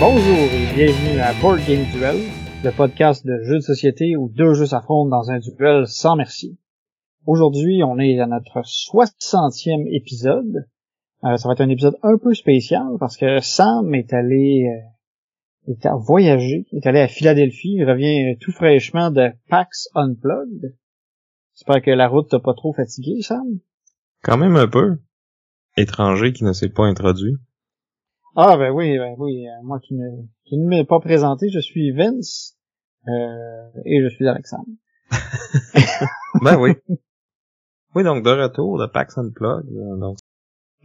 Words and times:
Bonjour 0.00 0.48
et 0.52 0.74
bienvenue 0.74 1.20
à 1.20 1.32
Board 1.34 1.60
Game 1.66 1.84
Duel, 1.92 2.16
le 2.64 2.70
podcast 2.70 3.26
de 3.26 3.42
jeux 3.42 3.56
de 3.56 3.60
société 3.60 4.16
où 4.16 4.28
deux 4.28 4.54
jeux 4.54 4.66
s'affrontent 4.66 5.08
dans 5.08 5.30
un 5.30 5.38
duel 5.38 5.86
sans 5.86 6.16
merci. 6.16 6.59
Aujourd'hui, 7.32 7.84
on 7.84 8.00
est 8.00 8.18
à 8.18 8.26
notre 8.26 8.58
60e 8.62 9.86
épisode. 9.94 10.66
Euh, 11.22 11.36
ça 11.36 11.46
va 11.46 11.52
être 11.52 11.60
un 11.60 11.68
épisode 11.68 11.96
un 12.02 12.18
peu 12.18 12.34
spécial 12.34 12.88
parce 12.98 13.16
que 13.16 13.38
Sam 13.38 13.94
est 13.94 14.12
allé 14.12 14.66
euh, 14.66 15.70
est 15.72 15.86
à 15.86 15.94
voyager, 15.94 16.66
est 16.72 16.84
allé 16.88 16.98
à 16.98 17.06
Philadelphie, 17.06 17.76
il 17.76 17.88
revient 17.88 18.36
tout 18.40 18.50
fraîchement 18.50 19.12
de 19.12 19.30
PAX 19.48 19.86
Unplugged. 19.94 20.74
J'espère 21.54 21.82
que 21.82 21.92
la 21.92 22.08
route 22.08 22.28
t'a 22.28 22.40
pas 22.40 22.54
trop 22.54 22.72
fatigué, 22.72 23.22
Sam. 23.22 23.60
Quand 24.24 24.36
même 24.36 24.56
un 24.56 24.66
peu. 24.66 24.98
Étranger 25.76 26.32
qui 26.32 26.42
ne 26.42 26.52
s'est 26.52 26.70
pas 26.70 26.86
introduit. 26.86 27.36
Ah 28.34 28.56
ben 28.56 28.72
oui, 28.72 28.98
ben 28.98 29.14
oui, 29.18 29.46
euh, 29.46 29.62
moi 29.62 29.78
qui 29.78 29.94
ne 29.94 30.08
qui 30.46 30.58
ne 30.58 30.66
m'ai 30.66 30.84
pas 30.84 30.98
présenté, 30.98 31.48
je 31.48 31.60
suis 31.60 31.92
Vince 31.92 32.58
euh, 33.06 33.70
et 33.84 34.02
je 34.02 34.08
suis 34.08 34.26
Alexandre. 34.26 34.66
ben 36.42 36.58
oui. 36.58 36.72
Oui, 37.94 38.04
donc 38.04 38.24
de 38.24 38.30
retour 38.30 38.78
de 38.78 38.86
PAX 38.86 39.18
Unplugged. 39.18 39.66
euh, 39.76 39.96
Donc, 39.98 40.16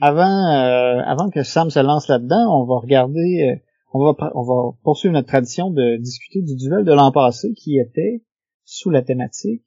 Avant 0.01 0.23
euh, 0.23 1.01
avant 1.05 1.29
que 1.29 1.43
Sam 1.43 1.69
se 1.69 1.79
lance 1.79 2.07
là-dedans, 2.07 2.61
on 2.61 2.65
va 2.65 2.79
regarder, 2.79 3.49
euh, 3.51 3.61
on 3.93 4.03
va 4.03 4.31
on 4.35 4.43
va 4.43 4.77
poursuivre 4.83 5.13
notre 5.13 5.27
tradition 5.27 5.69
de 5.69 5.97
discuter 5.97 6.41
du 6.41 6.55
duel 6.55 6.83
de 6.83 6.91
l'an 6.93 7.11
passé 7.11 7.53
qui 7.53 7.77
était 7.79 8.23
sous 8.65 8.89
la 8.89 9.01
thématique. 9.03 9.63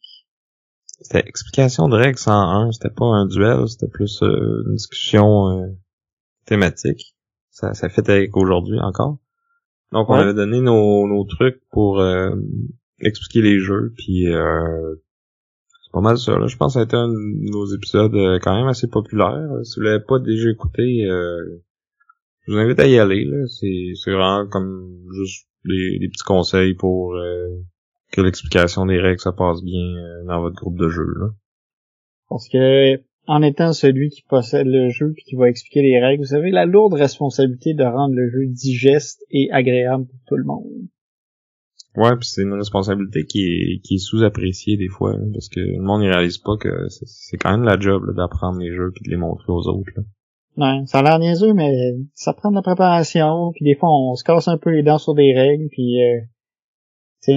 c'était 1.01 1.21
explication 1.29 1.89
de 1.89 1.97
règles 1.97 2.19
101. 2.19 2.73
C'était 2.73 2.91
pas 2.95 3.05
un 3.07 3.27
duel, 3.27 3.69
c'était 3.69 3.87
plus 3.91 4.21
euh, 4.23 4.65
une 4.67 4.75
discussion 4.75 5.49
euh, 5.63 5.67
thématique. 6.47 7.15
Ça, 7.51 7.75
ça 7.75 7.89
fait 7.89 8.09
avec 8.09 8.37
aujourd'hui 8.37 8.79
encore. 8.81 9.19
Donc 9.93 10.11
on 10.11 10.15
Ouais. 10.15 10.21
avait 10.21 10.35
donné 10.35 10.61
nos, 10.61 11.07
nos 11.07 11.25
trucs 11.25 11.61
pour 11.71 12.01
euh, 12.01 12.31
expliquer 13.01 13.41
les 13.43 13.59
jeux, 13.61 13.95
puis 13.97 14.27
euh, 14.27 14.97
pas 15.99 16.11
mal 16.11 16.19
ça. 16.19 16.39
Là. 16.39 16.47
Je 16.47 16.57
pense 16.57 16.75
que 16.75 16.75
ça 16.75 16.81
a 16.81 16.85
été 16.85 16.97
un 16.97 17.09
de 17.09 17.51
nos 17.51 17.67
épisodes 17.75 18.15
euh, 18.15 18.39
quand 18.41 18.55
même 18.55 18.69
assez 18.69 18.87
populaire. 18.87 19.49
Si 19.65 19.81
vous 19.81 19.85
l'avez 19.85 20.05
pas 20.07 20.21
déjà 20.21 20.49
écouté, 20.49 21.05
euh, 21.05 21.61
je 22.47 22.53
vous 22.53 22.59
invite 22.59 22.79
à 22.79 22.87
y 22.87 22.99
aller. 22.99 23.27
C'est 23.49 24.13
vraiment 24.13 24.47
comme 24.47 24.97
juste 25.13 25.49
des, 25.65 25.99
des 25.99 26.09
petits 26.09 26.25
conseils 26.25 26.75
pour 26.75 27.17
euh, 27.17 27.49
que 28.13 28.21
l'explication 28.21 28.87
des 28.87 29.01
règles 29.01 29.21
se 29.21 29.31
passe 29.31 29.63
bien 29.63 29.83
euh, 29.83 30.25
dans 30.27 30.41
votre 30.41 30.55
groupe 30.55 30.79
de 30.79 30.89
jeu. 30.89 31.07
Là. 31.19 31.31
Parce 32.29 32.49
que 32.49 33.01
en 33.27 33.43
étant 33.43 33.73
celui 33.73 34.11
qui 34.11 34.23
possède 34.23 34.69
le 34.69 34.91
jeu 34.91 35.13
puis 35.13 35.25
qui 35.25 35.35
va 35.35 35.49
expliquer 35.49 35.83
les 35.83 35.99
règles, 35.99 36.23
vous 36.23 36.35
avez 36.35 36.51
la 36.51 36.65
lourde 36.65 36.95
responsabilité 36.95 37.75
de 37.75 37.83
rendre 37.83 38.15
le 38.15 38.31
jeu 38.31 38.47
digeste 38.47 39.25
et 39.31 39.51
agréable 39.51 40.07
pour 40.07 40.21
tout 40.29 40.37
le 40.37 40.45
monde. 40.45 40.89
Ouais, 42.01 42.11
c'est 42.21 42.43
une 42.43 42.53
responsabilité 42.55 43.25
qui 43.25 43.41
est, 43.43 43.81
qui 43.83 43.95
est 43.97 43.99
sous-appréciée 43.99 44.77
des 44.77 44.87
fois, 44.89 45.17
parce 45.33 45.49
que 45.49 45.59
le 45.59 45.83
monde 45.83 46.03
ne 46.03 46.09
réalise 46.09 46.39
pas 46.39 46.57
que 46.57 46.89
c'est- 46.89 47.37
quand 47.39 47.51
même 47.51 47.65
la 47.65 47.79
job 47.79 48.15
d'apprendre 48.15 48.59
les 48.61 48.71
jeux 48.73 48.93
puis 48.95 49.03
de 49.05 49.11
les 49.11 49.17
montrer 49.17 49.51
aux 49.51 49.67
autres. 49.67 49.91
Là. 49.97 50.03
Ouais, 50.57 50.87
ça 50.87 50.99
a 50.99 51.03
l'air 51.03 51.19
niaiseux, 51.19 51.55
mais 51.55 51.73
ça 52.15 52.35
prend 52.35 52.51
de 52.51 52.55
la 52.57 52.63
préparation, 52.63 53.51
puis 53.53 53.65
des 53.65 53.75
fois 53.75 53.89
on 53.91 54.15
se 54.15 54.23
casse 54.23 54.47
un 54.47 54.59
peu 54.59 54.71
les 54.71 54.83
dents 54.85 54.99
sur 54.99 55.15
des 55.15 55.33
règles, 55.35 55.69
puis 55.71 56.01
euh, 56.03 56.21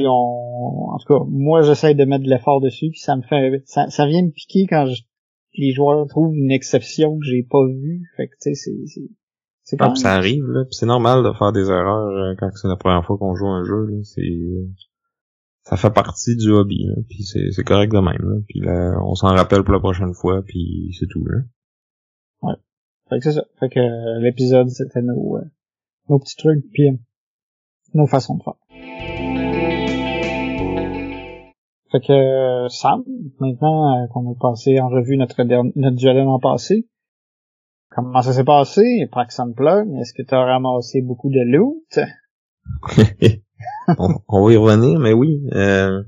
on, 0.05 0.89
en 0.93 0.97
tout 0.99 1.07
cas, 1.13 1.23
moi 1.27 1.61
j'essaie 1.63 1.95
de 1.95 2.05
mettre 2.05 2.23
de 2.23 2.29
l'effort 2.29 2.61
dessus, 2.61 2.89
puis 2.91 2.99
ça 2.99 3.15
me 3.15 3.21
fait, 3.23 3.63
ça, 3.65 3.89
ça 3.89 4.05
vient 4.05 4.23
me 4.23 4.31
piquer 4.31 4.65
quand 4.69 4.85
je- 4.85 5.01
les 5.57 5.71
joueurs 5.71 6.07
trouvent 6.07 6.35
une 6.35 6.51
exception 6.51 7.17
que 7.17 7.25
j'ai 7.25 7.43
pas 7.43 7.65
vue, 7.67 8.01
fait 8.15 8.27
que 8.27 8.33
tu 8.41 8.53
sais, 8.53 8.75
c'est, 8.85 9.01
c'est, 9.71 9.77
Ah, 9.79 9.87
même- 9.87 9.95
ça 9.95 10.13
arrive, 10.13 10.45
là, 10.47 10.65
c'est 10.69 10.85
normal 10.85 11.23
de 11.23 11.31
faire 11.31 11.53
des 11.53 11.69
erreurs 11.69 12.09
euh, 12.09 12.35
quand 12.37 12.49
c'est 12.55 12.67
la 12.67 12.75
première 12.75 13.05
fois 13.05 13.17
qu'on 13.17 13.35
joue 13.35 13.47
à 13.47 13.51
un 13.51 13.63
jeu. 13.63 13.85
Là, 13.85 13.99
c'est 14.03 14.21
euh, 14.21 14.67
ça 15.63 15.77
fait 15.77 15.91
partie 15.91 16.35
du 16.35 16.49
hobby, 16.51 16.83
là, 16.87 16.95
puis 17.07 17.23
c'est 17.23 17.51
c'est 17.51 17.63
correct 17.63 17.91
de 17.93 17.99
même. 17.99 18.21
Là, 18.21 18.41
puis 18.49 18.59
là, 18.59 18.97
on 19.01 19.15
s'en 19.15 19.29
rappelle 19.29 19.63
pour 19.63 19.73
la 19.73 19.79
prochaine 19.79 20.13
fois, 20.13 20.41
puis 20.45 20.93
c'est 20.99 21.07
tout. 21.07 21.25
Là. 21.25 21.39
Fait 23.09 23.17
que 23.19 23.23
c'est 23.23 23.33
ça. 23.33 23.43
Fait 23.59 23.69
que 23.69 23.79
euh, 23.79 24.19
l'épisode, 24.21 24.69
c'était 24.69 25.01
nos, 25.01 25.37
euh, 25.37 25.41
nos 26.09 26.19
petits 26.19 26.35
trucs, 26.37 26.63
puis 26.71 26.87
euh, 26.89 26.93
nos 27.93 28.07
façons 28.07 28.35
de 28.37 28.43
faire. 28.43 28.53
Fait 31.91 31.99
que 31.99 32.13
euh, 32.13 32.69
Sam, 32.69 33.03
maintenant 33.39 34.07
qu'on 34.13 34.31
a 34.31 34.35
passé 34.39 34.79
en 34.79 34.87
revue 34.87 35.17
notre 35.17 35.43
dernier, 35.43 35.73
notre 35.75 35.97
duel 35.97 36.17
l'an 36.23 36.39
passé, 36.39 36.87
comment 37.91 38.21
ça 38.21 38.33
s'est 38.33 38.43
passé, 38.43 39.07
Pax 39.11 39.39
Unplugged? 39.39 39.93
Est-ce 39.99 40.13
que 40.13 40.23
tu 40.23 40.33
as 40.33 40.43
ramassé 40.43 41.01
beaucoup 41.01 41.29
de 41.29 41.41
loot? 41.41 41.99
on, 44.27 44.45
va 44.45 44.53
y 44.53 44.57
revenir, 44.57 44.99
mais 44.99 45.13
oui. 45.13 45.41
euh, 45.53 46.03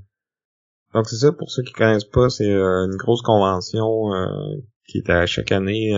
donc 0.94 1.08
c'est 1.08 1.18
ça, 1.18 1.32
pour 1.32 1.50
ceux 1.52 1.64
qui 1.64 1.74
connaissent 1.74 2.06
pas, 2.06 2.30
c'est 2.30 2.50
euh, 2.50 2.86
une 2.86 2.96
grosse 2.96 3.22
convention 3.22 4.14
euh, 4.14 4.56
qui 4.88 5.00
est 5.00 5.10
à 5.10 5.26
chaque 5.26 5.52
année 5.52 5.94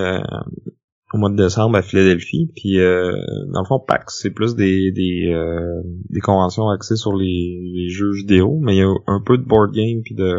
au 1.14 1.18
mois 1.18 1.30
de 1.30 1.36
décembre 1.36 1.78
à 1.78 1.82
Philadelphie. 1.82 2.52
Puis 2.56 2.80
euh, 2.80 3.12
dans 3.54 3.62
le 3.62 3.68
fond, 3.68 3.80
PAX, 3.80 4.20
c'est 4.22 4.32
plus 4.32 4.56
des 4.56 4.92
des, 4.92 5.32
euh, 5.34 5.82
des 6.10 6.20
conventions 6.20 6.70
axées 6.70 6.96
sur 6.96 7.16
les, 7.16 7.72
les 7.74 7.90
jeux 7.90 8.12
vidéo, 8.12 8.60
mais 8.62 8.76
il 8.76 8.80
y 8.80 8.84
a 8.84 8.94
un 9.08 9.22
peu 9.22 9.38
de 9.38 9.44
board 9.44 9.74
game 9.74 10.02
puis 10.04 10.16
de, 10.16 10.38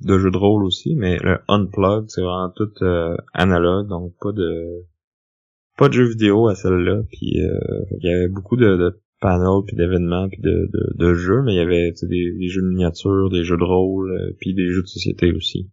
de 0.00 0.18
jeux 0.18 0.30
de 0.30 0.36
rôle 0.36 0.64
aussi. 0.64 0.94
Mais 0.96 1.18
le 1.22 1.38
Unplugged, 1.48 2.08
c'est 2.08 2.22
vraiment 2.22 2.52
tout 2.54 2.70
euh, 2.82 3.16
analogue, 3.34 3.88
donc 3.88 4.12
pas 4.20 4.32
de 4.32 4.84
pas 5.78 5.88
de 5.88 5.94
jeux 5.94 6.08
vidéo 6.08 6.48
à 6.48 6.54
celle-là. 6.54 7.02
Puis 7.10 7.40
euh, 7.40 7.58
qu'il 8.00 8.10
y 8.10 8.12
avait 8.12 8.28
beaucoup 8.28 8.56
de, 8.56 8.76
de 8.76 9.00
panels 9.20 9.62
puis 9.66 9.76
d'événements 9.76 10.28
puis 10.28 10.40
de, 10.40 10.70
de, 10.72 10.96
de 10.96 11.14
jeux, 11.14 11.42
mais 11.42 11.54
il 11.54 11.58
y 11.58 11.60
avait 11.60 11.92
des, 12.02 12.32
des 12.32 12.48
jeux 12.48 12.62
de 12.62 12.68
miniatures, 12.68 13.30
des 13.30 13.44
jeux 13.44 13.58
de 13.58 13.64
rôle, 13.64 14.10
euh, 14.10 14.32
puis 14.40 14.54
des 14.54 14.66
jeux 14.66 14.82
de 14.82 14.88
société 14.88 15.32
aussi. 15.32 15.70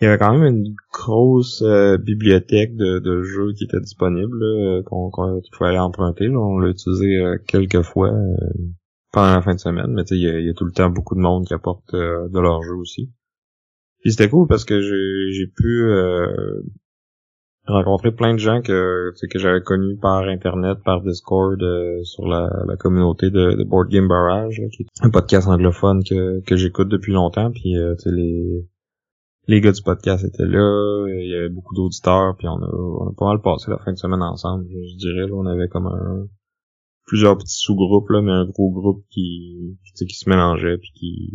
Il 0.00 0.04
y 0.04 0.06
avait 0.08 0.18
quand 0.18 0.38
même 0.38 0.56
une 0.56 0.74
grosse 0.92 1.60
euh, 1.62 1.98
bibliothèque 1.98 2.76
de, 2.76 3.00
de 3.00 3.22
jeux 3.22 3.52
qui 3.54 3.64
était 3.64 3.80
disponible, 3.80 4.42
euh, 4.42 4.82
qu'on 4.84 5.10
qu'il 5.40 5.56
fallait 5.56 5.78
emprunter. 5.78 6.28
là. 6.28 6.38
On 6.38 6.58
l'a 6.58 6.68
utilisé 6.68 7.16
euh, 7.16 7.36
quelques 7.48 7.82
fois 7.82 8.10
euh, 8.10 8.36
pendant 9.12 9.34
la 9.34 9.42
fin 9.42 9.54
de 9.54 9.60
semaine, 9.60 9.92
mais 9.92 10.02
il 10.10 10.22
y, 10.22 10.28
a, 10.28 10.38
il 10.38 10.46
y 10.46 10.50
a 10.50 10.54
tout 10.54 10.66
le 10.66 10.70
temps 10.72 10.90
beaucoup 10.90 11.16
de 11.16 11.20
monde 11.20 11.46
qui 11.46 11.54
apporte 11.54 11.94
euh, 11.94 12.28
de 12.28 12.38
leur 12.38 12.62
jeu 12.62 12.74
aussi. 12.74 13.10
Puis 14.02 14.12
c'était 14.12 14.28
cool 14.28 14.46
parce 14.46 14.64
que 14.64 14.80
j'ai 14.80 15.46
pu 15.48 15.90
rencontrer 17.66 18.12
plein 18.12 18.34
de 18.34 18.38
gens 18.38 18.62
que 18.62 19.10
que 19.28 19.38
j'avais 19.40 19.60
connus 19.60 19.96
par 20.00 20.22
internet, 20.22 20.78
par 20.84 21.02
Discord, 21.02 21.58
sur 22.04 22.28
la, 22.28 22.48
la 22.68 22.76
communauté 22.76 23.30
de, 23.30 23.56
de 23.56 23.64
Board 23.64 23.88
Game 23.90 24.06
Barrage, 24.06 24.60
là, 24.60 24.68
qui 24.68 24.84
est 24.84 24.86
un 25.04 25.10
podcast 25.10 25.48
anglophone 25.48 26.04
que, 26.04 26.40
que 26.44 26.54
j'écoute 26.54 26.88
depuis 26.88 27.12
longtemps. 27.12 27.50
Puis 27.50 27.74
les 28.06 28.64
les 29.48 29.60
gars 29.60 29.72
du 29.72 29.82
podcast 29.82 30.24
étaient 30.24 30.46
là, 30.46 31.06
il 31.08 31.28
y 31.30 31.34
avait 31.34 31.48
beaucoup 31.48 31.74
d'auditeurs, 31.74 32.36
puis 32.36 32.46
on 32.46 32.62
a, 32.62 32.70
on 32.70 33.08
a 33.08 33.14
pas 33.16 33.26
mal 33.26 33.40
passé 33.42 33.70
la 33.70 33.78
fin 33.78 33.92
de 33.92 33.98
semaine 33.98 34.22
ensemble, 34.22 34.66
je, 34.68 34.76
je 34.92 34.96
dirais. 34.98 35.26
Là, 35.26 35.34
on 35.34 35.46
avait 35.46 35.68
comme 35.68 35.86
un 35.86 36.26
plusieurs 37.06 37.38
petits 37.38 37.56
sous-groupes, 37.56 38.10
là, 38.10 38.20
mais 38.20 38.30
un 38.32 38.44
gros 38.44 38.70
groupe 38.70 39.02
qui, 39.08 39.78
qui, 39.82 39.92
tu 39.92 39.96
sais, 39.96 40.04
qui 40.04 40.14
se 40.14 40.28
mélangeait 40.28 40.76
puis 40.76 40.90
qui, 40.94 41.32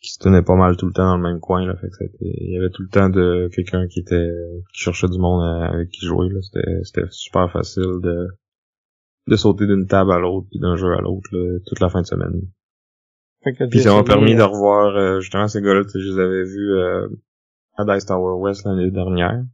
qui 0.00 0.12
se 0.12 0.18
tenait 0.18 0.42
pas 0.42 0.56
mal 0.56 0.78
tout 0.78 0.86
le 0.86 0.94
temps 0.94 1.04
dans 1.04 1.18
le 1.18 1.22
même 1.22 1.40
coin. 1.40 1.66
Là, 1.66 1.76
fait 1.76 1.88
que 1.88 2.04
il 2.20 2.54
y 2.54 2.56
avait 2.56 2.70
tout 2.70 2.82
le 2.82 2.88
temps 2.88 3.10
de 3.10 3.50
quelqu'un 3.54 3.86
qui 3.86 4.00
était 4.00 4.30
qui 4.72 4.82
cherchait 4.82 5.08
du 5.08 5.18
monde 5.18 5.42
à- 5.42 5.66
avec 5.74 5.90
qui 5.90 6.06
jouer. 6.06 6.30
Là. 6.30 6.40
C'était, 6.40 6.82
c'était 6.84 7.06
super 7.10 7.52
facile 7.52 8.00
de, 8.02 8.28
de 9.28 9.36
sauter 9.36 9.66
d'une 9.66 9.86
table 9.86 10.10
à 10.12 10.18
l'autre 10.18 10.46
puis 10.50 10.58
d'un 10.58 10.76
jeu 10.76 10.90
à 10.94 11.02
l'autre 11.02 11.28
là, 11.32 11.58
toute 11.66 11.80
la 11.80 11.90
fin 11.90 12.00
de 12.00 12.06
semaine. 12.06 12.40
Fait 13.44 13.52
que 13.52 13.68
Puis 13.68 13.80
ça 13.80 13.90
m'a 13.90 14.00
essayé, 14.00 14.14
permis 14.14 14.34
de 14.34 14.40
euh, 14.40 14.46
revoir 14.46 14.96
euh, 14.96 15.20
justement 15.20 15.48
ces 15.48 15.60
gars-là, 15.60 15.82
je 15.94 15.98
les 15.98 16.18
avais 16.18 16.44
vus 16.44 16.72
euh, 16.72 17.08
à 17.80 17.94
Dice 17.94 18.06
Tower 18.06 18.38
West 18.38 18.64
l'année 18.64 18.90
dernière. 18.90 19.44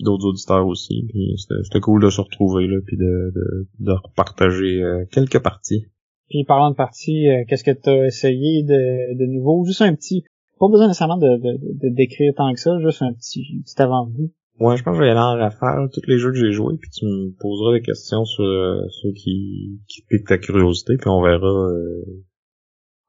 D'autres 0.00 0.26
auditeurs 0.26 0.66
aussi. 0.66 1.06
Puis 1.08 1.36
c'était, 1.62 1.80
cool 1.80 2.02
de 2.02 2.10
se 2.10 2.20
retrouver 2.20 2.66
là, 2.66 2.78
puis 2.84 2.96
de, 2.96 3.32
de, 3.34 3.68
de 3.80 3.92
repartager 3.92 4.82
euh, 4.82 5.04
quelques 5.12 5.40
parties. 5.40 5.86
Puis 6.28 6.44
parlant 6.44 6.70
de 6.70 6.76
partie, 6.76 7.28
euh, 7.28 7.44
qu'est-ce 7.48 7.64
que 7.64 7.70
tu 7.70 7.88
as 7.90 8.06
essayé 8.06 8.62
de, 8.64 9.16
de 9.18 9.26
nouveau? 9.26 9.64
Juste 9.64 9.82
un 9.82 9.94
petit, 9.94 10.24
pas 10.58 10.68
besoin 10.68 10.88
nécessairement 10.88 11.18
de, 11.18 11.36
de, 11.36 11.58
de, 11.58 11.88
de 11.88 11.94
décrire 11.94 12.32
tant 12.36 12.52
que 12.52 12.60
ça, 12.60 12.78
juste 12.80 13.02
un 13.02 13.12
petit, 13.12 13.62
petit 13.64 13.80
avant-goût. 13.80 14.32
Ouais, 14.60 14.76
je 14.76 14.84
pense 14.84 14.92
que 14.92 14.98
je 14.98 15.04
vais 15.04 15.10
aller 15.10 15.18
en 15.18 15.36
rafale 15.36 15.90
tous 15.92 16.06
les 16.06 16.18
jeux 16.18 16.30
que 16.30 16.38
j'ai 16.38 16.52
joués, 16.52 16.76
puis 16.80 16.88
tu 16.90 17.04
me 17.04 17.32
poseras 17.40 17.72
des 17.72 17.82
questions 17.82 18.24
sur 18.24 18.44
euh, 18.44 18.86
ceux 19.02 19.12
qui, 19.12 19.80
qui 19.88 20.02
piquent 20.08 20.28
ta 20.28 20.38
curiosité, 20.38 20.96
puis 20.96 21.08
on 21.08 21.22
verra 21.22 21.46
euh, 21.46 22.04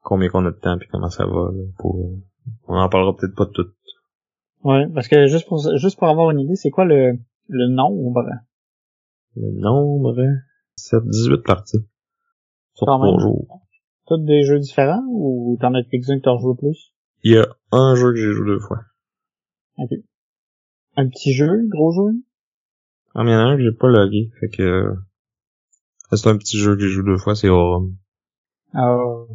combien 0.00 0.28
qu'on 0.28 0.44
a 0.44 0.50
de 0.50 0.56
temps, 0.56 0.76
puis 0.76 0.88
comment 0.90 1.08
ça 1.08 1.24
va. 1.24 1.52
là, 1.52 1.62
pour, 1.78 2.00
euh, 2.00 2.16
on 2.66 2.74
en 2.74 2.88
parlera 2.88 3.16
peut-être 3.16 3.36
pas 3.36 3.44
de 3.44 3.52
tout. 3.52 3.68
Ouais, 4.66 4.88
parce 4.92 5.06
que 5.06 5.28
juste 5.28 5.46
pour 5.46 5.58
juste 5.76 5.96
pour 5.96 6.08
avoir 6.08 6.32
une 6.32 6.40
idée, 6.40 6.56
c'est 6.56 6.70
quoi 6.70 6.84
le, 6.84 7.12
le 7.48 7.68
nombre? 7.68 8.24
Le 9.36 9.50
nombre, 9.60 10.16
c'est 10.74 11.00
18 11.04 11.42
parties. 11.44 11.86
Sur 12.74 12.86
trois 12.86 13.18
jours. 13.20 13.60
Tous 14.08 14.18
des 14.18 14.42
jeux 14.42 14.58
différents 14.58 15.04
ou 15.08 15.56
t'en 15.60 15.72
as 15.74 15.84
quelques-uns 15.84 16.18
que 16.18 16.24
t'as 16.24 16.32
rejoué 16.32 16.56
plus? 16.58 16.92
Il 17.22 17.32
y 17.32 17.38
a 17.38 17.46
un 17.70 17.94
jeu 17.94 18.10
que 18.12 18.16
j'ai 18.16 18.32
joué 18.32 18.46
deux 18.46 18.58
fois. 18.58 18.80
Ok. 19.78 19.90
Un 20.96 21.08
petit 21.10 21.32
jeu, 21.32 21.68
gros 21.68 21.92
jeu? 21.92 22.14
Ah, 23.14 23.22
mais 23.22 23.30
il 23.30 23.34
y 23.34 23.36
en 23.36 23.40
a 23.40 23.42
un 23.44 23.56
que 23.56 23.62
j'ai 23.62 23.72
pas 23.72 23.86
logué, 23.88 24.30
fait 24.40 24.48
que... 24.48 24.62
euh, 24.62 24.94
C'est 26.10 26.28
un 26.28 26.38
petit 26.38 26.58
jeu 26.58 26.74
que 26.74 26.82
j'ai 26.82 26.88
joué 26.88 27.04
deux 27.04 27.18
fois, 27.18 27.36
c'est 27.36 27.48
Aurum. 27.48 27.96
Euh, 28.74 29.26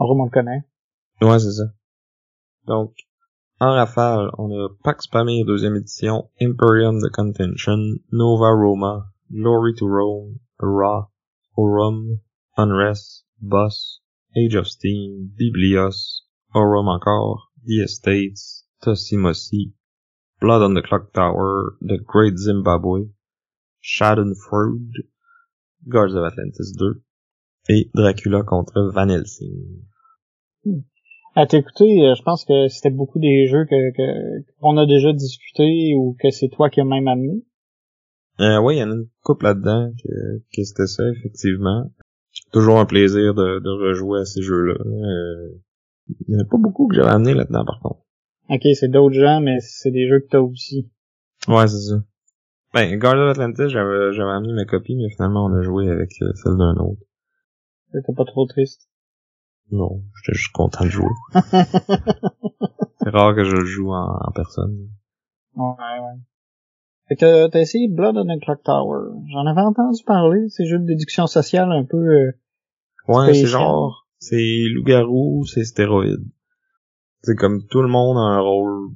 on 0.00 0.24
le 0.24 0.30
connaît. 0.30 0.64
Ouais, 1.22 1.38
c'est 1.38 1.52
ça. 1.52 1.64
Donc, 2.66 2.92
en 3.60 3.74
rafale, 3.74 4.30
on 4.38 4.50
a 4.52 4.68
Pax 4.82 5.06
Pamir 5.06 5.44
deuxième 5.46 5.76
édition, 5.76 6.28
Imperium 6.40 7.00
the 7.00 7.10
Contention, 7.10 8.00
Nova 8.10 8.52
Roma, 8.52 9.12
Glory 9.32 9.74
to 9.74 9.86
Rome, 9.86 10.40
Ra, 10.58 11.08
Aurum, 11.56 12.20
Unrest, 12.56 13.24
Boss, 13.40 14.00
Age 14.36 14.54
of 14.54 14.66
Steam, 14.66 15.32
Biblios, 15.38 16.22
Aurum 16.54 16.88
encore, 16.88 17.48
The 17.64 17.82
Estates, 17.82 18.64
Tossimosi, 18.82 19.72
Blood 20.40 20.62
on 20.62 20.74
the 20.74 20.82
Clock 20.82 21.12
Tower, 21.12 21.76
The 21.80 21.98
Great 21.98 22.38
Zimbabwe, 22.38 23.10
Schadenfreude, 23.82 25.06
Guards 25.88 26.14
of 26.14 26.24
Atlantis 26.24 26.74
2, 26.78 27.00
et 27.70 27.86
Dracula 27.94 28.42
contre 28.42 28.90
Van 28.92 29.08
Helsing. 29.08 29.86
À 31.36 31.46
t'écouter, 31.46 32.06
euh, 32.06 32.14
je 32.14 32.22
pense 32.22 32.44
que 32.44 32.68
c'était 32.68 32.90
beaucoup 32.90 33.18
des 33.18 33.46
jeux 33.48 33.64
que 33.64 34.42
qu'on 34.60 34.76
a 34.76 34.86
déjà 34.86 35.12
discuté 35.12 35.94
ou 35.96 36.16
que 36.20 36.30
c'est 36.30 36.48
toi 36.48 36.70
qui 36.70 36.80
as 36.80 36.84
même 36.84 37.08
amené. 37.08 37.44
Euh, 38.40 38.60
oui, 38.60 38.76
il 38.76 38.78
y 38.78 38.82
en 38.82 38.90
a 38.90 38.94
une 38.94 39.08
couple 39.22 39.44
là-dedans 39.44 39.90
que, 40.02 40.38
que 40.54 40.62
c'était 40.62 40.86
ça, 40.86 41.02
effectivement. 41.10 41.90
Toujours 42.52 42.78
un 42.78 42.86
plaisir 42.86 43.34
de, 43.34 43.60
de 43.60 43.70
rejouer 43.70 44.20
à 44.20 44.24
ces 44.24 44.42
jeux-là. 44.42 44.74
Euh, 44.74 45.60
il 46.28 46.34
y 46.34 46.36
en 46.36 46.40
a 46.40 46.48
pas 46.48 46.58
beaucoup 46.58 46.88
que 46.88 46.94
j'avais 46.94 47.10
amené 47.10 47.34
là-dedans, 47.34 47.64
par 47.64 47.80
contre. 47.80 48.00
Ok, 48.50 48.62
c'est 48.74 48.88
d'autres 48.88 49.14
gens, 49.14 49.40
mais 49.40 49.58
c'est 49.60 49.90
des 49.90 50.08
jeux 50.08 50.20
que 50.20 50.28
t'as 50.30 50.40
aussi. 50.40 50.90
Ouais, 51.48 51.66
c'est 51.66 51.78
ça. 51.78 52.02
Ben, 52.74 52.96
Guard 52.98 53.16
of 53.16 53.30
Atlantis, 53.30 53.70
j'avais, 53.70 54.12
j'avais 54.12 54.32
amené 54.32 54.52
ma 54.52 54.64
copie, 54.64 54.96
mais 54.96 55.08
finalement, 55.10 55.46
on 55.46 55.54
a 55.54 55.62
joué 55.62 55.88
avec 55.88 56.10
euh, 56.22 56.32
celle 56.34 56.56
d'un 56.56 56.74
autre. 56.76 57.00
T'es 57.92 58.12
pas 58.14 58.24
trop 58.24 58.46
triste. 58.46 58.88
Non, 59.70 60.02
j'étais 60.16 60.36
juste 60.38 60.52
content 60.52 60.84
de 60.84 60.90
jouer. 60.90 61.08
c'est 61.32 63.10
rare 63.10 63.34
que 63.34 63.44
je 63.44 63.56
le 63.56 63.64
joue 63.64 63.92
en, 63.92 64.18
en 64.26 64.32
personne. 64.32 64.88
Ouais, 65.54 65.64
ouais. 65.74 66.18
Fait 67.08 67.16
que 67.16 67.48
t'as 67.48 67.60
essayé 67.60 67.88
Blood 67.88 68.16
on 68.16 68.24
the 68.24 68.40
Clock 68.40 68.62
Tower. 68.62 69.08
J'en 69.32 69.46
avais 69.46 69.60
entendu 69.60 70.02
parler, 70.04 70.48
ces 70.48 70.64
jeux 70.66 70.78
de 70.78 70.86
déduction 70.86 71.26
sociale 71.26 71.70
un 71.72 71.84
peu... 71.84 71.96
euh, 71.96 72.32
Ouais, 73.08 73.34
c'est 73.34 73.46
genre, 73.46 74.06
c'est 74.18 74.64
loup-garou, 74.74 75.44
c'est 75.44 75.64
stéroïde. 75.64 76.24
C'est 77.22 77.34
comme 77.34 77.66
tout 77.66 77.82
le 77.82 77.88
monde 77.88 78.16
a 78.16 78.20
un 78.20 78.40
rôle 78.40 78.90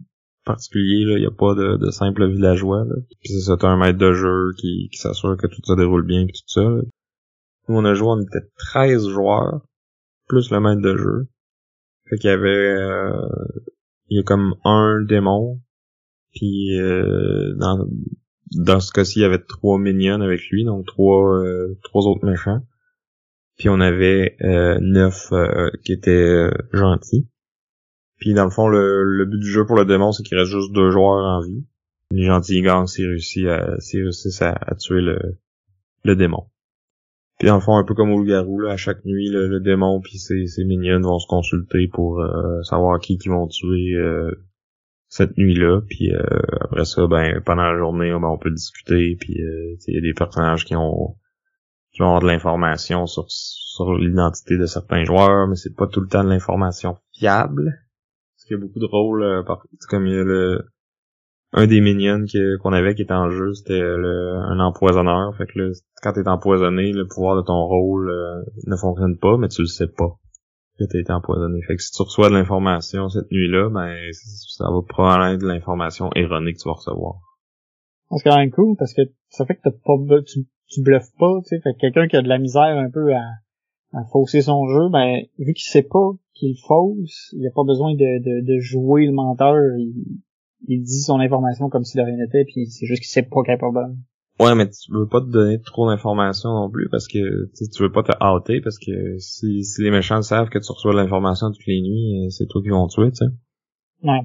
particulier, 0.46 1.04
là. 1.04 1.18
Y 1.18 1.26
a 1.26 1.30
pas 1.30 1.54
de, 1.54 1.76
de 1.76 1.90
simple 1.90 2.26
villageois, 2.30 2.84
là. 2.84 2.94
Puis 3.20 3.32
c'est 3.34 3.40
ça, 3.40 3.56
t'as 3.58 3.68
un 3.68 3.76
maître 3.76 3.98
de 3.98 4.12
jeu 4.14 4.52
qui, 4.58 4.88
qui 4.90 4.98
s'assure 4.98 5.36
que 5.36 5.46
tout 5.46 5.60
se 5.62 5.74
déroule 5.74 6.06
bien 6.06 6.24
pis 6.24 6.32
tout 6.32 6.48
ça, 6.48 6.62
là. 6.62 6.80
Nous, 7.68 7.76
on 7.76 7.84
a 7.84 7.92
joué, 7.92 8.08
on 8.08 8.20
était 8.22 8.48
13 8.56 9.08
joueurs, 9.08 9.60
plus 10.28 10.50
le 10.50 10.60
maître 10.60 10.82
de 10.82 10.96
jeu. 10.96 11.28
Fait 12.08 12.16
qu'il 12.16 12.30
y 12.30 12.32
avait, 12.32 12.48
euh, 12.48 13.28
il 14.08 14.18
y 14.18 14.20
a 14.20 14.22
comme 14.22 14.54
un 14.64 15.02
démon, 15.02 15.60
puis 16.34 16.78
euh, 16.78 17.54
dans, 17.56 17.86
dans 18.52 18.80
ce 18.80 18.92
cas-ci, 18.92 19.18
il 19.18 19.22
y 19.22 19.24
avait 19.26 19.42
trois 19.42 19.78
minions 19.78 20.20
avec 20.20 20.40
lui, 20.50 20.64
donc 20.64 20.86
trois, 20.86 21.38
euh, 21.38 21.78
trois 21.82 22.06
autres 22.06 22.24
méchants. 22.24 22.60
Puis 23.58 23.68
on 23.68 23.80
avait 23.80 24.36
euh, 24.42 24.78
neuf 24.80 25.32
euh, 25.32 25.70
qui 25.84 25.92
étaient 25.92 26.48
gentils. 26.72 27.28
Puis 28.18 28.32
dans 28.32 28.44
le 28.44 28.50
fond, 28.50 28.68
le, 28.68 29.04
le 29.04 29.24
but 29.26 29.38
du 29.38 29.50
jeu 29.50 29.66
pour 29.66 29.76
le 29.76 29.84
démon, 29.84 30.12
c'est 30.12 30.22
qu'il 30.22 30.38
reste 30.38 30.50
juste 30.50 30.72
deux 30.72 30.90
joueurs 30.90 31.24
en 31.24 31.40
vie. 31.40 31.66
Les 32.10 32.24
gentils 32.24 32.62
gagnent 32.62 32.86
s'ils 32.86 33.06
réussissent 33.06 33.46
à, 33.46 33.78
s'ils 33.80 34.02
réussissent 34.02 34.42
à, 34.42 34.56
à 34.60 34.74
tuer 34.76 35.00
le, 35.00 35.18
le 36.04 36.16
démon. 36.16 36.46
Puis 37.38 37.48
le 37.48 37.60
fond, 37.60 37.76
un 37.76 37.84
peu 37.84 37.94
comme 37.94 38.10
au 38.10 38.18
loup-garou, 38.18 38.60
là, 38.60 38.72
à 38.72 38.76
chaque 38.76 39.04
nuit, 39.04 39.30
le, 39.30 39.60
démon 39.60 40.00
puis 40.00 40.18
ses, 40.18 40.46
ses 40.46 40.64
minions 40.64 41.00
vont 41.00 41.18
se 41.18 41.26
consulter 41.28 41.88
pour 41.92 42.20
euh, 42.20 42.62
savoir 42.62 42.98
qui 42.98 43.16
qui 43.16 43.28
vont 43.28 43.46
tuer 43.46 43.94
euh, 43.94 44.32
cette 45.08 45.36
nuit-là. 45.36 45.80
Puis 45.88 46.12
euh, 46.12 46.22
après 46.62 46.84
ça, 46.84 47.06
ben 47.06 47.40
pendant 47.44 47.62
la 47.62 47.78
journée, 47.78 48.10
ben, 48.10 48.28
on 48.28 48.38
peut 48.38 48.50
discuter. 48.50 49.16
Puis 49.20 49.40
euh, 49.40 49.76
il 49.86 49.94
y 49.94 49.98
a 49.98 50.00
des 50.00 50.14
personnages 50.14 50.64
qui 50.64 50.76
ont 50.76 51.16
qui 51.92 52.00
vont 52.00 52.06
avoir 52.06 52.22
de 52.22 52.26
l'information 52.26 53.06
sur, 53.06 53.24
sur 53.28 53.94
l'identité 53.94 54.56
de 54.56 54.66
certains 54.66 55.04
joueurs, 55.04 55.48
mais 55.48 55.56
c'est 55.56 55.74
pas 55.74 55.86
tout 55.86 56.00
le 56.00 56.08
temps 56.08 56.24
de 56.24 56.28
l'information 56.28 56.98
fiable. 57.12 57.72
Parce 58.34 58.44
qu'il 58.46 58.56
y 58.56 58.60
a 58.60 58.62
beaucoup 58.62 58.78
de 58.78 58.86
rôles, 58.86 59.22
euh, 59.22 59.42
par, 59.42 59.64
comme 59.88 60.06
il 60.06 60.14
y 60.14 60.18
a 60.18 60.24
le, 60.24 60.70
un 61.52 61.66
des 61.66 61.80
minions 61.80 62.24
qu'on 62.62 62.72
avait 62.72 62.94
qui 62.94 63.02
était 63.02 63.12
en 63.14 63.30
jeu, 63.30 63.54
c'était 63.54 63.80
le, 63.80 64.36
un 64.36 64.60
empoisonneur. 64.60 65.34
Fait 65.36 65.46
que 65.46 65.58
là, 65.58 65.72
quand 66.02 66.12
t'es 66.12 66.28
empoisonné, 66.28 66.92
le 66.92 67.06
pouvoir 67.06 67.36
de 67.36 67.42
ton 67.42 67.66
rôle 67.66 68.10
euh, 68.10 68.42
ne 68.66 68.76
fonctionne 68.76 69.16
pas, 69.18 69.36
mais 69.38 69.48
tu 69.48 69.62
le 69.62 69.68
sais 69.68 69.88
pas 69.88 70.18
que 70.78 70.84
t'as 70.84 70.98
été 70.98 71.12
empoisonné. 71.12 71.60
Fait 71.66 71.76
que 71.76 71.82
si 71.82 71.90
tu 71.90 72.02
reçois 72.02 72.28
de 72.28 72.34
l'information 72.34 73.08
cette 73.08 73.30
nuit-là, 73.32 73.70
ben 73.70 73.96
ça 74.12 74.64
va 74.70 74.80
probablement 74.86 75.32
être 75.32 75.40
de 75.40 75.48
l'information 75.48 76.10
erronée 76.14 76.52
que 76.52 76.58
tu 76.58 76.68
vas 76.68 76.74
recevoir. 76.74 77.16
C'est 78.16 78.30
quand 78.30 78.36
même 78.36 78.50
cool 78.50 78.76
parce 78.78 78.94
que 78.94 79.02
ça 79.28 79.44
fait 79.44 79.56
que 79.56 79.62
t'as 79.64 79.70
pas, 79.70 80.22
tu, 80.26 80.46
tu 80.68 80.82
bluffes 80.82 81.12
pas, 81.18 81.40
tu 81.42 81.48
sais. 81.48 81.60
Fait 81.60 81.74
que 81.74 81.80
quelqu'un 81.80 82.08
qui 82.08 82.16
a 82.16 82.22
de 82.22 82.28
la 82.28 82.38
misère 82.38 82.78
un 82.78 82.90
peu 82.90 83.12
à, 83.12 83.22
à 83.92 84.04
fausser 84.12 84.42
son 84.42 84.66
jeu, 84.68 84.88
ben, 84.90 85.22
vu 85.38 85.52
qu'il 85.54 85.68
sait 85.68 85.82
pas 85.82 86.12
qu'il 86.34 86.56
fausse, 86.66 87.34
il 87.36 87.46
a 87.46 87.50
pas 87.54 87.64
besoin 87.64 87.94
de, 87.94 88.60
jouer 88.60 89.06
le 89.06 89.12
menteur. 89.12 89.56
Il 90.66 90.82
dit 90.82 91.00
son 91.00 91.20
information 91.20 91.68
comme 91.68 91.84
si 91.84 91.96
de 91.96 92.02
rien 92.02 92.16
n'était, 92.16 92.44
puis 92.44 92.66
c'est 92.66 92.86
juste 92.86 93.02
qu'il 93.02 93.10
sait 93.10 93.22
pas 93.22 93.42
qu'elle 93.44 93.54
est 93.54 93.58
pas 93.58 93.70
bonne. 93.70 93.98
Ouais, 94.40 94.54
mais 94.54 94.68
tu 94.70 94.92
veux 94.92 95.08
pas 95.08 95.20
te 95.20 95.26
donner 95.26 95.60
trop 95.60 95.88
d'informations 95.88 96.50
non 96.50 96.70
plus 96.70 96.88
parce 96.88 97.08
que 97.08 97.50
tu 97.52 97.82
veux 97.82 97.90
pas 97.90 98.04
te 98.04 98.12
hâter 98.20 98.60
parce 98.60 98.78
que 98.78 99.18
si, 99.18 99.64
si 99.64 99.82
les 99.82 99.90
méchants 99.90 100.22
savent 100.22 100.48
que 100.48 100.60
tu 100.60 100.70
reçois 100.70 100.92
de 100.92 100.98
l'information 100.98 101.50
toutes 101.50 101.66
les 101.66 101.80
nuits, 101.80 102.24
euh, 102.24 102.30
c'est 102.30 102.46
toi 102.46 102.62
qui 102.62 102.68
vont 102.68 102.86
tuer, 102.86 103.10
tu 103.10 103.16
sais. 103.16 103.32
Ouais. 104.04 104.20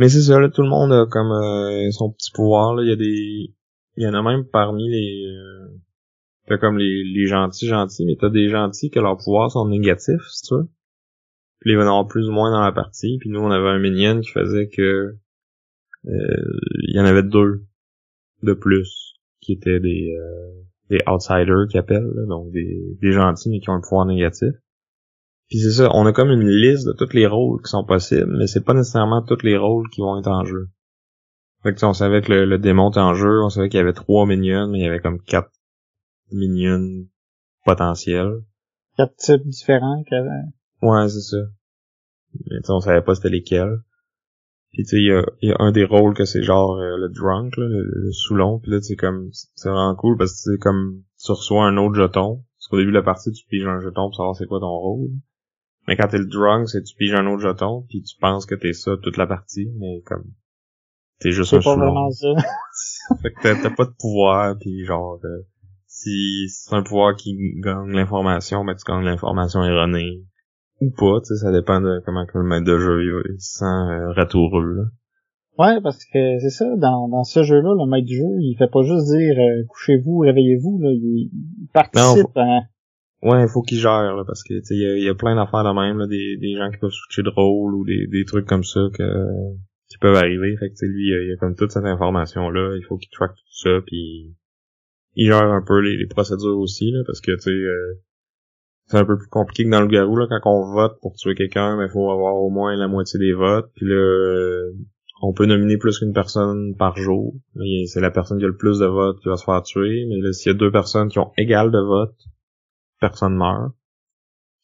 Mais 0.00 0.08
c'est 0.08 0.22
ça, 0.22 0.40
là, 0.40 0.48
tout 0.48 0.62
le 0.62 0.68
monde 0.68 0.92
a 0.92 1.06
comme 1.06 1.30
euh, 1.30 1.90
son 1.92 2.10
petit 2.10 2.32
pouvoir, 2.32 2.74
là. 2.74 2.82
Il 2.82 2.88
y 2.88 2.92
a 2.92 2.96
des. 2.96 3.54
Il 3.96 4.02
y 4.02 4.06
en 4.08 4.14
a 4.14 4.22
même 4.22 4.44
parmi 4.46 4.90
les. 4.90 5.26
Euh... 5.26 5.80
T'as 6.48 6.58
comme 6.58 6.76
les, 6.76 7.04
les 7.04 7.26
gentils 7.26 7.68
gentils, 7.68 8.04
mais 8.04 8.16
t'as 8.20 8.28
des 8.28 8.48
gentils 8.48 8.90
que 8.90 8.98
leurs 8.98 9.16
pouvoirs 9.16 9.50
sont 9.50 9.68
négatifs, 9.68 10.26
si 10.28 10.42
tu 10.48 10.54
veux. 10.54 10.68
Puis 11.60 11.76
en 11.76 11.80
avoir 11.80 12.06
plus 12.06 12.28
ou 12.28 12.32
moins 12.32 12.50
dans 12.50 12.62
la 12.62 12.72
partie. 12.72 13.16
Puis 13.18 13.30
nous, 13.30 13.40
on 13.40 13.50
avait 13.50 13.68
un 13.68 13.78
minion 13.78 14.20
qui 14.20 14.30
faisait 14.30 14.68
que 14.68 15.16
il 16.04 16.96
y 16.96 17.00
en 17.00 17.04
avait 17.04 17.22
deux 17.22 17.64
de 18.42 18.52
plus 18.52 19.14
qui 19.40 19.52
étaient 19.52 19.80
des 19.80 20.14
euh, 20.18 20.62
des 20.90 21.00
outsiders 21.08 21.66
qui 21.70 21.78
appellent, 21.78 22.10
là, 22.14 22.26
donc 22.26 22.50
des, 22.52 22.96
des 23.00 23.12
gentils 23.12 23.48
mais 23.48 23.60
qui 23.60 23.70
ont 23.70 23.74
un 23.74 23.80
pouvoir 23.80 24.06
négatif. 24.06 24.52
Puis 25.48 25.58
c'est 25.60 25.72
ça, 25.72 25.90
on 25.94 26.06
a 26.06 26.12
comme 26.12 26.30
une 26.30 26.48
liste 26.48 26.86
de 26.86 26.92
tous 26.92 27.12
les 27.14 27.26
rôles 27.26 27.62
qui 27.62 27.70
sont 27.70 27.84
possibles, 27.84 28.36
mais 28.38 28.46
c'est 28.46 28.64
pas 28.64 28.74
nécessairement 28.74 29.22
tous 29.22 29.42
les 29.42 29.56
rôles 29.56 29.88
qui 29.90 30.00
vont 30.00 30.18
être 30.18 30.28
en 30.30 30.44
jeu. 30.44 30.68
Fait 31.62 31.74
que 31.74 31.84
on 31.86 31.94
savait 31.94 32.20
que 32.20 32.32
le, 32.32 32.44
le 32.44 32.58
démon 32.58 32.90
était 32.90 33.00
en 33.00 33.14
jeu, 33.14 33.42
on 33.42 33.48
savait 33.48 33.68
qu'il 33.68 33.78
y 33.78 33.82
avait 33.82 33.94
trois 33.94 34.26
minions, 34.26 34.68
mais 34.68 34.80
il 34.80 34.84
y 34.84 34.88
avait 34.88 35.00
comme 35.00 35.20
quatre 35.22 35.50
minions 36.30 37.06
potentiels. 37.64 38.42
Quatre 38.96 39.16
types 39.16 39.46
différents 39.46 40.02
que, 40.04 40.16
Ouais, 40.82 41.08
c'est 41.08 41.20
ça. 41.20 41.38
Mais 42.50 42.58
on 42.68 42.80
savait 42.80 43.02
pas 43.02 43.14
c'était 43.14 43.30
lesquels. 43.30 43.78
Puis 44.74 44.82
tu 44.82 44.88
sais, 44.90 44.96
il 44.98 45.06
y 45.06 45.12
a, 45.12 45.24
il 45.40 45.48
y 45.48 45.52
a 45.52 45.56
un 45.60 45.72
des 45.72 45.84
rôles 45.84 46.14
que 46.14 46.24
c'est 46.24 46.42
genre 46.42 46.76
euh, 46.76 46.96
le 46.98 47.08
drunk, 47.08 47.56
là, 47.56 47.66
le, 47.66 47.84
le 47.84 48.12
saoulon. 48.12 48.58
Puis 48.60 48.72
là, 48.72 48.80
c'est 48.82 48.96
comme 48.96 49.30
c'est 49.54 49.68
vraiment 49.70 49.94
cool 49.94 50.16
parce 50.18 50.32
que 50.32 50.52
c'est 50.52 50.58
comme 50.60 51.02
tu 51.24 51.30
reçois 51.32 51.64
un 51.64 51.76
autre 51.76 51.94
jeton. 51.94 52.44
Parce 52.58 52.68
qu'au 52.68 52.78
début 52.78 52.90
de 52.90 52.96
la 52.96 53.02
partie, 53.02 53.32
tu 53.32 53.46
piges 53.46 53.66
un 53.66 53.80
jeton 53.80 54.08
pour 54.08 54.16
savoir 54.16 54.36
c'est 54.36 54.46
quoi 54.46 54.60
ton 54.60 54.68
rôle. 54.76 55.08
Mais 55.86 55.96
quand 55.96 56.08
t'es 56.08 56.18
le 56.18 56.26
drunk, 56.26 56.68
c'est 56.68 56.82
tu 56.82 56.94
piges 56.96 57.14
un 57.14 57.26
autre 57.26 57.42
jeton, 57.42 57.84
puis 57.88 58.02
tu 58.02 58.16
penses 58.18 58.46
que 58.46 58.54
t'es 58.54 58.72
ça 58.72 58.96
toute 59.02 59.16
la 59.16 59.26
partie, 59.26 59.70
mais 59.78 60.02
comme 60.06 60.24
t'es 61.20 61.30
juste 61.30 61.50
c'est 61.50 61.56
un 61.56 61.60
pas 61.60 61.76
vraiment 61.76 62.10
ça. 62.10 62.28
Fait 63.22 63.30
que 63.32 63.40
t'as- 63.42 63.54
t'as 63.54 63.70
pas 63.70 63.84
de 63.84 63.94
pouvoir, 63.98 64.56
puis 64.58 64.84
genre, 64.84 65.20
euh, 65.24 65.42
si 65.86 66.48
c'est 66.48 66.74
un 66.74 66.82
pouvoir 66.82 67.14
qui 67.16 67.36
gagne 67.60 67.92
l'information, 67.92 68.64
ben 68.64 68.74
tu 68.74 68.84
gagnes 68.90 69.04
l'information 69.04 69.62
erronée. 69.62 70.24
Ou 70.80 70.90
pas, 70.90 71.20
tu 71.20 71.26
sais, 71.26 71.36
ça 71.36 71.52
dépend 71.52 71.80
de 71.80 72.00
comment 72.04 72.26
que 72.26 72.38
le 72.38 72.44
maître 72.44 72.66
de 72.66 72.78
jeu 72.78 73.02
il, 73.02 73.40
se 73.40 73.58
sent 73.58 73.64
euh, 73.64 74.12
ratoureux, 74.12 74.74
là. 74.74 74.82
Ouais, 75.56 75.80
parce 75.82 76.04
que 76.04 76.38
c'est 76.40 76.50
ça, 76.50 76.66
dans, 76.76 77.08
dans 77.08 77.22
ce 77.22 77.44
jeu-là, 77.44 77.74
le 77.74 77.88
maître 77.88 78.06
du 78.06 78.16
jeu, 78.16 78.40
il 78.40 78.56
fait 78.58 78.70
pas 78.70 78.82
juste 78.82 79.06
dire 79.06 79.38
euh, 79.38 79.62
couchez-vous, 79.68 80.18
réveillez-vous, 80.18 80.80
là, 80.82 80.90
il, 80.90 81.30
il 81.30 81.68
participe 81.72 82.36
à... 82.36 82.62
Ouais, 83.22 83.42
il 83.42 83.48
faut 83.48 83.62
qu'il 83.62 83.78
gère, 83.78 84.16
là, 84.16 84.24
parce 84.26 84.42
que, 84.42 84.54
tu 84.54 84.64
sais, 84.64 84.74
il 84.74 84.80
y 84.80 84.86
a, 84.86 84.98
y 84.98 85.08
a 85.08 85.14
plein 85.14 85.36
d'affaires 85.36 85.64
de 85.64 85.72
même, 85.72 85.98
là, 85.98 86.06
des, 86.08 86.36
des 86.38 86.56
gens 86.56 86.70
qui 86.70 86.78
peuvent 86.78 86.90
switcher 86.90 87.22
de 87.22 87.30
rôle 87.30 87.74
ou 87.74 87.84
des, 87.84 88.06
des 88.08 88.24
trucs 88.24 88.46
comme 88.46 88.64
ça 88.64 88.80
que 88.92 89.04
qui 89.88 89.98
peuvent 89.98 90.16
arriver. 90.16 90.56
Fait 90.58 90.70
que 90.70 90.86
lui, 90.86 91.08
il 91.08 91.30
y 91.30 91.32
a 91.32 91.36
comme 91.36 91.54
toute 91.54 91.70
cette 91.70 91.84
information-là, 91.84 92.76
il 92.76 92.84
faut 92.84 92.96
qu'il 92.96 93.10
track 93.10 93.30
tout 93.30 93.56
ça, 93.62 93.80
puis 93.86 94.34
il 95.14 95.26
gère 95.26 95.44
un 95.44 95.62
peu 95.62 95.80
les, 95.80 96.06
procédures 96.06 96.58
aussi, 96.58 96.90
là, 96.90 97.02
parce 97.06 97.20
que 97.20 97.32
tu 97.32 97.42
sais, 97.42 97.50
euh, 97.50 98.00
c'est 98.86 98.98
un 98.98 99.04
peu 99.04 99.16
plus 99.16 99.28
compliqué 99.28 99.64
que 99.64 99.70
dans 99.70 99.80
le 99.80 99.88
garou, 99.88 100.16
là, 100.16 100.26
quand 100.28 100.40
on 100.50 100.72
vote 100.72 100.98
pour 101.00 101.14
tuer 101.14 101.34
quelqu'un, 101.34 101.76
mais 101.76 101.86
il 101.86 101.90
faut 101.90 102.10
avoir 102.10 102.34
au 102.36 102.50
moins 102.50 102.76
la 102.76 102.88
moitié 102.88 103.18
des 103.18 103.32
votes, 103.32 103.70
puis 103.74 103.86
là, 103.86 103.94
euh, 103.94 104.72
on 105.22 105.32
peut 105.32 105.46
nominer 105.46 105.78
plus 105.78 105.98
qu'une 105.98 106.12
personne 106.12 106.74
par 106.76 106.96
jour. 106.96 107.34
C'est 107.86 108.00
la 108.00 108.10
personne 108.10 108.38
qui 108.38 108.44
a 108.44 108.48
le 108.48 108.56
plus 108.56 108.78
de 108.78 108.86
votes 108.86 109.20
qui 109.20 109.28
va 109.28 109.36
se 109.36 109.44
faire 109.44 109.62
tuer, 109.62 110.04
mais 110.08 110.20
là, 110.20 110.32
s'il 110.32 110.52
y 110.52 110.54
a 110.54 110.58
deux 110.58 110.70
personnes 110.70 111.08
qui 111.08 111.18
ont 111.18 111.32
égal 111.38 111.70
de 111.70 111.78
votes, 111.78 112.18
personne 113.00 113.36
meurt. 113.36 113.72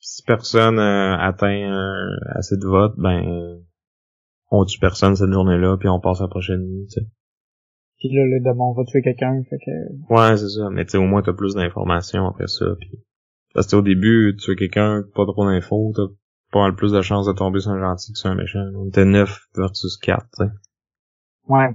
si 0.01 0.23
personne 0.25 0.79
euh, 0.79 1.17
atteint 1.17 2.13
assez 2.35 2.57
de 2.57 2.67
votes, 2.67 2.95
ben 2.99 3.61
on 4.51 4.65
tue 4.65 4.81
personne 4.81 5.17
cette 5.17 5.33
journée-là, 5.33 5.77
puis 5.79 5.89
on 5.89 6.01
passe 6.01 6.21
à 6.21 6.25
la 6.25 6.29
prochaine 6.29 6.61
nuit, 6.61 6.87
tu 6.87 7.01
sais. 7.01 7.07
Puis 7.99 8.09
là, 8.09 8.25
le 8.25 8.41
démon 8.41 8.73
va 8.73 8.83
tuer 8.85 9.03
quelqu'un, 9.03 9.43
fait 9.49 9.59
que... 9.59 10.13
Ouais, 10.13 10.37
c'est 10.37 10.49
ça. 10.49 10.71
Mais 10.71 10.85
tu 10.85 10.93
sais, 10.93 10.99
au 10.99 11.07
moins, 11.07 11.23
t'as 11.23 11.35
plus 11.35 11.55
d'informations 11.55 12.27
après 12.27 12.47
ça, 12.47 12.65
puis... 12.79 12.91
Parce 13.55 13.67
que 13.67 13.77
au 13.77 13.83
début, 13.83 14.37
tuer 14.37 14.57
quelqu'un, 14.57 15.03
pas 15.15 15.25
trop 15.25 15.45
d'infos, 15.45 15.93
t'as 15.95 16.07
pas 16.53 16.61
mal 16.61 16.75
plus 16.75 16.93
de 16.93 17.03
chances 17.03 17.27
de 17.27 17.33
tomber 17.33 17.61
sur 17.61 17.71
un 17.71 17.81
gentil 17.81 18.13
que 18.13 18.19
sur 18.19 18.31
un 18.31 18.35
méchant. 18.35 18.65
On 18.75 18.89
était 18.89 19.05
9 19.05 19.49
versus 19.57 19.97
4, 19.99 20.21
tu 20.21 20.45
sais. 20.45 20.51
Ouais. 21.49 21.69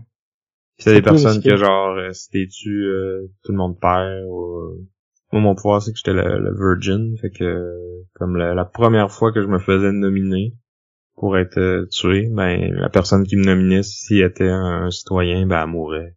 T'as 0.84 0.94
des 0.94 1.02
personnes 1.02 1.42
qui, 1.42 1.56
genre, 1.56 1.96
euh, 1.98 2.12
si 2.12 2.30
t'es 2.30 2.48
tu 2.48 2.86
euh, 2.86 3.28
tout 3.44 3.52
le 3.52 3.58
monde 3.58 3.80
perd, 3.80 4.26
ou... 4.26 4.60
Euh, 4.60 4.88
moi, 5.32 5.42
mon 5.42 5.56
pouvoir, 5.56 5.82
c'est 5.82 5.92
que 5.92 5.98
j'étais 5.98 6.14
le, 6.14 6.56
virgin, 6.56 7.18
fait 7.18 7.32
que, 7.32 8.04
comme 8.14 8.38
la, 8.38 8.54
la 8.54 8.64
première 8.64 9.12
fois 9.12 9.32
que 9.32 9.42
je 9.42 9.48
me 9.48 9.60
faisais 9.60 9.92
nominer, 9.92 10.54
pour 11.16 11.38
être 11.38 11.58
euh, 11.58 11.86
tué, 11.88 12.28
ben 12.30 12.74
la 12.74 12.90
personne 12.90 13.26
qui 13.26 13.38
me 13.38 13.46
nominait, 13.46 13.84
s'il 13.84 14.22
était 14.22 14.50
un, 14.50 14.90
citoyen, 14.92 15.46
ben 15.46 15.64
elle 15.64 15.70
mourrait. 15.70 16.16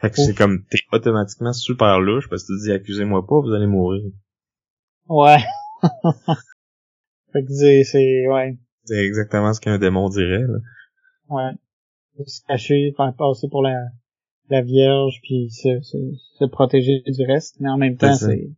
Fait 0.00 0.10
que 0.10 0.16
c'est 0.16 0.34
comme 0.34 0.64
t'es 0.64 0.78
automatiquement 0.92 1.52
super 1.52 2.00
louche 2.00 2.28
parce 2.28 2.42
que 2.42 2.52
tu 2.52 2.64
dis 2.64 2.72
accusez-moi 2.72 3.26
pas, 3.26 3.40
vous 3.40 3.52
allez 3.52 3.66
mourir. 3.66 4.02
Ouais. 5.08 5.38
fait 7.32 7.44
que 7.44 7.52
c'est 7.84 8.28
ouais. 8.28 8.56
C'est 8.84 9.04
exactement 9.04 9.52
ce 9.52 9.60
qu'un 9.60 9.78
démon 9.78 10.08
dirait 10.08 10.46
là. 10.46 10.58
Ouais. 11.28 11.52
Se 12.26 12.40
cacher, 12.46 12.92
faire 12.96 13.14
passer 13.16 13.48
pour 13.48 13.62
la 13.62 13.76
la 14.50 14.60
vierge 14.60 15.20
puis 15.22 15.50
se, 15.50 15.80
se, 15.80 15.96
se 16.38 16.44
protéger 16.44 17.02
du 17.06 17.24
reste, 17.24 17.56
mais 17.60 17.70
en 17.70 17.78
même 17.78 17.96
temps 17.96 18.14
c'est. 18.14 18.50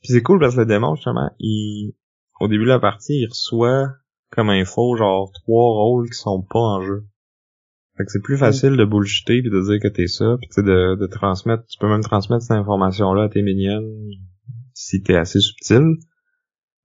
Puis 0.00 0.12
c'est 0.12 0.22
cool 0.22 0.40
parce 0.40 0.54
que 0.54 0.60
le 0.60 0.66
démon 0.66 0.94
justement, 0.94 1.30
il 1.38 1.94
au 2.40 2.48
début 2.48 2.64
de 2.64 2.70
la 2.70 2.80
partie, 2.80 3.20
il 3.20 3.26
reçoit 3.26 3.88
comme 4.30 4.50
info 4.50 4.96
genre 4.96 5.30
trois 5.32 5.74
rôles 5.74 6.08
qui 6.08 6.16
sont 6.16 6.42
pas 6.42 6.58
en 6.58 6.82
jeu. 6.82 7.04
Fait 7.96 8.04
que 8.04 8.10
c'est 8.10 8.22
plus 8.22 8.38
facile 8.38 8.76
de 8.76 8.84
bullshiter 8.84 9.42
puis 9.42 9.50
de 9.50 9.60
dire 9.60 9.80
que 9.80 9.88
t'es 9.88 10.06
ça, 10.06 10.36
puis 10.40 10.48
tu 10.48 10.62
de, 10.62 10.96
de 10.96 11.06
transmettre, 11.06 11.64
tu 11.66 11.78
peux 11.78 11.88
même 11.88 12.02
transmettre 12.02 12.42
cette 12.42 12.56
information-là 12.56 13.24
à 13.24 13.28
tes 13.28 13.42
minions 13.42 13.82
si 14.74 15.02
t'es 15.02 15.16
assez 15.16 15.40
subtil. 15.40 15.96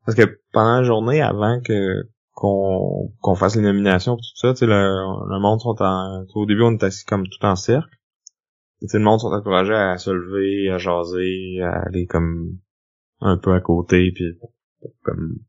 Parce 0.05 0.17
que 0.17 0.39
pendant 0.53 0.77
la 0.77 0.83
journée, 0.83 1.21
avant 1.21 1.61
que 1.61 2.03
qu'on 2.31 3.11
qu'on 3.19 3.35
fasse 3.35 3.55
les 3.55 3.63
nominations 3.63 4.15
tout 4.15 4.35
ça, 4.35 4.53
tu 4.53 4.59
sais, 4.59 4.65
le, 4.67 4.73
le 4.73 5.39
monde 5.39 5.59
sont 5.59 5.75
en... 5.81 6.25
Au 6.35 6.45
début, 6.45 6.61
on 6.61 6.73
est 6.73 6.83
assis 6.83 7.05
comme 7.05 7.27
tout 7.27 7.45
en 7.45 7.55
cercle. 7.55 7.89
Tu 8.79 8.87
sais, 8.87 8.99
le 8.99 9.03
monde 9.03 9.19
sont 9.19 9.31
encouragés 9.33 9.73
à 9.73 9.97
se 9.97 10.11
lever, 10.11 10.69
à 10.69 10.77
jaser, 10.77 11.61
à 11.61 11.87
aller 11.87 12.05
comme 12.05 12.59
un 13.21 13.37
peu 13.37 13.53
à 13.53 13.59
côté, 13.59 14.11
puis 14.13 14.37
comme 15.01 15.39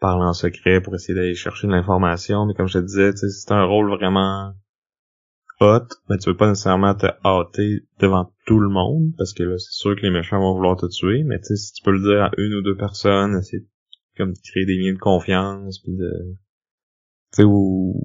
parle 0.00 0.22
en 0.22 0.32
secret 0.32 0.80
pour 0.80 0.94
essayer 0.94 1.14
d'aller 1.14 1.34
chercher 1.34 1.66
de 1.66 1.72
l'information, 1.72 2.46
mais 2.46 2.54
comme 2.54 2.68
je 2.68 2.78
te 2.78 2.84
disais, 2.84 3.12
c'est 3.14 3.52
un 3.52 3.64
rôle 3.64 3.90
vraiment 3.90 4.52
hot, 5.60 5.86
mais 6.08 6.18
tu 6.18 6.30
veux 6.30 6.36
pas 6.36 6.48
nécessairement 6.48 6.94
te 6.94 7.06
hâter 7.24 7.84
devant 8.00 8.32
tout 8.46 8.58
le 8.58 8.68
monde, 8.68 9.12
parce 9.18 9.32
que 9.34 9.42
là, 9.42 9.58
c'est 9.58 9.72
sûr 9.72 9.94
que 9.96 10.02
les 10.02 10.10
méchants 10.10 10.40
vont 10.40 10.54
vouloir 10.54 10.76
te 10.76 10.86
tuer, 10.86 11.22
mais 11.24 11.38
tu 11.40 11.56
si 11.56 11.72
tu 11.72 11.82
peux 11.82 11.92
le 11.92 12.00
dire 12.00 12.22
à 12.22 12.30
une 12.38 12.54
ou 12.54 12.62
deux 12.62 12.76
personnes, 12.76 13.36
essayer 13.38 13.60
de, 13.60 13.68
comme 14.16 14.32
créer 14.50 14.64
des 14.64 14.76
liens 14.76 14.94
de 14.94 14.98
confiance, 14.98 15.78
puis 15.80 15.92
de... 15.92 16.10
Tu 17.32 17.42
sais, 17.42 17.44
où... 17.44 18.00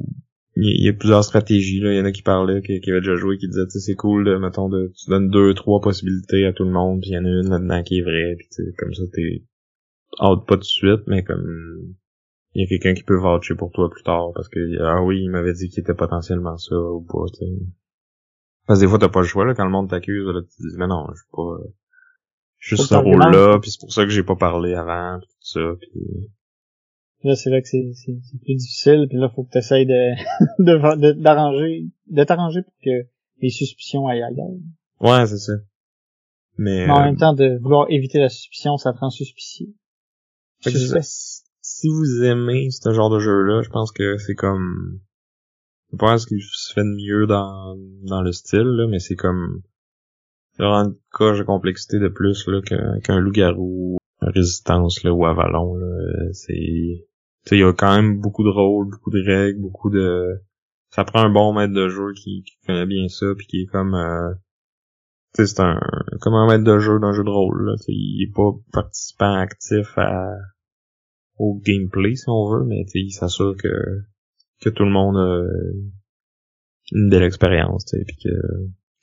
Il 0.58 0.86
y 0.86 0.88
a 0.88 0.94
plusieurs 0.94 1.26
stratégies, 1.26 1.82
là. 1.82 1.92
Il 1.92 1.98
y 1.98 2.00
en 2.00 2.06
a 2.06 2.14
qui 2.14 2.22
parlaient, 2.22 2.62
qui, 2.62 2.80
qui 2.80 2.90
avaient 2.90 3.02
déjà 3.02 3.18
joué, 3.18 3.38
qui 3.38 3.50
disaient, 3.50 3.66
tu 3.66 3.72
sais, 3.72 3.80
c'est 3.80 3.96
cool 3.96 4.24
de, 4.24 4.38
mettons, 4.38 4.70
de, 4.70 4.94
tu 4.96 5.10
donnes 5.10 5.30
deux, 5.30 5.54
trois 5.54 5.82
possibilités 5.82 6.46
à 6.46 6.54
tout 6.54 6.64
le 6.64 6.72
monde, 6.72 7.02
puis 7.02 7.10
il 7.10 7.14
y 7.14 7.18
en 7.18 7.26
a 7.26 7.30
une 7.30 7.50
là-dedans 7.50 7.84
qui 7.84 7.98
est 7.98 8.04
vraie, 8.04 8.36
puis 8.38 8.48
tu 8.48 8.64
sais, 8.64 8.74
comme 8.78 8.94
ça, 8.94 9.04
t'es, 9.12 9.44
hâte 10.22 10.46
pas 10.46 10.56
tout 10.56 10.62
de 10.62 10.64
suite, 10.64 11.02
mais 11.08 11.24
comme 11.24 11.96
il 12.56 12.62
y 12.62 12.64
a 12.64 12.68
quelqu'un 12.68 12.94
qui 12.94 13.04
peut 13.04 13.18
voucher 13.18 13.54
pour 13.54 13.72
toi 13.72 13.90
plus 13.90 14.04
tard 14.04 14.32
parce 14.34 14.48
que 14.48 14.60
ah 14.82 15.04
oui, 15.04 15.22
il 15.24 15.30
m'avait 15.30 15.54
dit 15.54 15.70
qu'il 15.70 15.82
était 15.82 15.94
potentiellement 15.94 16.58
ça 16.58 16.76
ou 16.76 17.02
pas, 17.02 17.26
tu 17.34 17.46
sais. 17.46 17.52
Parce 18.66 18.80
que 18.80 18.86
des 18.86 18.90
fois 18.90 18.98
t'as 18.98 19.10
pas 19.10 19.20
le 19.20 19.28
choix 19.28 19.46
là 19.46 19.54
quand 19.54 19.66
le 19.66 19.72
monde 19.72 19.90
t'accuse, 19.90 20.26
là 20.26 20.42
tu 20.42 20.62
dis 20.62 20.78
mais 20.78 20.88
non, 20.88 21.06
je 21.14 21.18
suis 21.18 21.32
pas 21.32 21.58
je 22.58 22.76
suis 22.76 22.88
ce 22.88 22.96
rôle-là, 22.96 23.60
puis 23.60 23.72
c'est 23.72 23.80
pour 23.80 23.92
ça 23.92 24.06
que 24.06 24.10
j'ai 24.10 24.24
pas 24.24 24.38
parlé 24.38 24.74
avant, 24.74 25.20
pis 25.20 25.28
tout 25.28 25.48
ça, 25.48 25.60
puis 25.80 25.92
là 27.24 27.36
c'est 27.36 27.50
là 27.50 27.62
que 27.62 27.68
c'est 27.68 27.92
c'est 27.94 28.14
plus 28.42 28.56
difficile, 28.56 29.06
puis 29.10 29.18
là 29.18 29.30
faut 29.36 29.44
que 29.44 29.52
tu 29.52 29.58
essayes 29.58 29.86
de 30.60 31.14
d'arranger 31.22 31.90
de, 32.08 32.24
t'arranger 32.24 32.62
pour 32.62 32.74
que 32.84 33.06
les 33.42 33.50
suspicions 33.50 34.08
aillent 34.08 34.24
ailleurs. 34.24 34.48
Ouais, 35.02 35.28
c'est 35.28 35.40
ça. 35.40 35.54
Mais, 36.58 36.90
en 36.90 37.04
même 37.04 37.16
euh, 37.16 37.20
temps 37.20 37.34
de 37.34 37.58
vouloir 37.62 37.88
éviter 37.90 38.18
la 38.18 38.30
suspicion, 38.30 38.78
ça 38.78 38.94
te 38.94 39.00
rend 39.00 39.10
suspicieux 39.10 39.74
si 41.76 41.90
vous 41.90 42.24
aimez 42.24 42.70
ce 42.72 42.94
genre 42.94 43.10
de 43.10 43.20
jeu-là, 43.20 43.62
je 43.62 43.70
pense 43.70 43.92
que 43.92 44.16
c'est 44.18 44.34
comme... 44.34 45.02
Je 45.92 45.98
pense 45.98 46.22
ce 46.22 46.28
qu'il 46.28 46.42
se 46.42 46.74
fait 46.74 46.84
de 46.84 46.96
mieux 46.96 47.28
dans, 47.28 47.76
dans 48.04 48.22
le 48.22 48.32
style, 48.32 48.62
là, 48.62 48.88
mais 48.88 49.00
c'est 49.00 49.18
comme... 49.18 49.62
C'est 50.54 50.64
vraiment 50.64 50.90
une 50.90 50.96
coche 51.12 51.40
de 51.40 51.44
complexité 51.44 52.00
de 52.00 52.08
plus 52.08 52.48
là 52.48 52.62
qu'un 53.04 53.20
loup-garou, 53.20 53.98
résistance 54.22 55.04
là, 55.04 55.12
ou 55.12 55.26
avalon. 55.26 55.76
Là. 55.76 56.32
C'est... 56.32 56.54
il 56.54 57.60
y 57.60 57.64
a 57.64 57.74
quand 57.74 57.94
même 57.94 58.22
beaucoup 58.22 58.46
de 58.46 58.50
rôles, 58.50 58.90
beaucoup 58.90 59.12
de 59.12 59.22
règles, 59.26 59.60
beaucoup 59.60 59.90
de... 59.90 60.42
Ça 60.92 61.04
prend 61.04 61.26
un 61.26 61.30
bon 61.30 61.54
maître 61.54 61.74
de 61.74 61.90
jeu 61.90 62.14
qui, 62.14 62.44
qui 62.44 62.58
connaît 62.66 62.86
bien 62.86 63.10
ça, 63.10 63.26
puis 63.38 63.48
qui 63.48 63.64
est 63.64 63.66
comme... 63.66 63.96
Euh... 63.96 64.34
c'est 65.34 65.60
un 65.60 65.78
comme 66.22 66.36
un 66.36 66.48
maître 66.48 66.64
de 66.64 66.80
jeu 66.80 67.00
d'un 67.00 67.12
jeu 67.12 67.26
de 67.26 67.30
rôle. 67.30 67.66
Là. 67.66 67.76
il 67.90 68.24
est 68.24 68.34
pas 68.34 68.52
participant 68.72 69.34
actif 69.34 69.98
à 69.98 70.30
au 71.38 71.60
gameplay 71.66 72.16
si 72.16 72.26
on 72.28 72.50
veut, 72.50 72.66
mais 72.66 72.86
il 72.94 73.12
s'assure 73.12 73.56
que 73.58 74.02
que 74.62 74.70
tout 74.70 74.84
le 74.84 74.92
monde 74.92 75.18
a 75.18 75.46
une 76.92 77.10
belle 77.10 77.24
expérience, 77.24 77.86
puis 77.86 78.16
que, 78.24 78.30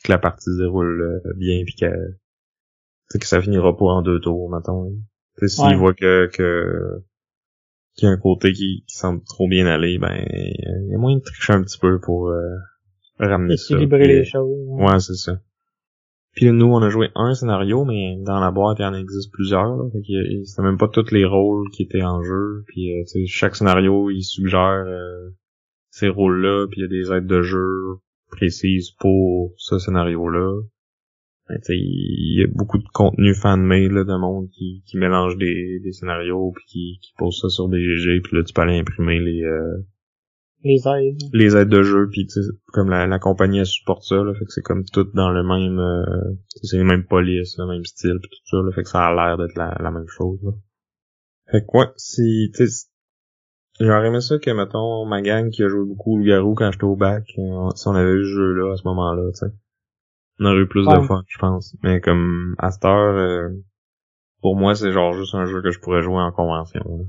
que 0.05 0.13
la 0.13 0.19
partie 0.19 0.51
se 0.51 0.63
déroule 0.63 1.03
euh, 1.03 1.33
bien, 1.37 1.63
puis 1.65 1.75
que 1.75 1.87
que 3.19 3.27
ça 3.27 3.43
finira 3.43 3.77
pas 3.77 3.85
en 3.85 4.03
deux 4.03 4.21
tours, 4.21 4.49
maintenant. 4.49 4.89
S'il 5.47 5.77
voit 5.77 5.95
que 5.95 6.29
que 6.33 7.03
qu'il 7.95 8.07
y 8.07 8.11
a 8.11 8.15
un 8.15 8.19
côté 8.19 8.53
qui, 8.53 8.85
qui 8.87 8.97
semble 8.97 9.23
trop 9.25 9.49
bien 9.49 9.67
aller, 9.67 9.99
ben 9.99 10.25
il 10.31 10.89
y 10.91 10.95
a 10.95 10.99
moyen 10.99 11.19
de 11.19 11.23
tricher 11.23 11.53
un 11.53 11.63
petit 11.63 11.79
peu 11.79 12.01
pour 12.01 12.29
euh, 12.29 12.57
ramener 13.19 13.57
ça. 13.57 13.75
Équilibrer 13.75 14.07
les 14.07 14.25
choses. 14.25 14.51
Ouais, 14.69 14.99
c'est 14.99 15.15
ça. 15.15 15.41
Puis 16.35 16.51
nous, 16.51 16.67
on 16.67 16.83
a 16.83 16.89
joué 16.89 17.11
un 17.15 17.35
scénario, 17.35 17.85
mais 17.85 18.17
dans 18.25 18.41
la 18.41 18.51
boîte, 18.51 18.79
il 18.79 18.83
y 18.83 18.87
en 18.87 18.95
existe 18.95 19.31
plusieurs. 19.33 19.77
Là, 19.77 19.85
fait 19.93 20.45
c'était 20.45 20.63
même 20.63 20.79
pas 20.79 20.89
tous 20.89 21.11
les 21.11 21.27
rôles 21.27 21.69
qui 21.71 21.83
étaient 21.83 22.03
en 22.03 22.23
jeu. 22.23 22.65
Puis 22.69 22.91
euh, 22.91 23.05
chaque 23.27 23.55
scénario, 23.55 24.11
il 24.11 24.23
suggère 24.23 24.85
euh, 24.87 25.31
ces 25.91 26.09
rôles-là, 26.09 26.67
puis 26.71 26.81
il 26.81 26.83
y 26.83 26.87
a 26.87 26.89
des 26.89 27.13
aides 27.13 27.27
de 27.27 27.43
jeu 27.43 27.99
précises 28.31 28.93
pour 28.93 29.53
ce 29.59 29.79
scénario-là. 29.79 30.63
Il 31.69 32.41
y 32.41 32.45
a 32.45 32.47
beaucoup 32.51 32.79
de 32.79 32.89
contenu 32.95 33.35
fan-made 33.35 33.93
de 33.93 34.19
monde 34.19 34.49
qui, 34.51 34.83
qui 34.87 34.97
mélange 34.97 35.37
des, 35.37 35.81
des 35.81 35.93
scénarios 35.93 36.53
puis 36.55 36.65
qui, 36.67 36.99
qui 37.03 37.13
pose 37.19 37.39
ça 37.39 37.51
sur 37.51 37.69
des 37.69 37.83
GG 37.83 38.21
puis 38.23 38.37
là 38.37 38.43
tu 38.43 38.55
peux 38.55 38.63
aller 38.63 38.79
imprimer 38.79 39.21
les 39.21 39.43
euh, 39.43 39.85
les 40.65 40.87
aides. 40.87 41.23
Les 41.33 41.57
aides 41.57 41.69
de 41.69 41.83
jeu, 41.83 42.09
puis 42.11 42.27
comme 42.73 42.89
la, 42.91 43.07
la 43.07 43.19
compagnie 43.19 43.59
elle 43.59 43.67
supporte 43.67 44.05
ça, 44.05 44.17
là, 44.17 44.33
fait 44.35 44.45
que 44.45 44.51
c'est 44.53 44.63
comme 44.63 44.85
tout 44.85 45.09
dans 45.15 45.31
le 45.31 45.43
même, 45.43 45.79
euh, 45.79 46.35
c'est 46.63 46.79
les 46.79 46.85
mêmes 46.85 47.07
polices, 47.07 47.57
le 47.59 47.67
même 47.67 47.85
style, 47.85 48.19
pis 48.23 48.29
tout 48.29 48.37
ça, 48.45 48.57
là, 48.59 48.73
fait 48.73 48.83
que 48.83 48.89
ça 48.89 49.07
a 49.07 49.15
l'air 49.15 49.39
d'être 49.39 49.57
la, 49.57 49.77
la 49.81 49.91
même 49.91 50.09
chose. 50.09 50.39
Là. 50.43 50.53
Fait 51.51 51.63
que 51.63 51.79
ouais, 51.79 51.87
si, 51.97 52.51
tu 52.55 52.67
j'aurais 53.81 54.09
aimé 54.09 54.21
ça 54.21 54.39
que, 54.39 54.51
mettons, 54.51 55.05
ma 55.07 55.23
gang 55.23 55.51
qui 55.51 55.63
a 55.65 55.69
joué 55.69 55.85
beaucoup 55.85 56.19
le 56.19 56.25
garou 56.25 56.55
quand 56.55 56.71
j'étais 56.71 56.85
au 56.85 56.97
bac, 56.97 57.25
euh, 57.39 57.71
si 57.75 57.89
on 57.89 57.95
avait 57.95 58.13
eu 58.13 58.25
ce 58.25 58.31
jeu-là 58.31 58.73
à 58.73 58.77
ce 58.77 58.87
moment-là, 58.87 59.31
tu 59.33 59.47
sais. 59.47 59.53
On 60.41 60.47
aurait 60.47 60.61
eu 60.61 60.69
plus 60.69 60.87
de 60.87 61.01
fun, 61.07 61.23
je 61.29 61.39
pense. 61.39 61.77
Mais 61.83 62.01
comme, 62.01 62.55
à 62.59 62.71
cette 62.71 62.85
heure, 62.85 63.17
euh, 63.17 63.49
pour 64.41 64.57
moi, 64.57 64.75
c'est 64.75 64.93
genre 64.93 65.13
juste 65.13 65.35
un 65.35 65.45
jeu 65.45 65.63
que 65.63 65.71
je 65.71 65.79
pourrais 65.79 66.03
jouer 66.03 66.21
en 66.21 66.33
convention. 66.33 66.83
Là. 66.85 67.05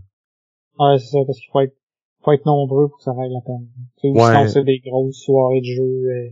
Ouais, 0.78 1.00
c'est 1.00 1.08
ça, 1.08 1.20
parce 1.26 1.40
qu'il 1.40 1.50
faut 1.52 1.62
être 1.62 1.76
faut 2.24 2.32
être 2.32 2.46
nombreux 2.46 2.90
pour 2.90 2.98
que 2.98 3.04
ça 3.04 3.14
vaille 3.14 3.32
la 3.32 3.42
peine. 3.42 3.68
Tu 4.00 4.14
sais, 4.14 4.48
c'est 4.48 4.64
des 4.64 4.80
grosses 4.80 5.22
soirées 5.24 5.62
de 5.62 5.66
jeu. 5.66 5.84
Euh... 5.84 6.30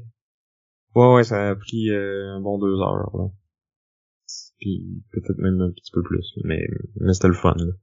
Ouais, 0.96 1.16
ouais, 1.16 1.24
ça 1.24 1.50
a 1.50 1.56
pris 1.56 1.90
euh, 1.90 2.36
un 2.36 2.42
bon 2.42 2.58
deux 2.58 2.80
heures, 2.82 3.12
là. 3.14 3.28
Puis 4.60 5.04
peut-être 5.12 5.40
même 5.40 5.60
un 5.60 5.72
petit 5.72 5.92
peu 5.92 6.04
plus, 6.04 6.34
mais, 6.44 6.68
mais 7.00 7.14
c'était 7.14 7.30
le 7.30 7.34
fun, 7.34 7.56
là. 7.58 7.74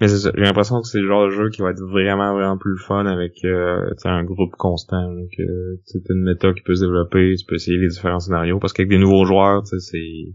Mais 0.00 0.08
c'est 0.08 0.18
ça, 0.18 0.30
j'ai 0.34 0.44
l'impression 0.44 0.80
que 0.80 0.86
c'est 0.86 1.00
le 1.00 1.06
genre 1.06 1.26
de 1.26 1.30
jeu 1.30 1.50
qui 1.50 1.60
va 1.60 1.70
être 1.70 1.82
vraiment, 1.82 2.32
vraiment 2.32 2.56
plus 2.56 2.78
fun 2.78 3.04
avec 3.04 3.44
euh, 3.44 3.90
un 4.04 4.24
groupe 4.24 4.52
constant. 4.56 5.14
Que 5.36 5.78
c'est 5.84 6.08
une 6.08 6.22
méta 6.22 6.54
qui 6.54 6.62
peut 6.62 6.74
se 6.74 6.84
développer, 6.84 7.34
tu 7.36 7.44
peux 7.44 7.56
essayer 7.56 7.76
les 7.76 7.88
différents 7.88 8.20
scénarios. 8.20 8.58
Parce 8.58 8.72
qu'avec 8.72 8.88
des 8.88 8.98
nouveaux 8.98 9.26
joueurs, 9.26 9.66
c'est. 9.66 10.34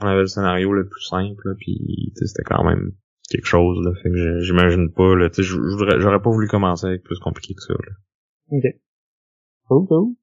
On 0.00 0.06
avait 0.06 0.20
le 0.20 0.26
scénario 0.26 0.72
le 0.72 0.88
plus 0.88 1.02
simple, 1.02 1.54
puis 1.58 2.12
c'était 2.14 2.44
quand 2.44 2.64
même 2.64 2.92
quelque 3.30 3.46
chose. 3.46 3.84
Là, 3.84 3.92
fait 4.02 4.10
que 4.10 4.40
j'imagine 4.40 4.92
pas. 4.92 5.14
Là, 5.14 5.28
j'aurais 5.36 6.22
pas 6.22 6.30
voulu 6.30 6.48
commencer 6.48 6.86
avec 6.86 7.02
plus 7.02 7.18
compliqué 7.18 7.54
que 7.54 7.62
ça. 7.62 7.74
Là. 7.74 7.92
Ok. 8.50 8.64
Cool, 9.68 9.86
cool. 9.86 10.14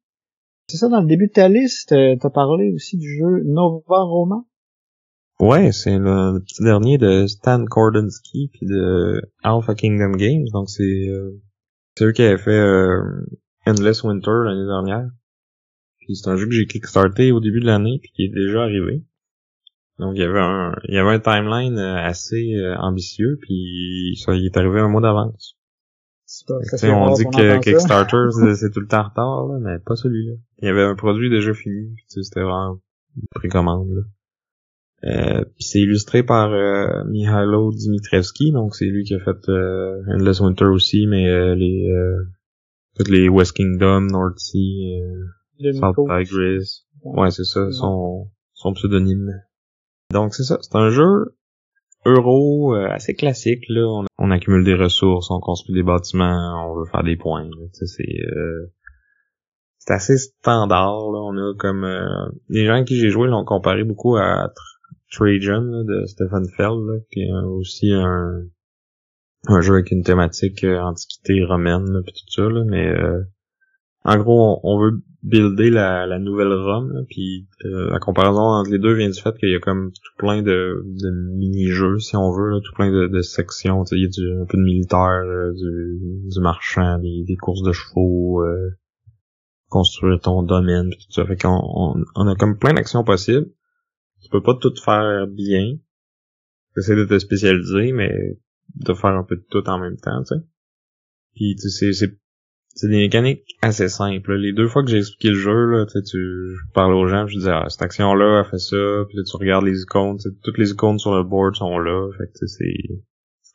C'est 0.68 0.77
ça, 0.77 0.88
dans 0.88 1.01
le 1.01 1.08
début 1.08 1.27
de 1.27 1.34
ta 1.34 1.50
liste, 1.50 1.94
euh, 1.94 2.15
t'as 2.20 2.29
parlé 2.29 2.72
aussi 2.72 2.98
du 2.98 3.18
jeu 3.18 3.44
Nova 3.44 4.03
Roma? 4.03 4.46
Ouais, 5.39 5.72
c'est 5.72 5.98
le 5.98 6.39
petit 6.39 6.63
dernier 6.63 6.98
de 6.98 7.25
Stan 7.25 7.63
Kordonski 7.65 8.50
puis 8.53 8.65
de 8.68 9.22
Alpha 9.41 9.74
Kingdom 9.74 10.12
Games. 10.12 10.46
Donc 10.51 10.70
c'est 10.70 11.08
euh, 11.08 11.41
c'est 11.96 12.06
eux 12.06 12.12
qui 12.12 12.22
avaient 12.22 12.38
fait 12.38 12.51
euh, 12.51 13.25
Endless 13.65 14.03
Winter 14.03 14.44
l'année 14.46 14.65
dernière. 14.65 15.10
Puis 16.00 16.18
c'est 16.18 16.29
un 16.29 16.36
jeu 16.36 16.46
que 16.46 16.51
j'ai 16.51 16.68
kickstarté 16.68 17.32
au 17.32 17.39
début 17.39 17.62
de 17.62 17.65
l'année 17.65 18.00
puis 18.01 18.12
qui 18.13 18.25
est 18.25 18.34
déjà 18.34 18.63
arrivé. 18.63 19.03
Donc 20.00 20.13
il 20.15 20.22
y 20.22 20.24
avait 20.24 20.39
un 20.39 20.75
il 20.88 20.96
y 20.96 20.98
avait 20.98 21.15
un 21.15 21.20
timeline 21.20 21.77
euh, 21.77 21.98
assez 21.98 22.56
euh, 22.56 22.75
ambitieux 22.77 23.38
puis 23.41 24.18
ça 24.24 24.34
il 24.34 24.46
est 24.46 24.58
arrivé 24.58 24.79
un 24.79 24.88
mois 24.88 25.01
d'avance. 25.01 25.58
on 26.84 27.13
dit 27.13 27.25
que 27.25 27.60
Kickstarter 27.60 28.27
c'est 28.56 28.72
tout 28.72 28.79
le 28.79 28.88
temps 28.88 29.01
en 29.01 29.10
retard 29.10 29.48
là, 29.48 29.60
mais 29.62 29.79
pas 29.79 29.96
celui-là. 29.96 30.36
Il 30.62 30.65
y 30.65 30.70
avait 30.70 30.84
un 30.84 30.96
produit 30.96 31.29
déjà 31.29 31.53
fini, 31.53 31.96
c'était 32.08 32.41
vraiment 32.41 32.79
une 33.15 33.27
précommande 33.36 33.89
là. 33.89 34.01
Euh, 35.06 35.46
c'est 35.60 35.79
illustré 35.79 36.24
par 36.24 36.51
euh, 36.51 37.06
Mihailo 37.06 37.72
donc 38.51 38.75
c'est 38.75 38.86
lui 38.86 39.03
qui 39.06 39.15
a 39.15 39.20
fait 39.20 39.48
euh, 39.48 40.01
Endless 40.10 40.41
Winter 40.41 40.65
aussi, 40.65 41.08
mais 41.08 41.29
euh, 41.29 41.56
les 41.56 41.89
euh, 41.89 42.22
toutes 42.98 43.08
les 43.08 43.29
West 43.29 43.53
Kingdom, 43.53 44.01
North 44.01 44.38
Sea, 44.39 45.01
South 45.79 45.96
Tigris. 45.96 46.84
Ouais, 47.03 47.32
c'est 47.32 47.46
ça, 47.46 47.72
son, 47.72 48.29
son 48.53 48.74
pseudonyme. 48.74 49.32
Donc 50.12 50.34
c'est 50.34 50.44
ça, 50.44 50.58
c'est 50.62 50.75
un 50.75 50.89
jeu 50.89 51.36
euro 52.06 52.74
assez 52.74 53.13
classique 53.13 53.63
là. 53.70 54.06
On, 54.18 54.32
accumule 54.32 54.63
des 54.63 54.75
ressources, 54.75 55.30
on 55.32 55.39
construit 55.39 55.75
des 55.75 55.84
bâtiments, 55.84 56.70
on 56.70 56.80
veut 56.80 56.86
faire 56.86 57.04
des 57.04 57.18
points. 57.18 57.50
C'est 57.74 57.86
c'est 59.78 59.94
assez 59.94 60.18
standard 60.18 61.12
là. 61.12 61.20
On 61.20 61.38
a 61.38 61.54
comme 61.58 61.86
les 62.48 62.66
gens 62.66 62.84
qui 62.84 62.98
j'ai 62.98 63.10
joué 63.10 63.28
l'ont 63.28 63.46
comparé 63.46 63.84
beaucoup 63.84 64.16
à 64.16 64.51
Trajan 65.12 65.84
de 65.84 66.06
Stephen 66.06 66.48
Feld, 66.56 67.06
qui 67.12 67.22
est 67.22 67.32
aussi 67.32 67.92
un, 67.92 68.44
un 69.48 69.62
jeu 69.62 69.74
avec 69.75 69.92
une 69.92 70.04
thématique 70.04 70.63
euh, 70.63 70.80
antiquité 70.80 71.44
romaine 71.44 71.92
là, 71.92 72.01
tout 72.01 72.32
ça, 72.32 72.44
là, 72.44 72.63
mais 72.66 72.88
euh, 72.88 73.22
en 74.06 74.18
gros, 74.18 74.60
on, 74.63 74.79
veut 74.79 75.01
builder 75.24 75.70
la, 75.70 76.08
la 76.08 76.20
nouvelle 76.20 76.53
Rome, 76.53 77.06
puis 77.10 77.48
euh, 77.65 77.89
la 77.91 78.00
comparaison 78.00 78.39
entre 78.39 78.72
les 78.72 78.79
deux 78.79 78.94
vient 78.94 79.10
du 79.10 79.20
fait 79.20 79.36
qu'il 79.38 79.50
y 79.50 79.56
a 79.56 79.60
comme 79.60 79.91
tout 79.91 80.12
plein 80.18 80.41
de, 80.41 80.84
de 80.86 81.38
mini-jeux, 81.38 82.00
si 82.00 82.15
on 82.15 82.32
veut, 82.32 82.50
là, 82.50 82.60
tout 82.63 82.74
plein 82.74 82.91
de, 82.91 83.08
de 83.08 83.22
sections. 83.22 83.84
Il 83.91 84.01
y 84.01 84.06
a 84.06 84.08
du, 84.08 84.41
un 84.41 84.46
peu 84.46 84.58
de 84.58 84.63
militaire, 84.63 85.24
du, 85.53 86.29
du 86.29 86.39
marchand, 86.39 87.00
des, 87.00 87.24
des, 87.27 87.36
courses 87.36 87.63
de 87.63 87.74
chevaux, 87.74 88.44
construire 89.68 90.20
ton 90.20 90.44
domaine, 90.44 90.89
tout 90.91 91.12
ça. 91.12 91.25
Fait 91.25 91.36
qu'on 91.36 91.60
on, 91.62 92.03
on 92.15 92.27
a 92.27 92.36
comme 92.36 92.58
plein 92.58 92.74
d'actions 92.74 93.03
possibles 93.03 93.48
tu 94.22 94.29
peux 94.29 94.44
pas 94.44 94.56
tout 94.56 94.74
faire 94.75 95.27
bien. 95.27 95.77
Essayer 96.77 96.98
de 96.98 97.06
te 97.06 97.20
spécialiser, 97.20 97.91
mais 97.91 98.12
de 98.75 98.94
faire 98.94 99.12
un 99.12 99.24
peu 99.24 99.36
de 99.36 99.46
tout 99.50 99.68
en 99.68 99.79
même 99.79 99.98
temps, 99.98 100.22
tu 100.24 100.36
sais. 100.36 100.41
Puis 101.36 101.56
c'est 101.58 102.20
c'est 102.76 102.88
des 102.88 102.98
mécaniques 102.98 103.44
assez 103.62 103.90
simples. 103.90 104.36
Les 104.36 104.54
deux 104.54 104.68
fois 104.68 104.84
que 104.84 104.90
j'ai 104.90 104.98
expliqué 104.98 105.30
le 105.30 105.40
jeu, 105.40 105.66
là, 105.66 105.86
tu 105.86 106.02
tu 106.04 106.56
je 106.56 106.82
aux 106.82 107.08
gens, 107.08 107.27
je 107.27 107.38
disais 107.38 107.51
ah, 107.51 107.66
cette 107.68 107.82
action-là, 107.82 108.44
elle 108.44 108.51
fait 108.51 108.60
ça, 108.60 109.05
puis 109.08 109.18
là, 109.18 109.24
tu 109.29 109.38
regardes 109.38 109.66
les 109.66 109.82
icônes, 109.82 110.18
toutes 110.44 110.58
les 110.58 110.72
icônes 110.72 111.00
sur 111.00 111.14
le 111.16 111.24
board 111.24 111.55
sont 111.55 111.77
là. 111.77 112.10
Fait 112.18 112.27
que 112.27 112.48
c'est 112.48 113.01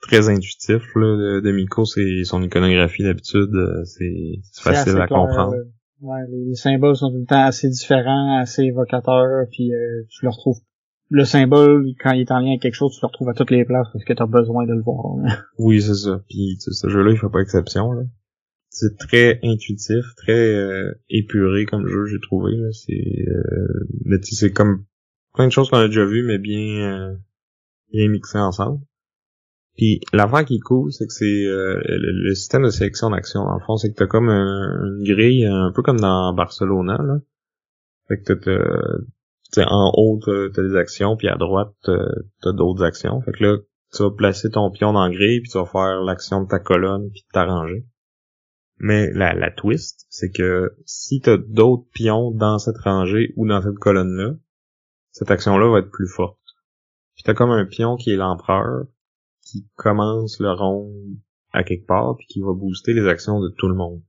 très 0.03 0.29
intuitif 0.29 0.83
là, 0.97 1.41
de, 1.41 1.53
Miko, 1.53 1.85
c'est 1.87 2.25
son 2.25 2.43
iconographie 2.43 3.03
d'habitude, 3.03 3.55
euh, 3.55 3.85
c'est 3.85 4.41
facile 4.61 5.01
à 5.01 5.07
comprendre. 5.07 5.55
Ouais, 6.01 6.21
les 6.29 6.55
symboles 6.55 6.97
sont 6.97 7.11
tout 7.11 7.21
le 7.21 7.27
temps 7.27 7.45
assez 7.45 7.71
différents, 7.71 8.39
assez 8.39 8.63
évocateurs, 8.65 9.47
puis 9.51 9.73
euh, 9.73 10.03
tu 10.11 10.25
le 10.25 10.31
retrouves. 10.31 10.59
Le 11.09 11.25
symbole, 11.25 11.87
quand 12.03 12.13
il 12.13 12.23
est 12.23 12.33
en 12.33 12.41
lien 12.41 12.49
avec 12.49 12.63
quelque 12.63 12.75
chose, 12.75 12.93
tu 12.95 13.01
le 13.01 13.07
retrouves 13.07 13.29
à 13.29 13.35
toutes 13.35 13.51
les 13.51 13.65
places 13.65 13.87
parce 13.93 14.05
que 14.05 14.13
tu 14.13 14.23
as 14.23 14.27
besoin 14.27 14.67
de 14.67 14.73
le 14.73 14.83
voir. 14.83 15.17
oui, 15.59 15.81
c'est 15.81 15.95
ça. 15.95 16.21
Puis 16.29 16.59
ce 16.59 16.89
jeu-là, 16.89 17.13
il 17.13 17.19
fait 17.19 17.29
pas 17.31 17.41
exception. 17.41 17.93
Là. 17.93 18.03
C'est 18.77 18.97
très 18.99 19.39
intuitif, 19.45 20.05
très 20.17 20.33
euh, 20.33 20.93
épuré 21.09 21.65
comme 21.65 21.87
jeu, 21.87 22.07
j'ai 22.07 22.19
trouvé. 22.19 22.51
C'est, 22.73 23.25
euh, 23.29 24.19
c'est 24.25 24.51
comme 24.51 24.85
plein 25.33 25.47
de 25.47 25.53
choses 25.53 25.71
qu'on 25.71 25.77
a 25.77 25.87
déjà 25.87 26.05
vues, 26.05 26.25
mais 26.27 26.39
bien, 26.39 27.11
euh, 27.11 27.15
bien 27.93 28.09
mixées 28.09 28.39
ensemble. 28.39 28.81
Puis 29.77 30.01
l'affaire 30.13 30.45
qui 30.45 30.57
est 30.57 30.61
cool, 30.61 30.93
c'est 30.93 31.07
que 31.07 31.13
c'est 31.13 31.47
euh, 31.47 31.81
le, 31.87 32.35
système 32.35 32.65
de 32.65 32.71
sélection 32.71 33.11
d'action. 33.11 33.45
Dans 33.45 33.55
le 33.55 33.65
fond, 33.65 33.77
c'est 33.77 33.91
que 33.91 33.95
t'as 33.95 34.09
comme 34.09 34.29
une 34.29 35.05
grille, 35.05 35.47
un 35.47 35.71
peu 35.73 35.83
comme 35.83 36.01
dans 36.01 36.35
Barcelona, 36.35 36.99
là. 37.01 37.19
Fait 38.09 38.21
que 38.21 38.33
t'as, 39.53 39.67
en 39.67 39.93
haut, 39.95 40.19
t'as, 40.25 40.63
des 40.63 40.75
actions, 40.75 41.17
puis 41.17 41.29
à 41.29 41.37
droite, 41.37 41.73
t'as, 41.85 42.53
d'autres 42.53 42.83
actions. 42.83 43.21
Fait 43.21 43.31
que 43.31 43.45
là, 43.45 43.59
tu 43.95 44.03
vas 44.03 44.11
placer 44.11 44.51
ton 44.51 44.69
pion 44.73 44.93
dans 44.93 45.07
la 45.07 45.15
grille, 45.15 45.43
puis 45.43 45.51
tu 45.51 45.59
vas 45.59 45.65
faire 45.65 46.03
l'action 46.03 46.43
de 46.43 46.49
ta 46.49 46.59
colonne, 46.59 47.09
puis 47.13 47.25
t'arranger. 47.33 47.87
Mais 48.79 49.11
la, 49.13 49.51
twist, 49.51 50.07
c'est 50.11 50.31
que 50.31 50.77
si 50.85 51.21
t'as 51.21 51.37
d'autres 51.37 51.89
pions 51.93 52.31
dans 52.33 52.59
cette 52.59 52.79
rangée 52.79 53.33
ou 53.37 53.47
dans 53.47 53.63
cette 53.63 53.79
colonne-là, 53.79 54.35
cette 55.11 55.31
action-là 55.31 55.71
va 55.71 55.79
être 55.79 55.91
plus 55.91 56.09
forte. 56.09 56.39
Puis 57.15 57.23
t'as 57.25 57.35
comme 57.35 57.51
un 57.51 57.65
pion 57.65 57.97
qui 57.97 58.11
est 58.11 58.17
l'empereur, 58.17 58.87
qui 59.43 59.69
commence 59.77 60.41
le 60.41 60.51
rond 60.51 60.93
à 61.53 61.63
quelque 61.63 61.87
part 61.87 62.17
puis 62.17 62.27
qui 62.27 62.41
va 62.41 62.53
booster 62.53 62.93
les 62.93 63.07
actions 63.07 63.41
de 63.41 63.49
tout 63.49 63.69
le 63.69 63.75
monde. 63.75 64.03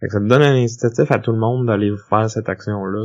Fait 0.00 0.06
que 0.06 0.12
ça 0.12 0.20
te 0.20 0.26
donne 0.26 0.42
un 0.42 0.62
incitatif 0.62 1.10
à 1.10 1.18
tout 1.18 1.32
le 1.32 1.38
monde 1.38 1.66
d'aller 1.66 1.92
faire 2.08 2.28
cette 2.30 2.48
action-là, 2.48 3.04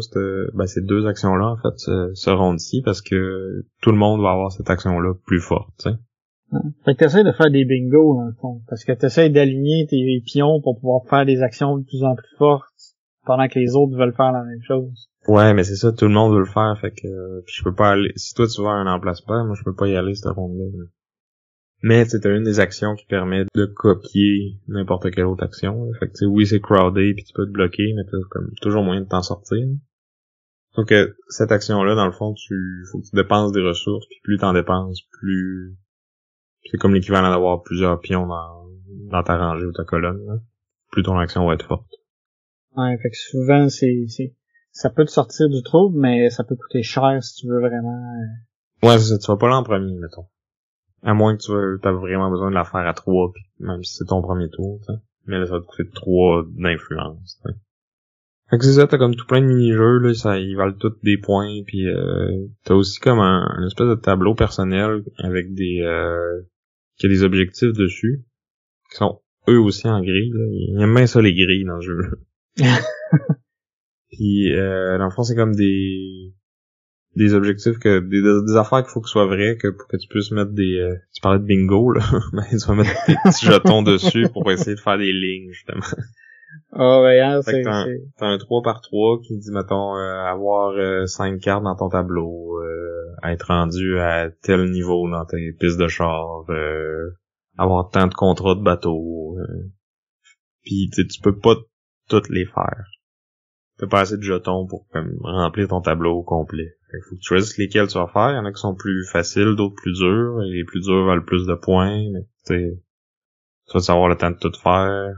ben, 0.54 0.66
ces 0.66 0.82
deux 0.82 1.06
actions-là, 1.08 1.52
en 1.52 1.58
fait, 1.58 1.78
ce, 1.78 2.12
ce 2.14 2.30
rond-ci, 2.30 2.82
parce 2.84 3.02
que 3.02 3.66
tout 3.82 3.92
le 3.92 3.98
monde 3.98 4.22
va 4.22 4.32
avoir 4.32 4.52
cette 4.52 4.70
action-là 4.70 5.14
plus 5.26 5.42
forte, 5.42 5.74
tu 5.78 5.90
sais. 5.90 5.96
Fait 6.86 6.94
que 6.94 7.00
t'essaies 7.00 7.24
de 7.24 7.32
faire 7.32 7.52
des 7.52 7.66
bingos, 7.66 8.16
dans 8.16 8.26
le 8.26 8.36
fond. 8.40 8.62
Parce 8.68 8.84
que 8.84 8.92
t'essaies 8.92 9.30
d'aligner 9.30 9.88
tes 9.90 10.22
pions 10.26 10.62
pour 10.62 10.80
pouvoir 10.80 11.06
faire 11.10 11.26
des 11.26 11.42
actions 11.42 11.78
de 11.78 11.84
plus 11.84 12.04
en 12.04 12.16
plus 12.16 12.36
fortes, 12.38 12.96
pendant 13.26 13.48
que 13.48 13.60
les 13.60 13.76
autres 13.76 13.98
veulent 13.98 14.16
faire 14.16 14.32
la 14.32 14.44
même 14.44 14.62
chose. 14.62 15.10
Ouais, 15.28 15.54
mais 15.54 15.64
c'est 15.64 15.76
ça, 15.76 15.92
tout 15.92 16.06
le 16.06 16.14
monde 16.14 16.34
veut 16.34 16.40
le 16.40 16.46
faire, 16.46 16.78
fait 16.80 16.92
que, 16.92 17.44
je 17.48 17.64
peux 17.64 17.74
pas 17.74 17.92
aller, 17.92 18.12
si 18.16 18.34
toi 18.36 18.46
tu 18.48 18.62
veux 18.62 18.68
un 18.68 18.86
emplacement, 18.86 19.46
moi 19.46 19.56
je 19.58 19.64
peux 19.64 19.74
pas 19.74 19.88
y 19.88 19.96
aller, 19.96 20.14
cette 20.14 20.32
ronde-là. 20.32 20.66
là 20.66 20.86
mais 21.86 22.04
c'est 22.06 22.26
une 22.26 22.44
des 22.44 22.60
actions 22.60 22.96
qui 22.96 23.06
permet 23.06 23.46
de 23.54 23.66
copier 23.66 24.60
n'importe 24.68 25.12
quelle 25.12 25.26
autre 25.26 25.44
action. 25.44 25.88
Fait 26.00 26.08
que 26.08 26.26
oui, 26.26 26.48
c'est 26.48 26.60
crowded 26.60 27.14
puis 27.14 27.24
tu 27.24 27.34
peux 27.34 27.46
te 27.46 27.52
bloquer, 27.52 27.94
mais 27.96 28.02
t'as 28.06 28.18
comme 28.32 28.52
toujours 28.60 28.84
moyen 28.84 29.02
de 29.02 29.08
t'en 29.08 29.22
sortir. 29.22 29.68
Donc 30.76 30.92
euh, 30.92 31.14
cette 31.30 31.52
action-là, 31.52 31.94
dans 31.94 32.08
le 32.08 32.12
fond, 32.12 32.34
tu 32.34 32.86
faut 32.92 33.00
que 33.00 33.06
tu 33.06 33.16
dépenses 33.16 33.52
des 33.52 33.62
ressources, 33.62 34.08
puis 34.08 34.18
plus 34.24 34.38
t'en 34.38 34.54
dépenses, 34.54 35.02
plus 35.20 35.78
c'est 36.70 36.78
comme 36.78 36.94
l'équivalent 36.94 37.30
d'avoir 37.30 37.64
plusieurs 37.64 38.00
pions 38.00 38.28
dans, 38.28 38.66
dans 39.10 39.24
ta 39.24 39.38
rangée 39.38 39.66
ou 39.66 39.72
ta 39.72 39.84
colonne. 39.84 40.42
Plus 40.92 41.04
ton 41.04 41.18
action 41.18 41.46
va 41.46 41.54
être 41.54 41.66
forte. 41.66 41.92
Ouais, 42.76 42.98
fait 43.02 43.10
que 43.10 43.18
souvent 43.18 43.70
c'est 43.70 44.06
ça 44.76 44.90
peut 44.90 45.06
te 45.06 45.12
sortir 45.12 45.48
du 45.48 45.64
trouble, 45.64 45.98
mais 45.98 46.30
ça 46.30 46.44
peut 46.44 46.56
coûter 46.58 46.84
cher 46.84 47.20
si 47.22 47.36
tu 47.36 47.48
veux 47.48 47.62
vraiment. 47.62 47.96
Euh, 48.84 48.88
ouais, 48.88 49.00
ça, 49.00 49.18
tu 49.18 49.28
vas 49.28 49.38
pas 49.38 49.48
là 49.48 49.56
en 49.56 49.64
premier, 49.64 49.98
mettons. 49.98 50.28
À 51.02 51.14
moins 51.14 51.38
que 51.38 51.44
tu 51.44 51.52
aies 51.52 51.92
vraiment 51.92 52.30
besoin 52.30 52.50
de 52.50 52.56
la 52.56 52.66
faire 52.66 52.86
à 52.86 52.94
trois, 52.94 53.32
même 53.60 53.84
si 53.84 53.96
c'est 53.96 54.06
ton 54.06 54.22
premier 54.22 54.50
tour, 54.50 54.82
t'sais. 54.82 55.00
Mais 55.28 55.40
là, 55.40 55.46
ça 55.46 55.54
va 55.54 55.60
te 55.62 55.66
coûter 55.66 55.90
trois 55.92 56.44
d'influence, 56.50 57.42
Fait 58.50 58.58
que 58.58 58.66
c'est 58.66 58.74
ça, 58.74 58.86
t'as 58.86 58.98
comme 58.98 59.16
tout 59.16 59.26
plein 59.26 59.42
de 59.42 59.48
mini-jeux, 59.48 60.00
là, 60.00 60.14
ça, 60.14 60.38
ils 60.40 60.58
valent 60.58 60.76
tous 60.78 61.00
des 61.04 61.18
points, 61.18 61.64
puis 61.66 61.88
euh, 61.88 62.48
t'as 62.66 62.74
aussi 62.74 63.00
comme 63.00 63.20
un, 63.20 63.66
espèce 63.66 63.88
de 63.88 63.96
tableau 63.96 64.36
personnel 64.36 65.04
avec 65.20 65.54
des... 65.54 65.82
Euh, 65.84 66.42
qui 66.98 67.06
a 67.06 67.10
des 67.10 67.24
objectifs 67.24 67.74
dessus, 67.74 68.24
qui 68.92 68.98
sont 68.98 69.22
eux 69.48 69.60
aussi 69.60 69.88
en 69.88 70.02
gris, 70.02 70.30
là. 70.34 70.46
Ils 70.52 70.82
aiment 70.82 70.96
bien 70.96 71.08
ça, 71.08 71.22
les 71.22 71.34
gris, 71.34 71.64
dans 71.66 71.76
le 71.76 71.82
jeu. 71.82 72.00
puis, 74.12 74.54
euh, 74.54 74.98
dans 74.98 75.06
le 75.06 75.12
fond, 75.12 75.24
c'est 75.24 75.36
comme 75.36 75.56
des 75.56 76.34
des 77.16 77.34
objectifs 77.34 77.80
que 77.80 78.00
des, 78.00 78.22
des 78.22 78.58
affaires 78.58 78.84
qu'il 78.84 78.92
faut 78.92 79.00
que 79.00 79.08
ce 79.08 79.14
soit 79.14 79.26
vrai 79.26 79.56
que 79.56 79.70
pour 79.70 79.88
que 79.88 79.96
tu 79.96 80.06
puisses 80.10 80.32
mettre 80.32 80.52
des 80.52 80.80
euh, 80.80 80.96
tu 81.14 81.22
parlais 81.22 81.40
de 81.40 81.46
bingo 81.46 81.94
là 81.94 82.04
mais 82.34 82.44
tu 82.52 82.68
vas 82.68 82.76
mettre 82.76 82.92
des 83.08 83.16
petits 83.24 83.46
jetons 83.46 83.84
dessus 83.84 84.28
pour 84.34 84.52
essayer 84.52 84.76
de 84.76 84.82
faire 84.82 84.98
des 84.98 85.14
lignes 85.14 85.50
justement 85.54 85.80
Ah 86.74 87.02
ouais, 87.02 87.22
hein, 87.22 87.40
c'est... 87.42 87.62
t'as 87.62 87.72
un- 87.72 87.86
c'est- 87.86 88.02
T'as 88.18 88.26
un 88.28 88.38
3 88.38 88.62
par 88.64 88.82
3 88.82 89.22
qui 89.22 89.38
dit, 89.38 89.52
mettons, 89.52 89.96
euh, 89.96 90.26
avoir 90.26 90.72
euh, 90.78 91.06
5 91.06 91.40
cartes 91.40 91.64
dans 91.64 91.76
ton 91.78 91.88
tableau, 91.88 92.60
euh, 92.62 92.95
être 93.32 93.48
rendu 93.48 94.00
à 94.00 94.30
tel 94.42 94.72
niveau 94.72 95.10
dans 95.10 95.26
tes 95.26 95.54
pistes 95.54 95.78
de 95.80 95.88
char, 95.88 96.46
euh, 96.50 97.12
avoir 97.58 97.90
tant 97.90 98.08
de 98.08 98.14
contrats 98.14 98.56
de 98.56 98.62
bateau. 98.64 99.38
Euh, 99.40 99.72
Puis 100.64 100.90
tu 100.94 101.08
tu 101.08 101.22
peux 101.22 101.38
pas 101.38 101.56
toutes 102.10 102.30
les 102.30 102.46
faire. 102.46 102.86
T'as 103.78 103.88
pas 103.88 104.02
assez 104.02 104.18
de 104.18 104.22
jetons 104.22 104.68
pour 104.68 104.88
comme, 104.90 105.18
remplir 105.22 105.68
ton 105.68 105.82
tableau 105.82 106.20
au 106.20 106.24
complet. 106.24 106.76
Que 106.92 106.98
faut 107.02 107.16
que 107.16 107.20
tu 107.22 107.28
choisisses 107.28 107.58
lesquels 107.58 107.88
tu 107.88 107.98
vas 107.98 108.08
faire. 108.08 108.32
Il 108.32 108.36
y 108.36 108.40
en 108.40 108.46
a 108.46 108.52
qui 108.54 108.62
sont 108.62 108.76
plus 108.76 109.06
faciles, 109.12 109.56
d'autres 109.56 109.76
plus 109.76 109.94
durs. 109.94 110.42
Et 110.44 110.50
les 110.50 110.64
plus 110.64 110.82
durs 110.82 111.06
valent 111.06 111.26
plus 111.26 111.46
de 111.46 111.56
points. 111.56 112.10
Mais 112.14 112.22
tu 112.46 112.56
sais, 112.56 112.82
tu 113.70 113.78
vas 113.78 113.94
avoir 113.94 114.08
le 114.08 114.16
temps 114.16 114.32
de 114.32 114.38
tout 114.38 114.54
faire. 114.62 115.14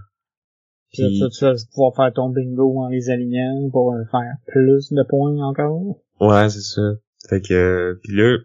Puis- 0.92 1.22
tu 1.38 1.46
vas 1.46 1.54
pouvoir 1.74 1.96
faire 1.96 2.14
ton 2.14 2.30
bingo 2.30 2.80
en 2.80 2.88
les 2.88 3.10
alignant 3.10 3.70
pour 3.72 3.94
euh, 3.94 4.04
faire 4.10 4.34
plus 4.48 4.92
de 4.92 5.04
points 5.08 5.36
encore. 5.46 6.00
Ouais, 6.20 6.50
c'est 6.50 6.62
ça. 6.62 6.82
Fait 7.30 7.42
que 7.42 7.54
euh, 7.54 8.00
puis 8.04 8.14
là, 8.16 8.38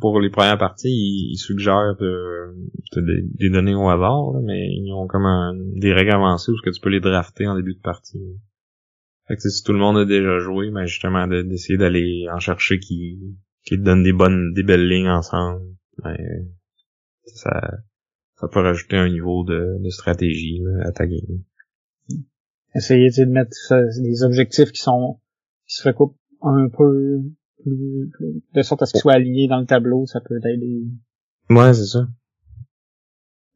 pour 0.00 0.20
les 0.20 0.30
premières 0.30 0.58
parties, 0.58 0.88
ils, 1.32 1.36
suggèrent 1.36 1.96
de, 1.98 2.54
de- 2.94 3.00
de- 3.00 3.28
des 3.36 3.50
données 3.50 3.74
au 3.74 3.88
hasard, 3.88 4.32
là, 4.34 4.40
mais 4.44 4.68
ils 4.68 4.92
ont 4.92 5.06
comme 5.08 5.26
un, 5.26 5.54
des 5.56 5.92
règles 5.92 6.12
avancées 6.12 6.52
où 6.52 6.54
que 6.64 6.70
tu 6.70 6.80
peux 6.80 6.90
les 6.90 7.00
drafter 7.00 7.46
en 7.48 7.56
début 7.56 7.74
de 7.74 7.80
partie. 7.80 8.20
Fait 9.26 9.34
que 9.36 9.48
si 9.48 9.62
tout 9.64 9.72
le 9.72 9.78
monde 9.78 9.96
a 9.98 10.04
déjà 10.04 10.38
joué, 10.38 10.70
ben 10.70 10.84
justement 10.86 11.26
de- 11.26 11.42
d'essayer 11.42 11.78
d'aller 11.78 12.26
en 12.32 12.38
chercher 12.38 12.78
qui 12.78 13.18
qui 13.64 13.76
te 13.76 13.82
donnent 13.82 14.02
des 14.02 14.12
bonnes 14.12 14.52
des 14.54 14.62
belles 14.62 14.88
lignes 14.88 15.08
ensemble. 15.08 15.62
Ben, 16.02 16.16
ça 17.26 17.78
ça 18.36 18.48
peut 18.48 18.60
rajouter 18.60 18.96
un 18.96 19.08
niveau 19.08 19.44
de, 19.44 19.78
de 19.82 19.88
stratégie 19.90 20.60
là, 20.62 20.88
à 20.88 20.92
ta 20.92 21.06
game. 21.06 21.42
Essayer 22.74 23.10
de 23.10 23.24
mettre 23.30 23.52
ça- 23.52 23.82
des 24.00 24.22
objectifs 24.24 24.70
qui 24.72 24.80
sont 24.80 25.20
qui 25.66 25.76
se 25.76 25.88
recoupent 25.88 26.16
un 26.42 26.68
peu 26.68 27.20
plus, 27.62 28.10
plus- 28.12 28.42
de 28.54 28.62
sorte 28.62 28.82
à 28.82 28.86
ce 28.86 28.92
qu'ils 28.92 29.00
soient 29.00 29.14
alignés 29.14 29.48
dans 29.48 29.60
le 29.60 29.66
tableau, 29.66 30.06
ça 30.06 30.20
peut 30.20 30.38
aider. 30.46 30.84
Ouais, 31.50 31.72
c'est 31.74 31.86
ça. 31.86 32.06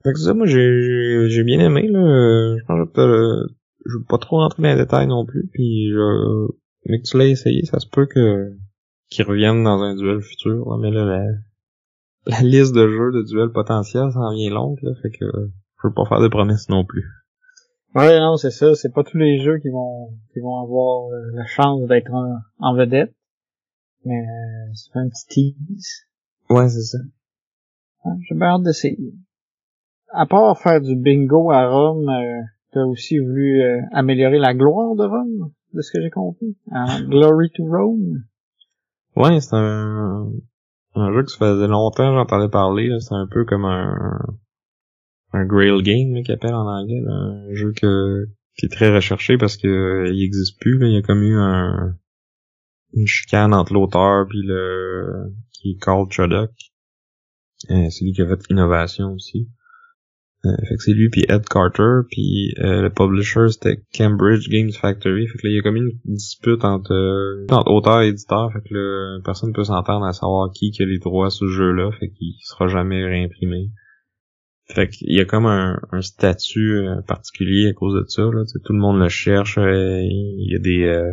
Fait 0.05 0.13
que 0.13 0.19
ça, 0.19 0.35
moi, 0.35 0.47
j'ai, 0.47 1.29
j'ai- 1.29 1.45
bien 1.45 1.61
aimé, 1.61 1.89
là. 1.89 1.99
Euh, 1.99 2.57
Je 2.59 2.65
pense 2.65 2.89
que 2.95 3.47
je 3.87 3.99
veux 3.99 4.05
pas 4.09 4.19
trop 4.19 4.39
rentrer 4.39 4.63
dans 4.63 4.69
les 4.71 4.77
détails 4.77 5.07
non 5.07 5.25
plus, 5.25 5.49
puis 5.53 5.91
je, 5.91 6.49
mais 6.87 7.01
que 7.01 7.07
tu 7.09 7.17
l'as 7.19 7.27
essayé, 7.27 7.65
ça 7.65 7.79
se 7.81 7.89
peut 7.89 8.07
que, 8.07 8.53
qu'ils 9.11 9.25
reviennent 9.25 9.65
dans 9.65 9.81
un 9.81 9.95
duel 9.97 10.21
futur, 10.21 10.69
là, 10.71 10.79
mais 10.81 10.91
là, 10.91 11.05
la, 11.05 11.25
la 12.27 12.41
liste 12.43 12.75
de 12.75 12.89
jeux 12.89 13.13
de 13.13 13.23
duels 13.23 13.53
potentiels 13.53 14.11
s'en 14.13 14.33
vient 14.35 14.51
longue, 14.51 14.79
là, 14.83 14.93
fait 15.03 15.11
que, 15.11 15.25
je 15.25 15.89
veux 15.89 15.95
pas 15.95 16.05
faire 16.07 16.21
de 16.21 16.29
promesses 16.29 16.69
non 16.69 16.85
plus. 16.85 17.05
Ouais, 17.95 18.19
non, 18.21 18.37
c'est 18.37 18.51
ça. 18.51 18.75
C'est 18.75 18.93
pas 18.93 19.05
tous 19.05 19.17
les 19.17 19.39
jeux 19.43 19.59
qui 19.59 19.71
vont 19.71 20.11
qui 20.35 20.41
vont 20.41 20.61
avoir 20.63 21.09
euh, 21.13 21.31
la 21.33 21.47
chance 21.47 21.87
d'être 21.89 22.13
en, 22.13 22.37
en 22.59 22.75
vedette. 22.75 23.15
Mais 24.07 24.21
euh, 24.21 24.73
ça 24.75 24.93
fait 24.93 24.99
un 25.01 25.09
petit 25.09 25.27
tease? 25.27 26.07
Ouais, 26.49 26.69
c'est 26.69 26.83
ça. 26.83 26.99
J'ai 28.29 28.37
bien 28.37 28.55
hâte 28.55 28.63
d'essayer. 28.63 29.15
À 30.13 30.27
part 30.27 30.57
faire 30.61 30.81
du 30.81 30.95
bingo 30.95 31.51
à 31.51 31.69
Rome, 31.69 32.09
euh, 32.09 32.41
t'as 32.73 32.85
aussi 32.85 33.19
voulu 33.19 33.61
euh, 33.61 33.81
améliorer 33.91 34.39
la 34.39 34.55
gloire 34.55 34.95
de 34.95 35.03
Rome, 35.03 35.51
de 35.75 35.81
ce 35.83 35.91
que 35.91 36.01
j'ai 36.01 36.11
compris. 36.11 36.57
En 36.71 37.01
Glory 37.01 37.51
to 37.51 37.65
Rome. 37.65 38.23
Ouais, 39.17 39.41
c'est 39.41 39.57
un, 39.57 40.31
un 40.95 41.13
jeu 41.13 41.25
que 41.25 41.31
ça 41.33 41.39
faisait 41.39 41.67
longtemps 41.67 42.15
j'entendais 42.15 42.49
parler. 42.49 42.89
C'est 43.01 43.15
un 43.15 43.27
peu 43.27 43.45
comme 43.45 43.65
un, 43.65 44.21
un 45.33 45.45
Grail 45.47 45.83
Game, 45.83 46.23
qu'ils 46.23 46.33
appellent 46.33 46.55
en 46.55 46.69
anglais, 46.69 47.01
là. 47.03 47.13
Un 47.13 47.55
jeu 47.55 47.73
que, 47.73 48.27
qui 48.57 48.67
est 48.67 48.73
très 48.73 48.95
recherché 48.95 49.37
parce 49.37 49.57
que 49.57 49.67
euh, 49.67 50.13
il 50.15 50.23
existe 50.23 50.61
plus, 50.61 50.79
là. 50.79 50.87
Il 50.87 50.95
y 50.95 50.99
a 50.99 51.03
comme 51.03 51.25
eu 51.25 51.37
un, 51.37 51.97
une 52.93 53.07
chicane 53.07 53.55
entre 53.55 53.73
l'auteur 53.73 54.27
puis 54.29 54.43
le, 54.43 55.33
qui 55.53 55.73
est 55.73 55.83
Carl 55.83 56.07
Chodok. 56.11 56.51
Euh, 57.71 57.91
c'est 57.91 58.05
lui 58.05 58.13
qui 58.13 58.23
a 58.23 58.29
fait 58.29 58.43
Innovation 58.51 59.13
aussi. 59.13 59.49
Euh, 60.45 60.57
fait 60.69 60.77
que 60.77 60.83
c'est 60.83 60.93
lui 60.93 61.09
puis 61.09 61.25
Ed 61.29 61.49
Carter 61.49 62.01
puis 62.11 62.55
euh, 62.59 62.83
le 62.83 62.91
publisher 62.91 63.49
c'était 63.49 63.83
Cambridge 63.97 64.49
Games 64.49 64.71
Factory. 64.71 65.27
Fait 65.27 65.39
que 65.39 65.47
là 65.47 65.51
il 65.51 65.57
y 65.57 65.59
a 65.59 65.63
comme 65.63 65.77
une 65.77 65.99
dispute 66.05 66.65
entre, 66.65 66.93
euh, 66.93 67.47
entre 67.51 67.71
auteur 67.71 68.03
et 68.03 68.09
éditeur. 68.09 68.53
Fait 68.53 68.61
que 68.61 68.75
là, 68.75 69.21
personne 69.25 69.53
peut 69.53 69.65
s'entendre 69.65 70.05
à 70.05 70.13
savoir 70.13 70.51
qui 70.53 70.71
qui 70.71 70.83
a 70.83 70.87
les 70.87 70.99
droits 70.99 71.31
sur 71.31 71.47
ce 71.49 71.53
jeu-là. 71.53 71.91
Fait 71.99 72.11
qu'il 72.11 72.35
sera 72.43 72.69
jamais 72.69 73.05
réimprimé. 73.05 73.71
Fait 74.69 74.89
qu'il 74.89 75.13
y 75.13 75.21
a 75.21 75.25
comme 75.25 75.47
un, 75.47 75.81
un 75.93 76.03
statut 76.03 76.79
euh, 76.79 77.01
particulier 77.03 77.69
à 77.69 77.73
cause 77.73 77.95
de 77.95 78.05
ça 78.09 78.23
là. 78.23 78.43
Tout 78.65 78.73
le 78.73 78.79
monde 78.79 79.01
le 79.01 79.09
cherche 79.09 79.59
euh, 79.59 80.01
il 80.03 80.49
y 80.51 80.55
a 80.55 80.59
des 80.59 81.13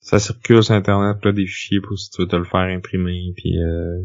ça 0.00 0.18
circule 0.18 0.62
sur 0.62 0.74
internet 0.74 1.24
là 1.24 1.32
des 1.32 1.46
fichiers 1.46 1.80
pour 1.80 1.98
si 1.98 2.10
tu 2.10 2.22
veux 2.22 2.28
te 2.28 2.36
le 2.36 2.44
faire 2.44 2.60
imprimer 2.60 3.32
puis 3.36 3.58
euh, 3.58 4.02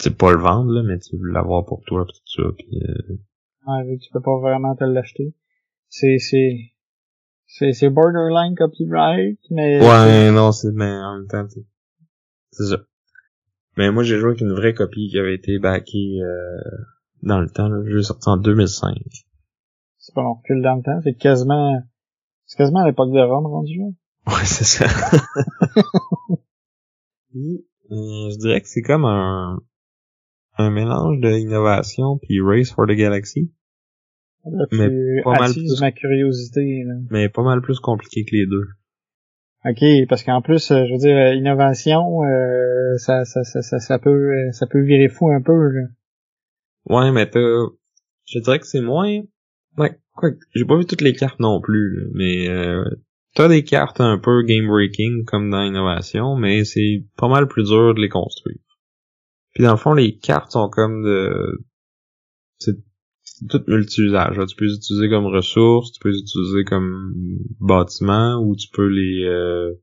c'est 0.00 0.16
pas 0.16 0.32
le 0.32 0.38
vendre 0.38 0.72
là 0.72 0.82
mais 0.82 0.98
tu 0.98 1.16
veux 1.16 1.30
l'avoir 1.30 1.64
pour 1.64 1.82
toi 1.84 2.06
pis 2.06 2.12
tout 2.14 2.42
ça 2.42 2.48
puis 2.56 2.82
euh, 2.82 3.16
Ouais, 3.66 3.96
tu 3.96 4.10
peux 4.12 4.20
pas 4.20 4.38
vraiment 4.40 4.76
te 4.76 4.84
l'acheter. 4.84 5.34
C'est, 5.88 6.18
c'est, 6.18 6.74
c'est, 7.46 7.72
c'est 7.72 7.88
borderline 7.88 8.54
copyright, 8.54 9.38
mais... 9.50 9.80
ouais 9.80 10.30
non 10.32 10.52
c'est 10.52 10.72
mais 10.72 10.90
en 10.90 11.18
même 11.18 11.28
temps 11.28 11.46
c'est 11.48 11.64
c'est 12.50 12.66
ça 12.66 12.76
mais 13.76 13.90
moi 13.90 14.02
j'ai 14.02 14.18
joué 14.18 14.30
avec 14.30 14.40
une 14.40 14.52
vraie 14.52 14.74
copie 14.74 15.08
qui 15.08 15.18
avait 15.18 15.34
été 15.34 15.58
backée 15.58 16.20
euh, 16.20 16.58
dans 17.22 17.40
le 17.40 17.48
temps 17.48 17.68
là. 17.68 17.78
le 17.78 17.90
jeu 17.90 17.98
est 18.00 18.04
sorti 18.04 18.28
en 18.28 18.36
2005 18.36 18.96
C'est 19.98 20.14
pas 20.14 20.22
long 20.22 20.34
recul 20.34 20.62
dans 20.62 20.76
le 20.76 20.82
temps. 20.82 21.00
C'est 21.02 21.14
quasiment, 21.14 21.82
c'est 22.54 22.58
quasiment 22.58 22.80
à 22.84 22.86
l'époque 22.86 23.10
de 23.10 23.20
Rome 23.20 23.46
rendu 23.46 23.76
là. 23.78 23.86
ouais 24.28 24.44
c'est 24.44 24.62
ça 24.64 24.86
Puis, 27.30 27.66
euh, 27.90 28.30
je 28.30 28.38
dirais 28.38 28.60
que 28.60 28.68
c'est 28.68 28.82
comme 28.82 29.04
un 29.04 29.58
un 30.56 30.70
mélange 30.70 31.18
de 31.18 31.30
innovation 31.30 32.16
puis 32.22 32.40
Race 32.40 32.70
for 32.72 32.86
the 32.86 32.92
Galaxy 32.92 33.52
Là, 34.44 34.66
Mais 34.72 35.22
pas 35.22 35.38
mal 35.40 35.52
plus. 35.52 35.80
ma 35.80 35.90
curiosité, 35.90 36.84
là. 36.86 36.94
mais 37.10 37.28
pas 37.30 37.42
mal 37.42 37.60
plus 37.62 37.80
compliqué 37.80 38.24
que 38.24 38.36
les 38.36 38.46
deux 38.46 38.66
OK, 39.64 40.06
parce 40.10 40.22
qu'en 40.22 40.42
plus, 40.42 40.70
euh, 40.70 40.84
je 40.86 40.92
veux 40.92 40.98
dire, 40.98 41.16
euh, 41.16 41.34
innovation, 41.34 42.22
euh, 42.22 42.98
ça, 42.98 43.24
ça, 43.24 43.42
ça, 43.44 43.62
ça, 43.62 43.78
ça 43.80 43.98
peut, 43.98 44.30
ça 44.52 44.66
peut 44.66 44.82
virer 44.82 45.08
fou 45.08 45.30
un 45.30 45.40
peu, 45.40 45.70
là. 45.70 45.86
Ouais, 46.84 47.10
mais 47.12 47.28
t'as... 47.30 47.40
Je 48.26 48.38
dirais 48.40 48.58
que 48.58 48.66
c'est 48.66 48.82
moins... 48.82 49.22
Ouais, 49.78 49.98
quoi, 50.14 50.30
j'ai 50.54 50.64
pas 50.64 50.76
vu 50.76 50.86
toutes 50.86 51.00
les 51.00 51.12
cartes 51.14 51.40
non 51.40 51.60
plus, 51.60 52.08
mais 52.14 52.48
euh, 52.48 52.84
t'as 53.34 53.48
des 53.48 53.64
cartes 53.64 54.00
un 54.00 54.18
peu 54.18 54.42
game-breaking 54.42 55.24
comme 55.24 55.50
dans 55.50 55.62
Innovation, 55.62 56.36
mais 56.36 56.64
c'est 56.64 57.04
pas 57.16 57.28
mal 57.28 57.48
plus 57.48 57.64
dur 57.64 57.94
de 57.94 58.00
les 58.00 58.08
construire. 58.08 58.58
Puis 59.54 59.64
dans 59.64 59.72
le 59.72 59.76
fond, 59.76 59.94
les 59.94 60.16
cartes 60.16 60.52
sont 60.52 60.68
comme 60.68 61.04
de... 61.04 61.64
C'est 62.58 62.76
tout 63.48 63.62
multi-usage. 63.66 64.38
Tu 64.48 64.56
peux 64.56 64.64
les 64.64 64.74
utiliser 64.74 65.08
comme 65.08 65.26
ressources, 65.26 65.92
tu 65.92 66.00
peux 66.00 66.10
les 66.10 66.18
utiliser 66.18 66.64
comme 66.64 67.14
bâtiments, 67.60 68.36
ou 68.42 68.56
tu 68.56 68.68
peux 68.72 68.88
les... 68.88 69.24
Euh... 69.24 69.74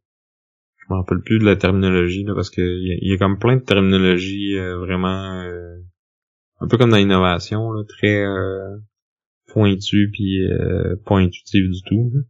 Je 0.77 0.93
me 0.93 0.99
rappelle 0.99 1.21
plus 1.21 1.39
de 1.39 1.45
la 1.45 1.55
terminologie, 1.55 2.23
là, 2.23 2.33
parce 2.33 2.49
que 2.49 2.61
il 2.61 2.87
y, 2.87 2.91
a- 2.91 3.11
y 3.11 3.13
a 3.13 3.17
comme 3.17 3.39
plein 3.39 3.57
de 3.57 3.63
terminologies 3.63 4.57
euh, 4.57 4.77
vraiment... 4.77 5.41
euh, 5.43 5.77
un 6.59 6.67
peu 6.67 6.77
comme 6.77 6.91
dans 6.91 6.97
l'innovation, 6.97 7.71
très 7.87 8.23
euh, 8.23 8.77
pointu 9.51 10.09
puis 10.11 10.45
euh, 10.45 10.95
pas 11.05 11.17
intuitif 11.17 11.69
du 11.69 11.81
tout. 11.87 12.11
Là. 12.13 12.21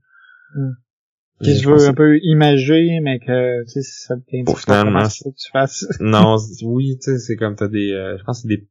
Mm. 0.56 0.72
Qui 1.44 1.56
se 1.56 1.64
je 1.64 1.70
veut 1.70 1.88
un 1.88 1.94
peu 1.94 2.20
imager, 2.22 3.00
mais 3.02 3.20
que, 3.20 3.64
tu 3.64 3.72
sais, 3.72 3.82
ça 3.82 4.16
Pour 4.46 4.56
pas 4.56 4.62
finalement, 4.62 5.04
que 5.04 5.30
tu 5.30 5.52
fasses. 5.52 5.88
non, 6.00 6.38
oui, 6.64 6.98
tu 6.98 7.12
sais, 7.12 7.18
c'est 7.18 7.36
comme 7.36 7.56
t'as 7.56 7.68
des, 7.68 7.92
euh, 7.94 8.18
je 8.18 8.24
pense 8.24 8.44
que 8.44 8.50
c'est 8.50 8.56
des 8.56 8.68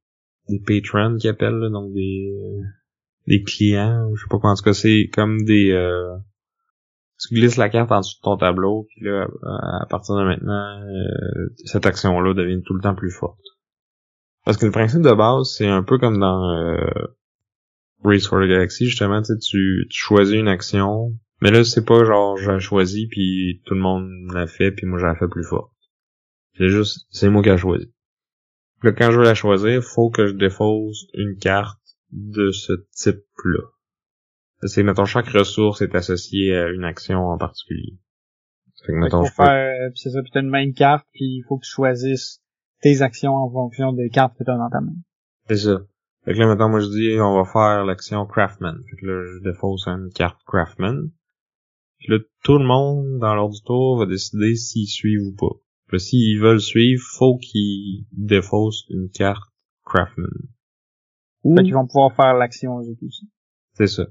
des 0.49 0.61
patrons 0.61 1.17
qui 1.17 1.29
appellent, 1.29 1.59
là, 1.59 1.69
donc 1.69 1.93
des 1.93 2.33
euh, 2.33 2.63
des 3.27 3.43
clients, 3.43 4.09
je 4.15 4.21
sais 4.21 4.29
pas 4.29 4.39
quoi. 4.39 4.51
En 4.51 4.55
tout 4.55 4.63
cas, 4.63 4.73
c'est 4.73 5.09
comme 5.13 5.45
des 5.45 5.73
euh, 5.73 6.17
tu 7.21 7.35
glisses 7.35 7.57
la 7.57 7.69
carte 7.69 7.93
en 7.93 8.01
dessous 8.01 8.19
de 8.19 8.23
ton 8.23 8.37
tableau, 8.37 8.87
puis 8.89 9.05
là, 9.05 9.27
à 9.83 9.87
partir 9.87 10.17
de 10.17 10.25
maintenant, 10.25 10.81
euh, 10.81 11.55
cette 11.65 11.87
action-là 11.87 12.35
devient 12.35 12.63
tout 12.65 12.75
le 12.75 12.81
temps 12.81 12.95
plus 12.95 13.11
forte. 13.11 13.39
Parce 14.45 14.57
que 14.57 14.67
le 14.67 14.73
principe 14.73 15.03
de 15.03 15.13
base, 15.13 15.55
c'est 15.57 15.69
un 15.69 15.83
peu 15.83 15.99
comme 15.99 16.19
dans 16.19 16.51
euh, 16.51 16.79
Race 18.03 18.27
for 18.27 18.41
the 18.41 18.49
Galaxy, 18.49 18.87
justement, 18.87 19.23
tu, 19.23 19.37
tu 19.39 19.87
choisis 19.91 20.35
une 20.35 20.49
action, 20.49 21.15
mais 21.43 21.51
là, 21.51 21.65
c'est 21.65 21.85
pas 21.85 22.05
genre, 22.05 22.37
j'ai 22.37 22.61
choisi, 22.61 23.07
puis 23.09 23.63
tout 23.65 23.75
le 23.75 23.81
monde 23.81 24.11
l'a 24.33 24.47
fait, 24.47 24.73
puis 24.73 24.87
moi, 24.87 24.99
j'ai 24.99 25.19
fait 25.19 25.29
plus 25.29 25.45
fort. 25.45 25.75
C'est 26.57 26.69
juste, 26.69 27.07
c'est 27.11 27.29
moi 27.29 27.43
qui 27.43 27.49
ai 27.49 27.57
choisi. 27.57 27.93
Là, 28.83 28.93
quand 28.93 29.11
je 29.11 29.19
veux 29.19 29.25
la 29.25 29.35
choisir, 29.35 29.83
faut 29.83 30.11
que 30.11 30.27
je 30.27 30.33
défausse 30.33 31.07
une 31.15 31.37
carte 31.37 31.79
de 32.13 32.51
ce 32.51 32.73
type-là. 32.93 33.65
C'est, 34.63 34.83
mettons, 34.83 35.05
chaque 35.05 35.29
ressource 35.29 35.81
est 35.81 35.95
associée 35.95 36.55
à 36.55 36.69
une 36.69 36.85
action 36.85 37.19
en 37.29 37.39
particulier. 37.39 37.99
Fait 38.85 38.93
que, 38.93 38.99
mettons, 38.99 39.25
je 39.25 39.33
faire, 39.33 39.87
euh, 39.87 39.91
c'est 39.95 40.11
ça, 40.11 40.23
puis 40.23 40.31
t'as 40.33 40.41
une 40.41 40.49
main 40.49 40.73
carte, 40.73 41.07
puis 41.13 41.25
il 41.25 41.45
faut 41.47 41.59
que 41.59 41.65
tu 41.65 41.71
choisisses 41.71 42.43
tes 42.81 43.03
actions 43.03 43.35
en 43.35 43.51
fonction 43.51 43.93
des 43.93 44.09
cartes 44.09 44.37
que 44.39 44.45
t'as 44.45 44.57
dans 44.57 44.71
ta 44.71 44.81
main. 44.81 44.97
C'est 45.49 45.57
ça. 45.57 45.81
Fait 46.25 46.35
que 46.35 46.39
là, 46.39 46.47
maintenant, 46.47 46.69
moi, 46.69 46.81
je 46.81 46.89
dis, 46.89 47.21
on 47.21 47.43
va 47.43 47.51
faire 47.51 47.85
l'action 47.85 48.27
Craftman. 48.27 48.83
Fait 48.91 48.97
que 48.97 49.07
là, 49.07 49.25
je 49.25 49.51
défausse 49.51 49.87
une 49.87 50.11
carte 50.15 50.41
Craftman. 50.47 51.11
Puis 51.99 52.09
là, 52.09 52.19
tout 52.45 52.59
le 52.59 52.65
monde, 52.65 53.19
dans 53.19 53.35
l'ordre 53.35 53.55
du 53.55 53.63
tour, 53.63 53.99
va 53.99 54.07
décider 54.07 54.55
s'ils 54.55 54.89
suivent 54.89 55.27
ou 55.27 55.35
pas. 55.35 55.57
Puis 55.89 56.01
s'ils 56.01 56.41
veulent 56.41 56.61
suivre, 56.61 57.03
faut 57.03 57.39
qu'ils 57.39 58.07
défaussent 58.13 58.85
une 58.91 59.11
carte 59.11 59.51
Craftman. 59.85 60.31
Ou... 61.45 61.57
Fait 61.57 61.63
qu'ils 61.63 61.75
vont 61.75 61.87
pouvoir 61.87 62.15
faire 62.15 62.35
l'action 62.35 62.81
eux 62.81 62.97
aussi. 63.03 63.31
C'est 63.75 63.87
ça. 63.87 64.07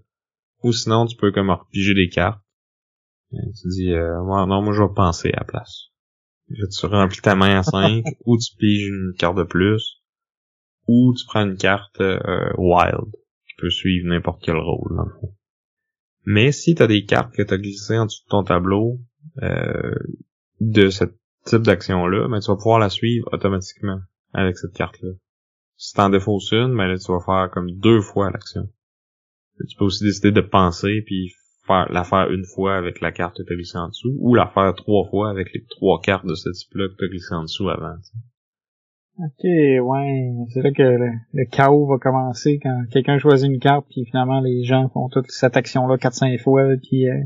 Ou 0.63 0.73
sinon, 0.73 1.05
tu 1.05 1.15
peux 1.15 1.31
comme 1.31 1.51
repiger 1.51 1.93
des 1.93 2.09
cartes. 2.09 2.41
Et 3.31 3.51
tu 3.61 3.67
dis, 3.69 3.93
euh, 3.93 4.15
non, 4.23 4.61
moi, 4.61 4.73
je 4.73 4.81
vais 4.81 4.93
penser 4.95 5.29
à 5.29 5.41
la 5.41 5.45
place. 5.45 5.89
Là, 6.49 6.65
tu 6.67 6.85
remplis 6.87 7.21
ta 7.21 7.35
main 7.35 7.59
à 7.59 7.63
5, 7.63 8.03
ou 8.25 8.37
tu 8.37 8.55
piges 8.57 8.87
une 8.87 9.13
carte 9.17 9.37
de 9.37 9.43
plus, 9.43 9.98
ou 10.89 11.13
tu 11.13 11.23
prends 11.27 11.45
une 11.45 11.55
carte 11.55 12.01
euh, 12.01 12.51
wild, 12.57 13.11
qui 13.47 13.53
peut 13.59 13.69
suivre 13.69 14.07
n'importe 14.07 14.41
quel 14.43 14.55
rôle, 14.55 14.95
dans 14.95 15.05
le. 15.05 15.29
Mais 16.25 16.51
si 16.51 16.73
tu 16.73 16.81
as 16.81 16.87
des 16.87 17.05
cartes 17.05 17.31
que 17.35 17.43
tu 17.43 17.57
glissées 17.59 17.97
en 17.97 18.05
dessous 18.05 18.23
de 18.25 18.29
ton 18.29 18.43
tableau 18.43 18.99
euh, 19.43 19.93
de 20.59 20.89
ce 20.89 21.05
type 21.45 21.61
d'action-là, 21.61 22.27
ben, 22.27 22.39
tu 22.39 22.47
vas 22.47 22.55
pouvoir 22.55 22.79
la 22.79 22.89
suivre 22.89 23.29
automatiquement 23.31 23.99
avec 24.33 24.57
cette 24.57 24.73
carte-là. 24.73 25.11
Si 25.77 25.93
t'en 25.93 26.09
défausses 26.09 26.51
une, 26.53 26.75
ben 26.75 26.87
là, 26.87 26.97
tu 26.97 27.11
vas 27.11 27.23
faire 27.23 27.51
comme 27.53 27.71
deux 27.71 28.01
fois 28.01 28.31
l'action. 28.31 28.67
Tu 29.69 29.77
peux 29.77 29.85
aussi 29.85 30.03
décider 30.03 30.31
de 30.31 30.41
penser 30.41 31.03
puis 31.05 31.33
faire 31.67 31.91
la 31.91 32.03
faire 32.03 32.31
une 32.31 32.45
fois 32.45 32.77
avec 32.77 32.99
la 32.99 33.11
carte 33.11 33.37
que 33.37 33.43
tu 33.43 33.53
as 33.53 33.55
glissée 33.55 33.77
en 33.77 33.89
dessous, 33.89 34.15
ou 34.17 34.33
la 34.33 34.47
faire 34.47 34.73
trois 34.73 35.07
fois 35.07 35.29
avec 35.29 35.53
les 35.53 35.63
trois 35.65 36.01
cartes 36.01 36.25
de 36.25 36.33
ce 36.33 36.49
type-là 36.49 36.87
que 36.87 36.95
tu 36.97 37.05
as 37.05 37.09
glissé 37.09 37.35
en 37.35 37.43
dessous 37.43 37.69
avant. 37.69 37.95
Ok, 39.19 39.43
ouais. 39.43 40.31
C'est 40.53 40.61
là 40.61 40.71
que 40.71 40.81
le, 41.33 41.45
chaos 41.45 41.85
va 41.87 41.97
commencer 41.97 42.57
quand 42.63 42.85
quelqu'un 42.89 43.19
choisit 43.19 43.51
une 43.51 43.59
carte 43.59 43.85
puis 43.89 44.05
finalement 44.05 44.39
les 44.39 44.63
gens 44.63 44.87
font 44.89 45.09
toute 45.09 45.29
cette 45.29 45.57
action-là 45.57 45.97
4-5 45.97 46.41
fois 46.41 46.63
puis 46.81 47.09
euh... 47.09 47.23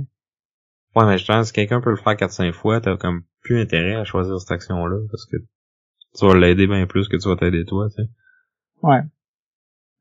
Ouais, 0.95 1.06
mais 1.06 1.17
je 1.19 1.25
pense 1.25 1.51
que 1.51 1.56
quelqu'un 1.56 1.82
peut 1.82 1.91
le 1.91 1.97
faire 1.97 2.13
4-5 2.13 2.51
fois, 2.51 2.82
t'as 2.82 2.97
comme 2.97 3.23
plus 3.41 3.62
intérêt 3.62 3.95
à 3.95 4.06
choisir 4.06 4.39
cette 4.39 4.51
action-là 4.51 5.06
parce 5.12 5.25
que 5.25 5.38
tu 6.15 6.25
vas 6.25 6.36
l'aider 6.36 6.65
bien 6.65 6.88
plus 6.88 7.08
que 7.08 7.17
tu 7.17 7.27
vas 7.29 7.36
t'aider 7.36 7.63
toi, 7.65 7.88
tu 7.89 8.03
sais. 8.03 8.10
Ouais. 8.82 9.01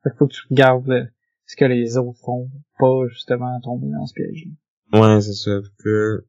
Fait 0.02 0.10
faut 0.16 0.26
que 0.26 0.32
tu 0.32 0.42
regardes 0.50 1.10
ce 1.46 1.56
que 1.56 1.64
les 1.66 1.96
autres 1.98 2.18
font, 2.24 2.50
pas 2.78 3.06
justement 3.08 3.60
tomber 3.60 3.88
dans 3.90 4.06
ce 4.06 4.14
piège. 4.14 4.48
Ouais, 4.92 5.20
c'est 5.20 5.34
ça. 5.34 5.60
Que... 5.78 6.26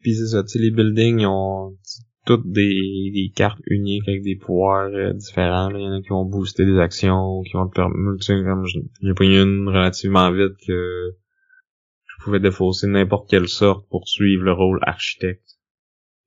Puis 0.00 0.14
c'est 0.14 0.28
ça, 0.28 0.42
tu 0.42 0.50
sais, 0.50 0.58
les 0.60 0.70
buildings, 0.70 1.20
ils 1.20 1.26
ont 1.26 1.76
toutes 2.28 2.46
des, 2.46 3.10
des 3.14 3.32
cartes 3.34 3.58
uniques 3.64 4.06
avec 4.06 4.22
des 4.22 4.36
pouvoirs 4.36 4.90
euh, 4.92 5.14
différents. 5.14 5.70
Il 5.70 5.80
y 5.80 5.86
en 5.86 5.94
a 5.94 6.02
qui 6.02 6.10
vont 6.10 6.26
booster 6.26 6.66
des 6.66 6.78
actions, 6.78 7.40
qui 7.42 7.54
vont 7.54 7.66
te 7.66 7.74
permettre, 7.74 8.26
comme 8.26 8.66
j'ai 8.66 9.14
pris 9.14 9.34
une 9.34 9.66
relativement 9.66 10.30
vite 10.30 10.52
que 10.66 11.16
je 12.04 12.24
pouvais 12.24 12.38
défausser 12.38 12.86
n'importe 12.86 13.30
quelle 13.30 13.48
sorte 13.48 13.88
pour 13.88 14.06
suivre 14.06 14.44
le 14.44 14.52
rôle 14.52 14.78
architecte. 14.82 15.58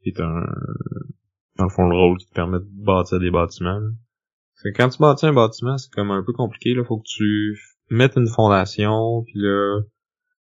Qui 0.01 0.09
est 0.09 0.19
un, 0.19 0.43
dans 1.57 1.65
le 1.65 1.69
fond, 1.69 1.87
le 1.87 1.95
rôle 1.95 2.17
qui 2.17 2.25
te 2.25 2.33
permet 2.33 2.57
de 2.57 2.83
bâtir 2.83 3.19
des 3.19 3.29
bâtiments. 3.29 3.79
C'est 4.55 4.71
quand 4.71 4.89
tu 4.89 4.97
bâtis 4.97 5.27
un 5.27 5.33
bâtiment, 5.33 5.77
c'est 5.77 5.91
comme 5.91 6.09
un 6.09 6.23
peu 6.23 6.33
compliqué, 6.33 6.73
là. 6.73 6.83
Faut 6.83 6.97
que 6.97 7.07
tu 7.07 7.59
mettes 7.91 8.15
une 8.15 8.27
fondation, 8.27 9.21
puis 9.23 9.35
là, 9.35 9.81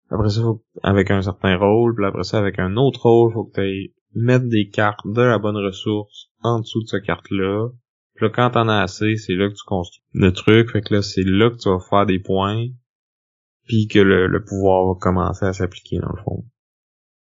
après 0.10 0.30
ça, 0.30 0.42
faut, 0.42 0.66
avec 0.84 1.12
un 1.12 1.22
certain 1.22 1.56
rôle, 1.56 1.96
puis 1.96 2.06
après 2.06 2.24
ça, 2.24 2.40
avec 2.40 2.60
un 2.60 2.76
autre 2.76 3.04
rôle, 3.04 3.32
faut 3.32 3.46
que 3.46 3.62
tu 3.62 3.94
mettre 4.16 4.46
des 4.46 4.70
cartes 4.70 5.06
de 5.06 5.22
la 5.22 5.38
bonne 5.38 5.58
ressource 5.58 6.30
en 6.42 6.60
dessous 6.60 6.84
de 6.84 6.88
cette 6.88 7.04
carte-là. 7.04 7.70
Puis 8.16 8.26
là, 8.26 8.32
quand 8.34 8.52
t'en 8.52 8.70
as 8.70 8.82
assez, 8.82 9.18
c'est 9.18 9.34
là 9.34 9.50
que 9.50 9.56
tu 9.56 9.64
construis 9.66 10.04
le 10.14 10.32
truc. 10.32 10.72
Fait 10.72 10.82
que 10.82 10.94
là, 10.94 11.02
c'est 11.02 11.24
là 11.24 11.50
que 11.50 11.58
tu 11.58 11.70
vas 11.70 11.80
faire 11.80 12.06
des 12.06 12.20
points. 12.20 12.68
Puis 13.68 13.88
que 13.88 14.00
le, 14.00 14.44
pouvoir 14.44 14.88
va 14.88 14.94
commencer 15.00 15.46
à 15.46 15.54
s'appliquer, 15.54 15.98
dans 16.00 16.14
le 16.16 16.22
fond. 16.24 16.46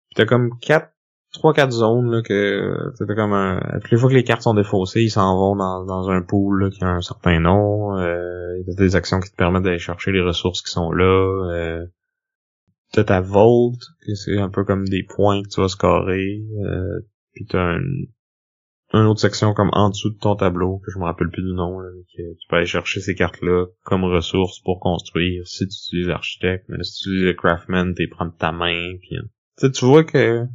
Puis 0.09 0.15
t'as 0.15 0.25
comme 0.25 0.57
quatre, 0.59 0.91
trois, 1.31 1.53
quatre 1.53 1.71
zones, 1.71 2.11
là, 2.11 2.21
que 2.23 2.91
t'as 2.97 3.13
comme 3.13 3.33
un... 3.33 3.61
Puis 3.83 3.95
les 3.95 3.97
fois 3.97 4.09
que 4.09 4.15
les 4.15 4.23
cartes 4.23 4.41
sont 4.41 4.55
défaussées, 4.55 5.03
ils 5.03 5.11
s'en 5.11 5.37
vont 5.37 5.55
dans, 5.55 5.85
dans 5.85 6.09
un 6.09 6.21
pool, 6.23 6.63
là, 6.63 6.69
qui 6.71 6.83
a 6.83 6.87
un 6.87 7.01
certain 7.01 7.39
nom. 7.39 7.97
Euh, 7.97 8.57
y 8.67 8.75
des 8.75 8.95
actions 8.95 9.19
qui 9.19 9.31
te 9.31 9.35
permettent 9.35 9.63
d'aller 9.63 9.79
chercher 9.79 10.11
les 10.11 10.21
ressources 10.21 10.61
qui 10.61 10.71
sont 10.71 10.91
là. 10.91 11.51
Euh, 11.51 11.85
t'as 12.91 13.03
ta 13.03 13.21
vault, 13.21 13.73
que 14.05 14.15
c'est 14.15 14.37
un 14.37 14.49
peu 14.49 14.63
comme 14.63 14.87
des 14.87 15.03
points 15.03 15.41
que 15.43 15.49
tu 15.49 15.61
vas 15.61 15.69
scorer, 15.69 16.43
euh, 16.65 16.99
puis 17.33 17.45
t'as 17.45 17.77
une, 17.77 18.07
une 18.93 19.05
autre 19.05 19.21
section 19.21 19.53
comme 19.53 19.69
en 19.71 19.89
dessous 19.89 20.09
de 20.09 20.17
ton 20.17 20.35
tableau, 20.35 20.79
que 20.79 20.91
je 20.91 20.99
me 20.99 21.05
rappelle 21.05 21.29
plus 21.29 21.43
du 21.43 21.53
nom, 21.53 21.79
là, 21.79 21.89
que 21.89 22.21
tu 22.21 22.47
peux 22.49 22.57
aller 22.57 22.65
chercher 22.65 22.99
ces 22.99 23.15
cartes-là 23.15 23.67
comme 23.83 24.03
ressources 24.03 24.59
pour 24.59 24.79
construire 24.79 25.47
si 25.47 25.67
tu 25.67 25.73
utilises 25.73 26.07
l'architecte, 26.07 26.65
mais 26.67 26.83
si 26.83 27.03
tu 27.03 27.09
utilises 27.09 27.27
le 27.27 27.33
craftman, 27.33 27.93
t'es 27.93 28.07
prendre 28.07 28.35
ta 28.37 28.51
main, 28.51 28.95
puis 28.99 29.17
tu 29.69 29.85
vois 29.85 30.03
que 30.03 30.45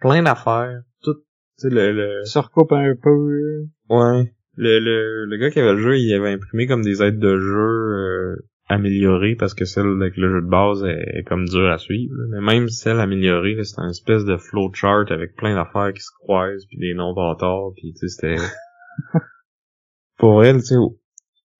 plein 0.00 0.22
d'affaires, 0.22 0.82
tout, 1.02 1.14
tu 1.14 1.22
sais, 1.56 1.70
le, 1.70 1.92
le... 1.92 2.24
Ça 2.24 2.40
recoupe 2.40 2.72
un 2.72 2.94
peu. 3.00 3.66
Ouais. 3.88 4.32
Le, 4.58 4.78
le, 4.78 5.26
le 5.26 5.36
gars 5.36 5.50
qui 5.50 5.60
avait 5.60 5.74
le 5.74 5.82
jeu, 5.82 5.98
il 5.98 6.12
avait 6.14 6.32
imprimé 6.32 6.66
comme 6.66 6.82
des 6.82 7.02
aides 7.02 7.18
de 7.18 7.38
jeu 7.38 7.58
euh, 7.58 8.36
améliorée 8.68 9.36
parce 9.36 9.54
que 9.54 9.64
celle 9.64 9.86
avec 9.86 10.16
le 10.16 10.28
jeu 10.30 10.42
de 10.42 10.48
base 10.48 10.84
est, 10.84 11.22
comme 11.24 11.46
dur 11.46 11.70
à 11.70 11.78
suivre. 11.78 12.14
Mais 12.30 12.40
même 12.40 12.68
celle 12.68 13.00
améliorée, 13.00 13.56
c'est 13.62 13.80
un 13.80 13.90
espèce 13.90 14.24
de 14.24 14.36
flowchart 14.36 15.10
avec 15.10 15.36
plein 15.36 15.54
d'affaires 15.54 15.92
qui 15.92 16.02
se 16.02 16.10
croisent 16.20 16.66
puis 16.66 16.78
des 16.78 16.94
noms 16.94 17.14
bâtards 17.14 17.72
puis 17.76 17.92
tu 17.92 18.08
sais 18.08 18.08
c'était 18.08 18.42
pour 20.16 20.44
elle, 20.44 20.58
tu 20.58 20.66
sais 20.66 20.76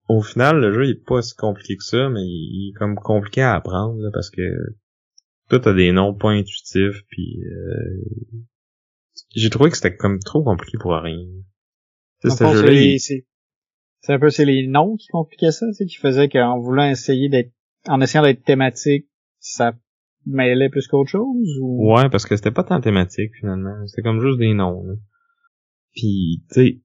au, 0.09 0.21
final 0.21 0.59
le 0.59 0.73
jeu 0.73 0.85
il 0.85 0.91
est 0.91 1.05
pas 1.05 1.21
si 1.21 1.35
compliqué 1.35 1.75
que 1.75 1.83
ça 1.83 2.09
mais 2.09 2.21
il, 2.23 2.69
est 2.69 2.77
comme 2.77 2.95
compliqué 2.95 3.41
à 3.41 3.55
apprendre 3.55 3.99
parce 4.13 4.29
que 4.29 4.41
tout 5.49 5.61
a 5.67 5.73
des 5.73 5.91
noms 5.91 6.13
pas 6.13 6.31
intuitifs 6.31 7.03
puis 7.09 7.43
euh, 7.45 8.37
j'ai 9.35 9.49
trouvé 9.49 9.69
que 9.69 9.77
c'était 9.77 9.95
comme 9.95 10.19
trop 10.19 10.43
compliqué 10.43 10.77
pour 10.79 10.93
rien. 10.93 11.25
Tu 12.21 12.29
sais, 12.29 12.35
ce 12.35 12.43
jeu-là, 12.43 13.25
c'est 14.01 14.13
un 14.13 14.19
peu 14.19 14.29
c'est 14.29 14.45
les 14.45 14.67
noms 14.67 14.95
qui 14.95 15.07
compliquaient 15.07 15.51
ça, 15.51 15.65
tu 15.77 15.85
qui 15.85 15.97
faisaient 15.97 16.29
qu'en 16.29 16.59
voulant 16.59 16.89
essayer 16.89 17.29
d'être 17.29 17.51
en 17.87 18.01
essayant 18.01 18.23
d'être 18.23 18.43
thématique, 18.43 19.07
ça 19.39 19.73
mêlait 20.25 20.69
plus 20.69 20.87
qu'autre 20.87 21.09
chose 21.09 21.57
ou? 21.61 21.93
Ouais, 21.93 22.09
parce 22.09 22.25
que 22.25 22.35
c'était 22.35 22.51
pas 22.51 22.63
tant 22.63 22.81
thématique 22.81 23.31
finalement, 23.39 23.85
c'était 23.87 24.01
comme 24.01 24.21
juste 24.21 24.39
des 24.39 24.53
noms. 24.53 24.83
Là. 24.85 24.93
Puis 25.93 26.43
tu 26.49 26.55
sais 26.55 26.81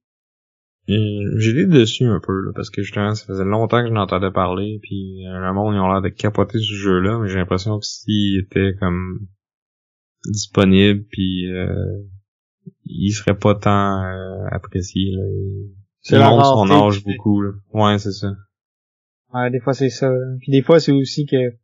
euh, 0.89 1.35
j'ai 1.37 1.53
lu 1.53 1.67
dessus 1.67 2.03
un 2.03 2.19
peu 2.19 2.33
là, 2.33 2.51
parce 2.53 2.69
que 2.69 2.81
justement 2.81 3.15
ça 3.15 3.25
faisait 3.25 3.45
longtemps 3.45 3.81
que 3.81 3.87
je 3.87 3.93
n'entendais 3.93 4.31
parler 4.31 4.79
puis 4.81 5.25
euh, 5.25 5.39
le 5.39 5.53
monde 5.53 5.73
ils 5.75 5.79
ont 5.79 5.89
l'air 5.89 6.01
de 6.01 6.09
capoter 6.09 6.59
ce 6.59 6.73
jeu 6.73 6.99
là 6.99 7.19
mais 7.19 7.29
j'ai 7.29 7.37
l'impression 7.37 7.79
que 7.79 7.85
s'il 7.85 8.39
était 8.39 8.73
comme 8.81 9.19
disponible 10.25 11.05
puis 11.09 11.49
euh, 11.49 12.03
il 12.83 13.11
serait 13.11 13.37
pas 13.37 13.55
tant 13.55 14.03
euh, 14.03 14.45
apprécié 14.51 15.11
là. 15.11 15.23
C'est 16.03 16.17
le 16.17 16.23
monde 16.25 16.43
son 16.43 16.69
âge 16.69 17.03
beaucoup, 17.03 17.41
là. 17.41 17.51
Ouais, 17.73 17.97
c'est 17.97 18.11
ça. 18.11 18.27
Ouais, 19.33 19.49
des 19.49 19.59
fois 19.59 19.73
c'est 19.73 19.89
ça. 19.89 20.11
Puis 20.41 20.51
des 20.51 20.61
fois 20.61 20.79
c'est 20.79 20.91
aussi 20.91 21.25
que 21.25 21.55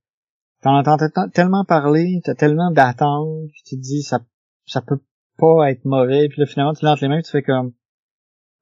t'en 0.62 0.80
entends 0.80 0.98
tellement 1.34 1.66
parler, 1.66 2.22
t'as 2.24 2.36
tellement 2.36 2.72
d'attentes, 2.72 3.48
puis 3.52 3.62
tu 3.66 3.76
te 3.76 3.82
dis 3.82 4.02
ça 4.02 4.20
ça 4.66 4.82
peut 4.82 5.00
pas 5.38 5.70
être 5.72 5.86
mauvais, 5.86 6.30
puis 6.30 6.40
là 6.40 6.48
finalement 6.48 6.74
tu 6.74 6.86
lances 6.86 7.02
les 7.02 7.10
mains, 7.10 7.22
tu 7.22 7.32
fais 7.32 7.44
comme 7.44 7.74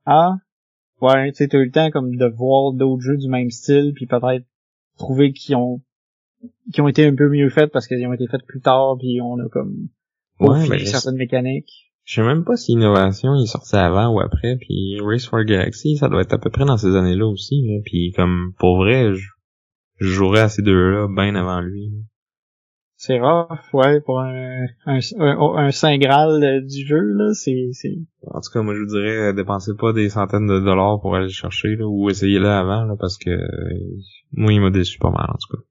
ah 0.06 0.38
ouais, 1.02 1.32
tu 1.32 1.38
sais 1.38 1.48
t'as 1.48 1.60
eu 1.60 1.66
le 1.66 1.72
temps 1.72 1.92
comme 1.92 2.16
de 2.16 2.26
voir 2.26 2.74
d'autres 2.74 3.04
jeux 3.04 3.18
du 3.18 3.30
même 3.30 3.52
style, 3.52 3.94
puis 3.96 4.08
peut-être 4.08 4.46
trouver 4.98 5.32
qui 5.32 5.54
ont 5.54 5.82
qui 6.74 6.82
ont 6.82 6.88
été 6.88 7.06
un 7.06 7.16
peu 7.16 7.30
mieux 7.30 7.50
faits 7.50 7.72
parce 7.72 7.88
qu'ils 7.88 8.06
ont 8.08 8.14
été 8.14 8.28
faits 8.28 8.46
plus 8.46 8.62
tard, 8.62 8.98
puis 9.00 9.22
on 9.22 9.38
a 9.40 9.48
comme 9.48 9.90
ouais, 10.40 10.68
mais 10.68 10.86
certaines 10.86 11.18
mécaniques. 11.18 11.87
Je 12.08 12.16
sais 12.16 12.24
même 12.24 12.46
pas 12.46 12.56
si 12.56 12.72
Innovation 12.72 13.36
il 13.36 13.44
est 13.44 13.48
sorti 13.48 13.76
avant 13.76 14.08
ou 14.08 14.22
après, 14.22 14.56
puis 14.56 14.98
Race 15.02 15.26
for 15.26 15.44
Galaxy, 15.44 15.98
ça 15.98 16.08
doit 16.08 16.22
être 16.22 16.32
à 16.32 16.38
peu 16.38 16.50
près 16.50 16.64
dans 16.64 16.78
ces 16.78 16.96
années-là 16.96 17.28
aussi, 17.28 17.62
là. 17.68 17.82
puis 17.84 18.14
comme 18.16 18.54
pour 18.60 18.78
vrai, 18.78 19.14
je, 19.14 19.28
jouerais 20.00 20.40
à 20.40 20.48
ces 20.48 20.62
deux-là 20.62 21.10
bien 21.14 21.36
avant 21.36 21.60
lui. 21.60 21.92
C'est 22.96 23.20
rare, 23.20 23.62
ouais, 23.74 24.00
pour 24.00 24.22
un, 24.22 24.68
un, 24.86 25.00
un, 25.20 25.72
Saint 25.72 25.98
Graal 25.98 26.66
du 26.66 26.88
jeu, 26.88 27.02
là, 27.02 27.34
c'est, 27.34 27.72
c'est... 27.74 27.98
En 28.26 28.40
tout 28.40 28.52
cas, 28.54 28.62
moi, 28.62 28.74
je 28.74 28.80
vous 28.80 28.98
dirais, 28.98 29.18
euh, 29.18 29.34
dépensez 29.34 29.76
pas 29.78 29.92
des 29.92 30.08
centaines 30.08 30.48
de 30.48 30.60
dollars 30.62 31.02
pour 31.02 31.14
aller 31.14 31.26
le 31.26 31.32
chercher, 31.32 31.76
là, 31.76 31.86
ou 31.86 32.10
essayez-le 32.10 32.48
avant, 32.48 32.86
là, 32.86 32.96
parce 32.98 33.18
que, 33.18 33.38
moi, 34.32 34.54
il 34.54 34.62
m'a 34.62 34.72
déçu 34.72 34.98
pas 34.98 35.12
mal, 35.12 35.28
en 35.30 35.36
tout 35.36 35.58
cas. 35.58 35.64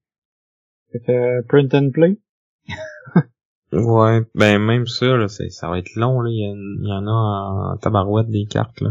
Fait 0.93 1.43
print 1.49 1.75
and 1.75 1.91
play? 1.93 2.19
Ouais, 3.73 4.21
ben 4.35 4.59
même 4.59 4.87
ça, 4.87 5.17
là, 5.17 5.29
ça 5.29 5.69
va 5.69 5.79
être 5.79 5.95
long, 5.97 6.21
là. 6.21 6.31
Il 6.31 6.87
y, 6.87 6.93
en 6.93 7.07
a 7.07 7.11
en 7.11 7.77
tabarouette 7.79 8.29
des 8.29 8.47
cartes, 8.47 8.81
là. 8.81 8.91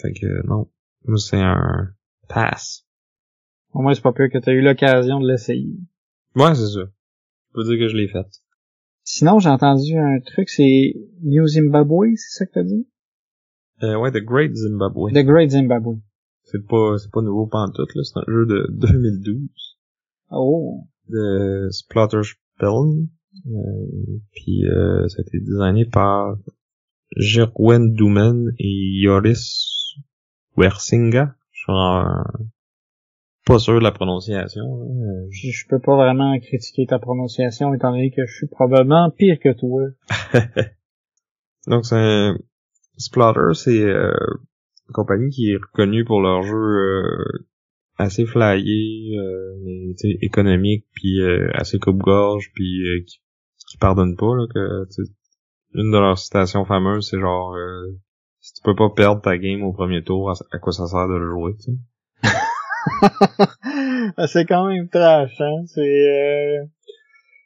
Fait 0.00 0.12
que 0.12 0.46
non. 0.46 0.68
Moi, 1.06 1.18
c'est 1.18 1.40
un 1.40 1.90
pass. 2.28 2.84
Au 3.72 3.80
moins, 3.82 3.94
c'est 3.94 4.02
pas 4.02 4.12
pire 4.12 4.28
que 4.32 4.38
t'as 4.38 4.52
eu 4.52 4.60
l'occasion 4.60 5.20
de 5.20 5.28
l'essayer. 5.28 5.76
Ouais, 6.34 6.54
c'est 6.54 6.66
ça. 6.68 6.80
Je 6.80 7.52
peux 7.54 7.64
dire 7.64 7.78
que 7.78 7.88
je 7.88 7.96
l'ai 7.96 8.08
fait. 8.08 8.26
Sinon, 9.04 9.38
j'ai 9.38 9.50
entendu 9.50 9.96
un 9.96 10.18
truc, 10.20 10.48
c'est 10.48 10.94
New 11.22 11.46
Zimbabwe, 11.46 12.14
c'est 12.16 12.38
ça 12.38 12.46
que 12.46 12.52
t'as 12.52 12.64
dit? 12.64 12.88
Euh, 13.82 13.96
ouais, 13.96 14.10
The 14.10 14.24
Great 14.24 14.54
Zimbabwe. 14.54 15.12
The 15.12 15.24
Great 15.24 15.50
Zimbabwe. 15.50 15.98
c'est 16.44 16.66
pas 16.66 16.96
c'est 16.98 17.10
pas 17.10 17.20
nouveau 17.20 17.46
pantoute, 17.46 17.94
là, 17.94 18.02
c'est 18.02 18.18
un 18.18 18.24
jeu 18.26 18.46
de 18.46 18.66
2012. 18.72 19.48
Oh. 20.30 20.84
De 21.08 21.68
Splatterspellen. 21.70 23.08
Euh, 23.46 24.18
puis 24.32 24.64
euh, 24.66 25.06
ça 25.08 25.18
a 25.18 25.22
été 25.22 25.40
designé 25.40 25.84
par 25.86 26.36
Jerwen 27.16 27.92
Dumen 27.92 28.52
et 28.58 29.00
Joris 29.02 29.94
Wersinga. 30.56 31.34
Je 31.52 31.58
suis 31.58 31.72
en- 31.72 32.24
pas 33.46 33.58
sûr 33.58 33.74
de 33.74 33.84
la 33.84 33.92
prononciation. 33.92 34.64
Je, 35.30 35.50
je 35.50 35.66
peux 35.68 35.78
pas 35.80 35.96
vraiment 35.96 36.38
critiquer 36.40 36.86
ta 36.86 36.98
prononciation 36.98 37.74
étant 37.74 37.90
donné 37.90 38.10
que 38.10 38.24
je 38.26 38.34
suis 38.34 38.46
probablement 38.48 39.10
pire 39.10 39.38
que 39.38 39.52
toi. 39.52 39.82
Donc 41.66 41.84
c'est 41.86 41.96
un- 41.96 42.38
Splatter, 42.96 43.54
c'est 43.54 43.82
euh, 43.82 44.12
une 44.88 44.92
compagnie 44.92 45.28
qui 45.30 45.50
est 45.50 45.56
reconnue 45.56 46.04
pour 46.04 46.20
leurs 46.22 46.42
jeux 46.42 46.54
euh, 46.54 47.24
assez 47.98 48.24
flyés, 48.24 49.16
euh, 49.18 49.92
économiques, 50.22 50.86
puis 50.94 51.18
assez 51.54 51.78
coupe-gorge, 51.80 52.50
puis 52.54 52.82
qui, 53.06 53.18
qui 53.74 53.78
pardonnent 53.78 54.16
pas. 54.16 54.34
Là, 54.36 54.46
que, 54.52 54.86
une 55.74 55.90
de 55.90 55.98
leurs 55.98 56.18
citations 56.18 56.64
fameuses, 56.64 57.08
c'est 57.10 57.18
genre 57.18 57.54
euh, 57.54 57.98
si 58.40 58.52
tu 58.54 58.62
peux 58.62 58.76
pas 58.76 58.90
perdre 58.90 59.20
ta 59.20 59.36
game 59.36 59.62
au 59.64 59.72
premier 59.72 60.04
tour, 60.04 60.30
à, 60.30 60.34
à 60.52 60.58
quoi 60.58 60.72
ça 60.72 60.86
sert 60.86 61.08
de 61.08 61.14
le 61.14 61.30
jouer, 61.30 61.54
tu 61.56 61.72
sais? 61.72 61.78
Ah, 64.16 64.26
c'est 64.26 64.44
quand 64.44 64.66
même 64.68 64.88
trash, 64.88 65.40
hein. 65.40 65.64
C'est 65.66 65.80
euh, 65.80 66.64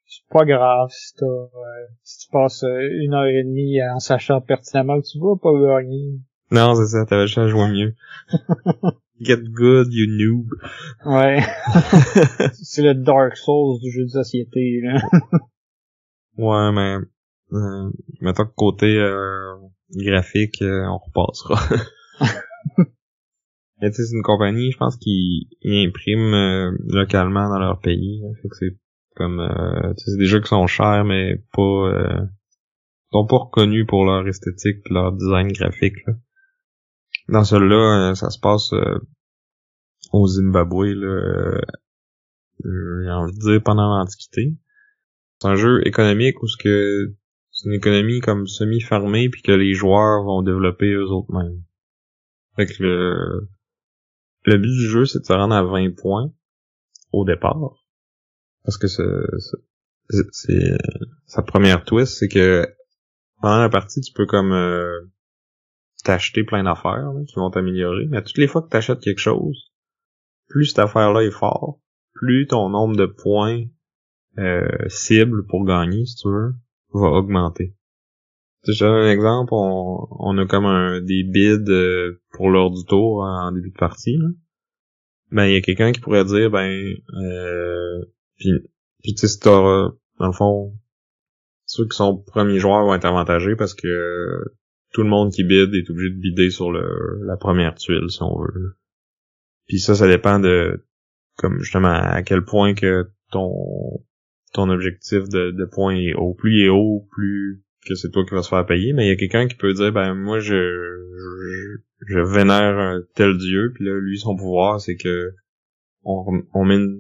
c'est 0.07 0.29
pas 0.31 0.45
grave 0.45 0.89
si 0.91 1.15
t'as 1.15 1.27
euh, 1.27 1.87
si 2.03 2.27
tu 2.27 2.33
passes 2.33 2.65
euh, 2.65 2.89
une 3.05 3.15
heure 3.15 3.27
et 3.27 3.45
demie 3.45 3.81
en 3.83 4.01
sachant 4.01 4.41
pertinemment 4.41 5.01
que 5.01 5.07
tu 5.07 5.19
vas 5.21 5.37
pas 5.41 5.53
gagner. 5.53 6.19
Non, 6.51 6.75
c'est 6.75 6.87
ça, 6.87 7.07
t'avais 7.07 7.27
juste 7.27 7.39
à 7.39 7.47
jouer 7.47 7.69
mieux. 7.69 7.95
Get 9.21 9.43
good, 9.53 9.89
you 9.93 10.07
noob. 10.09 10.49
Ouais. 11.07 11.41
c'est 12.55 12.83
le 12.83 12.95
Dark 12.95 13.37
Souls 13.37 13.79
du 13.81 13.91
jeu 13.91 14.03
de 14.05 14.09
société, 14.09 14.81
là. 14.83 15.01
Ouais, 16.39 16.73
mais 16.73 16.97
euh, 17.53 17.91
mettons 18.21 18.47
que 18.47 18.55
côté 18.55 18.97
euh, 18.97 19.57
graphique, 19.91 20.63
euh, 20.63 20.87
on 20.87 20.99
repassera. 20.99 21.61
Mais 23.81 23.91
tu 23.91 23.97
sais, 23.97 24.07
c'est 24.07 24.17
une 24.17 24.23
compagnie, 24.23 24.73
je 24.73 24.77
pense, 24.77 24.97
qui 24.97 25.49
ils 25.63 25.87
impriment 25.87 26.35
euh, 26.35 26.73
localement 26.87 27.49
dans 27.49 27.59
leur 27.59 27.81
pays. 27.81 28.21
là. 28.23 28.29
Fait 28.43 28.49
que 28.49 28.57
c'est 28.57 28.79
comme 29.15 29.41
euh, 29.41 29.95
tu 29.95 30.05
sais, 30.05 30.11
c'est 30.13 30.19
des 30.19 30.27
jeux 30.27 30.41
qui 30.41 30.49
sont 30.49 30.67
chers, 30.67 31.05
mais 31.05 31.37
pas 31.53 31.63
euh, 31.63 32.27
sont 33.13 33.27
pas 33.27 33.39
reconnus 33.39 33.87
pour 33.87 34.05
leur 34.05 34.27
esthétique, 34.27 34.79
leur 34.91 35.13
design 35.13 35.49
graphique. 35.53 35.95
Là. 36.07 36.15
Dans 37.29 37.45
celui-là, 37.45 38.15
ça 38.15 38.31
se 38.31 38.41
passe 38.41 38.73
euh, 38.73 38.99
au 40.13 40.27
Zimbabwe, 40.27 40.87
là, 40.95 41.07
euh, 41.07 41.61
j'ai 42.65 43.11
envie 43.11 43.33
de 43.33 43.39
dire 43.39 43.63
pendant 43.63 43.97
l'Antiquité. 43.97 44.57
C'est 45.41 45.49
un 45.49 45.55
jeu 45.57 45.87
économique 45.87 46.43
où 46.43 46.47
ce 46.49 46.57
que 46.57 47.15
c'est 47.51 47.69
une 47.69 47.75
économie 47.75 48.21
comme 48.21 48.47
semi-fermée 48.47 49.29
puis 49.29 49.43
que 49.43 49.53
les 49.53 49.75
joueurs 49.75 50.25
vont 50.25 50.43
développer 50.43 50.93
eux 50.93 51.07
autres 51.11 51.33
mêmes. 51.33 51.63
Fait 52.57 52.67
que 52.67 52.83
le, 52.83 53.49
le 54.45 54.59
but 54.59 54.69
du 54.69 54.89
jeu, 54.89 55.05
c'est 55.07 55.21
de 55.21 55.25
se 55.25 55.33
rendre 55.33 55.55
à 55.55 55.63
20 55.63 55.95
points 55.97 56.33
au 57.13 57.25
départ. 57.25 57.85
Parce 58.65 58.79
que 58.79 58.87
c'est, 58.89 59.03
c'est, 60.11 60.27
c'est- 60.33 60.79
sa 61.27 61.43
première 61.43 61.85
twist, 61.85 62.19
c'est 62.19 62.29
que 62.29 62.67
pendant 63.41 63.61
la 63.61 63.69
partie, 63.69 64.01
tu 64.01 64.13
peux 64.13 64.27
comme 64.27 64.53
euh, 64.53 65.01
t'acheter 66.05 66.43
plein 66.45 66.65
d'affaires 66.65 67.13
là, 67.13 67.21
qui 67.27 67.35
vont 67.37 67.51
t'améliorer. 67.51 68.07
Mais 68.09 68.23
toutes 68.23 68.39
les 68.39 68.49
fois 68.49 68.63
que 68.63 68.69
t'achètes 68.69 69.01
quelque 69.01 69.21
chose, 69.21 69.73
plus 70.49 70.67
cette 70.67 70.79
affaire-là 70.81 71.23
est 71.23 71.31
fort, 71.31 71.81
plus 72.15 72.47
ton 72.47 72.69
nombre 72.71 72.97
de 72.97 73.07
points 73.07 73.61
euh, 73.61 73.65
cible 74.89 75.47
pour 75.47 75.65
gagner, 75.65 76.05
si 76.05 76.17
tu 76.17 76.29
veux, 76.29 76.55
va 76.93 77.09
augmenter. 77.09 77.75
Je 78.67 78.73
te 78.73 78.85
donne 78.85 79.05
un 79.05 79.11
exemple, 79.11 79.51
on, 79.53 80.07
on 80.11 80.39
a 80.39 80.47
comme 80.47 80.67
un 80.67 81.01
des 81.01 81.23
bids 81.23 81.71
euh, 81.71 82.21
pour 82.33 82.51
l'heure 82.51 82.71
du 82.71 82.85
tour 82.85 83.23
en 83.23 83.53
début 83.53 83.71
de 83.71 83.79
partie. 83.79 84.17
là. 84.17 84.29
Ben, 85.31 85.47
il 85.47 85.55
y 85.55 85.57
a 85.57 85.61
quelqu'un 85.61 85.93
qui 85.93 86.01
pourrait 86.01 86.25
dire, 86.25 86.51
ben, 86.51 86.95
euh, 87.23 88.05
puis, 88.37 88.51
puis 89.03 89.15
tu 89.15 89.27
sais, 89.27 89.29
si 89.29 89.39
dans 89.41 89.93
le 90.21 90.33
fond, 90.33 90.75
ceux 91.67 91.85
qui 91.87 91.97
sont 91.97 92.17
premiers 92.17 92.59
joueurs 92.59 92.85
vont 92.85 92.95
être 92.95 93.05
avantagés 93.05 93.55
parce 93.55 93.75
que 93.75 94.43
tout 94.93 95.03
le 95.03 95.09
monde 95.09 95.33
qui 95.33 95.45
bide 95.45 95.75
est 95.75 95.91
obligé 95.91 96.11
de 96.11 96.21
bider 96.21 96.51
sur 96.51 96.73
le, 96.73 97.21
la 97.25 97.37
première 97.37 97.75
tuile, 97.75 98.11
si 98.11 98.23
on 98.23 98.41
veut. 98.41 98.77
Puis 99.67 99.79
ça, 99.81 99.95
ça 99.95 100.09
dépend 100.09 100.41
de, 100.41 100.87
comme 101.37 101.59
justement, 101.61 101.93
à 101.93 102.23
quel 102.23 102.43
point 102.45 102.75
que 102.75 103.11
ton 103.31 103.53
ton 104.53 104.69
objectif 104.71 105.29
de, 105.29 105.51
de 105.51 105.65
points 105.65 105.95
est 105.95 106.15
haut. 106.15 106.35
Plus 106.35 106.53
il 106.53 106.65
est 106.67 106.69
haut, 106.69 107.07
plus 107.11 107.63
que 107.87 107.95
c'est 107.95 108.11
toi 108.11 108.25
qui 108.25 108.35
vas 108.35 108.43
se 108.43 108.49
faire 108.49 108.67
payer. 108.67 108.93
Mais 108.93 109.07
il 109.07 109.09
y 109.09 109.13
a 109.13 109.17
quelqu'un 109.17 109.47
qui 109.47 109.57
peut 109.57 109.73
dire, 109.73 109.93
ben 109.93 110.15
moi 110.15 110.41
je 110.41 110.55
je, 110.55 111.77
je 112.07 112.19
vénère 112.19 112.79
un 112.79 113.03
tel 113.15 113.37
dieu, 113.37 113.73
puis 113.75 113.85
là 113.85 113.99
lui 113.99 114.19
son 114.19 114.37
pouvoir 114.37 114.81
c'est 114.81 114.97
que 114.97 115.33
on, 116.05 116.43
on 116.55 116.65
met 116.65 116.77
une, 116.77 116.99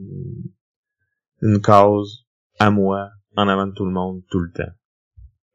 une 1.42 1.60
cause 1.60 2.26
à 2.58 2.70
moi 2.70 3.10
en 3.36 3.48
avant 3.48 3.66
de 3.66 3.72
tout 3.72 3.84
le 3.84 3.92
monde 3.92 4.22
tout 4.30 4.40
le 4.40 4.50
temps. 4.50 4.72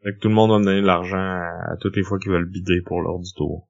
Fait 0.03 0.13
que 0.13 0.19
tout 0.19 0.27
le 0.27 0.33
monde 0.33 0.51
va 0.51 0.59
me 0.59 0.65
donner 0.65 0.81
de 0.81 0.85
l'argent 0.85 1.17
à, 1.17 1.77
toutes 1.79 1.95
les 1.95 2.03
fois 2.03 2.19
qu'ils 2.19 2.31
veulent 2.31 2.49
bider 2.49 2.81
pour 2.81 3.01
l'heure 3.01 3.19
du 3.19 3.31
tour. 3.33 3.69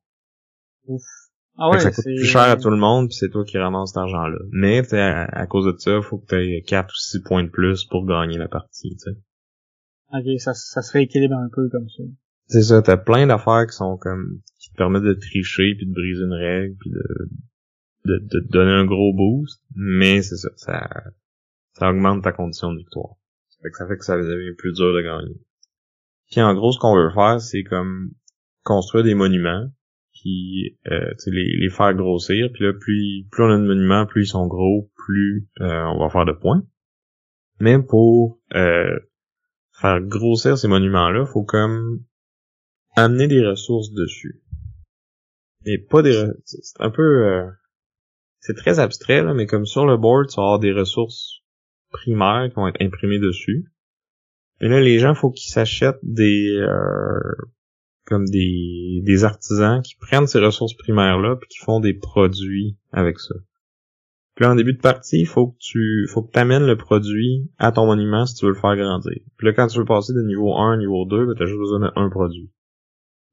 Ah 1.57 1.69
ouais, 1.69 1.79
ça 1.79 1.91
coûte 1.91 2.03
c'est 2.03 2.15
plus 2.15 2.25
cher 2.25 2.41
à 2.41 2.57
tout 2.57 2.69
le 2.69 2.77
monde, 2.77 3.09
puis 3.09 3.15
c'est 3.15 3.29
toi 3.29 3.43
qui 3.45 3.57
ramasses 3.57 3.89
cet 3.89 3.97
argent-là. 3.97 4.39
Mais 4.51 4.81
à, 4.93 5.25
à 5.25 5.45
cause 5.45 5.65
de 5.65 5.77
ça, 5.77 6.01
faut 6.01 6.17
que 6.17 6.25
tu 6.27 6.35
aies 6.35 6.61
4 6.63 6.89
ou 6.89 6.95
6 6.97 7.19
points 7.21 7.43
de 7.43 7.49
plus 7.49 7.85
pour 7.85 8.05
gagner 8.05 8.37
la 8.37 8.47
partie. 8.47 8.95
t'sais. 8.95 9.11
Ok, 10.13 10.39
ça, 10.39 10.53
ça 10.53 10.81
se 10.81 10.91
rééquilibre 10.93 11.35
un 11.35 11.49
peu 11.53 11.69
comme 11.69 11.89
ça. 11.89 12.03
C'est 12.47 12.63
ça, 12.63 12.81
t'as 12.81 12.97
plein 12.97 13.27
d'affaires 13.27 13.65
qui 13.67 13.75
sont 13.75 13.97
comme 13.97 14.41
qui 14.59 14.69
te 14.71 14.75
permettent 14.75 15.03
de 15.03 15.13
tricher 15.13 15.75
puis 15.77 15.87
de 15.87 15.93
briser 15.93 16.23
une 16.23 16.33
règle 16.33 16.75
puis 16.79 16.89
de, 16.91 17.03
de, 18.05 18.19
de 18.19 18.39
te 18.45 18.51
donner 18.51 18.71
un 18.71 18.85
gros 18.85 19.13
boost, 19.13 19.61
mais 19.75 20.21
c'est 20.21 20.35
ça, 20.37 20.49
ça 20.55 20.89
ça 21.73 21.89
augmente 21.89 22.23
ta 22.23 22.31
condition 22.31 22.71
de 22.73 22.77
victoire. 22.79 23.15
Fait 23.61 23.69
que 23.69 23.77
ça 23.77 23.87
fait 23.87 23.97
que 23.97 24.05
ça 24.05 24.17
devient 24.17 24.55
plus 24.57 24.73
dur 24.73 24.93
de 24.93 25.01
gagner. 25.01 25.39
Puis 26.29 26.41
en 26.41 26.53
gros, 26.53 26.71
ce 26.71 26.79
qu'on 26.79 26.95
veut 26.95 27.11
faire, 27.11 27.39
c'est 27.39 27.63
comme 27.63 28.11
construire 28.63 29.03
des 29.05 29.15
monuments, 29.15 29.67
puis 30.23 30.79
euh, 30.89 31.13
les, 31.27 31.57
les 31.57 31.69
faire 31.69 31.93
grossir, 31.93 32.49
puis 32.53 32.63
là, 32.63 32.71
plus, 32.71 33.27
plus 33.29 33.43
on 33.43 33.49
a 33.49 33.57
de 33.57 33.65
monuments, 33.65 34.05
plus 34.05 34.23
ils 34.23 34.27
sont 34.27 34.47
gros, 34.47 34.89
plus 34.95 35.49
euh, 35.59 35.83
on 35.83 35.99
va 35.99 36.09
faire 36.09 36.23
de 36.23 36.31
points. 36.31 36.63
Mais 37.59 37.77
pour 37.77 38.39
euh, 38.55 38.97
faire 39.73 39.99
grossir 39.99 40.57
ces 40.57 40.69
monuments-là, 40.69 41.25
faut 41.25 41.43
comme 41.43 42.05
amener 42.95 43.27
des 43.27 43.45
ressources 43.45 43.91
dessus. 43.91 44.41
Et 45.65 45.77
pas 45.77 46.01
des... 46.01 46.25
C'est 46.45 46.79
un 46.79 46.89
peu... 46.89 47.01
euh, 47.01 47.49
c'est 48.39 48.55
très 48.55 48.79
abstrait, 48.79 49.23
là, 49.23 49.33
mais 49.33 49.45
comme 49.45 49.65
sur 49.65 49.85
le 49.85 49.97
board, 49.97 50.29
tu 50.29 50.37
vas 50.37 50.43
avoir 50.43 50.59
des 50.59 50.71
ressources 50.71 51.41
primaires 51.89 52.47
qui 52.47 52.55
vont 52.55 52.67
être 52.69 52.81
imprimées 52.81 53.19
dessus. 53.19 53.65
Et 54.61 54.69
là, 54.69 54.79
les 54.79 54.99
gens, 54.99 55.15
faut 55.15 55.31
qu'ils 55.31 55.51
s'achètent 55.51 55.99
des... 56.01 56.55
euh, 56.55 57.19
comme 58.05 58.25
des, 58.25 59.01
des 59.03 59.23
artisans 59.23 59.81
qui 59.81 59.95
prennent 59.95 60.27
ces 60.27 60.39
ressources 60.39 60.75
primaires-là 60.75 61.37
puis 61.37 61.47
qui 61.49 61.59
font 61.59 61.79
des 61.79 61.93
produits 61.93 62.77
avec 62.91 63.19
ça. 63.19 63.35
Puis 64.35 64.45
là, 64.45 64.51
en 64.51 64.55
début 64.55 64.73
de 64.73 64.81
partie, 64.81 65.19
il 65.19 65.27
faut 65.27 65.47
que 65.47 65.57
tu 65.59 66.07
faut 66.11 66.23
que 66.23 66.39
amènes 66.39 66.65
le 66.65 66.75
produit 66.75 67.51
à 67.59 67.71
ton 67.71 67.85
monument 67.85 68.25
si 68.25 68.35
tu 68.35 68.45
veux 68.45 68.51
le 68.51 68.59
faire 68.59 68.75
grandir. 68.75 69.19
Puis 69.37 69.47
là, 69.47 69.53
quand 69.53 69.67
tu 69.67 69.77
veux 69.77 69.85
passer 69.85 70.13
de 70.13 70.21
niveau 70.23 70.55
1 70.55 70.73
à 70.73 70.77
niveau 70.77 71.05
2, 71.05 71.25
ben, 71.27 71.35
tu 71.35 71.43
as 71.43 71.45
juste 71.45 71.59
besoin 71.59 71.79
d'un 71.79 72.09
produit. 72.09 72.51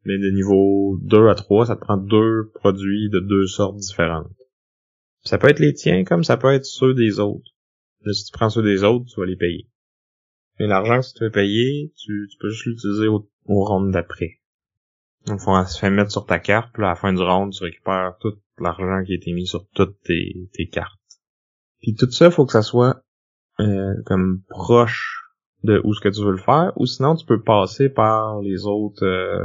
Mais 0.05 0.19
de 0.19 0.31
niveau 0.31 0.99
2 1.03 1.29
à 1.29 1.35
3, 1.35 1.67
ça 1.67 1.77
te 1.77 1.81
prend 1.81 1.97
deux 1.97 2.51
produits 2.55 3.09
de 3.11 3.21
deux 3.21 3.47
sortes 3.47 3.77
différentes. 3.77 4.31
Ça 5.23 5.39
peut 5.39 5.49
être 5.49 5.61
les 5.61 5.73
tiens 5.73 6.05
comme 6.05 6.25
ça 6.25 6.37
peut 6.37 6.53
être 6.53 6.65
ceux 6.65 6.95
des 6.95 7.19
autres. 7.19 7.51
Là, 8.03 8.13
si 8.13 8.25
tu 8.25 8.33
prends 8.33 8.51
ceux 8.51 8.63
des 8.63 8.85
autres, 8.85 9.07
tu 9.07 9.21
vas 9.21 9.27
les 9.27 9.37
payer. 9.37 9.69
Mais 10.59 10.67
l'argent 10.67 11.01
que 11.01 11.19
tu 11.19 11.25
veux 11.25 11.31
payer, 11.31 11.93
tu, 11.97 12.29
tu 12.31 12.39
peux 12.39 12.51
juste 12.51 12.67
l'utiliser 12.67 13.09
au, 13.09 13.29
au 13.47 13.65
round 13.65 13.91
d'après. 13.93 14.40
Donc, 15.27 15.41
faut 15.41 15.65
se 15.65 15.79
fait 15.79 15.91
mettre 15.91 16.11
sur 16.11 16.27
ta 16.27 16.39
carte, 16.39 16.73
puis 16.73 16.83
à 16.83 16.89
la 16.89 16.95
fin 16.95 17.13
du 17.13 17.23
round, 17.23 17.53
tu 17.53 17.63
récupères 17.63 18.17
tout 18.21 18.35
l'argent 18.59 19.03
qui 19.05 19.13
a 19.13 19.17
été 19.17 19.33
mis 19.33 19.47
sur 19.47 19.67
toutes 19.75 20.01
tes, 20.03 20.49
tes 20.53 20.69
cartes. 20.69 20.99
Puis 21.81 21.95
tout 21.95 22.11
ça, 22.11 22.31
faut 22.31 22.47
que 22.47 22.53
ça 22.53 22.63
soit 22.63 23.03
euh, 23.61 23.95
comme 24.07 24.43
proche 24.49 25.25
de 25.63 25.81
où 25.85 25.93
ce 25.95 26.01
que 26.01 26.09
tu 26.09 26.23
veux 26.23 26.33
le 26.33 26.39
faire, 26.39 26.73
ou 26.77 26.87
sinon 26.87 27.15
tu 27.15 27.27
peux 27.27 27.43
passer 27.43 27.89
par 27.89 28.41
les 28.41 28.67
autres. 28.67 29.05
euh, 29.05 29.45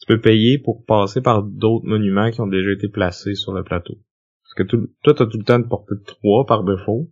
tu 0.00 0.06
peux 0.06 0.20
payer 0.20 0.58
pour 0.58 0.84
passer 0.84 1.20
par 1.20 1.42
d'autres 1.42 1.86
monuments 1.86 2.30
qui 2.30 2.40
ont 2.40 2.46
déjà 2.46 2.72
été 2.72 2.88
placés 2.88 3.34
sur 3.34 3.52
le 3.52 3.62
plateau. 3.62 3.94
Parce 4.42 4.54
que 4.54 4.62
tout, 4.64 4.90
toi, 5.02 5.14
t'as 5.14 5.26
tout 5.26 5.38
le 5.38 5.44
temps 5.44 5.58
de 5.58 5.66
porter 5.66 5.94
3 6.04 6.46
par 6.46 6.64
défaut, 6.64 7.08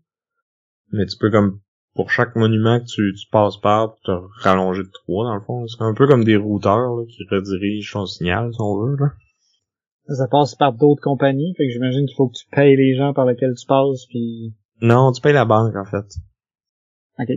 mais 0.92 1.06
tu 1.06 1.16
peux 1.18 1.30
comme 1.30 1.60
pour 1.94 2.10
chaque 2.10 2.36
monument 2.36 2.78
que 2.80 2.84
tu, 2.84 3.14
tu 3.14 3.28
passes 3.30 3.56
par, 3.58 3.96
te 4.04 4.12
rallonger 4.42 4.82
de 4.82 4.90
3 5.04 5.24
dans 5.24 5.34
le 5.34 5.40
fond. 5.40 5.66
C'est 5.66 5.82
un 5.82 5.94
peu 5.94 6.06
comme 6.06 6.24
des 6.24 6.36
routeurs 6.36 6.96
là, 6.96 7.04
qui 7.06 7.24
redirigent 7.30 7.92
ton 7.92 8.06
signal, 8.06 8.52
si 8.52 8.60
on 8.60 8.84
veut. 8.84 8.96
Là. 8.96 9.12
Ça 10.14 10.28
passe 10.28 10.54
par 10.54 10.72
d'autres 10.72 11.02
compagnies, 11.02 11.54
fait 11.56 11.66
que 11.66 11.72
j'imagine 11.72 12.06
qu'il 12.06 12.16
faut 12.16 12.28
que 12.28 12.38
tu 12.38 12.46
payes 12.50 12.76
les 12.76 12.96
gens 12.96 13.12
par 13.12 13.26
lesquels 13.26 13.54
tu 13.54 13.66
passes, 13.66 14.06
puis... 14.08 14.54
Non, 14.82 15.12
tu 15.12 15.20
payes 15.20 15.32
la 15.32 15.44
banque, 15.44 15.76
en 15.76 15.84
fait. 15.84 16.06
OK. 17.18 17.28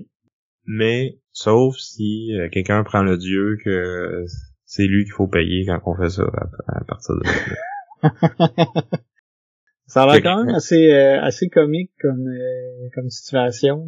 Mais, 0.66 1.20
sauf 1.32 1.76
si 1.76 2.34
euh, 2.34 2.50
quelqu'un 2.50 2.84
prend 2.84 3.04
le 3.04 3.18
dieu 3.18 3.58
que 3.64 4.26
c'est 4.66 4.88
lui 4.88 5.04
qu'il 5.04 5.14
faut 5.14 5.28
payer 5.28 5.66
quand 5.66 5.80
on 5.86 5.96
fait 5.96 6.10
ça 6.10 6.24
à, 6.24 6.78
à 6.78 6.84
partir 6.86 7.16
de 7.16 7.24
là. 7.24 9.00
Ça 9.88 10.04
a 10.04 10.06
l'air 10.08 10.24
quand 10.24 10.46
même 10.46 10.56
assez 10.56 10.92
euh, 10.92 11.22
assez 11.22 11.50
comique 11.50 11.92
comme 12.02 12.28
euh, 12.28 12.90
comme 12.96 13.10
situation. 13.10 13.86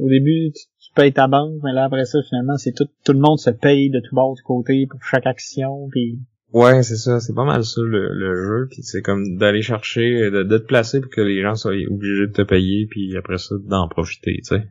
Au 0.00 0.08
début, 0.08 0.52
tu, 0.52 0.62
tu 0.78 0.92
payes 0.94 1.12
ta 1.12 1.26
banque, 1.26 1.60
mais 1.64 1.72
là 1.72 1.84
après 1.84 2.04
ça, 2.04 2.18
finalement, 2.28 2.56
c'est 2.56 2.72
tout 2.72 2.88
tout 3.04 3.12
le 3.12 3.18
monde 3.20 3.38
se 3.38 3.50
paye 3.50 3.90
de 3.90 4.00
tout 4.00 4.14
bord 4.14 4.34
de 4.34 4.42
côté 4.42 4.86
pour 4.90 5.02
chaque 5.02 5.26
action, 5.26 5.88
puis 5.90 6.18
Ouais, 6.52 6.82
c'est 6.82 6.96
ça, 6.96 7.20
c'est 7.20 7.34
pas 7.34 7.44
mal 7.44 7.62
ça 7.62 7.82
le, 7.82 8.08
le 8.14 8.34
jeu, 8.34 8.68
puis 8.70 8.82
c'est 8.82 9.02
comme 9.02 9.36
d'aller 9.36 9.60
chercher, 9.60 10.30
de, 10.30 10.42
de 10.44 10.58
te 10.58 10.66
placer 10.66 11.00
pour 11.00 11.10
que 11.10 11.20
les 11.20 11.42
gens 11.42 11.54
soient 11.54 11.72
obligés 11.72 12.26
de 12.26 12.32
te 12.32 12.42
payer, 12.42 12.86
puis 12.86 13.14
après 13.18 13.36
ça, 13.36 13.54
d'en 13.66 13.86
profiter, 13.86 14.38
tu 14.38 14.44
sais. 14.44 14.66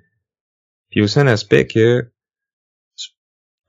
Puis 0.89 1.01
aussi 1.01 1.19
un 1.19 1.27
aspect 1.27 1.67
que, 1.67 2.09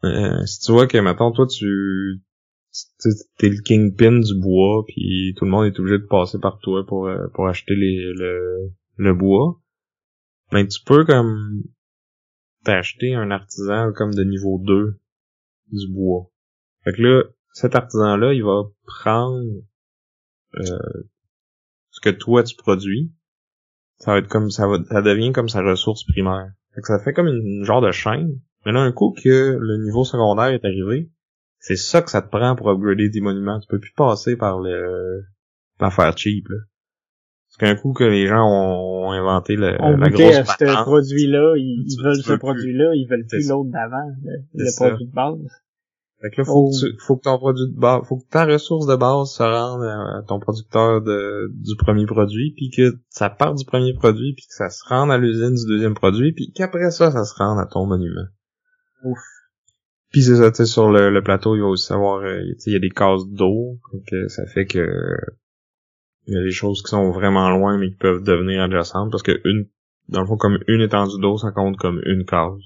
euh, 0.04 0.46
si 0.46 0.61
tu 0.61 0.72
vois 0.72 0.86
que, 0.86 0.96
maintenant 0.96 1.32
toi, 1.32 1.46
tu, 1.46 2.20
t'es 3.38 3.48
le 3.48 3.62
kingpin 3.62 4.20
du 4.20 4.34
bois, 4.40 4.84
puis 4.86 5.34
tout 5.36 5.44
le 5.44 5.50
monde 5.50 5.66
est 5.66 5.78
obligé 5.78 5.98
de 5.98 6.06
passer 6.06 6.38
par 6.38 6.58
toi 6.58 6.84
pour, 6.86 7.06
euh, 7.06 7.28
pour 7.34 7.48
acheter 7.48 7.74
le, 7.74 8.70
le 8.96 9.14
bois, 9.14 9.60
ben 10.52 10.66
tu 10.66 10.82
peux 10.84 11.04
comme 11.04 11.62
t'acheter 12.64 13.14
un 13.14 13.30
artisan 13.30 13.92
comme 13.92 14.14
de 14.14 14.24
niveau 14.24 14.60
2 14.64 15.00
du 15.72 15.92
bois. 15.92 16.30
Fait 16.84 16.92
que 16.92 17.02
là, 17.02 17.24
cet 17.52 17.74
artisan-là, 17.74 18.34
il 18.34 18.44
va 18.44 18.64
prendre 18.84 19.44
euh, 20.56 21.02
ce 21.90 22.00
que 22.00 22.10
toi 22.10 22.42
tu 22.42 22.56
produis. 22.56 23.12
Ça 23.98 24.12
va 24.12 24.18
être 24.18 24.28
comme 24.28 24.50
ça 24.50 24.66
va 24.66 24.78
ça 24.84 25.02
devient 25.02 25.32
comme 25.32 25.48
sa 25.48 25.62
ressource 25.62 26.04
primaire. 26.04 26.52
Fait 26.74 26.80
que 26.80 26.86
ça 26.86 26.98
fait 27.00 27.12
comme 27.12 27.26
une, 27.26 27.64
genre 27.64 27.80
de 27.80 27.90
chaîne. 27.90 28.40
Mais 28.64 28.72
là, 28.72 28.80
un 28.80 28.92
coup 28.92 29.12
que 29.12 29.56
le 29.58 29.84
niveau 29.84 30.04
secondaire 30.04 30.48
est 30.48 30.64
arrivé, 30.64 31.10
c'est 31.59 31.76
ça 31.76 32.02
que 32.02 32.11
ça 32.11 32.22
te 32.22 32.28
prend 32.28 32.56
pour 32.56 32.70
upgrader 32.70 33.09
des 33.09 33.20
monuments. 33.20 33.61
Tu 33.61 33.66
peux 33.68 33.78
plus 33.78 33.92
passer 33.92 34.36
par 34.36 34.61
le 34.61 35.24
l'affaire 35.80 36.16
cheap. 36.16 36.48
Là. 36.48 36.56
Parce 37.48 37.56
qu'un 37.59 37.80
coup 37.80 37.92
que 37.92 38.04
les 38.04 38.26
gens 38.26 38.44
ont, 38.44 39.11
inventé 39.11 39.56
le, 39.56 39.76
on 39.80 39.96
la 39.96 40.11
grosse 40.11 40.36
à 40.36 40.44
ce 40.44 40.59
patente, 40.59 40.84
produit-là, 40.84 41.54
ils, 41.56 41.96
veulent 42.02 42.22
ce 42.22 42.34
produit-là, 42.34 42.94
ils 42.94 43.06
veulent 43.09 43.24
plus 43.26 43.48
l'autre 43.48 43.70
d'avant, 43.70 44.06
le, 44.22 44.42
le 44.54 44.76
produit 44.76 45.06
de 45.06 45.12
base. 45.12 45.38
Fait 46.20 46.30
que 46.30 46.40
là, 46.40 46.44
faut, 46.44 46.66
Oh. 46.66 46.70
que 46.70 46.90
tu, 46.90 46.98
faut 47.06 47.16
que 47.16 47.22
ton 47.22 47.38
produit 47.38 47.72
de 47.72 47.78
base, 47.78 48.02
faut 48.06 48.18
que 48.18 48.28
ta 48.28 48.44
ressource 48.44 48.86
de 48.86 48.96
base 48.96 49.30
se 49.30 49.42
rende 49.42 49.82
à 49.82 50.22
ton 50.26 50.40
producteur 50.40 51.00
de, 51.00 51.50
du 51.54 51.76
premier 51.76 52.06
produit, 52.06 52.52
puis 52.56 52.70
que 52.70 52.98
ça 53.09 53.30
part 53.30 53.54
du 53.54 53.64
premier 53.64 53.94
produit, 53.94 54.34
puis 54.34 54.44
que 54.46 54.54
ça 54.54 54.68
se 54.68 54.84
rende 54.86 55.11
à 55.11 55.16
l'usine 55.16 55.54
du 55.54 55.66
deuxième 55.66 55.94
produit, 55.94 56.32
puis 56.32 56.52
qu'après 56.54 56.90
ça, 56.90 57.11
ça 57.12 57.24
se 57.24 57.34
rende 57.34 57.61
à 57.61 57.66
ton 57.66 57.86
monument. 57.86 58.26
Ouf. 59.04 59.18
Puis 60.11 60.22
c'est 60.22 60.36
ça, 60.36 60.50
tu 60.50 60.56
sais, 60.56 60.66
sur 60.66 60.90
le, 60.90 61.11
le 61.11 61.22
plateau, 61.22 61.54
il 61.54 61.61
va 61.61 61.68
aussi 61.68 61.92
avoir, 61.92 62.22
euh, 62.22 62.40
tu 62.54 62.61
sais, 62.61 62.70
il 62.70 62.74
y 62.74 62.76
a 62.76 62.80
des 62.80 62.90
cases 62.90 63.26
d'eau, 63.26 63.78
donc 63.92 64.04
ça 64.28 64.46
fait 64.46 64.66
que 64.66 64.86
il 66.28 66.34
y 66.34 66.38
a 66.38 66.42
des 66.42 66.52
choses 66.52 66.82
qui 66.82 66.90
sont 66.90 67.11
vraiment 67.11 67.48
loin, 67.48 67.78
mais 67.78 67.88
qui 67.88 67.96
peuvent 67.96 68.22
devenir 68.22 68.62
adjacentes, 68.62 69.11
parce 69.11 69.22
que 69.22 69.40
une, 69.44 69.66
dans 70.09 70.20
le 70.20 70.26
fond, 70.26 70.36
comme 70.36 70.59
une 70.68 70.82
étendue 70.82 71.18
d'eau, 71.20 71.38
ça 71.38 71.52
compte 71.52 71.78
comme 71.78 72.00
une 72.04 72.24
case. 72.26 72.62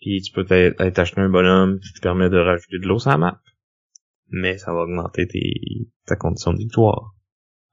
Puis 0.00 0.22
tu 0.22 0.32
peux 0.32 0.46
être 0.50 0.98
acheté 0.98 1.20
un 1.20 1.28
bonhomme 1.28 1.78
qui 1.80 1.92
te 1.92 2.00
permet 2.00 2.30
de 2.30 2.38
rajouter 2.38 2.78
de 2.78 2.86
l'eau 2.86 2.98
sur 2.98 3.10
la 3.10 3.18
map. 3.18 3.40
Mais 4.28 4.56
ça 4.56 4.72
va 4.72 4.80
augmenter 4.80 5.26
tes, 5.26 5.88
ta 6.06 6.16
condition 6.16 6.52
de 6.52 6.58
victoire. 6.58 7.14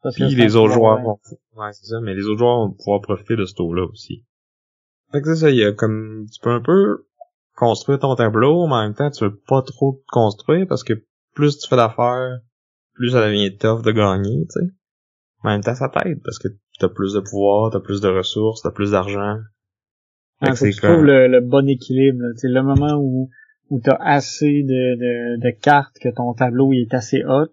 Parce 0.02 0.16
Puis 0.16 0.36
les 0.36 0.56
autres 0.56 0.74
joueurs 0.74 1.02
vont, 1.02 1.20
ouais, 1.56 1.72
c'est 1.74 1.88
ça, 1.88 2.02
mais 2.02 2.14
les 2.14 2.26
autres 2.26 2.40
joueurs 2.40 2.68
vont 2.68 2.74
pouvoir 2.74 3.02
profiter 3.02 3.36
de 3.36 3.46
cette 3.46 3.60
eau-là 3.60 3.86
aussi. 3.86 4.26
Fait 5.12 5.22
que 5.22 5.34
c'est 5.34 5.42
ça, 5.42 5.50
il 5.50 5.58
y 5.58 5.64
a 5.64 5.72
comme, 5.72 6.26
tu 6.32 6.40
peux 6.42 6.50
un 6.50 6.62
peu 6.62 7.06
construire 7.56 8.00
ton 8.00 8.16
tableau, 8.16 8.68
mais 8.68 8.74
en 8.74 8.84
même 8.84 8.94
temps, 8.94 9.12
tu 9.12 9.24
veux 9.24 9.36
pas 9.36 9.62
trop 9.62 9.94
te 9.94 10.12
construire 10.12 10.68
parce 10.68 10.84
que 10.84 10.94
plus 11.34 11.58
tu 11.58 11.68
fais 11.68 11.76
d'affaires, 11.76 12.40
plus 12.94 13.12
ça 13.12 13.26
devient 13.26 13.56
tough 13.58 13.84
de 13.84 13.92
gagner, 13.92 14.46
tu 14.46 14.60
sais. 14.60 14.74
Mais 15.44 15.52
en 15.52 15.54
même 15.54 15.64
temps, 15.64 15.76
ça 15.76 15.90
t'aide 15.90 16.22
parce 16.24 16.40
que 16.40 16.48
t'as 16.80 16.90
plus 16.90 17.14
de 17.14 17.20
pouvoir, 17.20 17.72
t'as 17.72 17.80
plus 17.80 18.02
de 18.02 18.08
ressources, 18.08 18.62
t'as 18.62 18.72
plus 18.72 18.92
d'argent. 18.92 19.38
Que 20.42 20.56
c'est 20.56 20.72
tu 20.72 20.82
trouves 20.82 21.04
le, 21.04 21.28
le 21.28 21.42
bon 21.42 21.68
équilibre. 21.68 22.24
C'est 22.36 22.48
le 22.48 22.64
moment 22.64 22.96
où, 22.96 23.30
où 23.70 23.80
tu 23.80 23.90
as 23.92 23.98
assez 24.02 24.64
de, 24.64 24.96
de, 24.96 25.40
de 25.40 25.52
cartes 25.52 25.98
que 26.02 26.10
ton 26.10 26.34
tableau 26.34 26.74
il 26.74 26.82
est 26.82 26.94
assez 26.94 27.24
haut, 27.24 27.48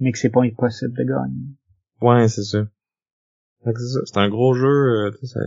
mais 0.00 0.10
que 0.12 0.18
c'est 0.18 0.30
pas 0.30 0.42
impossible 0.42 0.94
de 0.96 1.04
gagner. 1.04 1.54
Ouais, 2.00 2.28
c'est 2.28 2.42
ça. 2.42 2.66
C'est 4.04 4.18
un 4.18 4.28
gros 4.28 4.54
jeu, 4.54 4.66
euh, 4.66 5.10
c'est 5.22 5.38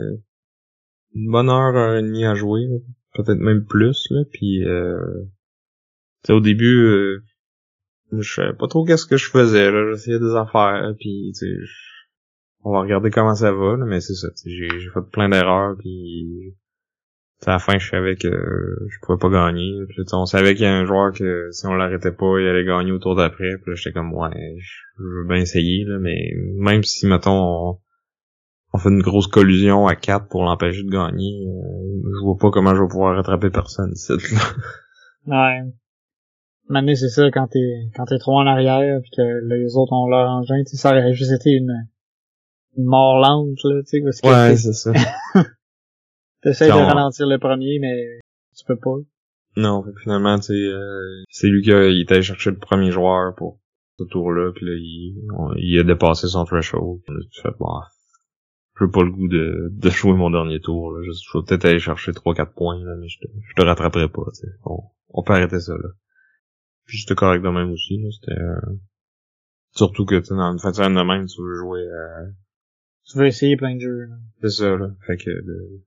une 1.14 1.32
bonne 1.32 1.50
heure, 1.50 1.96
et 1.98 2.02
demie 2.02 2.26
à 2.26 2.34
jouer, 2.34 2.66
là. 2.68 2.78
Peut-être 3.18 3.40
même 3.40 3.66
plus, 3.66 4.08
là, 4.12 4.24
puis 4.32 4.64
euh, 4.64 5.26
au 6.30 6.40
début, 6.40 6.86
euh, 6.86 7.24
je 8.12 8.34
savais 8.34 8.54
pas 8.54 8.68
trop 8.68 8.86
qu'est-ce 8.86 9.06
que 9.06 9.18
je 9.18 9.30
faisais, 9.30 9.72
là, 9.72 9.92
j'essayais 9.92 10.20
des 10.20 10.36
affaires, 10.36 10.94
puis 11.00 11.34
tu 11.38 11.68
on 12.64 12.74
va 12.74 12.82
regarder 12.82 13.12
comment 13.12 13.36
ça 13.36 13.52
va, 13.52 13.78
là, 13.78 13.86
mais 13.86 14.02
c'est 14.02 14.14
ça, 14.14 14.28
j'ai 14.46 14.70
j'ai 14.80 14.90
fait 14.90 15.10
plein 15.12 15.30
d'erreurs, 15.30 15.76
puis 15.78 16.56
à 17.46 17.52
la 17.52 17.60
fin, 17.60 17.78
je 17.78 17.88
savais 17.88 18.16
que 18.16 18.30
je 18.30 18.98
pouvais 19.02 19.20
pas 19.20 19.30
gagner, 19.30 19.72
puis 19.88 20.04
on 20.14 20.26
savait 20.26 20.56
qu'il 20.56 20.64
y 20.64 20.68
a 20.68 20.76
un 20.76 20.86
joueur 20.86 21.14
que 21.14 21.50
si 21.52 21.68
on 21.68 21.76
l'arrêtait 21.76 22.12
pas, 22.12 22.40
il 22.40 22.48
allait 22.48 22.66
gagner 22.66 22.92
au 22.92 23.00
tour 23.00 23.16
d'après, 23.16 23.58
puis 23.64 23.76
j'étais 23.76 23.94
comme, 23.94 24.14
ouais, 24.14 24.56
je 24.60 25.04
veux 25.04 25.28
bien 25.28 25.38
essayer, 25.38 25.86
là, 25.86 26.00
mais 26.00 26.34
même 26.58 26.84
si, 26.84 27.06
mettons, 27.06 27.40
on, 27.40 27.80
on 28.74 28.78
fait 28.80 28.90
une 28.90 29.02
grosse 29.02 29.28
collusion 29.28 29.88
à 29.88 29.96
4 29.96 30.28
pour 30.28 30.44
l'empêcher 30.44 30.84
de 30.84 30.90
gagner, 30.90 31.48
euh, 31.48 32.02
je 32.04 32.24
vois 32.26 32.38
pas 32.38 32.52
comment 32.52 32.76
je 32.76 32.82
vais 32.82 32.88
pouvoir 32.88 33.16
rattraper 33.16 33.50
personne 33.50 33.92
ici, 33.94 34.12
là. 34.12 34.18
Ouais. 35.28 35.72
Maintenant, 36.70 36.96
c'est 36.96 37.10
ça, 37.10 37.30
quand 37.32 37.48
t'es, 37.48 37.90
quand 37.96 38.06
t'es 38.06 38.18
trop 38.18 38.38
en 38.40 38.46
arrière, 38.46 39.00
puis 39.02 39.10
que 39.16 39.48
les 39.48 39.76
autres 39.78 39.94
ont 39.94 40.08
leur 40.10 40.30
engin, 40.30 40.64
tu 40.70 40.76
ça 40.76 40.92
aurait 40.92 41.14
juste 41.14 41.32
été 41.32 41.52
une, 41.52 41.74
une 42.78 42.86
mort 42.86 43.20
lente, 43.20 43.58
là, 43.64 43.82
tu 43.84 43.88
sais, 43.88 44.02
parce 44.04 44.20
que 44.22 44.28
Ouais, 44.28 44.56
c'est 44.58 44.74
ça. 44.74 44.92
t'essayes 46.42 46.68
de 46.70 46.74
ralentir 46.86 47.26
le 47.28 47.38
premier, 47.40 47.80
mais 47.80 48.20
tu 48.58 48.66
peux 48.66 48.78
pas. 48.78 48.96
Non, 49.56 49.84
fait 49.84 49.92
finalement, 50.04 50.36
tu 50.38 50.48
sais, 50.48 50.54
euh, 50.54 51.24
c'est 51.30 51.48
lui 51.48 51.62
qui 51.64 51.72
a, 51.72 51.88
il 51.88 52.02
est 52.02 52.12
allé 52.12 52.22
chercher 52.22 52.52
le 52.52 52.58
premier 52.58 52.92
joueur 52.92 53.34
pour 53.36 53.60
ce 53.98 54.04
tour-là, 54.04 54.52
puis 54.54 54.66
là, 54.66 54.74
il, 54.76 55.16
on- 55.36 55.54
il 55.56 55.80
a 55.80 55.84
dépassé 55.84 56.28
son 56.28 56.46
threshold. 56.46 57.00
Fais, 57.42 57.50
bon, 57.60 57.80
j'ai 58.80 58.88
pas 58.92 59.04
le 59.04 59.12
goût 59.12 59.28
de, 59.28 59.70
de 59.72 59.90
jouer 59.90 60.14
mon 60.14 60.30
dernier 60.30 60.60
tour, 60.60 60.92
là. 60.92 61.02
Je, 61.04 61.12
je 61.12 61.38
vais 61.38 61.44
peut-être 61.46 61.66
aller 61.66 61.80
chercher 61.80 62.12
3-4 62.12 62.54
points, 62.54 62.84
là, 62.84 62.96
mais 63.00 63.08
je 63.08 63.20
te, 63.20 63.28
je 63.50 63.54
te 63.56 63.62
rattraperai 63.62 64.08
pas, 64.10 64.24
tu 64.34 64.42
sais. 64.42 64.54
On, 64.66 64.80
on 65.10 65.24
peut 65.24 65.34
arrêter 65.34 65.60
ça, 65.60 65.74
là. 65.74 65.90
Puis 66.86 67.00
c'était 67.00 67.16
correct 67.16 67.42
de 67.44 67.50
même 67.50 67.72
aussi, 67.72 67.98
là. 67.98 68.10
C'était, 68.12 68.40
euh, 68.40 68.76
surtout 69.72 70.06
que, 70.06 70.20
tu 70.20 70.26
sais, 70.26 70.36
dans 70.36 70.52
une 70.52 70.60
fin 70.60 70.72
de 70.72 70.76
semaine 70.76 70.96
de 70.96 71.02
même, 71.02 71.26
tu 71.26 71.42
veux 71.42 71.56
jouer 71.56 71.82
à, 71.92 72.26
Tu 73.06 73.18
veux 73.18 73.26
essayer 73.26 73.58
plein 73.58 73.76
de 73.76 73.82
jeux, 73.82 74.06
là. 74.06 74.16
c'est 74.42 74.50
ça, 74.50 74.76
là. 74.76 74.90
Fait 75.06 75.18
que 75.18 75.30
le, 75.30 75.84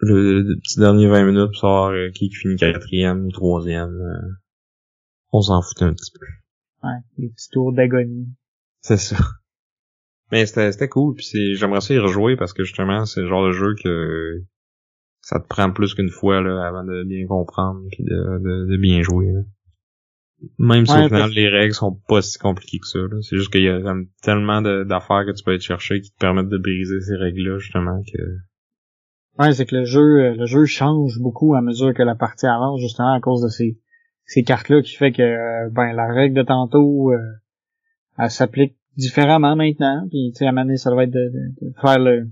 le, 0.00 0.42
le 0.42 0.56
petit 0.60 0.78
dernier 0.80 1.06
20 1.08 1.24
minutes 1.24 1.46
pour 1.52 1.60
savoir 1.60 1.90
euh, 1.90 2.10
qui 2.10 2.30
finit 2.30 2.56
quatrième 2.56 3.26
ou 3.26 3.30
troisième, 3.30 4.00
euh, 4.00 4.28
on 5.32 5.42
s'en 5.42 5.62
foutait 5.62 5.84
un 5.84 5.94
petit 5.94 6.12
peu. 6.12 6.26
Ouais. 6.86 6.94
Les 7.18 7.28
petits 7.28 7.50
tours 7.50 7.72
d'agonie. 7.72 8.28
C'est 8.80 8.96
ça. 8.96 9.16
Mais 10.30 10.46
c'était 10.46 10.72
c'était 10.72 10.88
cool, 10.88 11.14
puis 11.14 11.24
c'est 11.24 11.54
j'aimerais 11.54 11.80
ça 11.80 11.94
y 11.94 11.98
rejouer 11.98 12.36
parce 12.36 12.52
que 12.52 12.64
justement, 12.64 13.04
c'est 13.06 13.22
le 13.22 13.28
genre 13.28 13.46
de 13.46 13.52
jeu 13.52 13.74
que 13.82 14.42
ça 15.20 15.40
te 15.40 15.46
prend 15.46 15.70
plus 15.72 15.94
qu'une 15.94 16.10
fois 16.10 16.40
là 16.40 16.66
avant 16.66 16.84
de 16.84 17.04
bien 17.04 17.26
comprendre 17.26 17.80
puis 17.90 18.04
de, 18.04 18.38
de, 18.38 18.70
de 18.70 18.76
bien 18.76 19.02
jouer. 19.02 19.32
là. 19.32 19.40
Même 20.58 20.86
si 20.86 20.92
Ouais, 20.92 21.04
au 21.04 21.08
final 21.08 21.30
les 21.30 21.48
règles 21.48 21.74
sont 21.74 21.98
pas 22.08 22.22
si 22.22 22.38
compliquées 22.38 22.78
que 22.78 22.86
ça. 22.86 22.98
là. 23.00 23.20
C'est 23.22 23.36
juste 23.36 23.50
qu'il 23.50 23.64
y 23.64 23.68
a 23.68 23.80
tellement 24.22 24.62
d'affaires 24.62 25.24
que 25.26 25.32
tu 25.32 25.42
peux 25.42 25.50
aller 25.50 25.58
te 25.58 25.64
chercher 25.64 26.00
qui 26.00 26.12
te 26.12 26.18
permettent 26.18 26.48
de 26.48 26.58
briser 26.58 27.00
ces 27.00 27.16
règles-là, 27.16 27.58
justement, 27.58 28.00
que. 28.02 28.22
Ouais, 29.38 29.52
c'est 29.52 29.66
que 29.66 29.74
le 29.76 29.84
jeu, 29.84 30.00
euh, 30.00 30.34
le 30.34 30.46
jeu 30.46 30.64
change 30.64 31.18
beaucoup 31.18 31.54
à 31.54 31.60
mesure 31.60 31.92
que 31.94 32.02
la 32.02 32.14
partie 32.14 32.46
avance, 32.46 32.80
justement 32.80 33.12
à 33.14 33.20
cause 33.20 33.42
de 33.42 33.48
ces, 33.48 33.78
ces 34.26 34.42
cartes-là 34.44 34.82
qui 34.82 34.94
fait 34.94 35.12
que, 35.12 35.22
euh, 35.22 35.68
ben, 35.70 35.92
la 35.92 36.06
règle 36.12 36.36
de 36.36 36.42
tantôt, 36.42 37.12
euh, 37.12 37.18
elle 38.18 38.30
s'applique 38.30 38.76
différemment 38.98 39.56
maintenant. 39.56 40.06
Puis, 40.10 40.32
tu 40.34 40.38
sais, 40.38 40.46
à 40.46 40.50
un 40.50 40.76
ça 40.76 40.94
va 40.94 41.04
être 41.04 41.12
de, 41.12 41.30
faire 41.80 41.98
le, 41.98 42.28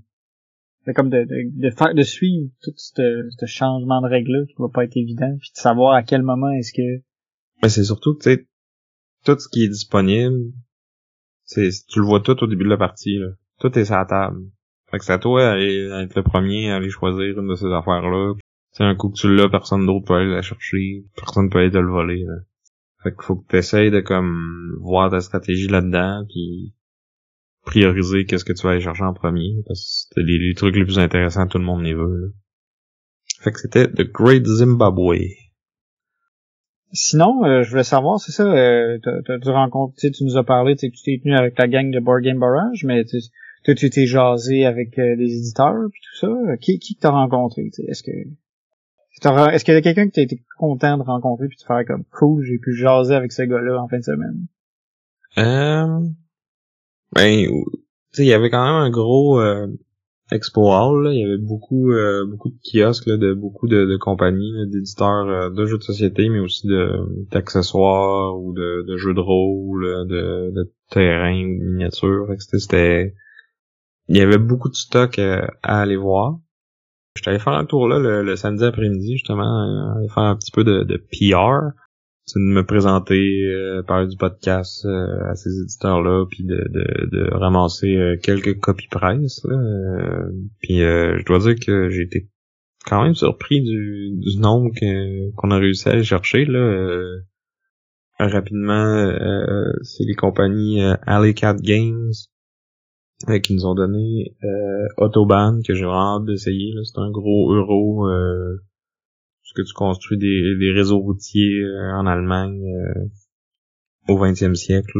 de, 0.86 0.92
comme 0.92 1.08
de, 1.08 1.70
faire, 1.70 1.94
de 1.94 2.02
suivre 2.02 2.50
tout 2.62 2.72
ce, 2.76 3.46
changement 3.46 4.02
de 4.02 4.08
règle-là 4.08 4.44
qui 4.46 4.54
va 4.58 4.68
pas 4.68 4.84
être 4.84 4.96
évident, 4.96 5.34
puis 5.40 5.50
de 5.54 5.60
savoir 5.60 5.94
à 5.94 6.02
quel 6.02 6.22
moment 6.22 6.50
est-ce 6.50 6.72
que, 6.72 7.02
Mais 7.62 7.68
c'est 7.68 7.84
surtout 7.84 8.14
tu 8.14 8.22
sais, 8.24 8.46
tout 9.24 9.38
ce 9.38 9.48
qui 9.48 9.64
est 9.64 9.68
disponible, 9.68 10.52
c'est, 11.44 11.70
tu 11.88 12.00
le 12.00 12.04
vois 12.04 12.20
tout 12.20 12.42
au 12.42 12.46
début 12.46 12.64
de 12.64 12.70
la 12.70 12.76
partie, 12.76 13.18
là. 13.18 13.28
Tout 13.58 13.76
est 13.78 13.86
sur 13.86 13.96
la 13.96 14.04
table. 14.04 14.42
Fait 14.90 14.98
que 14.98 15.04
c'est 15.04 15.12
à 15.12 15.18
toi 15.18 15.42
d'aller 15.42 15.90
à 15.90 16.02
être 16.02 16.14
le 16.14 16.22
premier 16.22 16.70
à 16.70 16.76
aller 16.76 16.90
choisir 16.90 17.40
une 17.40 17.48
de 17.48 17.54
ces 17.54 17.72
affaires-là. 17.72 18.34
C'est 18.72 18.84
un 18.84 18.94
coup 18.94 19.08
que 19.08 19.18
tu 19.18 19.34
l'as, 19.34 19.48
personne 19.48 19.86
d'autre 19.86 20.04
peut 20.04 20.14
aller 20.14 20.30
la 20.30 20.42
chercher. 20.42 21.04
Personne 21.16 21.48
peut 21.48 21.60
aller 21.60 21.70
te 21.70 21.78
le 21.78 21.88
voler, 21.88 22.24
là. 22.24 22.34
Fait 23.06 23.12
qu'il 23.12 23.22
faut 23.22 23.36
que 23.36 23.46
tu 23.48 23.56
essayes 23.56 23.92
de 23.92 24.00
comme 24.00 24.76
voir 24.80 25.12
ta 25.12 25.20
stratégie 25.20 25.68
là-dedans, 25.68 26.24
puis 26.28 26.74
prioriser 27.64 28.24
qu'est-ce 28.24 28.44
que 28.44 28.52
tu 28.52 28.66
vas 28.66 28.72
aller 28.72 28.80
chercher 28.80 29.04
en 29.04 29.14
premier, 29.14 29.62
parce 29.68 30.08
que 30.12 30.20
les, 30.20 30.38
les 30.38 30.54
trucs 30.54 30.74
les 30.74 30.84
plus 30.84 30.98
intéressants, 30.98 31.46
tout 31.46 31.58
le 31.58 31.64
monde 31.64 31.84
les 31.84 31.94
veut. 31.94 32.16
Là. 32.20 32.26
Fait 33.42 33.52
que 33.52 33.60
c'était 33.60 33.86
The 33.86 34.10
Great 34.10 34.44
Zimbabwe. 34.44 35.18
Sinon, 36.90 37.44
euh, 37.44 37.62
je 37.62 37.70
voulais 37.70 37.84
savoir, 37.84 38.18
c'est 38.18 38.32
ça, 38.32 38.42
euh, 38.42 38.98
t'as 39.04 39.38
dû 39.38 39.50
rencontrer, 39.50 40.10
tu 40.10 40.24
nous 40.24 40.36
as 40.36 40.44
parlé, 40.44 40.74
tu 40.74 40.90
t'es 40.90 41.20
tenu 41.22 41.36
avec 41.36 41.56
la 41.60 41.68
gang 41.68 41.92
de 41.92 42.00
Board 42.00 42.22
Game 42.24 42.40
Barrage, 42.40 42.82
mais 42.82 43.04
toi, 43.04 43.74
tu 43.76 43.88
t'es 43.88 44.06
jasé 44.06 44.64
avec 44.64 44.98
euh, 44.98 45.14
des 45.16 45.32
éditeurs 45.32 45.86
puis 45.92 46.00
tout 46.00 46.26
ça. 46.26 46.56
Qui, 46.60 46.80
qui 46.80 46.96
t'as 46.96 47.10
rencontré? 47.10 47.70
Est-ce 47.86 48.02
que 48.02 48.10
est-ce 49.24 49.64
qu'il 49.64 49.74
y 49.74 49.76
a 49.76 49.82
quelqu'un 49.82 50.08
que 50.08 50.14
t'as 50.14 50.22
été 50.22 50.42
content 50.58 50.98
de 50.98 51.02
rencontrer 51.02 51.48
puis 51.48 51.58
de 51.58 51.64
faire 51.66 51.84
comme 51.86 52.04
cool, 52.10 52.44
j'ai 52.44 52.58
pu 52.58 52.74
jaser 52.74 53.14
avec 53.14 53.32
ce 53.32 53.42
gars-là 53.42 53.80
en 53.80 53.88
fin 53.88 53.98
de 53.98 54.04
semaine? 54.04 54.46
Euh... 55.38 56.06
Ben, 57.14 57.46
tu 57.46 57.52
sais, 58.12 58.24
il 58.24 58.28
y 58.28 58.34
avait 58.34 58.50
quand 58.50 58.64
même 58.64 58.74
un 58.74 58.90
gros 58.90 59.40
euh, 59.40 59.68
Expo 60.30 60.70
Hall, 60.70 61.04
là. 61.04 61.12
il 61.12 61.20
y 61.20 61.24
avait 61.24 61.38
beaucoup 61.38 61.92
euh, 61.92 62.26
beaucoup 62.26 62.50
de 62.50 62.58
kiosques 62.62 63.06
là, 63.06 63.16
de 63.16 63.32
beaucoup 63.32 63.68
de, 63.68 63.96
compagnies, 63.96 64.52
d'éditeurs 64.66 65.28
euh, 65.28 65.50
de 65.50 65.64
jeux 65.66 65.78
de 65.78 65.82
société, 65.82 66.28
mais 66.28 66.40
aussi 66.40 66.68
d'accessoires 67.30 68.38
ou 68.38 68.52
de, 68.52 68.96
jeux 68.96 69.14
de 69.14 69.20
rôle, 69.20 70.06
de, 70.08 70.50
de 70.50 70.74
terrain 70.90 71.42
ou 71.42 71.58
de 71.58 71.64
miniatures. 71.64 72.26
C'était 72.38 73.14
il 74.08 74.16
y 74.16 74.20
avait 74.20 74.38
beaucoup 74.38 74.68
de 74.68 74.74
stock 74.74 75.18
à 75.18 75.48
aller 75.62 75.96
voir. 75.96 76.38
J'étais 77.16 77.30
allé 77.30 77.38
faire 77.38 77.54
un 77.54 77.64
tour 77.64 77.88
là 77.88 77.98
le, 77.98 78.36
samedi 78.36 78.64
après-midi, 78.64 79.14
justement, 79.14 79.96
aller 79.96 80.08
faire 80.08 80.24
un 80.24 80.36
petit 80.36 80.52
peu 80.52 80.64
de, 80.64 80.84
de 80.84 80.96
PR. 80.96 81.72
De 82.34 82.40
me 82.40 82.66
présenter, 82.66 83.44
euh, 83.44 83.84
parler 83.84 84.08
du 84.08 84.16
podcast 84.16 84.84
euh, 84.84 85.30
à 85.30 85.36
ces 85.36 85.60
éditeurs-là, 85.60 86.26
puis 86.28 86.42
de, 86.42 86.56
de, 86.56 87.08
de 87.12 87.30
ramasser 87.32 87.94
euh, 87.94 88.16
quelques 88.20 88.58
copies 88.58 88.88
presse. 88.88 89.44
Là, 89.44 89.54
euh, 89.54 90.32
puis 90.60 90.78
je 90.78 91.24
dois 91.24 91.38
dire 91.38 91.54
que 91.64 91.88
j'ai 91.88 92.02
été 92.02 92.28
quand 92.84 93.04
même 93.04 93.14
surpris 93.14 93.62
du, 93.62 94.10
du 94.16 94.38
nombre 94.40 94.72
qu'on 95.36 95.50
a 95.52 95.58
réussi 95.58 95.88
à 95.88 95.92
aller 95.92 96.02
chercher. 96.02 96.46
Là, 96.46 96.98
rapidement, 98.18 99.12
c'est 99.82 100.04
les 100.04 100.14
compagnies 100.14 100.82
Alley 101.06 101.32
Cat 101.32 101.58
Games, 101.60 102.12
euh, 103.28 103.38
qui 103.38 103.54
nous 103.54 103.66
ont 103.66 103.74
donné 103.74 104.36
euh, 104.44 104.86
Autobahn 104.98 105.62
que 105.62 105.74
j'ai 105.74 105.84
vraiment 105.84 106.18
hâte 106.18 106.26
d'essayer. 106.26 106.74
C'est 106.84 107.00
un 107.00 107.10
gros 107.10 107.52
euro 107.54 108.06
euh, 108.08 108.62
ce 109.42 109.54
que 109.54 109.62
tu 109.62 109.72
construis 109.72 110.18
des, 110.18 110.56
des 110.58 110.72
réseaux 110.72 110.98
routiers 110.98 111.62
euh, 111.62 111.92
en 111.94 112.06
Allemagne 112.06 112.62
euh, 112.62 113.08
au 114.08 114.18
20e 114.18 114.54
siècle. 114.54 114.98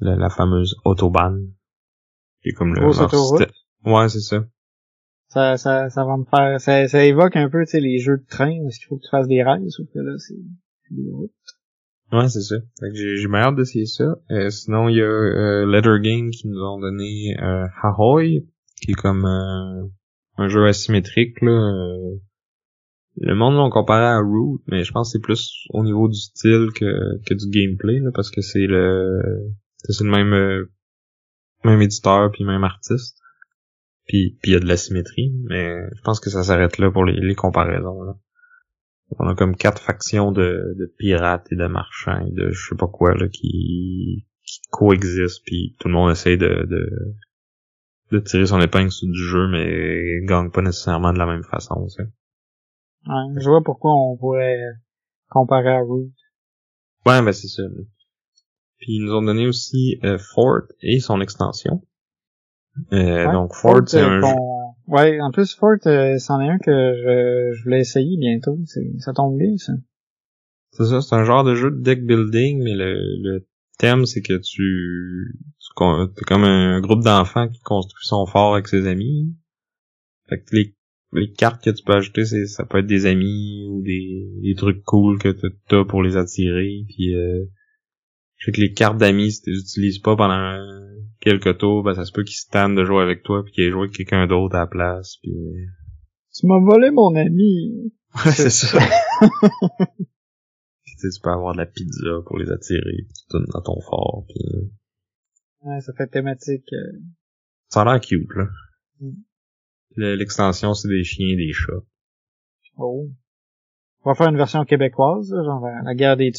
la, 0.00 0.16
la, 0.16 0.30
fameuse 0.30 0.76
Autobahn. 0.84 1.48
Qui 2.42 2.52
comme 2.52 2.74
le 2.74 2.86
Ouais, 3.84 4.08
c'est 4.08 4.20
ça. 4.20 4.44
Ça, 5.28 5.56
ça, 5.56 5.88
ça 5.88 6.04
va 6.04 6.16
me 6.18 6.24
faire, 6.24 6.60
ça, 6.60 6.86
ça 6.88 7.04
évoque 7.04 7.36
un 7.36 7.48
peu, 7.48 7.64
tu 7.64 7.70
sais, 7.70 7.80
les 7.80 7.98
jeux 7.98 8.18
de 8.18 8.26
train, 8.28 8.52
est-ce 8.66 8.78
qu'il 8.78 8.88
faut 8.88 8.96
que 8.96 9.04
tu 9.04 9.10
fasses 9.10 9.28
des 9.28 9.42
rails, 9.42 9.70
sauf 9.70 9.86
que 9.92 9.98
là, 9.98 10.12
c'est 10.18 10.36
des 10.90 11.10
routes. 11.10 11.32
Ouais, 12.12 12.28
c'est 12.28 12.42
ça. 12.42 12.56
j'ai, 12.92 13.16
j'ai 13.16 13.28
hâte 13.32 13.56
d'essayer 13.56 13.86
ça. 13.86 14.04
Euh, 14.30 14.50
sinon, 14.50 14.90
il 14.90 14.96
y 14.96 15.00
a 15.00 15.04
euh, 15.04 15.66
Letter 15.66 15.96
Game 16.02 16.30
qui 16.30 16.46
nous 16.46 16.60
ont 16.60 16.78
donné 16.78 17.34
euh, 17.40 17.66
Hahoy, 17.82 18.46
qui 18.82 18.90
est 18.90 18.94
comme 18.94 19.24
euh, 19.24 19.88
un 20.36 20.48
jeu 20.48 20.66
asymétrique. 20.66 21.40
Là. 21.40 21.52
Euh, 21.52 22.16
le 23.16 23.34
monde 23.34 23.54
l'ont 23.54 23.70
comparé 23.70 24.04
à 24.04 24.18
Root, 24.18 24.60
mais 24.66 24.84
je 24.84 24.92
pense 24.92 25.08
que 25.08 25.12
c'est 25.12 25.22
plus 25.22 25.66
au 25.70 25.84
niveau 25.84 26.06
du 26.08 26.18
style 26.18 26.68
que, 26.74 27.18
que 27.26 27.34
du 27.34 27.48
gameplay, 27.48 27.98
là, 28.00 28.10
parce 28.14 28.30
que 28.30 28.42
c'est 28.42 28.66
le 28.66 29.20
c'est 29.78 30.04
le 30.04 30.10
même 30.10 30.66
même 31.64 31.82
éditeur 31.82 32.30
puis 32.30 32.44
même 32.44 32.64
artiste. 32.64 33.18
Puis 34.06 34.38
il 34.44 34.52
y 34.52 34.56
a 34.56 34.60
de 34.60 34.66
l'asymétrie, 34.66 35.32
mais 35.44 35.76
je 35.94 36.02
pense 36.02 36.20
que 36.20 36.30
ça 36.30 36.42
s'arrête 36.42 36.78
là 36.78 36.90
pour 36.90 37.04
les, 37.04 37.20
les 37.20 37.34
comparaisons. 37.34 38.02
Là. 38.02 38.14
On 39.18 39.28
a 39.28 39.34
comme 39.34 39.56
quatre 39.56 39.82
factions 39.82 40.32
de, 40.32 40.74
de 40.78 40.94
pirates 40.98 41.46
et 41.50 41.56
de 41.56 41.66
marchands 41.66 42.24
et 42.26 42.30
de 42.30 42.50
je 42.50 42.68
sais 42.68 42.76
pas 42.76 42.86
quoi 42.86 43.14
là 43.14 43.28
qui, 43.28 44.26
qui 44.44 44.60
coexistent 44.70 45.42
puis 45.44 45.76
tout 45.78 45.88
le 45.88 45.94
monde 45.94 46.10
essaie 46.10 46.36
de, 46.36 46.66
de, 46.68 47.14
de 48.10 48.18
tirer 48.20 48.46
son 48.46 48.60
épingle 48.60 48.90
sur 48.90 49.08
du 49.08 49.22
jeu 49.22 49.48
mais 49.48 50.24
gagne 50.26 50.50
pas 50.50 50.62
nécessairement 50.62 51.12
de 51.12 51.18
la 51.18 51.26
même 51.26 51.44
façon. 51.44 51.86
Ouais, 53.06 53.40
je 53.40 53.48
vois 53.48 53.62
pourquoi 53.64 53.92
on 53.94 54.16
pourrait 54.16 54.58
comparer 55.28 55.70
à 55.70 55.80
Root. 55.80 56.10
Ouais, 57.06 57.20
ben 57.22 57.32
c'est 57.32 57.48
ça. 57.48 57.62
Puis 58.78 58.96
ils 58.96 59.04
nous 59.04 59.12
ont 59.14 59.22
donné 59.22 59.46
aussi 59.46 59.98
euh, 60.04 60.18
Fort 60.18 60.62
et 60.80 61.00
son 61.00 61.20
extension. 61.20 61.82
Euh, 62.92 63.30
donc 63.32 63.54
Fort, 63.54 63.82
c'est 63.86 64.00
un 64.00 64.20
jeu 64.20 64.26
Ouais, 64.88 65.20
en 65.20 65.30
plus 65.30 65.54
Fort, 65.54 65.76
euh, 65.86 66.18
c'en 66.18 66.40
est 66.40 66.48
un 66.48 66.58
que 66.58 66.70
je, 66.70 67.56
je 67.56 67.62
voulais 67.64 67.80
essayer 67.80 68.16
bientôt. 68.16 68.58
Ça 68.98 69.12
tombe 69.12 69.38
bien, 69.38 69.56
ça. 69.56 69.72
C'est 70.72 70.86
ça, 70.86 71.00
c'est 71.00 71.14
un 71.14 71.24
genre 71.24 71.44
de 71.44 71.54
jeu 71.54 71.70
de 71.70 71.80
deck 71.80 72.04
building, 72.04 72.62
mais 72.62 72.74
le, 72.74 72.94
le 73.22 73.46
thème, 73.78 74.06
c'est 74.06 74.22
que 74.22 74.38
tu, 74.38 75.38
tu 75.58 75.84
es 76.20 76.24
comme 76.26 76.44
un 76.44 76.80
groupe 76.80 77.02
d'enfants 77.02 77.48
qui 77.48 77.60
construit 77.60 78.06
son 78.06 78.26
fort 78.26 78.54
avec 78.54 78.68
ses 78.68 78.86
amis. 78.86 79.34
Fait 80.28 80.40
que 80.40 80.56
les, 80.56 80.74
les 81.12 81.30
cartes 81.32 81.62
que 81.62 81.70
tu 81.70 81.84
peux 81.84 81.94
ajouter, 81.94 82.24
c'est 82.24 82.46
ça 82.46 82.64
peut 82.64 82.78
être 82.78 82.86
des 82.86 83.06
amis 83.06 83.66
ou 83.68 83.82
des, 83.82 84.30
des 84.42 84.54
trucs 84.54 84.82
cool 84.84 85.18
que 85.18 85.28
tu 85.28 85.74
as 85.74 85.84
pour 85.84 86.02
les 86.02 86.16
attirer. 86.16 86.84
Puis 86.88 87.14
euh, 87.14 87.44
je 88.42 88.46
sais 88.46 88.52
que 88.56 88.60
les 88.60 88.72
cartes 88.72 88.98
d'amis, 88.98 89.30
si 89.30 89.42
tu 89.42 89.50
les 89.50 89.60
utilises 89.60 89.98
pas 90.00 90.16
pendant 90.16 90.58
quelques 91.20 91.58
tours, 91.58 91.84
ben 91.84 91.94
ça 91.94 92.04
se 92.04 92.10
peut 92.10 92.24
qu'ils 92.24 92.34
se 92.34 92.48
tannent 92.50 92.74
de 92.74 92.84
jouer 92.84 93.00
avec 93.00 93.22
toi 93.22 93.44
puis 93.44 93.52
qu'ils 93.52 93.64
aient 93.64 93.70
joué 93.70 93.82
avec 93.82 93.92
quelqu'un 93.92 94.26
d'autre 94.26 94.56
à 94.56 94.62
la 94.62 94.66
place. 94.66 95.18
Puis... 95.22 95.30
Tu 96.34 96.48
m'as 96.48 96.58
volé 96.58 96.90
mon 96.90 97.14
ami. 97.14 97.92
Ouais, 98.16 98.32
c'est 98.32 98.50
ça. 98.50 98.80
puis, 100.82 100.94
tu 101.00 101.20
peux 101.22 101.30
avoir 101.30 101.52
de 101.52 101.58
la 101.58 101.66
pizza 101.66 102.10
pour 102.26 102.36
les 102.36 102.50
attirer, 102.50 103.06
tu 103.14 103.22
donnes 103.30 103.46
dans 103.54 103.62
ton 103.62 103.80
fort. 103.80 104.24
Puis... 104.26 104.42
Ouais, 105.60 105.80
ça 105.80 105.92
fait 105.96 106.08
thématique. 106.08 106.66
Euh. 106.72 106.98
Ça 107.68 107.82
a 107.82 107.84
l'air 107.84 108.00
cute, 108.00 108.28
là. 108.34 108.48
Mm. 108.98 109.12
L'extension, 109.98 110.74
c'est 110.74 110.88
des 110.88 111.04
chiens 111.04 111.28
et 111.28 111.36
des 111.36 111.52
chats. 111.52 111.84
Oh. 112.76 113.08
On 114.04 114.10
va 114.10 114.16
faire 114.16 114.30
une 114.30 114.36
version 114.36 114.64
québécoise, 114.64 115.30
genre 115.30 115.64
la 115.84 115.94
guerre 115.94 116.16
des. 116.16 116.32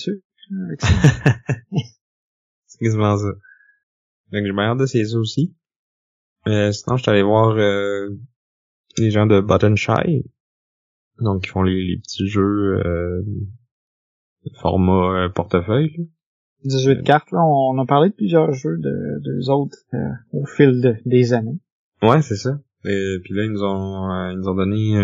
c'est 2.65 2.79
quasiment 2.79 3.17
ça. 3.17 3.29
Donc 4.31 4.45
j'ai 4.45 4.59
hâte 4.59 4.77
d'essayer 4.77 5.05
ça 5.05 5.17
aussi. 5.17 5.55
Euh, 6.47 6.71
sinon, 6.71 6.97
je 6.97 7.03
suis 7.03 7.11
allé 7.11 7.23
voir 7.23 7.55
euh, 7.57 8.09
les 8.97 9.11
gens 9.11 9.25
de 9.25 9.39
Button 9.39 9.75
Shy. 9.75 10.25
Donc, 11.19 11.45
ils 11.45 11.49
font 11.49 11.61
les, 11.61 11.97
petits 12.01 12.27
jeux 12.27 12.81
euh, 12.85 13.21
format 14.59 15.25
euh, 15.25 15.29
portefeuille. 15.29 16.09
Des 16.65 16.79
jeux 16.79 16.95
de 16.95 17.01
cartes, 17.01 17.31
là. 17.31 17.39
On 17.43 17.77
a 17.77 17.85
parlé 17.85 18.09
de 18.09 18.15
plusieurs 18.15 18.51
jeux 18.53 18.77
de, 18.77 19.19
de 19.21 19.49
autres 19.49 19.77
euh, 19.93 19.97
au 20.31 20.45
fil 20.45 20.81
de, 20.81 20.95
des 21.05 21.33
années. 21.33 21.59
Ouais, 22.01 22.21
c'est 22.21 22.35
ça. 22.35 22.59
Et 22.85 23.19
puis 23.23 23.33
là, 23.33 23.43
ils 23.45 23.51
nous 23.51 23.63
ont, 23.63 24.11
euh, 24.11 24.31
ils 24.31 24.37
nous 24.37 24.47
ont 24.49 24.55
donné 24.55 24.97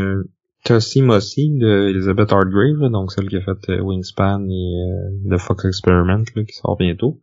Tussie 0.65 1.01
Mossy 1.01 1.49
de 1.57 1.89
Elizabeth 1.89 2.31
Hardgrave, 2.31 2.91
donc 2.91 3.11
celle 3.11 3.29
qui 3.29 3.37
a 3.37 3.41
fait 3.41 3.79
Wingspan 3.79 4.47
et 4.49 5.29
The 5.29 5.37
Fox 5.37 5.65
Experiment, 5.65 6.25
là, 6.35 6.43
qui 6.43 6.53
sort 6.53 6.77
bientôt. 6.77 7.21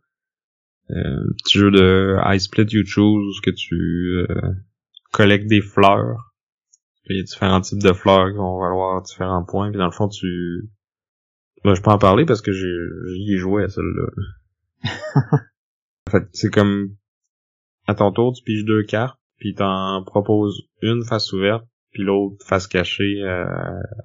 Euh, 0.89 1.33
petit 1.43 1.59
jeu 1.59 1.69
de 1.69 2.17
I 2.23 2.39
Split 2.39 2.67
You 2.69 2.83
Choose 2.85 3.41
que 3.41 3.51
tu 3.51 4.25
euh, 4.29 4.53
collectes 5.11 5.47
des 5.47 5.61
fleurs. 5.61 6.33
Il 7.09 7.17
y 7.17 7.19
a 7.19 7.23
différents 7.23 7.61
types 7.61 7.81
de 7.81 7.93
fleurs 7.93 8.29
qui 8.31 8.37
vont 8.37 8.59
valoir 8.59 9.01
différents 9.01 9.43
points. 9.43 9.69
Puis 9.69 9.77
dans 9.77 9.85
le 9.85 9.91
fond, 9.91 10.07
tu... 10.07 10.69
Ben, 11.63 11.73
je 11.73 11.81
peux 11.81 11.91
en 11.91 11.97
parler 11.97 12.25
parce 12.25 12.41
que 12.41 12.51
j'y 12.51 13.33
ai 13.33 13.37
joué 13.37 13.63
à 13.63 13.69
celle-là. 13.69 14.07
en 16.07 16.11
fait, 16.11 16.27
c'est 16.33 16.53
comme... 16.53 16.95
À 17.87 17.95
ton 17.95 18.11
tour, 18.11 18.33
tu 18.33 18.43
piges 18.43 18.65
deux 18.65 18.83
cartes, 18.83 19.17
puis 19.37 19.55
t'en 19.55 20.03
proposes 20.03 20.63
une 20.81 21.05
face 21.05 21.31
ouverte, 21.31 21.65
puis 21.97 22.03
l'autre 22.03 22.45
face 22.45 22.67
cachée 22.67 23.23
euh, 23.23 23.43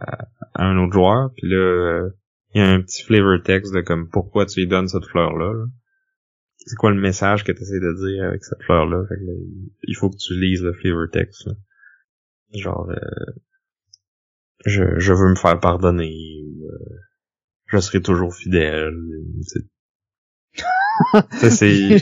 à, 0.01 0.29
un 0.55 0.79
autre 0.79 0.95
joueur. 0.95 1.31
Puis 1.37 1.47
là, 1.47 2.09
il 2.55 2.63
y 2.63 2.65
a 2.65 2.71
un 2.71 2.81
petit 2.81 3.03
flavor 3.03 3.43
text 3.45 3.75
de 3.75 3.83
comme 3.83 4.09
pourquoi 4.09 4.47
tu 4.47 4.61
lui 4.61 4.67
donnes 4.67 4.89
cette 4.89 5.05
fleur-là. 5.05 5.53
là? 5.53 5.67
C'est 6.65 6.77
quoi 6.77 6.91
le 6.91 7.01
message 7.01 7.45
que 7.45 7.53
tu 7.53 7.61
essaies 7.61 7.81
de 7.81 8.09
dire 8.09 8.25
avec 8.25 8.43
cette 8.45 8.63
fleur-là? 8.63 9.05
il 9.83 9.95
faut 9.95 10.09
que 10.09 10.17
tu 10.17 10.33
lises 10.41 10.63
le 10.63 10.73
flavor 10.73 11.07
text. 11.13 11.51
Genre, 12.55 12.89
euh, 12.89 13.33
je, 14.65 14.99
je 14.99 15.13
veux 15.13 15.29
me 15.29 15.37
faire 15.37 15.61
pardonner 15.61 16.43
ou 16.47 16.69
euh, 16.69 16.97
je 17.67 17.79
serai 17.79 18.01
toujours 18.01 18.35
fidèle. 18.35 18.97
c'est 21.51 22.01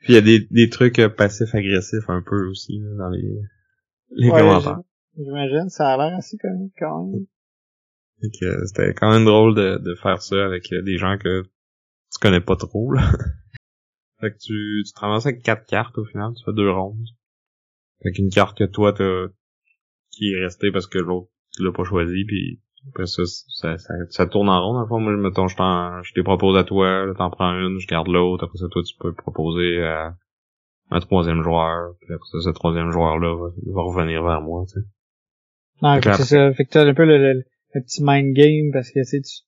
puis 0.00 0.08
il 0.08 0.14
y 0.14 0.16
a 0.16 0.20
des, 0.20 0.40
des 0.50 0.70
trucs 0.70 0.98
euh, 0.98 1.08
passifs-agressifs 1.08 2.08
un 2.08 2.22
peu 2.22 2.48
aussi 2.48 2.80
dans 2.98 3.10
les, 3.10 3.38
les 4.10 4.30
commentaires. 4.30 4.80
J'imagine, 5.16 5.68
ça 5.68 5.92
a 5.92 5.96
l'air 5.96 6.16
assez 6.18 6.36
comique 6.38 6.74
quand 6.78 7.04
même. 7.04 7.26
Fait 8.20 8.46
euh, 8.46 8.66
c'était 8.66 8.94
quand 8.94 9.10
même 9.10 9.24
drôle 9.24 9.54
de, 9.54 9.78
de 9.78 9.94
faire 9.96 10.22
ça 10.22 10.44
avec 10.44 10.72
euh, 10.72 10.82
des 10.82 10.98
gens 10.98 11.18
que 11.18 11.42
tu 11.42 12.18
connais 12.20 12.40
pas 12.40 12.56
trop, 12.56 12.92
là. 12.92 13.02
fait 14.20 14.30
que 14.32 14.38
tu, 14.38 14.82
tu 14.86 14.92
te 14.92 15.00
ramasses 15.00 15.26
avec 15.26 15.42
quatre 15.42 15.66
cartes 15.66 15.98
au 15.98 16.04
final, 16.04 16.32
tu 16.36 16.44
fais 16.44 16.52
deux 16.52 16.70
rondes. 16.70 17.06
Avec 18.04 18.18
une 18.18 18.30
carte 18.30 18.58
que 18.58 18.64
toi 18.64 18.92
t'as 18.92 19.26
qui 20.10 20.32
est 20.32 20.40
restée 20.40 20.70
parce 20.70 20.86
que 20.86 20.98
l'autre 20.98 21.28
tu 21.52 21.64
l'as 21.64 21.72
pas 21.72 21.84
choisi 21.84 22.24
puis 22.24 22.60
après 22.88 23.06
ça, 23.06 23.22
ça, 23.26 23.76
ça, 24.10 24.26
tourne 24.26 24.48
en 24.48 24.62
rond 24.62 24.74
dans. 24.74 25.00
Moi, 25.00 25.16
mettons, 25.16 25.48
je 25.48 25.56
t'en, 25.56 26.02
je 26.02 26.12
te 26.12 26.20
propose 26.20 26.56
à 26.56 26.64
toi, 26.64 27.06
t'en 27.16 27.30
prends 27.30 27.52
une, 27.52 27.78
je 27.78 27.86
garde 27.86 28.08
l'autre, 28.08 28.44
après 28.44 28.58
ça, 28.58 28.66
toi, 28.70 28.82
tu 28.82 28.94
peux 28.98 29.14
proposer 29.14 29.82
à 29.82 30.14
un 30.90 31.00
troisième 31.00 31.42
joueur, 31.42 31.94
puis 32.00 32.12
après 32.12 32.26
ça, 32.30 32.40
ce 32.40 32.50
troisième 32.50 32.90
joueur-là 32.90 33.34
va, 33.34 33.48
va 33.72 33.82
revenir 33.82 34.22
vers 34.22 34.42
moi, 34.42 34.64
tu 34.66 34.80
sais. 34.80 34.86
Non, 35.82 35.94
c'est 36.16 36.24
ça. 36.24 36.52
Fait 36.54 36.64
que 36.64 36.70
t'as 36.70 36.84
un 36.86 36.94
peu 36.94 37.04
le, 37.04 37.18
le- 37.18 37.44
le 37.74 37.80
petit 37.82 38.02
mind 38.02 38.34
game 38.34 38.70
parce 38.72 38.88
que, 38.90 39.00
tu 39.00 39.04
sais, 39.04 39.20
tu- 39.20 39.42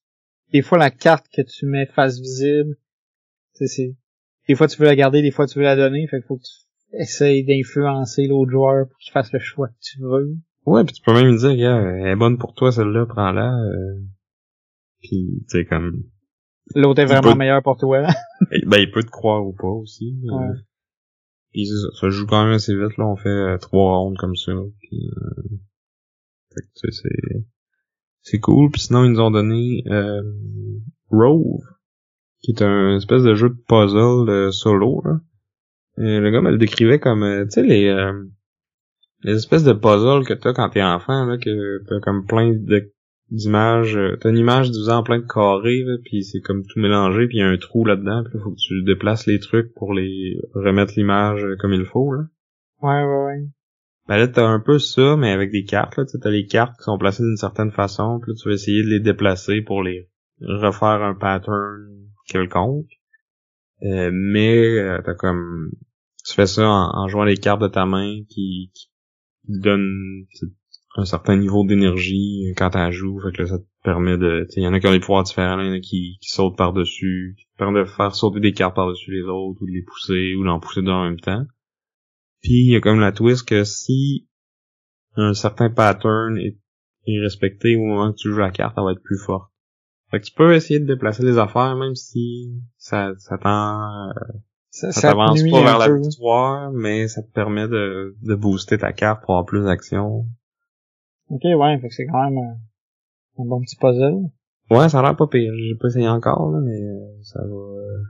des 0.53 0.61
fois, 0.61 0.77
la 0.77 0.91
carte 0.91 1.25
que 1.33 1.41
tu 1.41 1.65
mets 1.65 1.85
face 1.87 2.19
visible, 2.19 2.75
c'est, 3.53 3.95
des 4.47 4.55
fois, 4.55 4.67
tu 4.67 4.77
veux 4.79 4.85
la 4.87 4.95
garder, 4.95 5.21
des 5.21 5.31
fois, 5.31 5.47
tu 5.47 5.57
veux 5.59 5.63
la 5.65 5.75
donner, 5.75 6.07
fait 6.07 6.17
qu'il 6.17 6.27
faut 6.27 6.37
que 6.37 6.43
tu 6.43 6.97
essayes 7.01 7.43
d'influencer 7.43 8.27
l'autre 8.27 8.51
joueur 8.51 8.87
pour 8.87 8.97
qu'il 8.99 9.11
fasse 9.11 9.31
le 9.33 9.39
choix 9.39 9.67
que 9.67 9.73
tu 9.81 9.99
veux. 10.01 10.35
Ouais, 10.65 10.83
puis 10.83 10.93
tu 10.93 11.01
peux 11.01 11.13
même 11.13 11.35
dire, 11.37 11.55
gars, 11.55 11.77
elle 11.81 12.07
est 12.07 12.15
bonne 12.15 12.37
pour 12.37 12.53
toi, 12.53 12.71
celle-là, 12.71 13.05
prends-la. 13.07 13.53
Euh... 13.57 13.99
Puis, 15.01 15.43
tu 15.49 15.59
sais, 15.59 15.65
comme... 15.65 16.03
L'autre 16.75 17.01
est 17.01 17.05
vraiment 17.05 17.31
peut- 17.33 17.37
meilleur 17.37 17.63
pour 17.63 17.77
toi. 17.77 18.05
Ben, 18.67 18.77
il 18.79 18.91
peut 18.91 19.03
te 19.03 19.09
croire 19.09 19.45
ou 19.45 19.53
pas 19.53 19.67
aussi. 19.67 20.13
mais- 20.23 20.33
Ouais. 20.33 20.55
Puis 21.51 21.65
ça, 21.67 21.73
ça 22.01 22.09
joue 22.09 22.27
quand 22.27 22.43
même 22.43 22.53
assez 22.53 22.73
vite, 22.75 22.97
là. 22.97 23.07
On 23.07 23.15
fait 23.15 23.29
euh, 23.29 23.57
trois 23.57 23.97
rondes 23.97 24.17
comme 24.17 24.35
ça. 24.35 24.51
Puis, 24.81 25.09
euh... 25.15 25.57
fait 26.57 26.87
que, 26.87 26.91
c'est... 26.91 27.45
C'est 28.21 28.39
cool. 28.39 28.71
Puis 28.71 28.81
sinon, 28.81 29.05
ils 29.05 29.11
nous 29.11 29.21
ont 29.21 29.31
donné 29.31 29.83
euh, 29.87 30.21
Rove, 31.09 31.61
qui 32.41 32.51
est 32.51 32.61
un 32.61 32.97
espèce 32.97 33.23
de 33.23 33.35
jeu 33.35 33.49
de 33.49 33.63
puzzle 33.67 34.29
euh, 34.29 34.51
solo, 34.51 35.01
là. 35.05 35.21
Et 35.97 36.19
le 36.19 36.29
gars 36.29 36.41
me 36.41 36.51
le 36.51 36.57
décrivait 36.57 36.99
comme, 36.99 37.23
euh, 37.23 37.45
tu 37.45 37.51
sais, 37.51 37.63
les... 37.63 37.87
euh, 37.87 38.25
les 39.23 39.33
espèces 39.33 39.63
de 39.63 39.73
puzzles 39.73 40.25
que 40.25 40.33
t'as 40.33 40.53
quand 40.53 40.69
t'es 40.69 40.83
enfant, 40.83 41.25
là, 41.25 41.37
que 41.37 41.83
t'as 41.87 41.99
comme 42.01 42.25
plein 42.25 42.53
d'images, 43.31 43.97
t'as 44.19 44.29
une 44.29 44.37
image 44.37 44.69
divisée 44.71 44.91
en 44.91 45.03
plein 45.03 45.19
de 45.19 45.25
carrés, 45.25 45.83
puis 46.05 46.23
c'est 46.23 46.39
comme 46.41 46.63
tout 46.65 46.79
mélangé, 46.79 47.27
puis 47.27 47.37
il 47.37 47.39
y 47.39 47.43
a 47.43 47.47
un 47.47 47.57
trou 47.57 47.83
là-dedans, 47.83 48.23
puis 48.25 48.39
faut 48.39 48.51
que 48.51 48.59
tu 48.59 48.83
déplaces 48.83 49.25
les 49.25 49.39
trucs 49.39 49.73
pour 49.73 49.93
les 49.93 50.37
remettre 50.53 50.93
l'image 50.97 51.43
comme 51.59 51.73
il 51.73 51.85
faut, 51.85 52.13
là. 52.13 52.25
Ouais, 52.81 53.03
ouais, 53.03 53.25
ouais. 53.25 53.47
Ben 54.07 54.17
là, 54.17 54.27
t'as 54.27 54.45
un 54.45 54.59
peu 54.59 54.79
ça, 54.79 55.17
mais 55.17 55.31
avec 55.31 55.51
des 55.51 55.65
cartes, 55.65 55.97
là, 55.97 56.05
t'as 56.05 56.29
les 56.29 56.45
cartes 56.45 56.77
qui 56.77 56.83
sont 56.83 56.97
placées 56.97 57.23
d'une 57.23 57.37
certaine 57.37 57.71
façon, 57.71 58.19
puis 58.21 58.31
là, 58.31 58.35
tu 58.41 58.47
vas 58.47 58.55
essayer 58.55 58.83
de 58.83 58.89
les 58.89 58.99
déplacer 58.99 59.61
pour 59.61 59.83
les 59.83 60.09
refaire 60.41 61.03
un 61.03 61.15
pattern 61.15 61.87
quelconque. 62.27 62.87
Euh, 63.83 64.09
mais 64.13 64.79
euh, 64.79 65.01
t'as 65.05 65.13
comme 65.13 65.71
tu 66.25 66.33
fais 66.33 66.47
ça 66.47 66.67
en, 66.67 67.07
jouant 67.07 67.23
les 67.23 67.37
cartes 67.37 67.61
de 67.61 67.67
ta 67.67 67.85
main 67.85 68.23
qui, 68.27 68.71
qui 68.73 68.89
donnent 69.47 70.25
un 70.95 71.05
certain 71.05 71.37
niveau 71.37 71.63
d'énergie 71.65 72.53
quand 72.57 72.71
t'en 72.71 72.91
joues. 72.91 73.19
Fait 73.21 73.35
que 73.35 73.43
là, 73.43 73.47
ça 73.47 73.59
te 73.59 73.65
permet 73.83 74.17
de. 74.17 74.47
Il 74.55 74.63
y 74.63 74.67
en 74.67 74.73
a 74.73 74.79
qui 74.79 74.87
ont 74.87 74.91
des 74.91 74.99
pouvoirs 74.99 75.23
différents, 75.23 75.61
y 75.61 75.69
en 75.69 75.73
a 75.73 75.79
qui, 75.79 76.17
qui 76.21 76.29
sautent 76.29 76.57
par-dessus, 76.57 77.35
qui 77.37 77.45
te 77.45 77.57
permettent 77.57 77.85
de 77.85 77.89
faire 77.89 78.15
sauter 78.15 78.39
des 78.39 78.51
cartes 78.51 78.75
par-dessus 78.75 79.11
les 79.11 79.23
autres, 79.23 79.61
ou 79.61 79.67
de 79.67 79.71
les 79.71 79.83
pousser, 79.83 80.35
ou 80.35 80.43
d'en 80.43 80.59
pousser 80.59 80.81
deux 80.81 80.91
en 80.91 81.05
même 81.05 81.19
temps. 81.19 81.45
Puis 82.41 82.65
il 82.65 82.71
y 82.71 82.75
a 82.75 82.81
comme 82.81 82.99
la 82.99 83.11
twist 83.11 83.47
que 83.47 83.63
si 83.63 84.27
un 85.15 85.33
certain 85.33 85.69
pattern 85.69 86.37
est, 86.37 86.57
est 87.07 87.19
respecté 87.19 87.75
au 87.75 87.85
moment 87.85 88.11
que 88.11 88.17
tu 88.17 88.31
joues 88.31 88.39
la 88.39 88.51
carte, 88.51 88.75
elle 88.77 88.83
va 88.83 88.91
être 88.91 89.03
plus 89.03 89.17
forte. 89.17 89.51
Fait 90.11 90.19
que 90.19 90.25
tu 90.25 90.33
peux 90.33 90.53
essayer 90.53 90.79
de 90.79 90.85
déplacer 90.85 91.23
les 91.23 91.37
affaires 91.37 91.75
même 91.75 91.95
si 91.95 92.61
ça, 92.77 93.11
ça 93.17 93.37
t'en 93.37 94.11
Ça, 94.69 94.91
ça 94.91 95.01
t'avance 95.09 95.41
pas 95.49 95.63
vers 95.63 95.79
la 95.79 95.93
victoire, 95.97 96.71
mais 96.71 97.07
ça 97.07 97.21
te 97.23 97.31
permet 97.31 97.67
de, 97.67 98.15
de 98.21 98.35
booster 98.35 98.77
ta 98.77 98.93
carte 98.93 99.21
pour 99.23 99.31
avoir 99.33 99.45
plus 99.45 99.65
d'action. 99.65 100.25
Ok, 101.29 101.41
ouais, 101.43 101.79
fait 101.81 101.89
que 101.89 101.93
c'est 101.93 102.05
quand 102.05 102.23
même 102.29 102.37
un, 102.37 103.41
un 103.41 103.45
bon 103.45 103.59
petit 103.61 103.75
puzzle. 103.75 104.29
Ouais, 104.69 104.87
ça 104.87 104.99
a 104.99 105.01
l'air 105.01 105.15
pas 105.15 105.27
pire. 105.27 105.51
J'ai 105.57 105.75
pas 105.75 105.87
essayé 105.87 106.07
encore, 106.07 106.51
là, 106.51 106.59
mais 106.61 106.81
euh, 106.81 107.21
ça 107.23 107.41
va... 107.41 107.55
euh, 107.55 108.03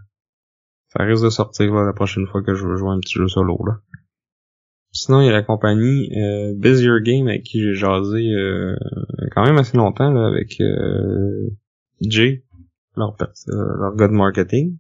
ça 0.90 1.04
risque 1.04 1.24
de 1.24 1.30
sortir 1.30 1.74
là, 1.74 1.84
la 1.84 1.94
prochaine 1.94 2.28
fois 2.28 2.44
que 2.44 2.54
je 2.54 2.66
veux 2.66 2.78
jouer 2.78 2.92
un 2.92 3.00
petit 3.00 3.18
jeu 3.18 3.28
solo. 3.28 3.58
Là. 3.66 3.80
Sinon, 4.98 5.22
il 5.22 5.28
y 5.28 5.30
a 5.30 5.32
la 5.32 5.44
compagnie 5.44 6.10
euh, 6.18 6.56
Busier 6.56 7.00
Game 7.04 7.28
avec 7.28 7.44
qui 7.44 7.62
j'ai 7.62 7.76
jasé 7.76 8.34
euh, 8.34 8.76
quand 9.32 9.46
même 9.46 9.58
assez 9.58 9.78
longtemps 9.78 10.12
là, 10.12 10.26
avec 10.26 10.60
euh, 10.60 11.52
Jay, 12.02 12.44
leur, 12.96 13.16
euh, 13.22 13.78
leur 13.80 13.96
gars 13.96 14.08
marketing. 14.08 14.80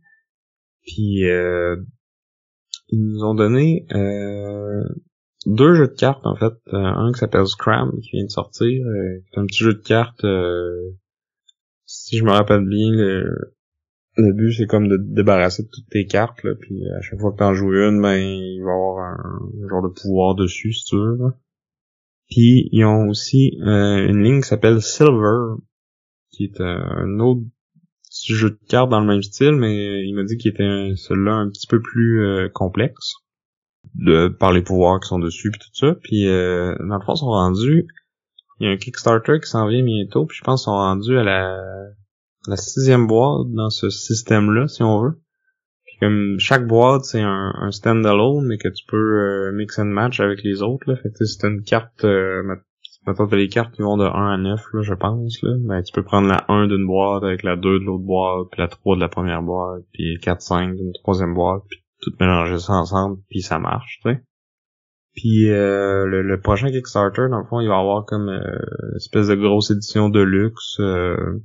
Puis 0.87 1.29
euh, 1.29 1.75
ils 2.87 2.99
nous 2.99 3.23
ont 3.25 3.35
donné 3.35 3.85
euh, 3.93 4.83
deux 5.45 5.75
jeux 5.75 5.89
de 5.89 5.93
cartes 5.93 6.25
en 6.25 6.35
fait. 6.35 6.53
Un 6.71 7.11
qui 7.11 7.19
s'appelle 7.19 7.45
Scram 7.45 7.91
qui 8.01 8.13
vient 8.13 8.25
de 8.25 8.31
sortir. 8.31 8.87
c'est 9.31 9.39
un 9.39 9.45
petit 9.45 9.63
jeu 9.63 9.75
de 9.75 9.83
cartes. 9.83 10.25
si 11.85 12.17
je 12.17 12.23
me 12.23 12.31
rappelle 12.31 12.65
bien, 12.65 12.89
le, 12.89 13.55
le 14.17 14.33
but 14.33 14.51
c'est 14.51 14.65
comme 14.65 14.87
de 14.87 14.97
débarrasser 14.97 15.63
de 15.63 15.69
toutes 15.71 15.89
tes 15.89 16.05
cartes 16.05 16.43
là. 16.43 16.53
Puis 16.59 16.81
à 16.97 17.01
chaque 17.01 17.19
fois 17.19 17.31
que 17.31 17.37
t'en 17.37 17.53
joues 17.53 17.73
une, 17.73 18.01
ben 18.01 18.17
il 18.17 18.61
va 18.63 18.71
avoir 18.71 18.97
un 18.99 19.67
genre 19.69 19.83
de 19.83 19.89
pouvoir 19.89 20.35
dessus 20.35 20.73
si 20.73 20.85
tu 20.85 20.95
veux. 20.95 21.17
là. 21.17 21.33
Puis 22.29 22.69
ils 22.71 22.83
ont 22.83 23.07
aussi 23.07 23.57
euh, 23.61 24.07
une 24.07 24.23
ligne 24.23 24.41
qui 24.41 24.47
s'appelle 24.47 24.81
Silver, 24.81 25.61
qui 26.31 26.45
est 26.45 26.59
euh, 26.59 26.83
un 26.89 27.19
autre 27.19 27.41
jeu 28.25 28.51
de 28.51 28.59
cartes 28.67 28.89
dans 28.89 28.99
le 28.99 29.07
même 29.07 29.21
style, 29.21 29.53
mais 29.53 30.03
il 30.03 30.13
m'a 30.13 30.23
dit 30.23 30.37
qu'il 30.37 30.51
était 30.51 30.93
celui-là 30.95 31.33
un 31.33 31.49
petit 31.49 31.67
peu 31.67 31.81
plus 31.81 32.25
euh, 32.25 32.49
complexe 32.49 33.13
de 33.95 34.27
par 34.27 34.51
les 34.51 34.61
pouvoirs 34.61 34.99
qui 34.99 35.07
sont 35.07 35.19
dessus 35.19 35.51
puis 35.51 35.59
tout 35.59 35.73
ça. 35.73 35.95
Puis 36.03 36.25
dans 36.25 36.97
le 36.97 37.05
fond, 37.05 37.13
ils 37.13 37.19
sont 37.19 37.27
rendus. 37.27 37.87
Il 38.59 38.67
y 38.67 38.69
a 38.69 38.73
un 38.73 38.77
Kickstarter 38.77 39.39
qui 39.39 39.49
s'en 39.49 39.67
vient 39.67 39.83
bientôt, 39.83 40.25
puis 40.25 40.37
je 40.37 40.43
pense 40.43 40.61
qu'ils 40.61 40.65
sont 40.65 40.71
rendus 40.71 41.17
à 41.17 41.23
la 41.23 41.63
la 42.47 42.57
sixième 42.57 43.07
boîte 43.07 43.47
dans 43.51 43.69
ce 43.69 43.89
système-là, 43.89 44.67
si 44.67 44.83
on 44.83 45.01
veut. 45.01 45.19
Puis 45.85 45.97
comme 45.99 46.35
chaque 46.39 46.67
boîte, 46.67 47.05
c'est 47.05 47.21
un, 47.21 47.53
un 47.55 47.71
stand-alone, 47.71 48.45
mais 48.45 48.57
que 48.57 48.69
tu 48.69 48.85
peux 48.87 48.97
euh, 48.97 49.51
mix 49.53 49.79
and 49.79 49.85
match 49.85 50.19
avec 50.19 50.43
les 50.43 50.61
autres. 50.61 50.89
Là. 50.89 50.97
Fait 50.97 51.09
que 51.09 51.15
t'as 51.17 51.49
une 51.49 51.63
carte, 51.63 52.03
euh, 52.03 52.43
mettons 53.05 53.27
t'as 53.27 53.35
les 53.35 53.47
cartes 53.47 53.73
qui 53.73 53.81
vont 53.81 53.97
de 53.97 54.05
1 54.05 54.33
à 54.33 54.37
9, 54.37 54.61
là, 54.73 54.81
je 54.81 54.93
pense, 54.93 55.41
là, 55.41 55.55
ben 55.59 55.81
tu 55.81 55.93
peux 55.93 56.03
prendre 56.03 56.27
la 56.27 56.45
1 56.49 56.67
d'une 56.67 56.85
boîte 56.85 57.23
avec 57.23 57.43
la 57.43 57.55
2 57.55 57.79
de 57.79 57.85
l'autre 57.85 58.03
boîte, 58.03 58.47
puis 58.51 58.61
la 58.61 58.67
3 58.67 58.95
de 58.95 59.01
la 59.01 59.09
première 59.09 59.41
boîte, 59.41 59.83
puis 59.93 60.19
4, 60.21 60.41
5 60.41 60.75
d'une 60.75 60.93
troisième 61.01 61.33
boîte, 61.33 61.63
puis 61.69 61.79
tout 62.01 62.11
mélanger 62.19 62.59
ça 62.59 62.73
ensemble, 62.73 63.17
puis 63.29 63.41
ça 63.41 63.59
marche, 63.59 63.99
tu 64.03 64.11
sais. 64.11 64.21
Puis 65.17 65.49
euh, 65.49 66.05
le, 66.05 66.21
le 66.21 66.39
prochain 66.39 66.69
Kickstarter, 66.69 67.27
dans 67.29 67.39
le 67.39 67.45
fond, 67.45 67.59
il 67.59 67.67
va 67.67 67.79
avoir 67.79 68.05
comme 68.05 68.29
euh, 68.29 68.39
une 68.91 68.97
espèce 68.97 69.27
de 69.27 69.35
grosse 69.35 69.71
édition 69.71 70.09
de 70.09 70.21
luxe 70.21 70.77
euh, 70.79 71.41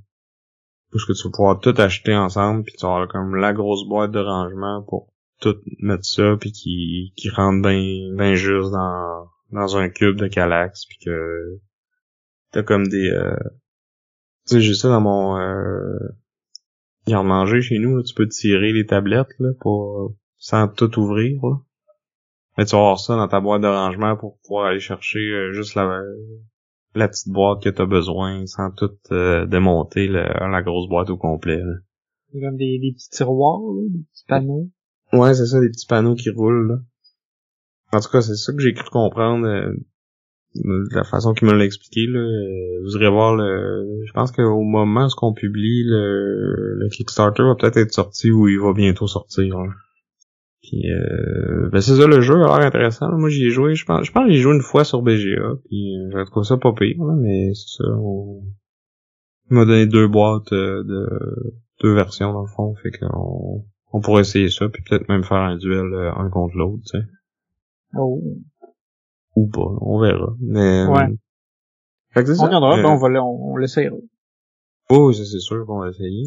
où 0.93 0.99
ce 0.99 1.07
que 1.07 1.13
tu 1.13 1.25
vas 1.25 1.33
pouvoir 1.33 1.61
tout 1.61 1.75
acheter 1.79 2.15
ensemble, 2.15 2.65
puis 2.65 2.75
tu 2.79 2.85
avoir 2.85 3.09
comme 3.09 3.37
la 3.37 3.53
grosse 3.53 3.87
boîte 3.89 4.13
de 4.13 4.21
rangement 4.21 4.83
pour 4.83 5.13
tout 5.41 5.57
mettre 5.81 6.05
ça, 6.05 6.37
puis 6.39 6.53
qui, 6.53 7.13
qui 7.17 7.31
rentre 7.31 7.63
bien 7.63 8.15
ben 8.15 8.35
juste 8.35 8.71
dans, 8.71 9.29
dans 9.51 9.77
un 9.77 9.89
cube 9.89 10.17
de 10.17 10.29
Calax, 10.29 10.87
puis 10.87 10.99
que 11.05 11.59
t'as 12.53 12.63
comme 12.63 12.87
des... 12.89 13.11
euh, 13.11 13.37
tu 14.47 14.55
sais, 14.55 14.61
j'ai 14.61 14.75
ça 14.75 14.89
dans 14.89 15.01
mon 15.01 15.39
euh, 15.39 15.99
garde-manger 17.07 17.63
chez 17.63 17.79
nous, 17.79 17.97
là, 17.97 18.03
tu 18.03 18.15
peux 18.15 18.29
tirer 18.29 18.73
les 18.73 18.87
tablettes 18.87 19.35
là, 19.39 19.51
pour 19.61 20.15
sans 20.39 20.69
tout 20.69 20.99
ouvrir. 20.99 21.41
Là. 21.43 21.57
Mais 22.59 22.65
tu 22.65 22.73
vas 22.73 22.83
avoir 22.83 23.01
ça 23.01 23.17
dans 23.17 23.29
ta 23.29 23.41
boîte 23.41 23.63
de 23.63 23.69
rangement 23.69 24.17
pour 24.17 24.39
pouvoir 24.41 24.67
aller 24.67 24.81
chercher 24.81 25.21
euh, 25.21 25.53
juste 25.53 25.75
la, 25.75 26.03
la 26.95 27.09
petite 27.09 27.29
boîte 27.33 27.63
que 27.63 27.69
t'as 27.71 27.87
besoin 27.87 28.45
sans 28.47 28.71
tout 28.71 28.91
euh, 29.13 29.47
démonter 29.47 30.07
le- 30.09 30.51
la 30.51 30.63
grosse 30.63 30.89
boîte 30.89 31.11
au 31.11 31.17
complet. 31.17 31.59
là. 31.59 31.75
Il 32.35 32.41
y 32.41 32.45
a 32.45 32.49
comme 32.49 32.57
des, 32.57 32.79
des 32.79 32.93
petits 32.93 33.11
tiroirs, 33.11 33.61
là, 33.61 33.83
des 33.91 34.05
petits 34.13 34.25
panneaux. 34.29 34.69
Ouais, 35.13 35.35
c'est 35.35 35.47
ça, 35.47 35.61
des 35.61 35.69
petits 35.69 35.87
panneaux 35.87 36.15
qui 36.15 36.31
roulent. 36.31 36.69
Là. 36.69 36.77
En 37.93 38.01
tout 38.01 38.09
cas, 38.11 38.23
c'est 38.23 38.37
ça 38.37 38.53
que 38.53 38.61
j'ai 38.61 38.73
cru 38.73 38.89
comprendre 38.91 39.47
euh, 39.47 39.73
de 40.55 40.95
la 40.95 41.05
façon 41.05 41.35
qu'il 41.35 41.49
me 41.49 41.53
l'a 41.55 41.65
expliqué. 41.65 42.07
Là. 42.07 42.21
Euh, 42.21 42.83
Vous 42.85 42.97
irez 42.97 43.11
voir 43.11 43.35
le. 43.37 44.03
Je 44.07 44.13
pense 44.13 44.33
qu'au 44.33 44.63
moment 44.63 45.07
où 45.07 45.27
on 45.27 45.33
publie 45.35 45.85
le, 45.85 46.75
le 46.79 46.89
Kickstarter 46.89 47.43
va 47.43 47.55
peut-être 47.55 47.77
être 47.77 47.93
sorti 47.93 48.31
ou 48.31 48.49
il 48.49 48.59
va 48.61 48.73
bientôt 48.73 49.07
sortir. 49.07 49.59
là. 49.59 49.73
Puis 50.63 50.91
euh, 50.93 51.69
ben 51.71 51.81
c'est 51.81 51.97
ça 51.97 52.07
le 52.07 52.21
jeu 52.21 52.35
a 52.35 52.59
l'air 52.59 52.67
intéressant. 52.67 53.11
Moi 53.19 53.29
j'y 53.31 53.47
ai 53.47 53.51
joué, 53.51 53.75
je 53.75 53.85
pense. 53.85 54.07
Je 54.07 54.13
pense 54.13 54.25
que 54.27 54.31
j'y 54.33 54.39
ai 54.39 54.41
joué 54.41 54.55
une 54.55 54.63
fois 54.63 54.85
sur 54.85 55.03
BGA. 55.03 55.57
Puis 55.69 55.97
euh, 55.99 56.11
j'ai 56.17 56.25
trouvé 56.27 56.45
ça 56.47 56.57
pas 56.57 56.73
pire, 56.73 57.03
là, 57.05 57.15
mais 57.19 57.53
c'est 57.55 57.83
ça. 57.83 57.91
On... 57.99 58.43
Il 59.51 59.57
m'a 59.57 59.65
donné 59.65 59.87
deux 59.87 60.07
boîtes 60.09 60.53
euh, 60.53 60.85
de 60.85 61.55
deux 61.83 61.95
versions 61.95 62.33
dans 62.33 62.43
le 62.43 62.47
fond. 62.49 62.75
Fait 62.77 62.91
qu'on 62.93 63.65
on 63.93 64.01
pourrait 64.01 64.23
essayer 64.23 64.49
ça, 64.51 64.69
puis 64.69 64.83
peut-être 64.89 65.09
même 65.09 65.25
faire 65.25 65.39
un 65.39 65.57
duel 65.57 65.93
euh, 65.93 66.13
un 66.15 66.31
contre 66.31 66.57
l'autre, 66.57 66.83
tu 66.91 66.99
sais. 66.99 67.05
Oh. 67.99 68.23
Ou 69.37 69.49
pas, 69.49 69.67
on 69.81 70.01
verra. 70.01 70.35
Mais, 70.41 70.87
Ouais. 70.87 71.09
Fait 72.15 72.21
que 72.23 72.27
c'est 72.27 72.33
On 72.41 72.43
ça. 72.43 72.47
regardera, 72.47 72.79
Euh, 72.79 72.83
ben 72.83 72.89
on 72.91 72.97
va 72.97 73.09
on, 73.23 73.53
on 73.53 73.57
l'essayera. 73.57 73.97
Oh, 74.91 75.13
ça 75.13 75.25
c'est 75.25 75.41
sûr 75.41 75.65
qu'on 75.67 75.81
va 75.81 75.89
essayer. 75.89 76.25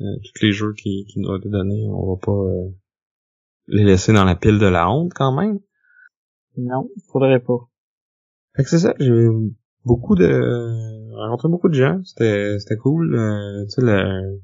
Euh, 0.00 0.04
tous 0.24 0.42
les 0.44 0.52
jeux 0.52 0.72
qui, 0.72 1.04
qui 1.06 1.20
nous 1.20 1.28
ont 1.28 1.36
été 1.36 1.48
donnés, 1.50 1.86
on 1.88 2.14
va 2.14 2.20
pas 2.20 2.32
euh, 2.32 2.68
les 3.70 3.84
laisser 3.84 4.12
dans 4.12 4.24
la 4.24 4.34
pile 4.34 4.58
de 4.58 4.66
la 4.66 4.90
honte 4.90 5.12
quand 5.14 5.32
même? 5.32 5.60
Non, 6.56 6.88
faudrait 7.12 7.40
pas. 7.40 7.68
Fait 8.56 8.64
que 8.64 8.68
c'est 8.68 8.78
ça, 8.78 8.94
j'ai 8.98 9.28
beaucoup 9.84 10.16
de 10.16 11.14
rencontré 11.16 11.48
beaucoup 11.48 11.68
de 11.68 11.74
gens, 11.74 12.00
c'était 12.04 12.58
c'était 12.58 12.76
cool. 12.76 13.14
Euh, 13.14 13.64
tu 13.64 13.70
sais 13.70 13.82
le 13.82 14.40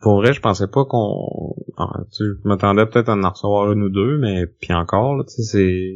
pour 0.00 0.16
vrai, 0.16 0.32
je 0.34 0.40
pensais 0.40 0.68
pas 0.68 0.84
qu'on 0.84 1.54
ah, 1.78 2.04
tu 2.12 2.22
je 2.24 2.48
m'attendais 2.48 2.86
peut-être 2.86 3.08
à 3.08 3.16
en 3.16 3.30
recevoir 3.30 3.72
une 3.72 3.82
ou 3.82 3.88
deux, 3.88 4.18
mais 4.18 4.46
puis 4.46 4.72
encore 4.74 5.16
là, 5.16 5.24
tu 5.24 5.34
sais 5.34 5.42
c'est 5.42 5.94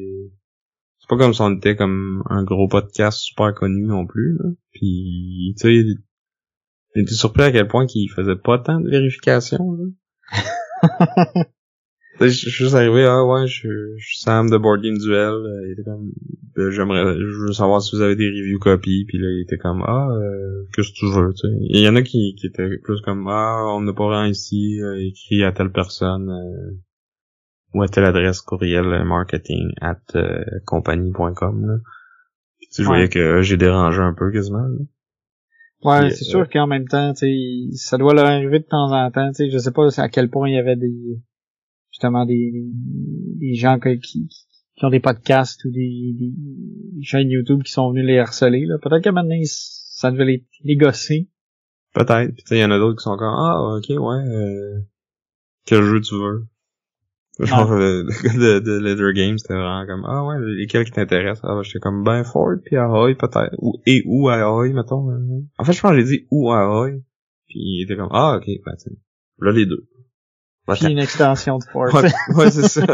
c'est 0.99 1.09
pas 1.09 1.16
comme 1.16 1.34
si 1.34 1.43
on 1.43 1.57
était 1.57 1.76
comme 1.76 2.22
un 2.30 2.43
gros 2.45 2.68
podcast 2.68 3.18
super 3.18 3.55
connu 3.55 3.84
non 3.84 4.07
plus 4.07 4.36
là. 4.38 4.51
Puis 4.72 5.55
tu 5.59 5.84
sais 5.84 6.01
J'étais 6.95 7.14
surpris 7.14 7.43
à 7.45 7.53
quel 7.53 7.68
point 7.68 7.86
qu'il 7.86 8.11
faisait 8.11 8.36
pas 8.36 8.59
tant 8.59 8.80
de 8.80 8.91
vérifications, 8.91 9.72
là. 9.72 9.84
je 12.28 12.28
suis 12.28 12.50
juste 12.50 12.74
arrivé, 12.74 13.04
ah 13.04 13.24
ouais, 13.24 13.46
je, 13.46 13.68
je 13.96 14.04
suis 14.04 14.18
Sam 14.18 14.50
de 14.50 14.58
Board 14.58 14.82
Game 14.82 14.98
Duel. 14.98 15.34
Il 15.66 15.72
était 15.72 15.84
comme, 15.84 16.12
ben, 16.54 16.70
j'aimerais, 16.70 17.16
je 17.18 17.46
veux 17.46 17.52
savoir 17.52 17.80
si 17.80 17.96
vous 17.96 18.02
avez 18.02 18.16
des 18.16 18.28
reviews 18.28 18.58
copies. 18.58 19.04
Puis 19.06 19.18
là, 19.18 19.28
il 19.30 19.42
était 19.42 19.58
comme, 19.58 19.82
ah, 19.86 20.08
euh, 20.10 20.66
qu'est-ce 20.74 20.90
que 20.90 20.94
tu 20.94 21.06
veux, 21.06 21.32
tu 21.32 21.48
sais. 21.48 21.54
Il 21.70 21.80
y 21.80 21.88
en 21.88 21.96
a 21.96 22.02
qui, 22.02 22.34
qui 22.34 22.46
étaient 22.46 22.78
plus 22.82 23.00
comme, 23.00 23.26
ah, 23.28 23.64
on 23.74 23.80
n'a 23.80 23.92
pas 23.92 24.08
rien 24.08 24.28
ici, 24.28 24.80
euh, 24.82 25.00
écrit 25.00 25.44
à 25.44 25.52
telle 25.52 25.72
personne, 25.72 26.28
euh, 26.28 26.76
ou 27.74 27.82
à 27.82 27.88
telle 27.88 28.04
adresse 28.04 28.40
courriel 28.42 28.86
euh, 28.86 29.04
marketing 29.04 29.70
at 29.80 30.00
euh, 30.16 30.44
compagnie.com, 30.66 31.66
là. 31.66 31.78
Puis, 32.58 32.68
tu 32.74 32.82
je 32.82 32.86
voyais 32.86 33.08
que 33.08 33.40
j'ai 33.42 33.56
dérangé 33.56 34.00
un 34.00 34.14
peu 34.14 34.30
quasiment, 34.30 34.66
là. 34.66 34.84
Ouais, 35.82 36.10
c'est 36.10 36.26
euh, 36.26 36.30
sûr 36.30 36.48
qu'en 36.50 36.66
même 36.66 36.86
temps, 36.86 37.14
tu 37.14 37.70
ça 37.72 37.96
doit 37.96 38.12
leur 38.12 38.26
arriver 38.26 38.58
de 38.58 38.66
temps 38.66 38.92
en 38.92 39.10
temps, 39.10 39.30
tu 39.34 39.50
je 39.50 39.56
sais 39.56 39.72
pas 39.72 39.88
à 39.96 40.08
quel 40.10 40.28
point 40.28 40.46
il 40.50 40.54
y 40.54 40.58
avait 40.58 40.76
des, 40.76 41.18
justement 42.01 42.24
des, 42.24 42.51
des 43.36 43.55
gens 43.55 43.78
que- 43.78 43.94
qui, 43.96 44.26
qui 44.74 44.84
ont 44.86 44.90
des 44.90 45.01
podcasts 45.01 45.62
ou 45.66 45.70
des, 45.70 46.14
des 46.18 47.03
chaînes 47.03 47.28
YouTube 47.28 47.62
qui 47.62 47.72
sont 47.72 47.90
venus 47.90 48.07
les 48.07 48.18
harceler, 48.18 48.64
là. 48.64 48.78
Peut-être 48.78 49.03
qu'à 49.05 49.12
maintenant, 49.12 49.36
ça 49.44 50.11
devait 50.11 50.24
les, 50.24 50.46
les 50.64 50.76
gosser. 50.76 51.28
Peut-être. 51.92 52.32
Puis 52.32 52.42
tu 52.44 52.48
sais, 52.48 52.57
il 52.59 52.61
y 52.62 52.64
en 52.64 52.70
a 52.70 52.78
d'autres 52.78 52.96
qui 52.98 53.03
sont 53.03 53.16
comme 53.18 53.34
Ah, 53.36 53.76
ok, 53.76 53.88
ouais. 53.90 54.24
Euh, 54.34 54.78
quel 55.66 55.82
jeu 55.82 56.01
tu 56.01 56.14
veux? 56.14 56.46
Genre 57.40 57.70
le, 57.74 58.03
le 58.05 58.22
gars 58.22 58.32
de, 58.38 58.59
de 58.61 58.78
Leather 58.78 59.12
Games, 59.12 59.36
c'était 59.38 59.55
vraiment 59.55 59.86
comme 59.86 60.05
Ah 60.07 60.24
ouais, 60.24 60.36
lesquels 60.57 60.84
qui 60.86 60.92
t'intéressent? 60.92 61.44
Ah 61.44 61.55
ben, 61.55 61.62
j'étais 61.62 61.78
comme 61.80 62.03
ben 62.05 62.24
Ford 62.24 62.55
puis 62.64 62.76
Ahoy 62.76 63.14
peut-être. 63.14 63.55
Ou 63.59 63.74
et 63.86 64.03
ou 64.07 64.28
Ahoy, 64.28 64.72
mettons. 64.72 65.11
euh. 65.11 65.42
En 65.59 65.64
fait, 65.64 65.72
je 65.72 65.80
pense 65.80 65.90
que 65.92 65.98
j'ai 65.98 66.05
dit 66.18 66.26
ou 66.30 66.51
Ahoy. 66.51 67.03
Puis 67.46 67.59
il 67.61 67.82
était 67.84 67.96
comme 67.96 68.09
Ah 68.12 68.36
ok, 68.38 68.46
ben 68.46 68.72
tu 68.76 68.90
sais. 68.90 68.96
Là 69.40 69.53
les 69.53 69.66
deux. 69.66 69.86
Puis 70.78 70.92
une 70.92 70.98
extension 70.98 71.58
de 71.58 71.64
Force. 71.64 71.92
Ouais, 71.94 72.10
ouais 72.36 72.50
c'est 72.50 72.68
ça. 72.68 72.86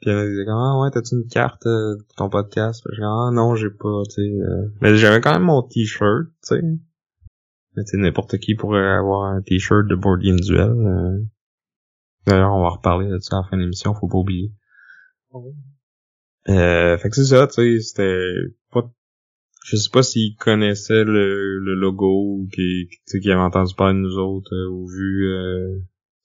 Puis 0.00 0.08
elle 0.10 0.30
disait 0.30 0.44
comme 0.46 0.54
ah 0.56 0.80
ouais 0.80 0.90
t'as-tu 0.90 1.14
une 1.14 1.28
carte 1.28 1.66
euh, 1.66 1.96
pour 1.98 2.16
ton 2.16 2.30
podcast? 2.30 2.82
Puis 2.84 2.94
je 2.96 3.00
dis 3.00 3.06
ah 3.06 3.30
non 3.32 3.54
j'ai 3.54 3.68
pas 3.70 4.02
tu 4.08 4.14
sais. 4.14 4.22
euh. 4.22 4.68
Mais 4.80 4.96
j'avais 4.96 5.20
quand 5.20 5.32
même 5.32 5.42
mon 5.42 5.62
t-shirt 5.62 6.26
tu 6.42 6.56
sais. 6.56 6.62
Mais 7.76 7.84
tu 7.84 7.90
sais 7.90 7.96
n'importe 7.98 8.38
qui 8.38 8.54
pourrait 8.54 8.88
avoir 8.96 9.24
un 9.24 9.42
t-shirt 9.42 9.86
de 9.86 9.94
Board 9.94 10.20
Game 10.22 10.40
Duel. 10.40 10.70
euh. 10.70 11.18
D'ailleurs 12.26 12.54
on 12.54 12.62
va 12.62 12.70
reparler 12.70 13.08
de 13.08 13.18
ça 13.18 13.36
à 13.36 13.42
la 13.42 13.48
fin 13.48 13.56
de 13.58 13.62
l'émission 13.62 13.94
faut 13.94 14.08
pas 14.08 14.18
oublier. 14.18 14.52
Oh. 15.32 15.52
Euh, 16.48 16.96
fait 16.96 17.10
que 17.10 17.16
c'est 17.16 17.26
ça 17.36 17.46
tu 17.46 17.54
sais 17.54 17.80
c'était 17.80 18.32
pas 18.72 18.90
je 19.70 19.76
sais 19.76 19.90
pas 19.92 20.02
s'ils 20.02 20.34
connaissaient 20.36 21.04
le, 21.04 21.58
le 21.60 21.74
logo 21.74 22.08
ou 22.08 22.48
qui 22.52 22.88
tu 22.90 22.98
sais 23.04 23.20
qu'ils 23.20 23.30
avaient 23.30 23.40
entendu 23.40 23.72
parler 23.76 23.94
de 23.94 24.00
nous 24.00 24.18
autres 24.18 24.52
euh, 24.52 24.68
ou 24.68 24.88
vu 24.88 25.28
euh, 25.28 25.78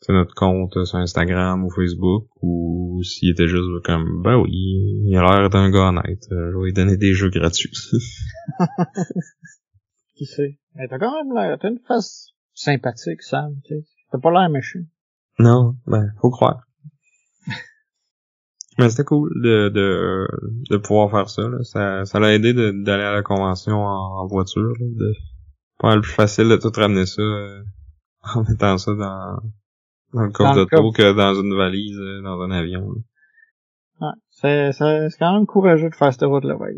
notre 0.09 0.33
compte 0.33 0.75
euh, 0.77 0.85
sur 0.85 0.97
Instagram 0.97 1.63
ou 1.63 1.69
Facebook 1.69 2.27
ou 2.41 3.01
s'il 3.03 3.29
était 3.29 3.47
juste 3.47 3.69
comme 3.83 4.23
ben 4.23 4.37
oui 4.37 4.51
il 4.51 5.15
a 5.15 5.21
l'air 5.21 5.49
d'un 5.49 5.69
gars 5.69 5.89
honnête 5.89 6.25
euh, 6.31 6.51
je 6.51 6.57
vais 6.57 6.65
lui 6.65 6.73
donner 6.73 6.97
des 6.97 7.13
jeux 7.13 7.29
gratuits 7.29 7.71
Qui 10.17 10.25
sait? 10.25 10.57
Mais 10.75 10.87
t'as 10.87 10.97
quand 10.97 11.11
même 11.11 11.35
l'air, 11.35 11.57
t'as 11.59 11.69
une 11.69 11.79
face 11.85 12.29
sympathique, 12.53 13.21
Sam, 13.21 13.53
tu 13.65 13.75
sais. 13.75 13.85
T'as 14.11 14.17
pas 14.17 14.31
l'air 14.31 14.49
méchant. 14.49 14.79
non 15.39 15.75
ben 15.85 16.13
faut 16.21 16.29
croire 16.31 16.61
mais 18.77 18.89
c'était 18.89 19.03
cool 19.05 19.29
de, 19.41 19.69
de 19.69 20.27
de 20.69 20.77
pouvoir 20.77 21.09
faire 21.11 21.29
ça 21.29 21.43
là. 21.47 21.57
ça 21.63 22.05
ça 22.05 22.19
l'a 22.19 22.33
aidé 22.33 22.53
d'aller 22.53 23.03
à 23.03 23.13
la 23.13 23.23
convention 23.23 23.77
en, 23.77 24.21
en 24.21 24.27
voiture 24.27 24.61
là, 24.79 24.85
de 24.85 25.13
pas 25.79 25.89
mal 25.89 26.01
plus 26.01 26.11
facile 26.11 26.49
de 26.49 26.57
tout 26.57 26.71
ramener 26.75 27.05
ça 27.05 27.21
euh, 27.21 27.63
en 28.35 28.43
mettant 28.43 28.77
ça 28.77 28.93
dans 28.93 29.37
dans 30.13 30.21
le 30.23 30.31
coffre 30.31 30.55
le 30.55 30.65
d'auto 30.65 30.91
que 30.91 31.13
dans 31.13 31.33
une 31.35 31.55
valise 31.55 31.97
euh, 31.97 32.21
dans 32.21 32.39
un 32.41 32.51
avion 32.51 32.81
là. 32.91 33.01
Ouais. 34.01 34.13
C'est, 34.29 34.71
c'est, 34.73 35.09
c'est 35.09 35.17
quand 35.19 35.33
même 35.33 35.45
courageux 35.45 35.89
de 35.89 35.95
faire 35.95 36.11
cette 36.11 36.23
route-là, 36.23 36.57
ouais. 36.57 36.75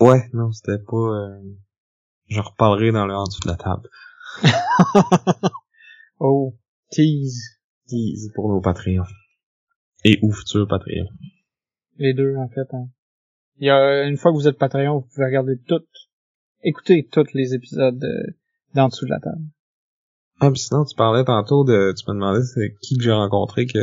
Ouais, 0.00 0.30
non, 0.32 0.50
c'était 0.52 0.82
pas... 0.82 0.96
euh, 0.96 1.42
Je 2.28 2.40
reparlerai 2.40 2.90
dans 2.92 3.04
le 3.06 3.14
en 3.14 3.24
dessous 3.24 3.40
de 3.44 3.48
la 3.48 3.56
table. 3.56 3.88
Oh, 6.20 6.56
tease. 6.90 7.38
Tease 7.86 8.32
pour 8.34 8.48
nos 8.48 8.60
Patreons. 8.60 9.04
Et 10.04 10.18
ou 10.22 10.32
futurs 10.32 10.68
Patreons. 10.68 11.08
Les 11.96 12.14
deux, 12.14 12.36
en 12.36 12.48
fait. 12.48 12.72
Hein. 12.72 12.88
Il 13.58 13.66
y 13.66 13.70
a, 13.70 14.04
une 14.04 14.16
fois 14.16 14.30
que 14.30 14.36
vous 14.36 14.46
êtes 14.46 14.58
Patreon, 14.58 15.00
vous 15.00 15.08
pouvez 15.12 15.26
regarder 15.26 15.58
toutes, 15.66 15.88
écouter 16.62 17.08
tous 17.10 17.34
les 17.34 17.54
épisodes 17.54 18.02
euh, 18.02 18.32
d'en 18.74 18.88
dessous 18.88 19.04
de 19.06 19.10
la 19.10 19.20
table. 19.20 19.42
Ah, 20.40 20.50
puis 20.50 20.60
sinon, 20.60 20.84
tu 20.84 20.94
parlais 20.94 21.24
tantôt 21.24 21.64
de... 21.64 21.92
Tu 21.96 22.04
me 22.08 22.14
demandais 22.14 22.44
c'est 22.44 22.74
qui 22.80 22.96
que 22.96 23.02
j'ai 23.02 23.12
rencontré 23.12 23.66
que... 23.66 23.78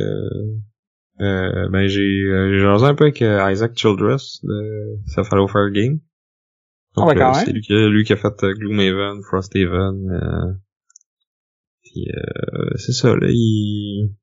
Euh, 1.21 1.69
ben, 1.69 1.87
j'ai 1.87 2.01
euh, 2.01 2.51
j'ai 2.51 2.59
jasé 2.59 2.85
un 2.85 2.95
peu 2.95 3.05
avec 3.05 3.21
euh, 3.21 3.51
Isaac 3.51 3.77
Childress 3.77 4.43
de 4.43 4.97
Cephalo 5.07 5.47
Fair 5.47 5.71
Game. 5.71 5.99
Ah 6.97 7.05
ouais, 7.05 7.15
quand 7.15 7.31
euh, 7.31 7.35
même. 7.35 7.45
c'est 7.45 7.51
lui 7.53 7.61
qui, 7.61 7.73
lui 7.73 8.03
qui 8.03 8.13
a 8.13 8.17
fait 8.17 8.43
euh, 8.43 8.53
Gloomhaven, 8.53 9.21
Frosthaven. 9.23 10.09
Euh, 10.11 10.53
puis 11.83 12.07
euh, 12.09 12.69
c'est 12.75 12.91
ça, 12.93 13.15
là, 13.15 13.27
il... 13.29 14.13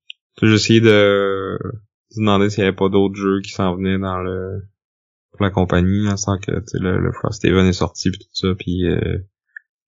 J'ai 0.40 0.54
essayé 0.54 0.80
de... 0.80 1.58
de 1.60 2.16
demander 2.16 2.50
s'il 2.50 2.64
y 2.64 2.66
avait 2.66 2.76
pas 2.76 2.88
d'autres 2.88 3.14
jeux 3.16 3.40
qui 3.42 3.50
s'en 3.52 3.76
venaient 3.76 3.98
dans 3.98 4.18
le... 4.18 4.62
pour 5.32 5.42
la 5.42 5.50
compagnie, 5.50 6.08
en 6.08 6.16
sens 6.16 6.38
que, 6.40 6.52
tu 6.52 6.62
sais, 6.66 6.78
le, 6.78 6.98
le 6.98 7.12
Frosthaven 7.12 7.66
est 7.66 7.72
sorti 7.72 8.10
pis 8.10 8.18
tout 8.18 8.26
ça, 8.32 8.48
puis 8.58 8.86
euh, 8.86 9.18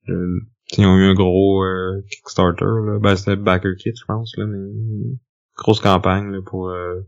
le- 0.07 0.41
ils 0.79 0.87
ont 0.87 0.97
eu 0.97 1.05
un 1.05 1.15
gros 1.15 1.63
euh, 1.65 2.03
Kickstarter, 2.11 2.65
là. 2.65 2.99
Ben, 3.01 3.17
c'était 3.17 3.37
Backer 3.37 3.77
Kit, 3.77 3.93
je 3.99 4.05
pense, 4.07 4.35
là, 4.37 4.47
mais... 4.47 4.71
Grosse 5.57 5.81
campagne, 5.81 6.31
là, 6.33 6.41
pour... 6.45 6.69
euh, 6.69 7.01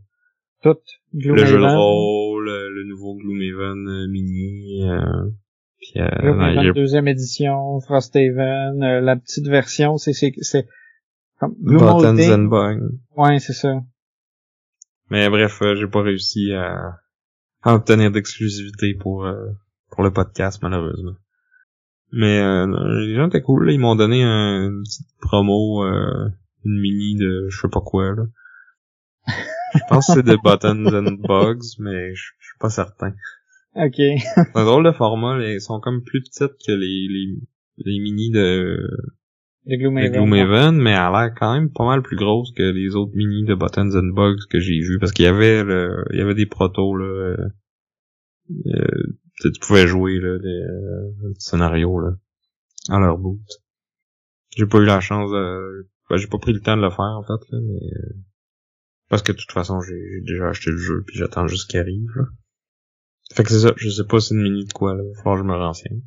Toutes. 0.63 0.81
le 1.13 1.45
jeu 1.45 1.57
de 1.57 1.63
rôle, 1.75 2.45
le, 2.45 2.69
le 2.73 2.83
nouveau 2.85 3.15
Gloomhaven 3.15 3.87
euh, 3.87 4.07
mini, 4.07 4.83
euh, 4.83 5.29
puis 5.79 6.01
euh, 6.01 6.07
Gloomhaven 6.21 6.67
non, 6.67 6.71
deuxième 6.73 7.07
édition, 7.07 7.79
Frosthaven, 7.81 8.81
euh, 8.83 9.01
la 9.01 9.15
petite 9.15 9.47
version, 9.47 9.97
c'est, 9.97 10.13
c'est, 10.13 10.33
comme 11.39 11.55
Bugs. 12.49 12.89
Ouais, 13.15 13.39
c'est 13.39 13.53
ça. 13.53 13.81
Mais 15.09 15.29
bref, 15.29 15.61
euh, 15.61 15.75
j'ai 15.75 15.87
pas 15.87 16.01
réussi 16.01 16.51
à, 16.53 16.99
à 17.61 17.75
obtenir 17.75 18.11
d'exclusivité 18.11 18.95
pour 18.95 19.25
euh, 19.25 19.47
pour 19.91 20.03
le 20.03 20.11
podcast 20.11 20.61
malheureusement. 20.61 21.15
Mais 22.11 22.39
euh, 22.39 22.65
les 23.05 23.15
gens 23.15 23.27
étaient 23.27 23.41
cool, 23.41 23.65
là. 23.67 23.71
ils 23.73 23.79
m'ont 23.79 23.95
donné 23.95 24.23
un, 24.23 24.67
une 24.69 24.83
petite 24.83 25.07
promo, 25.19 25.83
euh, 25.83 26.29
une 26.63 26.79
mini 26.79 27.15
de 27.15 27.47
je 27.49 27.59
sais 27.59 27.67
pas 27.69 27.81
quoi 27.81 28.15
là. 28.15 28.23
Je 29.73 29.81
pense 29.89 30.07
que 30.07 30.13
c'est 30.13 30.23
de 30.23 30.37
Buttons 30.37 30.85
and 30.95 31.17
Bugs, 31.27 31.75
mais 31.79 32.15
je 32.15 32.31
je 32.39 32.45
suis 32.47 32.57
pas 32.59 32.69
certain. 32.69 33.13
Ok. 33.75 33.95
C'est 33.95 34.55
un 34.55 34.65
drôle 34.65 34.85
de 34.85 34.91
format, 34.91 35.37
là. 35.37 35.51
ils 35.51 35.61
sont 35.61 35.79
comme 35.79 36.01
plus 36.01 36.21
petites 36.21 36.55
que 36.65 36.71
les 36.71 37.07
les, 37.09 37.35
les 37.77 37.99
mini 37.99 38.31
de 38.31 38.77
De 39.67 39.75
de 39.75 39.79
Gloomhaven. 39.79 40.11
Gloomhaven, 40.11 40.77
mais 40.77 40.91
elle 40.91 40.97
a 40.97 41.11
l'air 41.11 41.33
quand 41.35 41.53
même 41.53 41.69
pas 41.69 41.85
mal 41.85 42.01
plus 42.01 42.15
grosse 42.15 42.53
que 42.53 42.63
les 42.63 42.95
autres 42.95 43.11
mini 43.15 43.43
de 43.43 43.53
Buttons 43.53 43.95
and 43.95 44.13
Bugs 44.13 44.47
que 44.49 44.59
j'ai 44.59 44.79
vu 44.79 44.97
parce 44.97 45.11
qu'il 45.11 45.25
y 45.25 45.27
avait 45.27 45.63
le, 45.63 46.05
il 46.11 46.19
y 46.19 46.21
avait 46.21 46.35
des 46.35 46.45
protos 46.45 46.95
là, 46.95 47.05
euh, 47.05 47.49
euh, 48.67 49.17
tu 49.41 49.59
pouvais 49.59 49.85
jouer 49.85 50.19
là 50.19 50.39
des 50.39 50.47
euh, 50.47 51.33
scénarios 51.37 51.99
là 51.99 52.11
à 52.89 52.99
leur 52.99 53.17
boot. 53.17 53.41
J'ai 54.55 54.65
pas 54.65 54.77
eu 54.77 54.85
la 54.85 55.01
chance 55.01 55.29
de, 55.31 55.89
ben, 56.09 56.15
j'ai 56.15 56.27
pas 56.27 56.39
pris 56.39 56.53
le 56.53 56.61
temps 56.61 56.77
de 56.77 56.81
le 56.81 56.89
faire 56.89 57.17
en 57.17 57.23
fait 57.23 57.51
là, 57.51 57.59
mais 57.61 57.97
euh, 57.97 58.13
parce 59.09 59.21
que 59.21 59.33
de 59.33 59.37
toute 59.37 59.51
façon 59.51 59.81
j'ai 59.81 59.99
j'ai 60.13 60.21
déjà 60.21 60.47
acheté 60.47 60.71
le 60.71 60.77
jeu 60.77 61.03
puis 61.05 61.17
j'attends 61.17 61.47
juste 61.47 61.69
qu'il 61.69 61.81
arrive. 61.81 62.09
Là. 62.15 62.23
Fait 63.33 63.43
que 63.43 63.49
c'est 63.49 63.67
ça, 63.67 63.73
je 63.75 63.89
sais 63.89 64.05
pas 64.05 64.21
si 64.21 64.29
c'est 64.29 64.35
une 64.35 64.43
mini 64.43 64.65
de 64.65 64.71
quoi 64.71 64.95
là, 64.95 65.03
il 65.03 65.09
va 65.09 65.17
falloir 65.17 65.35
que 65.35 65.43
je 65.43 65.51
me 65.51 65.57
renseigne. 65.57 66.01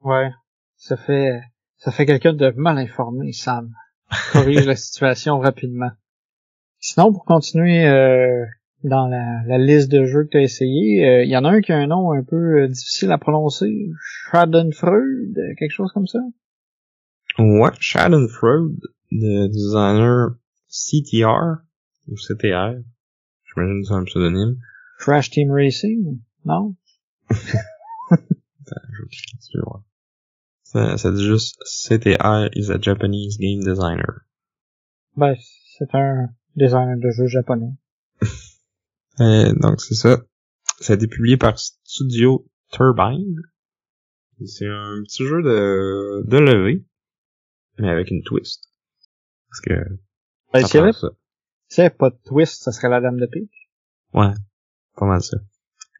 Ouais. 0.00 0.30
Ça 0.76 0.96
fait, 0.96 1.38
ça 1.80 1.90
fait 1.90 2.06
quelqu'un 2.06 2.32
de 2.32 2.50
mal 2.56 2.78
informé, 2.78 3.32
Sam. 3.32 3.72
Corrige 4.32 4.66
la 4.66 4.76
situation 4.76 5.38
rapidement. 5.38 5.90
Sinon, 6.78 7.12
pour 7.12 7.24
continuer, 7.24 7.86
euh, 7.86 8.44
dans 8.82 9.06
la, 9.06 9.42
la 9.46 9.58
liste 9.58 9.90
de 9.90 10.04
jeux 10.04 10.24
que 10.24 10.30
tu 10.30 10.38
as 10.38 10.42
essayé. 10.42 11.06
Euh, 11.06 11.24
Il 11.24 11.30
y 11.30 11.36
en 11.36 11.44
a 11.44 11.50
un 11.50 11.60
qui 11.60 11.72
a 11.72 11.76
un 11.76 11.86
nom 11.86 12.12
un 12.12 12.22
peu 12.22 12.62
euh, 12.62 12.68
difficile 12.68 13.12
à 13.12 13.18
prononcer. 13.18 13.90
Schadenfreude, 14.30 15.34
quelque 15.58 15.72
chose 15.72 15.92
comme 15.92 16.06
ça? 16.06 16.20
Ouais, 17.38 17.70
Schadenfreude, 17.78 18.80
de 19.12 19.48
designer 19.48 20.30
CTR, 20.68 21.62
ou 22.08 22.14
CTR. 22.14 22.80
J'imagine 23.44 23.82
que 23.82 23.88
c'est 23.88 23.94
un 23.94 24.04
pseudonyme. 24.04 24.56
Crash 24.98 25.30
Team 25.30 25.50
Racing, 25.50 26.20
non? 26.44 26.76
Ça, 30.72 30.96
ça 30.96 31.10
dit 31.10 31.24
juste 31.26 31.58
CTR 31.64 32.48
is 32.54 32.70
a 32.70 32.80
Japanese 32.80 33.38
game 33.38 33.58
designer. 33.60 34.20
Ben, 35.16 35.34
c'est 35.76 35.92
un 35.94 36.28
designer 36.56 36.96
de 36.96 37.10
jeux 37.10 37.26
japonais. 37.26 37.72
Euh, 39.18 39.52
donc 39.60 39.82
c'est 39.82 39.96
ça. 39.96 40.22
Ça 40.78 40.94
a 40.94 40.96
été 40.96 41.06
publié 41.06 41.36
par 41.36 41.58
Studio 41.58 42.48
Turbine. 42.70 43.36
C'est 44.46 44.66
un 44.66 45.02
petit 45.02 45.26
jeu 45.26 45.42
de, 45.42 46.22
de 46.26 46.36
levée, 46.38 46.86
mais 47.76 47.90
avec 47.90 48.10
une 48.10 48.22
twist. 48.22 48.64
Parce 49.50 49.60
que 49.60 49.74
Ben, 50.54 50.64
s'il 50.66 50.76
y 50.76 50.82
avait, 50.82 50.92
prend 50.92 51.00
ça. 51.00 51.08
s'il 51.68 51.82
y 51.82 51.86
avait 51.86 51.94
pas 51.96 52.08
de 52.08 52.18
twist, 52.24 52.62
ça 52.62 52.72
serait 52.72 52.88
la 52.88 53.02
dame 53.02 53.18
de 53.18 53.26
pique. 53.26 53.52
Ouais, 54.14 54.32
pas 54.96 55.04
mal 55.06 55.20
ça. 55.20 55.36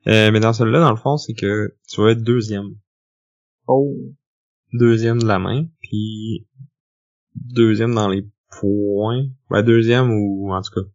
Euh, 0.06 0.30
mais 0.30 0.40
dans 0.40 0.54
celui-là, 0.54 0.80
dans 0.80 0.92
le 0.92 0.96
fond, 0.96 1.18
c'est 1.18 1.34
que 1.34 1.76
tu 1.88 2.00
vas 2.00 2.12
être 2.12 2.22
deuxième. 2.22 2.70
Oh. 3.66 3.94
Deuxième 4.72 5.18
de 5.18 5.26
la 5.26 5.38
main, 5.38 5.66
puis 5.80 6.46
deuxième 7.34 7.94
dans 7.94 8.08
les 8.08 8.28
points. 8.60 9.26
Ben, 9.48 9.62
deuxième 9.62 10.10
ou 10.10 10.52
en 10.52 10.62
tout 10.62 10.72
cas. 10.74 10.88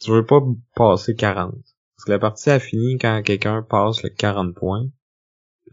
Tu 0.00 0.10
veux 0.10 0.24
pas 0.24 0.40
passer 0.74 1.14
40. 1.14 1.52
Parce 1.52 2.04
que 2.06 2.12
la 2.12 2.18
partie 2.18 2.50
a 2.50 2.60
fini 2.60 2.96
quand 2.98 3.20
quelqu'un 3.24 3.62
passe 3.62 4.02
le 4.02 4.10
40 4.10 4.54
points. 4.54 4.86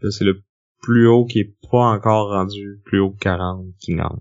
Là, 0.02 0.10
c'est 0.10 0.24
le 0.24 0.42
plus 0.82 1.06
haut 1.06 1.24
qui 1.24 1.40
est 1.40 1.56
pas 1.70 1.86
encore 1.86 2.30
rendu 2.30 2.80
plus 2.84 3.00
haut 3.00 3.12
que 3.12 3.18
40 3.18 3.66
qui 3.78 3.94
gagne. 3.94 4.20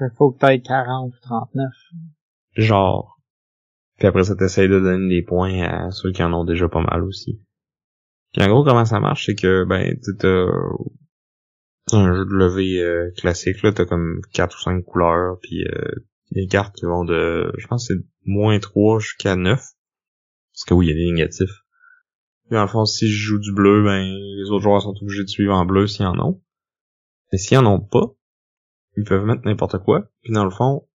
Il 0.00 0.10
faut 0.16 0.30
que 0.30 0.38
t'ailles 0.38 0.62
40 0.62 1.12
ou 1.12 1.20
39. 1.20 1.72
Genre. 2.56 3.18
Puis 3.96 4.06
après 4.06 4.24
ça, 4.24 4.36
t'essayes 4.36 4.68
de 4.68 4.78
donner 4.78 5.08
des 5.08 5.22
points 5.22 5.62
à 5.62 5.90
ceux 5.90 6.12
qui 6.12 6.22
en 6.22 6.32
ont 6.32 6.44
déjà 6.44 6.68
pas 6.68 6.82
mal 6.82 7.02
aussi. 7.02 7.42
Puis 8.32 8.42
en 8.42 8.48
gros, 8.48 8.62
comment 8.62 8.84
ça 8.84 9.00
marche, 9.00 9.26
c'est 9.26 9.34
que, 9.34 9.64
ben, 9.64 9.98
tu 10.04 10.16
t'as 10.16 10.46
un 11.92 12.14
jeu 12.14 12.24
de 12.24 12.34
levée 12.34 12.82
euh, 12.82 13.10
classique, 13.16 13.62
là, 13.62 13.72
t'as 13.72 13.84
comme 13.84 14.20
quatre 14.32 14.56
ou 14.56 14.60
cinq 14.60 14.84
couleurs, 14.84 15.38
puis 15.40 15.64
euh, 15.64 16.06
des 16.32 16.46
cartes 16.46 16.74
qui 16.74 16.84
vont 16.84 17.04
de, 17.04 17.52
je 17.56 17.66
pense 17.66 17.86
c'est 17.86 17.98
moins 18.24 18.58
3 18.58 19.00
jusqu'à 19.00 19.36
9. 19.36 19.58
Parce 19.58 20.64
que 20.66 20.74
oui, 20.74 20.86
il 20.86 20.88
y 20.90 20.92
a 20.92 20.96
des 20.96 21.10
négatifs. 21.12 21.64
Puis 22.48 22.58
le 22.58 22.66
fond, 22.66 22.84
si 22.84 23.08
je 23.08 23.26
joue 23.26 23.38
du 23.38 23.52
bleu, 23.52 23.84
ben, 23.84 24.02
les 24.02 24.50
autres 24.50 24.62
joueurs 24.62 24.82
sont 24.82 24.94
obligés 25.00 25.24
de 25.24 25.28
suivre 25.28 25.54
en 25.54 25.64
bleu 25.64 25.86
s'ils 25.86 26.06
en 26.06 26.18
ont. 26.18 26.42
Mais 27.30 27.38
s'ils 27.38 27.58
en 27.58 27.66
ont 27.66 27.80
pas, 27.80 28.06
ils 28.96 29.04
peuvent 29.04 29.24
mettre 29.24 29.42
n'importe 29.44 29.78
quoi. 29.78 30.10
Puis 30.22 30.32
dans 30.32 30.44
le 30.44 30.50
fond, 30.50 30.88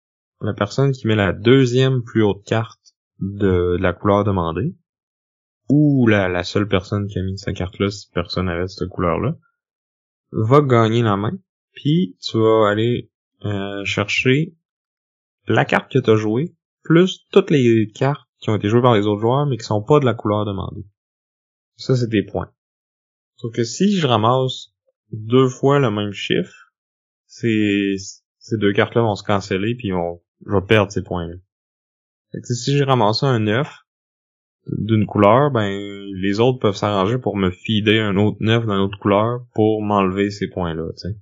la 0.42 0.54
personne 0.54 0.92
qui 0.92 1.08
met 1.08 1.16
la 1.16 1.34
deuxième 1.34 2.04
plus 2.04 2.24
haute 2.24 2.44
carte 2.46 2.80
de, 3.20 3.78
la 3.80 3.94
couleur 3.94 4.24
demandée, 4.24 4.76
ou 5.70 6.08
la, 6.08 6.44
seule 6.44 6.68
personne 6.68 7.08
qui 7.08 7.20
a 7.20 7.24
mis 7.24 7.38
sa 7.38 7.54
carte-là, 7.54 7.89
si 7.92 8.10
personne 8.12 8.50
avait 8.50 8.68
cette 8.68 8.89
couleur-là, 8.89 9.36
va 10.32 10.62
gagner 10.62 11.02
la 11.02 11.18
main. 11.18 11.38
Puis 11.74 12.18
tu 12.22 12.38
vas 12.38 12.70
aller 12.70 13.12
euh, 13.46 13.84
chercher 13.86 14.56
la 15.48 15.66
carte 15.66 15.92
que 15.92 16.00
tu 16.00 16.10
as 16.10 16.16
jouée, 16.16 16.56
plus 16.84 17.26
toutes 17.32 17.50
les 17.50 17.92
cartes 17.94 18.28
qui 18.40 18.50
ont 18.50 18.56
été 18.56 18.70
jouées 18.70 18.82
par 18.82 18.96
les 18.96 19.08
autres 19.08 19.22
joueurs, 19.22 19.46
mais 19.46 19.58
qui 19.58 19.64
sont 19.64 19.84
pas 19.84 20.00
de 20.00 20.06
la 20.06 20.14
couleur 20.14 20.46
demandée. 20.46 20.86
Ça, 21.76 21.96
c'est 21.96 22.10
des 22.10 22.24
points. 22.24 22.52
Sauf 23.38 23.54
que 23.54 23.64
si 23.64 23.96
je 23.96 24.06
ramasse 24.06 24.74
deux 25.12 25.48
fois 25.48 25.80
le 25.80 25.92
même 25.92 26.12
chiffre, 26.12 26.74
ces, 27.26 27.96
ces 28.38 28.58
deux 28.58 28.74
cartes-là 28.74 29.02
vont 29.02 29.16
se 29.16 29.24
canceller, 29.24 29.76
puis 29.76 29.94
on, 29.94 30.22
je 30.46 30.54
vais 30.54 30.66
perdre 30.66 30.92
ces 30.92 31.04
points-là. 31.04 31.36
Si 32.44 32.78
j'ai 32.78 32.84
ramassé 32.84 33.26
un 33.26 33.40
9 33.40 33.68
d'une 34.68 35.05
couleur, 35.05 35.51
ben 35.51 35.70
les 36.14 36.39
autres 36.39 36.59
peuvent 36.59 36.76
s'arranger 36.76 37.18
pour 37.18 37.36
me 37.36 37.49
feeder 37.51 38.03
un 38.03 38.16
autre 38.18 38.38
9 38.39 38.64
d'une 38.64 38.72
autre 38.74 38.99
couleur 38.99 39.45
pour 39.53 39.82
m'enlever 39.82 40.30
ces 40.30 40.47
points-là, 40.49 40.88
tu 40.91 41.09
sais. 41.09 41.18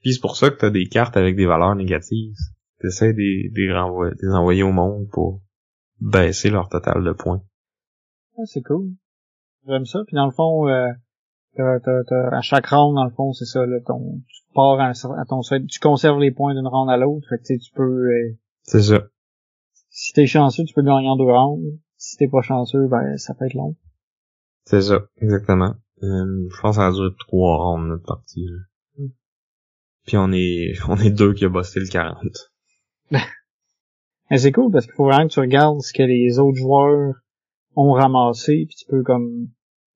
Puis 0.00 0.14
c'est 0.14 0.20
pour 0.20 0.36
ça 0.36 0.50
que 0.50 0.56
t'as 0.56 0.70
des 0.70 0.86
cartes 0.86 1.16
avec 1.16 1.34
des 1.34 1.46
valeurs 1.46 1.74
négatives. 1.74 2.34
T'essaies 2.80 3.12
de 3.12 3.18
les, 3.18 3.50
de 3.50 3.60
les 3.62 3.72
renvoyer, 3.72 4.14
envoyer 4.32 4.62
au 4.62 4.72
monde 4.72 5.08
pour 5.10 5.40
baisser 6.00 6.50
leur 6.50 6.68
total 6.68 7.02
de 7.02 7.12
points. 7.12 7.42
Ah, 8.36 8.42
c'est 8.44 8.62
cool. 8.62 8.90
J'aime 9.66 9.86
ça. 9.86 10.00
Puis 10.06 10.14
dans 10.14 10.26
le 10.26 10.32
fond, 10.32 10.68
euh, 10.68 10.90
à 11.58 12.40
chaque 12.42 12.66
round, 12.66 12.94
dans 12.96 13.04
le 13.04 13.10
fond, 13.10 13.32
c'est 13.32 13.46
ça, 13.46 13.64
là, 13.64 13.78
ton, 13.86 14.20
tu 14.26 14.42
pars 14.54 14.78
à, 14.80 14.92
ton 15.26 15.40
tu 15.40 15.80
conserves 15.80 16.20
les 16.20 16.32
points 16.32 16.54
d'une 16.54 16.66
round 16.66 16.90
à 16.90 16.96
l'autre. 16.96 17.26
Fait 17.28 17.38
que 17.38 17.58
tu 17.58 17.72
peux, 17.74 17.82
euh, 17.82 18.36
C'est 18.62 18.82
ça. 18.82 19.04
si 19.88 20.12
t'es 20.12 20.26
chanceux, 20.26 20.64
tu 20.64 20.74
peux 20.74 20.82
gagner 20.82 21.08
en 21.08 21.16
deux 21.16 21.24
rounds. 21.24 21.62
Si 22.04 22.18
t'es 22.18 22.28
pas 22.28 22.42
chanceux, 22.42 22.86
ben, 22.86 23.16
ça 23.16 23.32
peut 23.32 23.46
être 23.46 23.54
long. 23.54 23.76
C'est 24.66 24.82
ça, 24.82 25.06
exactement. 25.22 25.74
Euh, 26.02 26.48
je 26.50 26.60
pense 26.60 26.76
que 26.76 26.82
ça 26.82 26.88
a 26.88 26.92
duré 26.92 27.08
trois 27.18 27.56
rounds 27.56 27.88
notre 27.88 28.04
partie. 28.04 28.44
là. 28.44 28.58
Mm. 28.98 29.08
Puis 30.06 30.16
on 30.18 30.32
est 30.32 30.74
on 30.88 30.96
est 30.96 31.10
deux 31.10 31.32
qui 31.32 31.46
a 31.46 31.48
bossé 31.48 31.80
le 31.80 31.86
40. 31.88 32.18
Mais 34.30 34.38
c'est 34.38 34.52
cool 34.52 34.70
parce 34.70 34.84
qu'il 34.84 34.94
faut 34.94 35.06
vraiment 35.06 35.28
que 35.28 35.32
tu 35.32 35.40
regardes 35.40 35.80
ce 35.80 35.94
que 35.94 36.02
les 36.02 36.38
autres 36.38 36.58
joueurs 36.58 37.14
ont 37.74 37.92
ramassé, 37.92 38.66
puis 38.68 38.76
tu 38.76 38.86
peux 38.86 39.02
comme 39.02 39.48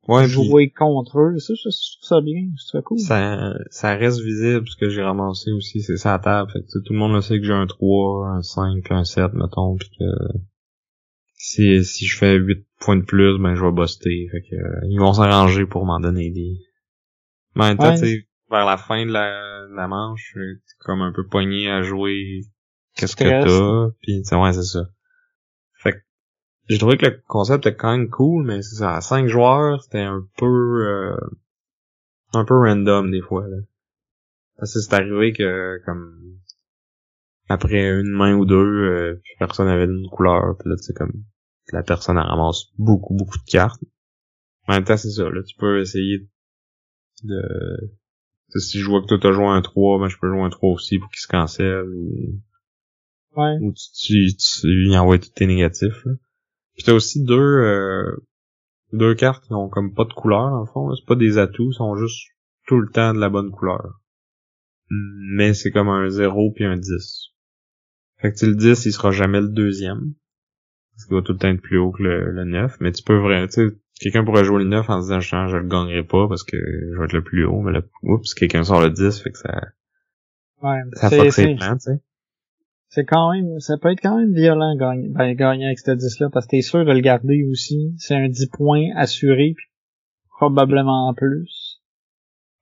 Ouais, 0.06 0.26
jouer 0.26 0.70
contre 0.70 1.20
eux. 1.20 1.38
Ça, 1.38 1.52
je, 1.54 1.68
je 1.68 1.98
trouve 1.98 2.08
ça 2.08 2.20
bien, 2.22 2.48
je 2.56 2.68
trouve 2.68 2.80
ça 2.80 2.82
cool. 2.82 2.98
ça, 2.98 3.52
ça 3.68 3.94
reste 3.94 4.20
visible 4.20 4.66
ce 4.66 4.76
que 4.76 4.88
j'ai 4.88 5.02
ramassé 5.02 5.52
aussi, 5.52 5.82
c'est 5.82 5.98
ça 5.98 6.14
à 6.14 6.18
table. 6.18 6.50
Fait 6.50 6.60
que, 6.60 6.78
tout 6.78 6.94
le 6.94 6.98
monde 6.98 7.12
le 7.12 7.20
sait 7.20 7.38
que 7.38 7.44
j'ai 7.44 7.52
un 7.52 7.66
3, 7.66 8.28
un 8.28 8.42
5, 8.42 8.82
puis 8.82 8.94
un 8.94 9.04
7, 9.04 9.34
mettons, 9.34 9.76
puis 9.76 9.90
que 9.98 10.04
si, 11.48 11.84
si 11.84 12.06
je 12.06 12.16
fais 12.18 12.34
8 12.36 12.66
points 12.80 12.96
de 12.96 13.04
plus, 13.04 13.38
ben 13.38 13.54
je 13.54 13.64
vais 13.64 13.72
buster. 13.72 14.28
Fait 14.30 14.42
que 14.42 14.54
euh, 14.54 14.80
ils 14.90 14.98
vont 14.98 15.12
s'arranger 15.12 15.66
pour 15.66 15.84
m'en 15.86 16.00
donner 16.00 16.30
des. 16.30 16.58
Mais 17.54 17.64
en 17.64 17.68
même 17.68 17.78
temps, 17.78 17.88
Ouais. 17.90 17.98
tu 18.00 18.06
sais, 18.06 18.28
vers 18.50 18.64
la 18.66 18.76
fin 18.76 19.04
de 19.06 19.10
la, 19.12 19.66
de 19.68 19.74
la 19.74 19.88
manche, 19.88 20.32
t'es 20.34 20.74
comme 20.80 21.02
un 21.02 21.12
peu 21.12 21.26
pogné 21.26 21.70
à 21.70 21.82
jouer 21.82 22.42
qu'est-ce 22.96 23.16
que 23.16 23.24
t'as, 23.24 23.94
puis 24.02 24.22
ouais, 24.32 24.52
c'est 24.52 24.62
ça. 24.62 24.84
Fait 25.74 25.92
que 25.92 25.98
j'ai 26.68 26.78
trouvé 26.78 26.96
que 26.96 27.06
le 27.06 27.22
concept 27.26 27.66
était 27.66 27.76
quand 27.76 27.96
même 27.96 28.08
cool, 28.10 28.44
mais 28.44 28.62
c'est 28.62 28.76
ça, 28.76 28.96
à 28.96 29.00
5 29.00 29.26
joueurs, 29.28 29.82
c'était 29.82 30.00
un 30.02 30.26
peu 30.36 30.46
euh, 30.46 31.16
un 32.34 32.44
peu 32.44 32.54
random 32.54 33.10
des 33.10 33.22
fois 33.22 33.46
là. 33.48 33.56
Parce 34.56 34.74
que 34.74 34.80
c'est 34.80 34.94
arrivé 34.94 35.32
que 35.32 35.80
comme 35.84 36.14
après 37.48 37.88
une 38.00 38.10
main 38.10 38.34
ou 38.36 38.44
deux, 38.44 38.56
euh, 38.56 39.20
puis 39.22 39.32
personne 39.38 39.68
avait 39.68 39.84
une 39.84 40.08
couleur, 40.10 40.56
puis 40.58 40.68
là 40.68 40.76
tu 40.76 40.82
sais 40.82 40.92
comme 40.94 41.12
la 41.72 41.82
personne 41.82 42.16
elle 42.16 42.24
ramasse 42.26 42.66
beaucoup 42.78 43.14
beaucoup 43.14 43.38
de 43.38 43.50
cartes. 43.50 43.82
En 44.66 44.74
même 44.74 44.84
temps 44.84 44.96
c'est 44.96 45.10
ça, 45.10 45.28
là 45.30 45.42
tu 45.42 45.56
peux 45.56 45.80
essayer 45.80 46.28
de 47.24 47.42
si 48.56 48.78
je 48.80 48.88
vois 48.88 49.02
que 49.02 49.06
toi 49.06 49.18
t'as 49.20 49.32
joué 49.32 49.46
un 49.46 49.60
3, 49.62 49.98
ben 50.00 50.08
je 50.08 50.16
peux 50.18 50.28
jouer 50.28 50.42
un 50.42 50.50
3 50.50 50.70
aussi 50.70 50.98
pour 50.98 51.10
qu'il 51.10 51.20
se 51.20 51.28
cancelle 51.28 51.88
ou 51.90 52.40
Ouais. 53.36 53.56
ou 53.60 53.72
tu, 53.72 54.26
tu, 54.26 54.36
tu 54.36 54.88
y 54.88 54.96
envoies 54.96 55.18
tous 55.18 55.30
tes 55.30 55.46
négatifs. 55.46 56.04
Là. 56.06 56.12
Puis 56.74 56.82
t'as 56.84 56.94
aussi 56.94 57.22
deux 57.22 57.38
euh, 57.38 58.16
deux 58.92 59.14
cartes 59.14 59.44
qui 59.44 59.52
ont 59.52 59.68
comme 59.68 59.94
pas 59.94 60.04
de 60.06 60.12
couleur 60.12 60.50
dans 60.50 60.60
le 60.60 60.66
fond. 60.66 60.94
C'est 60.96 61.06
pas 61.06 61.14
des 61.14 61.38
atouts, 61.38 61.70
ils 61.70 61.74
sont 61.74 61.94
juste 61.96 62.30
tout 62.66 62.80
le 62.80 62.90
temps 62.90 63.12
de 63.14 63.20
la 63.20 63.28
bonne 63.28 63.50
couleur. 63.50 64.00
Mais 64.90 65.52
c'est 65.54 65.70
comme 65.70 65.88
un 65.88 66.08
0 66.08 66.52
puis 66.52 66.64
un 66.64 66.76
10. 66.76 67.28
Fait 68.16 68.32
que 68.32 68.46
le 68.46 68.54
10, 68.56 68.86
il 68.86 68.92
sera 68.92 69.12
jamais 69.12 69.40
le 69.40 69.50
deuxième. 69.50 70.14
Qu'il 71.08 71.16
va 71.16 71.22
tout 71.22 71.32
le 71.32 71.38
temps 71.38 71.48
être 71.48 71.60
plus 71.62 71.78
haut 71.78 71.90
que 71.90 72.02
le, 72.02 72.30
le 72.30 72.44
9. 72.44 72.76
Mais 72.80 72.92
tu 72.92 73.02
peux 73.02 73.16
vraiment, 73.18 73.46
tu 73.46 73.52
sais, 73.52 73.76
quelqu'un 74.00 74.24
pourrait 74.24 74.44
jouer 74.44 74.62
le 74.62 74.68
9 74.68 74.88
en 74.90 75.00
disant, 75.00 75.20
je, 75.20 75.28
je 75.48 75.56
le 75.56 75.66
gagnerai 75.66 76.02
pas 76.04 76.28
parce 76.28 76.44
que 76.44 76.56
je 76.56 76.98
vais 76.98 77.04
être 77.06 77.12
le 77.14 77.22
plus 77.24 77.44
haut. 77.46 77.60
Mais 77.62 77.72
là, 77.72 77.80
oups, 78.02 78.34
quelqu'un 78.34 78.62
sort 78.62 78.80
le 78.82 78.90
10, 78.90 79.20
fait 79.22 79.30
que 79.30 79.38
ça, 79.38 79.60
Ouais. 80.62 80.78
ça 80.92 81.08
C'est- 81.08 81.16
fuck 81.16 81.32
ses 81.32 81.42
c'est- 81.42 81.54
plans, 81.56 81.74
tu 81.74 81.80
sais. 81.80 82.00
C'est 82.90 83.04
quand 83.04 83.32
même, 83.32 83.60
ça 83.60 83.76
peut 83.76 83.90
être 83.92 84.00
quand 84.00 84.16
même 84.18 84.32
violent 84.32 84.74
gagner, 84.76 85.08
ben, 85.10 85.34
gagner 85.34 85.66
avec 85.66 85.78
ce 85.78 85.90
10-là, 85.90 86.30
parce 86.32 86.46
que 86.46 86.52
t'es 86.52 86.62
sûr 86.62 86.84
de 86.86 86.92
le 86.92 87.00
garder 87.00 87.44
aussi. 87.50 87.94
C'est 87.98 88.14
un 88.14 88.28
10 88.28 88.46
points 88.48 88.88
assuré, 88.96 89.52
puis 89.56 89.66
probablement 90.38 91.08
en 91.08 91.14
plus. 91.14 91.82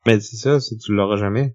Mais 0.04 0.18
c'est 0.20 0.36
ça, 0.36 0.58
si 0.60 0.76
tu 0.78 0.92
l'auras 0.94 1.16
jamais. 1.16 1.54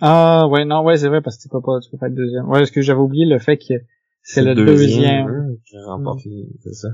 Ah, 0.00 0.46
ouais, 0.48 0.64
non, 0.64 0.82
ouais, 0.84 0.96
c'est 0.98 1.08
vrai, 1.08 1.20
parce 1.20 1.36
que 1.36 1.42
tu 1.42 1.48
peux 1.48 1.60
pas, 1.60 1.78
tu 1.80 1.90
peux 1.90 1.98
pas 1.98 2.06
être 2.08 2.14
deuxième. 2.14 2.46
Ouais, 2.48 2.60
parce 2.60 2.70
que 2.70 2.80
j'avais 2.80 3.00
oublié 3.00 3.26
le 3.26 3.38
fait 3.38 3.58
que 3.58 3.74
c'est 4.22 4.42
le 4.42 4.54
deuxième. 4.54 5.56
qui 5.64 5.76
remporte 5.78 6.24
les- 6.24 6.48
c'est 6.60 6.74
ça. 6.74 6.88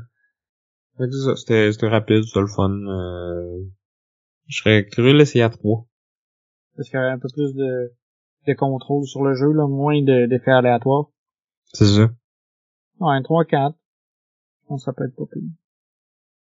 Fait 0.99 1.05
que 1.07 1.13
c'est 1.13 1.25
ça, 1.25 1.37
c'était, 1.37 1.73
c'était 1.73 1.89
rapide, 1.89 2.23
c'était 2.25 2.41
le 2.41 2.47
fun. 2.47 2.71
euh, 2.71 3.63
Je 4.49 4.59
serais 4.59 4.87
curieux 4.87 5.13
de 5.13 5.19
l'essayer 5.19 5.43
à 5.45 5.51
3. 5.51 5.87
Parce 6.77 6.89
qu'il 6.89 6.99
y 6.99 7.03
avait 7.03 7.13
un 7.13 7.19
peu 7.19 7.29
plus 7.33 7.55
de, 7.55 7.93
de 8.47 8.53
contrôle 8.55 9.05
sur 9.07 9.23
le 9.25 9.35
jeu, 9.35 9.51
là, 9.53 9.67
moins 9.67 10.01
de, 10.03 10.27
d'effets 10.27 10.53
aléatoires. 10.53 11.07
C'est 11.73 11.87
ça. 11.87 12.11
Ouais, 13.01 13.21
3-4. 13.23 13.75
pense 14.69 14.83
que 14.83 14.85
ça 14.85 14.93
peut 14.93 15.05
être 15.05 15.17
pas 15.17 15.27
pire. 15.33 15.43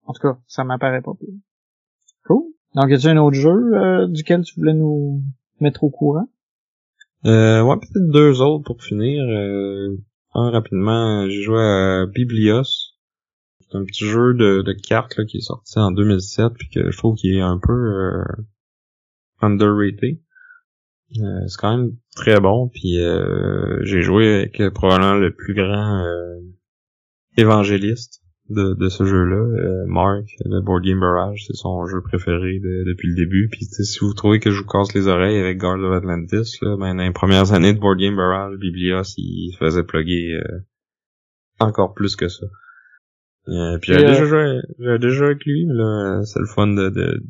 En 0.05 0.13
tout 0.13 0.21
cas, 0.21 0.37
ça 0.47 0.63
m'apparaît 0.63 1.01
pas 1.01 1.13
pire. 1.19 1.33
Cool. 2.25 2.43
Donc, 2.75 2.85
y 2.89 3.07
a 3.07 3.11
un 3.11 3.17
autre 3.17 3.35
jeu 3.37 3.49
euh, 3.75 4.07
duquel 4.07 4.43
tu 4.43 4.55
voulais 4.59 4.73
nous 4.73 5.21
mettre 5.59 5.83
au 5.83 5.89
courant? 5.89 6.27
Euh, 7.25 7.61
ouais, 7.63 7.77
peut-être 7.77 8.09
deux 8.11 8.41
autres 8.41 8.65
pour 8.65 8.81
finir. 8.83 9.23
Euh, 9.23 9.97
un 10.35 10.51
rapidement, 10.51 11.27
j'ai 11.29 11.41
joué 11.41 11.59
à 11.59 12.05
Biblios. 12.05 12.93
C'est 13.61 13.77
un 13.77 13.85
petit 13.85 14.05
jeu 14.05 14.33
de, 14.33 14.61
de 14.61 14.73
cartes 14.73 15.17
là, 15.17 15.25
qui 15.25 15.37
est 15.37 15.41
sorti 15.41 15.79
en 15.79 15.91
2007 15.91 16.53
puis 16.53 16.69
que 16.69 16.91
je 16.91 16.97
trouve 16.97 17.15
qu'il 17.15 17.35
est 17.35 17.41
un 17.41 17.57
peu 17.57 17.73
euh, 17.73 18.23
underrated. 19.41 20.19
Euh, 21.17 21.47
c'est 21.47 21.57
quand 21.59 21.77
même 21.77 21.95
très 22.15 22.39
bon 22.39 22.67
puis 22.67 22.99
euh, 22.99 23.79
j'ai 23.83 24.01
joué 24.01 24.27
avec 24.33 24.73
probablement 24.73 25.13
le 25.13 25.33
plus 25.33 25.53
grand 25.53 26.03
euh, 26.03 26.39
évangéliste 27.37 28.24
de, 28.49 28.75
de 28.75 28.89
ce 28.89 29.05
jeu-là, 29.05 29.37
euh, 29.37 29.85
Mark, 29.87 30.25
le 30.45 30.61
Board 30.61 30.83
Game 30.83 30.99
Barrage, 30.99 31.45
c'est 31.47 31.55
son 31.55 31.85
jeu 31.87 32.01
préféré 32.01 32.59
depuis 32.59 33.09
le 33.09 33.15
début. 33.15 33.49
Puis 33.51 33.65
si 33.65 33.99
vous 33.99 34.13
trouvez 34.13 34.39
que 34.39 34.51
je 34.51 34.61
vous 34.61 34.67
casse 34.67 34.93
les 34.93 35.07
oreilles 35.07 35.39
avec 35.39 35.57
Guard 35.57 35.79
of 35.79 35.93
Atlantis, 35.97 36.57
là, 36.61 36.77
ben, 36.77 36.95
dans 36.95 37.03
les 37.03 37.11
premières 37.11 37.53
années 37.53 37.73
de 37.73 37.79
Board 37.79 37.97
Game 37.97 38.15
Barrage, 38.15 38.57
Biblios, 38.57 39.03
il 39.17 39.51
se 39.53 39.57
faisait 39.57 39.83
plugger 39.83 40.39
encore 41.59 41.93
plus 41.93 42.15
que 42.15 42.27
ça. 42.27 42.45
Euh, 43.47 43.77
puis 43.79 43.93
j'avais 43.93 44.07
déjà 44.07 44.25
joué, 44.25 44.59
j'avais 44.79 44.99
déjà 44.99 45.15
joué 45.15 45.25
avec 45.27 45.45
lui, 45.45 45.65
mais 45.67 45.75
là, 45.75 46.23
c'est 46.23 46.39
le 46.39 46.47
fun 46.47 46.67
de, 46.67 46.89
de, 46.89 47.21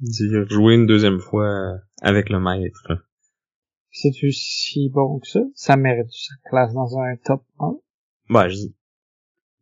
de, 0.00 0.46
jouer 0.50 0.74
une 0.74 0.86
deuxième 0.86 1.20
fois 1.20 1.78
avec 2.02 2.28
le 2.28 2.38
maître. 2.38 2.92
C'est-tu 3.90 4.30
si 4.30 4.90
bon 4.90 5.20
que 5.20 5.26
ça? 5.26 5.40
Ça 5.54 5.76
mérite 5.76 6.10
sa 6.10 6.34
classe 6.50 6.74
dans 6.74 6.98
un 6.98 7.16
top 7.24 7.42
1? 7.58 7.76
Ben, 8.28 8.48
je, 8.48 8.58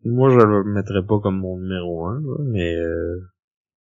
moi, 0.04 0.30
je 0.30 0.38
le 0.38 0.64
mettrais 0.64 1.04
pas 1.06 1.18
comme 1.20 1.38
mon 1.38 1.58
numéro 1.58 2.06
1, 2.06 2.20
mais 2.44 2.74
euh, 2.74 3.30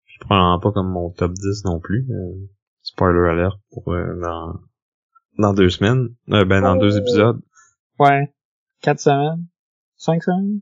je 0.06 0.20
prends 0.20 0.60
pas 0.60 0.72
comme 0.72 0.90
mon 0.90 1.10
top 1.12 1.34
10 1.34 1.66
non 1.66 1.80
plus. 1.80 2.08
Euh, 2.12 2.48
spoiler 2.82 3.30
alert 3.30 3.60
pour 3.72 3.94
euh, 3.94 4.20
dans, 4.22 4.60
dans 5.38 5.54
deux 5.54 5.70
semaines. 5.70 6.10
Euh, 6.30 6.46
ben, 6.46 6.62
dans 6.62 6.76
deux 6.76 6.98
épisodes. 6.98 7.42
Ouais. 8.00 8.34
Quatre 8.82 9.00
semaines? 9.00 9.46
Cinq 9.98 10.24
semaines? 10.24 10.62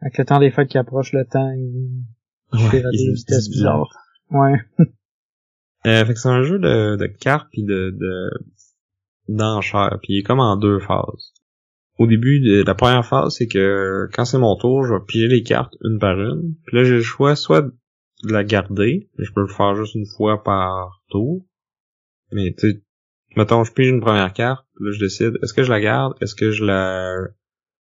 Avec 0.00 0.18
le 0.18 0.24
temps 0.26 0.38
des 0.38 0.50
fêtes 0.50 0.68
qui 0.68 0.76
approche, 0.76 1.12
le 1.12 1.24
temps, 1.24 1.50
il, 1.52 2.04
ouais, 2.52 2.82
des 2.82 3.12
vitesses 3.14 3.48
bizarres. 3.48 3.88
Ouais. 4.30 4.58
euh, 5.86 6.04
fait 6.04 6.12
que 6.12 6.20
c'est 6.20 6.28
un 6.28 6.42
jeu 6.42 6.58
de, 6.58 6.96
de 6.96 7.06
cartes 7.06 7.48
pis 7.50 7.64
de, 7.64 7.90
de 7.98 8.30
d'enchères, 9.28 9.98
puis 10.02 10.14
il 10.14 10.18
est 10.18 10.22
comme 10.22 10.40
en 10.40 10.56
deux 10.58 10.78
phases. 10.78 11.32
Au 11.98 12.06
début, 12.06 12.40
de 12.40 12.64
la 12.64 12.74
première 12.74 13.06
phase, 13.06 13.36
c'est 13.36 13.46
que 13.46 14.08
quand 14.12 14.24
c'est 14.24 14.38
mon 14.38 14.56
tour, 14.56 14.84
je 14.84 14.94
vais 14.94 15.04
piger 15.06 15.28
les 15.28 15.42
cartes 15.42 15.76
une 15.82 15.98
par 15.98 16.20
une. 16.20 16.54
Puis 16.66 16.76
là, 16.76 16.84
j'ai 16.84 16.96
le 16.96 17.02
choix 17.02 17.36
soit 17.36 17.62
de 17.62 18.32
la 18.32 18.42
garder, 18.42 19.08
je 19.18 19.30
peux 19.32 19.42
le 19.42 19.48
faire 19.48 19.76
juste 19.76 19.94
une 19.94 20.06
fois 20.06 20.42
par 20.42 21.02
tour. 21.08 21.44
Mais 22.32 22.54
tu 22.58 22.70
sais, 22.70 22.82
mettons, 23.36 23.64
je 23.64 23.72
pige 23.72 23.88
une 23.88 24.00
première 24.00 24.32
carte, 24.32 24.66
là 24.80 24.90
je 24.92 24.98
décide, 24.98 25.38
est-ce 25.42 25.52
que 25.52 25.62
je 25.62 25.70
la 25.70 25.80
garde, 25.80 26.14
est-ce 26.20 26.34
que 26.34 26.50
je 26.50 26.64
la 26.64 27.12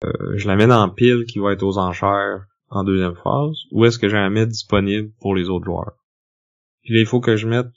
euh, 0.03 0.33
je 0.35 0.47
la 0.47 0.55
mets 0.55 0.67
dans 0.67 0.89
pile 0.89 1.25
qui 1.25 1.39
va 1.39 1.53
être 1.53 1.63
aux 1.63 1.77
enchères 1.77 2.45
en 2.69 2.83
deuxième 2.83 3.15
phase, 3.15 3.55
ou 3.71 3.85
est-ce 3.85 3.99
que 3.99 4.09
je 4.09 4.15
la 4.15 4.29
mets 4.29 4.47
disponible 4.47 5.11
pour 5.19 5.35
les 5.35 5.49
autres 5.49 5.65
joueurs? 5.65 5.93
Puis 6.81 6.93
là, 6.93 6.99
il 6.99 7.05
faut 7.05 7.21
que 7.21 7.37
je 7.37 7.47
mette 7.47 7.71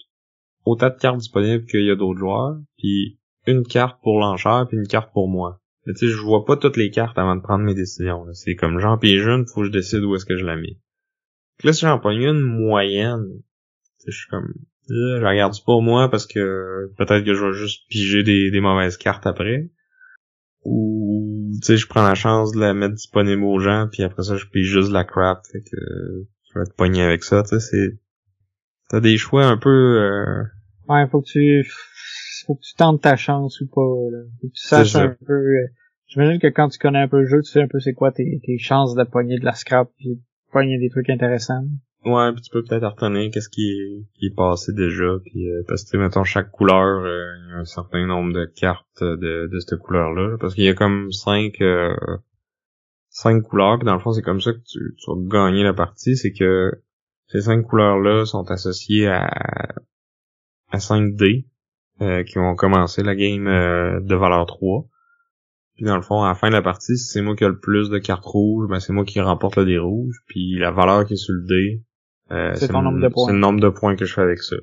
autant 0.65 0.89
de 0.89 0.97
cartes 0.97 1.19
disponibles 1.19 1.67
qu'il 1.67 1.85
y 1.85 1.91
a 1.91 1.97
d'autres 1.97 2.19
joueurs, 2.19 2.57
puis 2.79 3.21
une 3.47 3.65
carte 3.65 4.01
pour 4.03 4.19
l'enchère, 4.19 4.67
puis 4.69 4.79
une 4.79 4.89
carte 4.89 5.13
pour 5.13 5.29
moi. 5.29 5.61
Mais 5.87 5.95
tu 5.95 6.07
sais, 6.07 6.13
je 6.13 6.21
vois 6.21 6.45
pas 6.45 6.57
toutes 6.57 6.77
les 6.77 6.91
cartes 6.91 7.17
avant 7.17 7.37
de 7.37 7.43
prendre 7.43 7.65
mes 7.65 7.75
décisions. 7.75 8.27
C'est 8.33 8.57
comme 8.57 8.81
j'en 8.81 8.99
pige 8.99 9.25
une, 9.27 9.47
faut 9.47 9.61
que 9.61 9.69
je 9.69 9.73
décide 9.73 10.03
où 10.03 10.15
est-ce 10.17 10.27
que 10.27 10.37
je 10.37 10.45
la 10.45 10.57
mets. 10.57 10.79
Puis 11.59 11.69
là, 11.69 11.73
si 11.73 11.83
j'en 11.83 11.99
pogne 11.99 12.23
une 12.23 12.41
moyenne, 12.41 13.25
je 14.07 14.17
suis 14.17 14.29
comme, 14.29 14.53
je 14.89 15.21
la 15.21 15.31
regarde 15.31 15.55
pour 15.65 15.83
moi 15.83 16.11
parce 16.11 16.27
que 16.27 16.93
peut-être 16.97 17.25
que 17.25 17.35
je 17.35 17.45
vais 17.45 17.53
juste 17.53 17.89
piger 17.89 18.23
des, 18.23 18.61
mauvaises 18.61 18.97
cartes 18.97 19.27
après 19.27 19.71
ou 20.65 21.53
tu 21.61 21.67
sais 21.67 21.77
je 21.77 21.87
prends 21.87 22.07
la 22.07 22.15
chance 22.15 22.53
de 22.53 22.61
la 22.61 22.75
mettre 22.75 22.95
disponible 22.95 23.45
aux 23.45 23.59
gens 23.59 23.89
puis 23.91 24.03
après 24.03 24.23
ça 24.23 24.37
je 24.37 24.47
paye 24.47 24.65
juste 24.65 24.91
la 24.91 25.05
crap 25.05 25.47
fait 25.47 25.61
que 25.61 25.77
je 26.51 26.59
vais 26.59 26.65
être 26.65 26.75
pogné 26.75 27.03
avec 27.03 27.23
ça 27.23 27.43
tu 27.43 27.51
sais 27.51 27.61
c'est 27.61 27.99
t'as 28.89 29.01
des 29.01 29.17
choix 29.17 29.45
un 29.45 29.57
peu 29.57 29.71
euh... 29.71 30.43
ouais 30.89 31.07
faut 31.09 31.21
que 31.21 31.27
tu 31.27 31.65
faut 32.47 32.55
que 32.55 32.63
tu 32.63 32.75
tentes 32.75 33.03
ta 33.03 33.17
chance 33.17 33.61
ou 33.61 33.67
pas 33.67 34.11
là. 34.11 34.23
faut 34.41 34.49
que 34.49 34.53
tu 34.53 34.63
saches 34.63 34.97
un 34.97 35.17
peu 35.27 35.33
euh... 35.33 35.67
j'imagine 36.07 36.41
que 36.41 36.47
quand 36.49 36.69
tu 36.69 36.79
connais 36.79 37.01
un 37.01 37.09
peu 37.09 37.21
le 37.21 37.27
jeu 37.27 37.43
tu 37.43 37.51
sais 37.51 37.63
un 37.63 37.69
peu 37.69 37.81
c'est 37.81 37.95
quoi 37.95 38.13
tes, 38.13 38.41
tes 38.45 38.59
chances 38.59 38.95
de 38.95 39.05
pogner 39.05 39.39
de 39.39 39.45
la 39.45 39.55
scrap 39.55 39.91
puis 39.97 40.17
de 40.17 40.21
pogner 40.53 40.79
des 40.79 40.89
trucs 40.89 41.11
intéressants. 41.11 41.65
Ouais, 42.05 42.33
puis 42.33 42.41
tu 42.41 42.51
peux 42.51 42.63
peut-être 42.63 42.87
retenir 42.87 43.33
qu'est-ce 43.33 43.49
qui 43.49 43.69
est, 43.69 44.07
qui 44.15 44.27
est 44.27 44.35
passé 44.35 44.73
déjà, 44.73 45.19
puis 45.25 45.51
euh, 45.51 45.63
parce 45.67 45.83
que 45.91 45.97
mettons 45.97 46.23
chaque 46.23 46.53
couleur, 46.53 47.05
euh, 47.05 47.35
il 47.43 47.51
y 47.51 47.53
a 47.53 47.57
un 47.57 47.65
certain 47.65 48.07
nombre 48.07 48.33
de 48.33 48.45
cartes 48.45 49.03
de, 49.03 49.49
de 49.53 49.59
cette 49.59 49.81
couleur-là, 49.81 50.37
parce 50.39 50.55
qu'il 50.55 50.65
y 50.65 50.69
a 50.69 50.75
comme 50.75 51.11
cinq 51.11 51.61
euh, 51.61 51.97
cinq 53.09 53.43
couleurs, 53.43 53.79
puis 53.79 53.87
dans 53.87 53.95
le 53.95 53.99
fond 53.99 54.13
c'est 54.13 54.23
comme 54.23 54.41
ça 54.41 54.53
que 54.53 54.59
tu, 54.59 54.95
tu 54.97 55.11
vas 55.11 55.17
gagner 55.49 55.65
la 55.65 55.75
partie, 55.75 56.17
c'est 56.17 56.33
que 56.33 56.71
ces 57.27 57.41
cinq 57.41 57.65
couleurs-là 57.65 58.25
sont 58.25 58.49
associées 58.53 59.09
à 59.09 59.29
à 60.71 60.81
5 60.81 61.15
dés 61.15 61.47
qui 61.99 62.39
vont 62.39 62.55
commencer 62.55 63.03
la 63.03 63.15
game 63.15 63.45
de 63.45 64.15
valeur 64.15 64.47
3. 64.47 64.87
Puis 65.77 65.85
dans 65.85 65.97
le 65.97 66.03
fond, 66.03 66.23
à 66.23 66.29
la 66.29 66.35
fin 66.35 66.49
de 66.49 66.55
la 66.55 66.63
partie, 66.63 66.97
si 66.97 67.13
c'est 67.13 67.21
moi 67.21 67.37
qui 67.37 67.45
ai 67.45 67.49
le 67.49 67.59
plus 67.59 67.91
de 67.91 67.99
cartes 67.99 68.25
rouges, 68.25 68.67
ben 68.69 68.81
c'est 68.81 68.95
moi 68.95 69.05
qui 69.05 69.21
remporte 69.21 69.57
le 69.57 69.67
dé 69.67 69.79
rouge. 69.79 70.17
Puis 70.27 70.59
la 70.59 70.71
valeur 70.71 71.05
qui 71.05 71.15
est 71.15 71.17
sur 71.17 71.35
le 71.35 71.47
dé, 71.47 71.83
euh, 72.31 72.55
c'est 72.55 72.73
le 72.73 73.39
nombre 73.39 73.61
de 73.61 73.69
points 73.69 73.95
que 73.95 74.07
je 74.07 74.15
fais 74.15 74.23
avec 74.23 74.39
ça. 74.39 74.57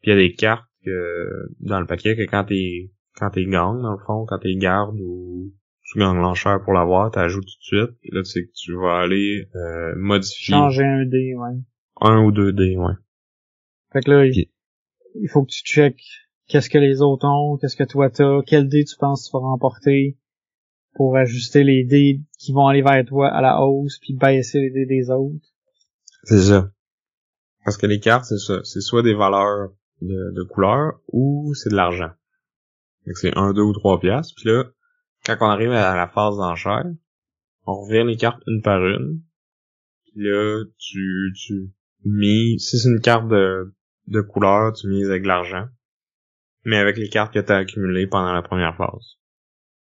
Puis 0.00 0.10
il 0.10 0.10
y 0.10 0.12
a 0.12 0.16
des 0.16 0.34
cartes 0.34 0.68
que, 0.84 1.48
dans 1.58 1.80
le 1.80 1.86
paquet 1.86 2.16
que 2.16 2.22
quand 2.30 2.44
t'es 2.44 2.92
quand 3.16 3.30
t'es 3.30 3.44
gang, 3.44 3.82
dans 3.82 3.92
le 3.92 4.04
fond, 4.06 4.24
quand 4.26 4.38
t'es 4.38 4.54
garde 4.54 4.96
ou 5.00 5.52
tu 5.82 5.98
gagnes 5.98 6.18
l'enchère 6.18 6.62
pour 6.62 6.72
l'avoir, 6.72 7.10
t'ajoutes 7.10 7.44
tout 7.44 7.76
de 7.76 7.86
suite. 7.86 7.98
Et 8.04 8.14
là, 8.14 8.22
c'est 8.22 8.44
que 8.44 8.52
tu 8.54 8.74
vas 8.74 8.98
aller 9.00 9.48
euh, 9.56 9.94
modifier. 9.96 10.54
Changer 10.54 10.84
un 10.84 11.06
dé, 11.06 11.34
ouais. 11.34 11.58
Un 12.00 12.22
ou 12.22 12.30
deux 12.30 12.52
dés, 12.52 12.76
ouais. 12.76 12.92
Fait 13.92 14.00
que 14.00 14.10
là, 14.10 14.26
il, 14.26 14.48
il 15.14 15.28
faut 15.28 15.44
que 15.44 15.50
tu 15.50 15.64
checkes 15.64 16.02
qu'est-ce 16.48 16.70
que 16.70 16.78
les 16.78 17.02
autres 17.02 17.26
ont, 17.26 17.56
qu'est-ce 17.56 17.76
que 17.76 17.84
toi 17.84 18.10
t'as, 18.10 18.42
quel 18.46 18.68
dé 18.68 18.84
tu 18.84 18.96
penses 18.96 19.24
tu 19.24 19.32
vas 19.32 19.40
remporter 19.40 20.18
pour 20.94 21.16
ajuster 21.16 21.64
les 21.64 21.84
dés 21.84 22.20
qui 22.38 22.52
vont 22.52 22.66
aller 22.66 22.82
vers 22.82 23.04
toi 23.04 23.28
à 23.28 23.40
la 23.40 23.60
hausse 23.60 23.98
puis 23.98 24.14
baisser 24.14 24.60
les 24.60 24.70
dés 24.70 24.86
des 24.86 25.10
autres? 25.10 25.46
C'est 26.24 26.42
ça. 26.42 26.70
Parce 27.64 27.76
que 27.76 27.86
les 27.86 28.00
cartes, 28.00 28.24
c'est 28.24 28.38
ça. 28.38 28.60
C'est 28.64 28.80
soit 28.80 29.02
des 29.02 29.14
valeurs 29.14 29.70
de, 30.00 30.32
de 30.34 30.42
couleur 30.42 31.00
ou 31.08 31.52
c'est 31.54 31.70
de 31.70 31.74
l'argent. 31.74 32.10
C'est 33.14 33.36
un, 33.36 33.52
deux 33.52 33.62
ou 33.62 33.72
trois 33.72 34.00
piastres. 34.00 34.34
Puis 34.36 34.48
là, 34.48 34.64
quand 35.24 35.36
on 35.40 35.50
arrive 35.50 35.70
à 35.70 35.96
la 35.96 36.08
phase 36.08 36.36
d'enchère, 36.36 36.84
on 37.64 37.74
revient 37.82 38.04
les 38.06 38.16
cartes 38.16 38.42
une 38.46 38.62
par 38.62 38.84
une. 38.84 39.20
Puis 40.04 40.24
là, 40.24 40.64
tu, 40.78 41.32
tu 41.36 41.70
mises, 42.04 42.68
si 42.68 42.78
c'est 42.78 42.88
une 42.88 43.00
carte 43.00 43.28
de, 43.28 43.74
de 44.06 44.20
couleur, 44.20 44.72
tu 44.72 44.88
mises 44.88 45.08
avec 45.08 45.26
l'argent. 45.26 45.66
Mais 46.66 46.76
avec 46.76 46.96
les 46.96 47.08
cartes 47.08 47.32
que 47.32 47.38
tu 47.38 47.52
as 47.52 47.56
accumulées 47.56 48.06
pendant 48.06 48.32
la 48.32 48.42
première 48.42 48.76
phase. 48.76 49.18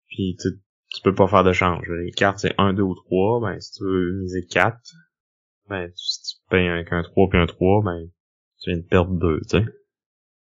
Puis 0.08 0.36
tu, 0.42 0.50
tu 0.90 1.02
peux 1.04 1.16
pas 1.16 1.28
faire 1.28 1.44
de 1.44 1.54
change. 1.54 1.88
Les 1.88 2.12
cartes, 2.12 2.40
c'est 2.40 2.56
un, 2.58 2.74
deux 2.74 2.84
ou 2.84 2.96
trois. 2.96 3.40
Ben, 3.40 3.60
si 3.60 3.72
tu 3.78 3.84
veux 3.84 4.14
miser 4.20 4.46
quatre, 4.46 4.92
ben, 5.72 5.90
si 5.96 6.36
tu 6.36 6.50
payes 6.50 6.68
avec 6.68 6.92
un 6.92 7.02
3 7.02 7.30
puis 7.30 7.40
un 7.40 7.46
3, 7.46 7.84
ben, 7.84 8.10
tu 8.62 8.72
viens 8.72 8.80
de 8.80 8.86
perdre 8.86 9.14
2, 9.18 9.40
tu 9.42 9.50
sais. 9.50 9.66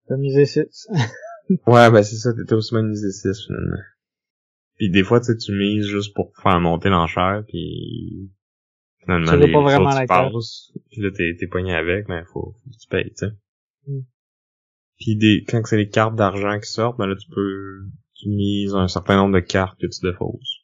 T'as 0.09 0.17
misé 0.17 0.45
6. 0.45 0.89
ouais, 1.67 1.91
ben 1.91 2.03
c'est 2.03 2.17
ça, 2.17 2.33
t'étais 2.35 2.55
aussi 2.55 2.75
mal 2.75 2.87
misé 2.87 3.13
6, 3.13 3.47
finalement. 3.47 3.83
Puis 4.77 4.91
des 4.91 5.05
fois, 5.05 5.21
tu 5.21 5.27
sais, 5.27 5.37
tu 5.37 5.53
mises 5.53 5.87
juste 5.87 6.15
pour 6.15 6.33
faire 6.43 6.61
monter 6.61 6.89
l'enchère, 6.89 7.45
puis 7.47 8.33
finalement, 9.03 9.33
tu 9.33 9.39
les 9.39 9.53
pas 9.53 9.63
vraiment 9.63 9.95
la 9.95 10.07
passent, 10.07 10.73
puis 10.91 11.01
là, 11.01 11.11
t'es, 11.13 11.37
t'es 11.39 11.47
pogné 11.47 11.75
avec, 11.75 12.09
ben, 12.09 12.25
faut, 12.33 12.57
faut 12.65 12.71
que 12.71 12.77
tu 12.77 12.89
payes, 12.89 13.11
tu 13.11 13.27
sais. 13.27 13.33
Mm. 13.87 14.01
Puis 14.99 15.17
des, 15.17 15.45
quand 15.49 15.61
c'est 15.65 15.77
les 15.77 15.89
cartes 15.89 16.15
d'argent 16.15 16.59
qui 16.61 16.71
sortent, 16.71 16.99
ben 16.99 17.07
là, 17.07 17.17
tu 17.17 17.29
peux, 17.29 17.87
tu 18.15 18.29
mises 18.29 18.75
un 18.75 18.89
certain 18.89 19.17
nombre 19.17 19.35
de 19.35 19.41
cartes 19.41 19.79
que 19.81 19.87
tu 19.87 20.01
défausses. 20.03 20.61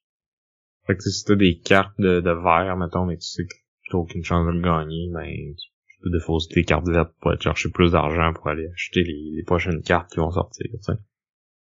Fait 0.87 0.97
que 0.97 1.03
si 1.03 1.25
t'as 1.25 1.35
des 1.35 1.59
cartes 1.59 1.99
de, 1.99 2.21
de 2.21 2.31
verre, 2.31 2.77
mettons, 2.77 3.07
mais 3.07 3.17
tu 3.17 3.27
sais 3.27 3.45
que 3.45 3.55
t'as 3.91 3.99
aucune 3.99 4.25
chance 4.25 4.47
de 4.47 4.53
le 4.53 4.63
gagner, 4.63 5.11
ben, 5.13 5.27
tu 5.27 6.01
peux 6.03 6.11
défausser 6.11 6.49
tes 6.55 6.65
cartes 6.65 6.89
vertes 6.89 7.13
pour 7.21 7.31
aller 7.31 7.41
chercher 7.41 7.71
plus 7.71 7.93
d'argent 7.93 8.33
pour 8.35 8.49
aller 8.49 8.69
acheter 8.73 9.03
les, 9.03 9.33
les, 9.37 9.43
prochaines 9.43 9.83
cartes 9.83 10.11
qui 10.11 10.19
vont 10.19 10.31
sortir, 10.31 10.67
tu. 10.71 10.93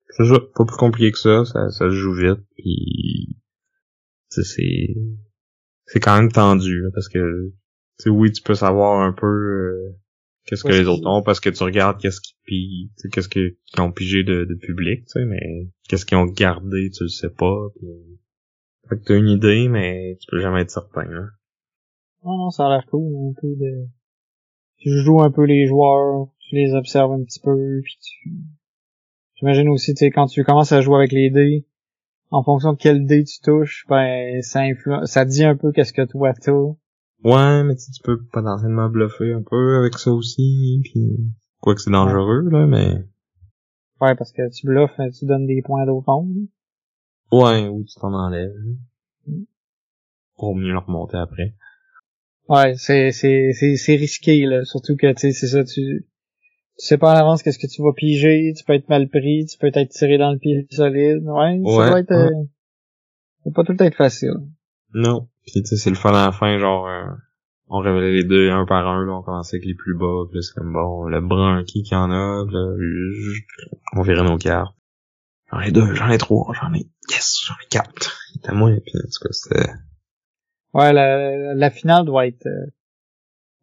C'est 0.09 0.25
ça, 0.25 0.39
pas 0.55 0.65
plus 0.65 0.77
compliqué 0.77 1.11
que 1.11 1.17
ça, 1.17 1.43
ça, 1.43 1.69
ça 1.69 1.89
se 1.89 1.95
joue 1.95 2.13
vite, 2.13 2.45
puis 2.55 3.39
c'est 4.29 4.43
c'est 5.85 5.99
quand 5.99 6.15
même 6.17 6.31
tendu, 6.31 6.83
parce 6.93 7.09
que 7.09 7.51
oui, 8.05 8.31
tu 8.31 8.41
peux 8.41 8.55
savoir 8.55 9.01
un 9.01 9.13
peu 9.13 9.25
euh, 9.25 9.95
qu'est-ce 10.45 10.63
que 10.63 10.71
les 10.71 10.87
autres 10.87 11.07
ont, 11.07 11.23
parce 11.23 11.39
que 11.39 11.49
tu 11.49 11.63
regardes 11.63 11.99
qu'est-ce 11.99 12.21
qu'ils 12.21 12.37
pillent, 12.45 12.91
qu'est-ce 13.11 13.29
qu'ils 13.29 13.55
ont 13.79 13.91
pigé 13.91 14.23
de, 14.23 14.45
de 14.45 14.55
public, 14.55 15.05
tu 15.05 15.11
sais, 15.11 15.25
mais 15.25 15.69
qu'est-ce 15.87 16.05
qu'ils 16.05 16.17
ont 16.17 16.25
gardé, 16.25 16.89
tu 16.91 17.03
le 17.03 17.09
sais 17.09 17.29
pas, 17.29 17.67
puis 17.75 17.87
Fait 18.89 18.97
que 18.97 19.03
t'as 19.03 19.17
une 19.17 19.29
idée, 19.29 19.67
mais 19.67 20.17
tu 20.19 20.27
peux 20.29 20.39
jamais 20.39 20.61
être 20.61 20.71
certain, 20.71 21.05
là. 21.05 21.27
Non, 22.23 22.37
non, 22.37 22.49
ça 22.49 22.67
a 22.67 22.69
l'air 22.69 22.85
cool, 22.87 23.31
un 23.31 23.33
peu 23.39 23.47
de... 23.47 23.87
Tu 24.77 24.89
joues 25.03 25.21
un 25.21 25.31
peu 25.31 25.43
les 25.43 25.65
joueurs, 25.67 26.27
tu 26.39 26.55
les 26.55 26.73
observes 26.73 27.11
un 27.11 27.23
petit 27.23 27.39
peu, 27.39 27.81
puis 27.83 27.97
tu... 28.01 28.31
J'imagine 29.35 29.69
aussi, 29.69 29.93
tu 29.93 29.99
sais, 29.99 30.11
quand 30.11 30.27
tu 30.27 30.43
commences 30.43 30.71
à 30.71 30.81
jouer 30.81 30.97
avec 30.97 31.11
les 31.11 31.29
dés, 31.29 31.65
en 32.33 32.43
fonction 32.43 32.73
de 32.73 32.77
quel 32.77 33.05
dé 33.05 33.23
tu 33.23 33.39
touches, 33.41 33.85
ben, 33.87 34.41
ça 34.41 34.61
influence, 34.61 35.11
ça 35.11 35.23
dit 35.23 35.43
un 35.43 35.55
peu 35.55 35.71
qu'est-ce 35.71 35.93
que 35.93 36.05
toi 36.05 36.33
t'as. 36.33 36.51
Ouais, 37.23 37.63
mais 37.63 37.75
tu 37.75 38.01
peux 38.03 38.21
potentiellement 38.31 38.89
bluffer 38.89 39.33
un 39.33 39.43
peu 39.43 39.77
avec 39.77 39.97
ça 39.97 40.11
aussi, 40.11 40.81
puis 40.83 41.17
quoi 41.59 41.73
que 41.73 41.81
c'est 41.81 41.91
dangereux, 41.91 42.49
là, 42.49 42.67
mais... 42.67 43.05
Ouais, 44.01 44.15
parce 44.15 44.33
que 44.33 44.49
tu 44.49 44.67
bluffes, 44.67 44.99
tu 45.17 45.25
donnes 45.25 45.47
des 45.47 45.61
points 45.61 45.85
d'autres 45.85 46.11
monde. 46.11 46.47
Ouais, 47.31 47.67
ou 47.67 47.83
tu 47.85 47.95
t'en 47.99 48.13
enlèves. 48.13 48.51
Mm. 49.25 49.43
Pour 50.35 50.55
mieux 50.55 50.73
le 50.73 50.79
remonter 50.79 51.17
après. 51.17 51.55
Ouais, 52.49 52.75
c'est, 52.75 53.11
c'est, 53.11 53.53
c'est, 53.53 53.77
c'est 53.77 53.95
risqué, 53.95 54.45
là. 54.45 54.65
Surtout 54.65 54.97
que, 54.97 55.11
tu 55.13 55.19
sais, 55.19 55.31
c'est 55.31 55.47
ça, 55.47 55.63
tu, 55.63 56.05
tu 56.77 56.85
sais 56.85 56.97
pas 56.97 57.13
en 57.13 57.17
avance 57.17 57.41
qu'est-ce 57.41 57.59
que 57.59 57.67
tu 57.67 57.81
vas 57.81 57.93
piger, 57.93 58.53
tu 58.57 58.65
peux 58.65 58.73
être 58.73 58.89
mal 58.89 59.07
pris, 59.07 59.45
tu 59.45 59.57
peux 59.57 59.71
être 59.73 59.89
tiré 59.89 60.17
dans 60.17 60.33
le 60.33 60.39
pied 60.39 60.67
solide. 60.71 61.23
Ouais, 61.23 61.61
ça 61.65 61.89
va 61.89 61.99
être, 61.99 62.11
euh, 62.11 62.43
ça 63.43 63.49
va 63.49 63.51
pas 63.53 63.63
tout 63.63 63.81
être 63.81 63.95
facile. 63.95 64.35
Non. 64.93 65.29
Puis 65.43 65.61
tu 65.61 65.65
sais, 65.65 65.77
c'est 65.77 65.89
le 65.89 65.95
fun 65.95 66.11
à 66.11 66.25
la 66.25 66.31
fin, 66.31 66.57
genre, 66.57 66.87
euh, 66.87 67.05
on 67.67 67.79
révélait 67.79 68.13
les 68.13 68.23
deux 68.23 68.49
un 68.49 68.65
par 68.65 68.87
un, 68.87 69.05
là, 69.05 69.13
on 69.13 69.23
commençait 69.23 69.57
avec 69.57 69.65
les 69.67 69.75
plus 69.75 69.95
bas, 69.95 70.23
puis 70.31 70.43
c'est 70.43 70.53
comme 70.53 70.73
bon, 70.73 71.05
le 71.05 71.21
brun 71.21 71.63
qui 71.65 71.83
qui 71.83 71.95
en 71.95 72.11
a, 72.11 72.45
là, 72.49 72.75
on 73.93 74.01
verrait 74.01 74.23
nos 74.23 74.37
cartes. 74.37 74.75
J'en 75.51 75.59
ai 75.59 75.71
deux, 75.71 75.93
j'en 75.93 76.09
ai 76.09 76.17
trois, 76.17 76.53
j'en 76.53 76.73
ai, 76.73 76.87
yes, 77.09 77.41
j'en 77.45 77.55
ai 77.55 77.67
quatre. 77.69 78.17
C'était 78.33 78.53
moi, 78.53 78.71
puis 78.85 78.93
en 78.97 79.01
tout 79.01 79.27
cas, 79.27 79.31
c'était... 79.31 79.69
Ouais, 80.73 80.93
la, 80.93 81.53
la 81.53 81.69
finale 81.69 82.05
doit 82.05 82.25
être, 82.25 82.47
euh, 82.47 82.71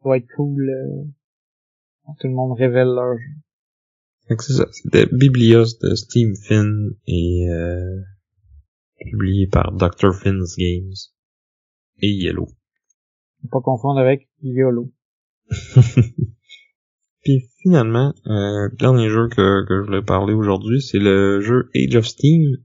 doit 0.05 0.18
être 0.18 0.28
cool, 0.37 0.68
euh, 0.68 2.14
tout 2.20 2.26
le 2.26 2.35
monde 2.35 2.57
révèle 2.59 2.89
leur 2.89 3.16
jeu. 3.16 4.37
c'est 4.39 4.53
ça, 4.53 4.66
c'était 4.70 5.07
Biblios 5.07 5.78
de 5.83 5.95
Steam 5.95 6.35
Finn 6.37 6.91
et, 7.07 7.49
euh, 7.49 8.01
publié 9.11 9.47
par 9.47 9.72
Dr. 9.72 10.14
Finn's 10.14 10.57
Games 10.57 10.95
et 12.03 12.09
Yellow. 12.09 12.49
Pas 13.51 13.61
confondre 13.61 13.99
avec 13.99 14.29
YOLO. 14.43 14.91
Puis 17.23 17.45
finalement, 17.63 18.15
euh, 18.27 18.69
dernier 18.79 19.09
jeu 19.09 19.29
que, 19.29 19.67
que 19.67 19.81
je 19.81 19.87
voulais 19.87 20.03
parler 20.03 20.35
aujourd'hui, 20.35 20.81
c'est 20.81 20.99
le 20.99 21.41
jeu 21.41 21.69
Age 21.75 21.97
of 21.97 22.07
Steam 22.07 22.57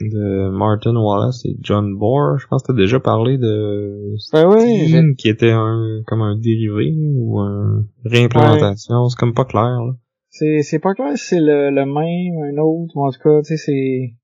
de 0.00 0.50
Martin 0.50 0.96
Wallace 0.96 1.44
et 1.44 1.56
John 1.60 1.96
Bohr. 1.96 2.38
Je 2.38 2.46
pense 2.46 2.62
que 2.62 2.72
t'as 2.72 2.78
déjà 2.78 3.00
parlé 3.00 3.38
de 3.38 4.14
ben 4.32 4.50
Steam, 4.58 5.16
qui 5.16 5.28
était 5.28 5.52
un 5.52 6.02
comme 6.06 6.22
un 6.22 6.36
dérivé 6.36 6.94
ou 7.14 7.38
une 7.40 7.86
réimplémentation. 8.04 9.08
C'est 9.08 9.18
comme 9.18 9.34
pas 9.34 9.44
clair. 9.44 9.78
C'est 10.28 10.62
c'est 10.62 10.78
pas 10.78 10.94
clair 10.94 11.16
si 11.16 11.26
c'est 11.26 11.40
le, 11.40 11.70
le 11.70 11.84
même, 11.86 12.42
un 12.42 12.62
autre, 12.62 12.96
ou 12.96 13.06
en 13.06 13.10
tout 13.10 13.18
cas, 13.22 13.40
tu 13.42 13.48
sais, 13.48 13.56
c'est... 13.56 14.14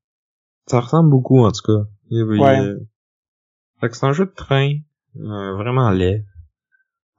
Ça 0.66 0.80
ressemble 0.80 1.10
beaucoup, 1.10 1.38
en 1.40 1.50
tout 1.50 1.62
cas. 1.66 1.84
ouais. 2.10 2.76
Fait 3.80 3.88
que 3.88 3.96
c'est 3.96 4.06
un 4.06 4.12
jeu 4.12 4.26
de 4.26 4.34
train, 4.34 4.74
euh, 5.16 5.52
vraiment 5.56 5.90
laid. 5.90 6.24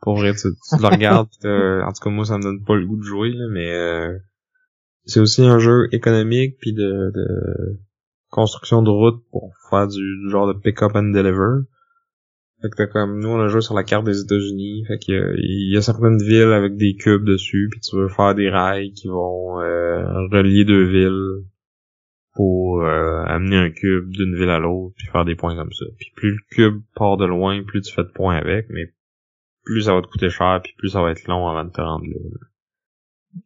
Pour 0.01 0.17
vrai, 0.17 0.33
tu, 0.33 0.49
tu 0.49 0.81
le 0.81 0.87
regardes, 0.87 1.29
en 1.43 1.91
tout 1.91 2.03
cas 2.03 2.09
moi 2.09 2.25
ça 2.25 2.37
me 2.37 2.43
donne 2.43 2.63
pas 2.63 2.75
le 2.75 2.85
goût 2.85 2.97
de 2.97 3.03
jouer, 3.03 3.31
là, 3.31 3.45
mais 3.51 3.71
euh, 3.71 4.17
c'est 5.05 5.19
aussi 5.19 5.43
un 5.43 5.59
jeu 5.59 5.87
économique 5.91 6.57
puis 6.59 6.73
de, 6.73 7.11
de 7.13 7.79
construction 8.29 8.81
de 8.81 8.89
route 8.89 9.23
pour 9.31 9.53
faire 9.69 9.87
du, 9.87 10.29
genre 10.29 10.47
de 10.47 10.59
pick-up 10.59 10.91
and 10.95 11.11
deliver. 11.11 11.63
Fait 12.61 12.69
que 12.69 12.75
t'as 12.75 12.87
comme 12.87 13.19
nous 13.19 13.29
on 13.29 13.39
a 13.39 13.47
joué 13.47 13.61
sur 13.61 13.75
la 13.75 13.83
carte 13.83 14.05
des 14.05 14.19
États-Unis, 14.19 14.83
fait 14.87 14.97
qu'il 14.97 15.35
y, 15.37 15.73
y, 15.73 15.77
a 15.77 15.81
certaines 15.81 16.17
villes 16.17 16.53
avec 16.53 16.75
des 16.75 16.95
cubes 16.95 17.23
dessus, 17.23 17.67
puis 17.71 17.79
tu 17.79 17.95
veux 17.95 18.07
faire 18.07 18.33
des 18.33 18.49
rails 18.49 18.93
qui 18.93 19.07
vont 19.07 19.59
euh, 19.59 20.27
relier 20.31 20.65
deux 20.65 20.85
villes 20.85 21.43
pour 22.37 22.83
euh, 22.83 23.23
amener 23.25 23.57
un 23.57 23.71
cube 23.71 24.11
d'une 24.11 24.35
ville 24.35 24.51
à 24.51 24.59
l'autre 24.59 24.93
puis 24.95 25.07
faire 25.07 25.25
des 25.25 25.35
points 25.35 25.55
comme 25.55 25.73
ça. 25.73 25.85
Puis 25.97 26.11
plus 26.15 26.33
le 26.33 26.39
cube 26.51 26.83
part 26.93 27.17
de 27.17 27.25
loin, 27.25 27.63
plus 27.63 27.81
tu 27.81 27.91
fais 27.91 28.03
de 28.03 28.11
points 28.11 28.37
avec, 28.37 28.67
mais 28.69 28.93
plus 29.63 29.81
ça 29.81 29.95
va 29.95 30.03
te 30.03 30.07
coûter 30.07 30.29
cher 30.29 30.61
puis 30.63 30.71
plus 30.77 30.89
ça 30.89 31.01
va 31.01 31.09
être 31.09 31.27
long 31.27 31.47
avant 31.47 31.65
de 31.65 31.71
te 31.71 31.81
rendre 31.81 32.05
là. 32.05 32.37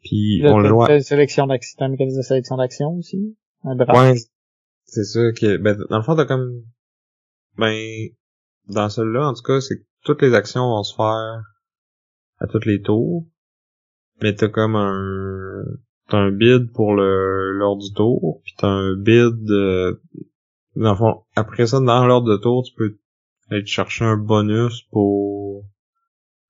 Puis 0.04 0.42
on 0.44 0.60
le 0.60 0.68
voit. 0.68 1.00
Sélection 1.00 1.48
d'action, 1.48 1.86
un 1.86 1.88
mécanisme 1.88 2.18
de 2.18 2.22
sélection 2.22 2.58
d'action 2.58 2.90
aussi? 2.98 3.38
Un 3.64 3.78
ouais, 3.78 4.16
c'est 4.84 5.06
ça 5.06 5.32
que 5.32 5.56
ben 5.56 5.78
dans 5.90 5.98
le 5.98 6.04
fond 6.04 6.18
t'as 6.18 6.26
comme 6.26 6.62
ben 7.58 8.10
dans 8.68 8.90
celui-là 8.90 9.30
en 9.30 9.34
tout 9.34 9.44
cas 9.44 9.62
c'est 9.62 9.78
que 9.78 9.86
toutes 10.04 10.22
les 10.22 10.34
actions 10.34 10.68
vont 10.68 10.84
se 10.84 10.96
faire 10.96 11.44
à 12.40 12.48
tous 12.48 12.66
les 12.66 12.82
tours 12.82 13.26
mais 14.22 14.36
t'as 14.36 14.50
comme 14.50 14.76
un 14.76 15.64
t'as 16.12 16.18
un 16.18 16.32
bid 16.32 16.72
pour 16.74 16.94
le 16.94 17.52
l'ordre 17.54 17.82
du 17.82 17.94
tour, 17.94 18.42
puis 18.44 18.54
t'as 18.58 18.68
un 18.68 18.96
bid 18.96 19.50
euh, 19.50 19.96
dans 20.76 20.92
le 20.92 20.96
fond, 20.96 21.24
après 21.36 21.68
ça, 21.68 21.80
dans 21.80 22.06
l'ordre 22.06 22.30
de 22.30 22.38
tour, 22.38 22.64
tu 22.64 22.74
peux 22.76 22.98
aller 23.50 23.66
chercher 23.66 24.06
un 24.06 24.18
bonus 24.18 24.84
pour 24.92 25.66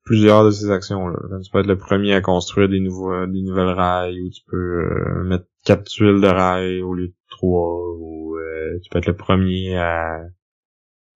plusieurs 0.04 0.46
de 0.46 0.52
ces 0.52 0.70
actions-là. 0.70 1.20
Tu 1.44 1.52
peux 1.52 1.60
être 1.60 1.68
le 1.68 1.78
premier 1.78 2.14
à 2.14 2.22
construire 2.22 2.70
des 2.70 2.80
nouveaux 2.80 3.26
des 3.28 3.42
nouvelles 3.42 3.74
rails, 3.74 4.22
ou 4.22 4.30
tu 4.30 4.42
peux 4.48 4.58
euh, 4.58 5.24
mettre 5.24 5.46
quatre 5.64 5.86
tuiles 5.86 6.22
de 6.22 6.28
rails 6.28 6.82
au 6.82 6.94
lieu 6.94 7.08
de 7.08 7.16
trois, 7.30 7.96
ou 8.00 8.36
euh, 8.38 8.80
tu 8.84 8.90
peux 8.90 9.00
être 9.00 9.08
le 9.08 9.16
premier 9.16 9.78
à, 9.78 10.22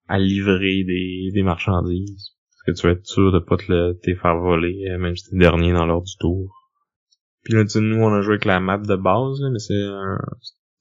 à 0.08 0.18
livrer 0.18 0.84
des, 0.84 1.30
des 1.32 1.42
marchandises. 1.42 2.32
Parce 2.50 2.76
que 2.76 2.80
tu 2.80 2.86
vas 2.86 2.92
être 2.94 3.06
sûr 3.06 3.32
de 3.32 3.38
pas 3.38 3.56
te, 3.56 3.70
le, 3.70 3.98
faire 4.14 4.38
voler, 4.38 4.96
même 4.98 5.16
si 5.16 5.30
t'es 5.30 5.36
dernier 5.36 5.72
dans 5.72 5.86
l'ordre 5.86 6.06
du 6.06 6.16
tour. 6.18 6.65
Puis 7.46 7.54
là, 7.54 7.64
tu 7.64 7.78
nous, 7.78 8.02
on 8.02 8.12
a 8.12 8.22
joué 8.22 8.32
avec 8.32 8.44
la 8.44 8.58
map 8.58 8.78
de 8.78 8.96
base, 8.96 9.40
là, 9.40 9.50
mais 9.52 9.60
c'est 9.60 9.80
un... 9.80 10.18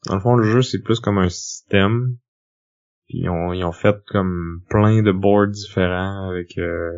Dans 0.07 0.16
le 0.16 0.20
fond, 0.20 0.36
le 0.36 0.45
jeu, 0.45 0.63
c'est 0.63 0.82
plus 0.82 0.99
comme 0.99 1.20
un 1.20 1.30
système. 1.30 2.18
Puis 3.07 3.20
ils 3.20 3.30
ont, 3.30 3.53
ils 3.53 3.63
ont 3.63 3.72
fait 3.72 3.97
comme 4.07 4.61
plein 4.68 5.03
de 5.03 5.11
boards 5.11 5.49
différents 5.49 6.28
avec 6.28 6.57
euh, 6.57 6.89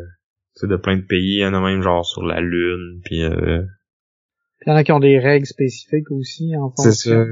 de 0.62 0.76
plein 0.76 0.96
de 0.96 1.02
pays. 1.02 1.36
Il 1.36 1.40
y 1.40 1.44
en 1.44 1.52
a 1.52 1.60
même 1.60 1.82
genre 1.82 2.06
sur 2.06 2.22
la 2.22 2.40
Lune. 2.40 3.02
Puis 3.04 3.22
euh... 3.22 3.62
il 4.62 4.70
y 4.70 4.72
en 4.72 4.76
a 4.76 4.84
qui 4.84 4.92
ont 4.92 5.00
des 5.00 5.18
règles 5.18 5.44
spécifiques 5.44 6.10
aussi 6.12 6.56
en 6.56 6.72
C'est 6.76 6.92
ça. 6.92 7.26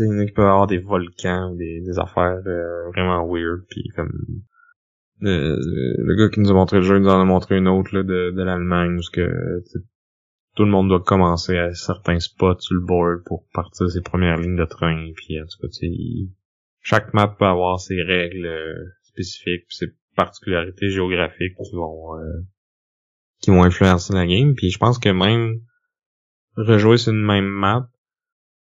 il 0.00 0.06
y 0.06 0.16
en 0.16 0.18
a 0.18 0.26
qui 0.26 0.32
peuvent 0.32 0.46
avoir 0.46 0.66
des 0.66 0.78
volcans 0.78 1.52
ou 1.52 1.56
des, 1.56 1.80
des 1.80 1.98
affaires 2.00 2.42
euh, 2.44 2.88
vraiment 2.88 3.24
weird. 3.24 3.60
Puis 3.70 3.84
comme 3.94 4.10
le, 5.20 5.56
le, 5.98 6.16
gars 6.16 6.28
qui 6.28 6.40
nous 6.40 6.50
a 6.50 6.54
montré 6.54 6.78
le 6.78 6.82
jeu 6.82 6.98
nous 6.98 7.08
en 7.08 7.20
a 7.20 7.24
montré 7.24 7.56
une 7.56 7.68
autre 7.68 7.94
là, 7.94 8.02
de, 8.02 8.32
de 8.32 8.42
l'Allemagne 8.42 8.98
où 8.98 9.00
que 9.12 9.30
tout 10.58 10.64
le 10.64 10.72
monde 10.72 10.88
doit 10.88 11.04
commencer 11.04 11.56
à 11.56 11.72
certains 11.72 12.18
spots 12.18 12.58
sur 12.58 12.74
le 12.74 12.80
board 12.80 13.22
pour 13.24 13.46
partir 13.54 13.88
ses 13.88 14.00
premières 14.00 14.38
lignes 14.38 14.56
de 14.56 14.64
train. 14.64 15.12
Puis 15.14 15.40
en 15.40 15.44
tout 15.44 15.62
cas, 15.62 15.68
chaque 16.80 17.14
map 17.14 17.28
peut 17.28 17.44
avoir 17.44 17.78
ses 17.78 18.02
règles 18.02 18.44
euh, 18.44 18.74
spécifiques, 19.04 19.66
ses 19.68 19.94
particularités 20.16 20.90
géographiques 20.90 21.54
qui 21.62 21.76
vont 21.76 22.16
euh, 22.18 22.40
qui 23.40 23.50
vont 23.50 23.62
influencer 23.62 24.12
la 24.14 24.26
game. 24.26 24.56
Puis 24.56 24.70
je 24.70 24.78
pense 24.78 24.98
que 24.98 25.10
même 25.10 25.60
rejouer 26.56 26.98
sur 26.98 27.12
une 27.12 27.24
même 27.24 27.46
map, 27.46 27.88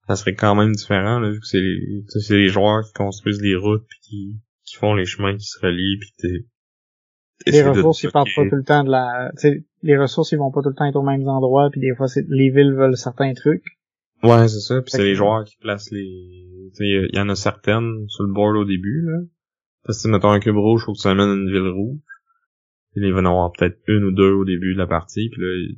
ça 0.07 0.15
serait 0.15 0.33
quand 0.33 0.55
même 0.55 0.71
différent 0.71 1.19
là, 1.19 1.29
vu 1.29 1.39
que 1.39 1.45
c'est 1.45 1.61
les, 1.61 2.03
les 2.41 2.47
joueurs 2.47 2.83
qui 2.83 2.93
construisent 2.93 3.43
les 3.43 3.55
routes 3.55 3.85
puis 3.87 3.99
qui, 4.01 4.39
qui 4.63 4.75
font 4.77 4.95
les 4.95 5.05
chemins 5.05 5.37
qui 5.37 5.45
se 5.45 5.59
relient 5.59 5.99
puis 5.99 6.45
les 7.45 7.61
ressources 7.61 8.01
ils 8.01 8.11
partent 8.11 8.27
pas 8.35 8.49
tout 8.49 8.55
le 8.55 8.63
temps 8.63 8.83
de 8.83 8.89
la 8.89 9.31
les 9.85 9.97
ressources 9.97 10.31
ils 10.31 10.39
vont 10.39 10.51
pas 10.51 10.61
tout 10.61 10.69
le 10.69 10.75
temps 10.75 10.85
être 10.85 10.95
aux 10.95 11.03
mêmes 11.03 11.27
endroits 11.27 11.69
puis 11.71 11.79
des 11.79 11.95
fois 11.95 12.07
c'est 12.07 12.25
les 12.27 12.49
villes 12.49 12.73
veulent 12.73 12.97
certains 12.97 13.33
trucs. 13.33 13.63
Ouais 14.23 14.47
c'est 14.47 14.59
ça 14.59 14.81
puis 14.81 14.91
c'est 14.91 15.03
les 15.03 15.15
joueurs 15.15 15.45
qui 15.45 15.57
placent 15.57 15.91
les 15.91 16.71
il 16.79 17.09
y 17.13 17.19
en 17.19 17.29
a 17.29 17.35
certaines 17.35 18.05
sur 18.09 18.25
le 18.25 18.33
board 18.33 18.57
au 18.57 18.65
début 18.65 19.03
là. 19.05 19.19
Parce 19.83 20.01
que 20.01 20.07
mettons 20.07 20.31
un 20.31 20.39
cube 20.39 20.57
rouge 20.57 20.83
faut 20.83 20.93
que 20.93 20.99
tu 20.99 21.07
amènes 21.07 21.29
une 21.29 21.51
ville 21.51 21.69
rouge. 21.69 21.99
Puis 22.93 23.05
il 23.05 23.13
va 23.13 23.19
en 23.19 23.25
avoir 23.25 23.51
peut-être 23.51 23.77
une 23.87 24.05
ou 24.05 24.11
deux 24.11 24.31
au 24.31 24.43
début 24.43 24.73
de 24.73 24.79
la 24.79 24.87
partie 24.87 25.29
puis 25.29 25.41
là 25.41 25.75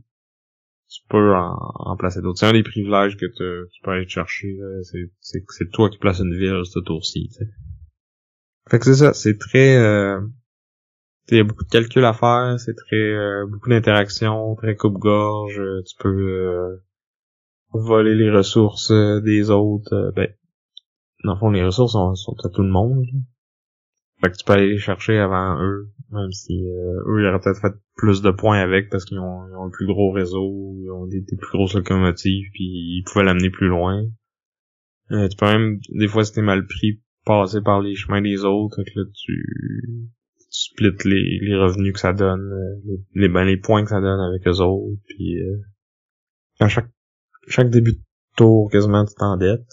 tu 0.90 1.02
peux 1.10 1.36
en, 1.36 1.98
placer 1.98 2.22
d'autres. 2.22 2.40
C'est 2.40 2.46
un 2.46 2.54
des 2.54 2.64
privilèges 2.64 3.18
que 3.18 3.26
tu 3.26 3.82
peux 3.84 3.92
aller 3.92 4.08
chercher 4.08 4.58
c'est 4.84 5.44
c'est 5.50 5.70
toi 5.72 5.90
qui 5.90 5.98
places 5.98 6.20
une 6.20 6.38
ville 6.38 6.62
ce 6.64 6.80
tour-ci 6.80 7.30
fait 8.70 8.80
que 8.80 8.86
c'est 8.86 8.96
ça 8.96 9.14
c'est 9.14 9.38
très 9.38 9.76
euh, 9.78 10.20
il 11.30 11.38
y 11.38 11.42
a 11.42 11.44
beaucoup 11.44 11.64
de 11.64 11.70
calculs 11.70 12.06
à 12.06 12.14
faire, 12.14 12.60
c'est 12.60 12.76
très 12.76 12.96
euh, 12.96 13.46
beaucoup 13.48 13.70
d'interactions, 13.70 14.56
très 14.56 14.76
coupe-gorge, 14.76 15.60
euh, 15.60 15.82
tu 15.86 15.96
peux 16.00 16.10
euh, 16.10 16.78
voler 17.74 18.16
les 18.16 18.32
ressources 18.32 18.92
des 18.92 19.50
autres. 19.50 20.12
ben, 20.16 20.30
dans 21.24 21.34
le 21.34 21.40
fond, 21.40 21.50
les 21.50 21.64
ressources 21.64 21.94
sont, 21.94 22.36
à 22.44 22.50
tout 22.50 22.62
le 22.62 22.70
monde. 22.70 23.06
Fait 24.22 24.32
que 24.32 24.38
tu 24.38 24.46
peux 24.46 24.54
aller 24.54 24.70
les 24.70 24.78
chercher 24.78 25.18
avant 25.18 25.62
eux, 25.62 25.92
même 26.12 26.32
si 26.32 26.54
eux, 26.64 27.22
ils 27.22 27.28
auraient 27.28 27.40
peut-être 27.40 27.62
fait 27.62 27.74
plus 27.96 28.22
de 28.22 28.32
points 28.32 28.60
avec 28.60 28.90
parce 28.90 29.06
qu'ils 29.06 29.20
ont, 29.20 29.42
un 29.42 29.70
plus 29.70 29.86
gros 29.86 30.12
réseau, 30.12 30.76
ils 30.80 30.90
ont 30.90 31.06
des, 31.08 31.22
plus 31.22 31.52
grosses 31.52 31.76
locomotives, 31.76 32.50
puis 32.54 32.64
ils 32.64 33.04
pouvaient 33.06 33.26
l'amener 33.26 33.50
plus 33.50 33.68
loin. 33.68 34.06
tu 35.10 35.36
peux 35.38 35.46
même, 35.46 35.80
des 35.90 36.08
fois, 36.08 36.24
si 36.24 36.34
t'es 36.34 36.42
mal 36.42 36.66
pris, 36.66 37.02
passer 37.26 37.62
par 37.62 37.82
les 37.82 37.96
chemins 37.96 38.22
des 38.22 38.46
autres, 38.46 38.82
que 38.82 39.00
là, 39.00 39.06
tu, 39.14 40.10
tu 40.58 40.72
splits 40.72 41.10
les, 41.10 41.40
les 41.42 41.56
revenus 41.56 41.94
que 41.94 42.00
ça 42.00 42.14
donne, 42.14 42.52
euh, 42.52 42.98
les, 43.14 43.30
ben, 43.30 43.44
les 43.44 43.58
points 43.58 43.84
que 43.84 43.90
ça 43.90 44.02
donne 44.02 44.20
avec 44.20 44.48
eux 44.48 44.62
autres, 44.62 45.02
puis 45.08 45.40
euh, 45.40 45.62
à 46.60 46.68
chaque, 46.68 46.90
chaque 47.48 47.70
début 47.70 47.94
de 47.94 48.02
tour, 48.36 48.70
quasiment, 48.72 49.06
tu 49.06 49.14
t'endettes. 49.16 49.72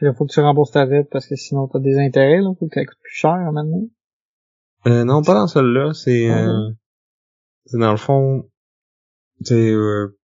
Là, 0.00 0.12
faut 0.14 0.26
que 0.26 0.32
tu 0.32 0.40
rembourses 0.40 0.72
ta 0.72 0.86
dette 0.86 1.08
parce 1.10 1.26
que 1.26 1.36
sinon 1.36 1.68
t'as 1.68 1.78
des 1.78 1.98
intérêts, 1.98 2.40
là. 2.40 2.50
Faut 2.58 2.66
que 2.66 2.74
ça 2.74 2.84
coûte 2.84 2.98
plus 3.02 3.14
cher 3.14 3.30
à 3.30 3.52
donné. 3.52 3.90
Euh, 4.86 5.04
non, 5.04 5.22
pas 5.22 5.34
dans 5.34 5.46
celle-là, 5.46 5.92
c'est, 5.94 6.28
Ah 6.28 6.48
euh, 6.48 6.70
c'est 7.66 7.78
dans 7.78 7.92
le 7.92 7.96
fond, 7.96 8.50
c'est, 9.42 9.70
euh, 9.70 10.18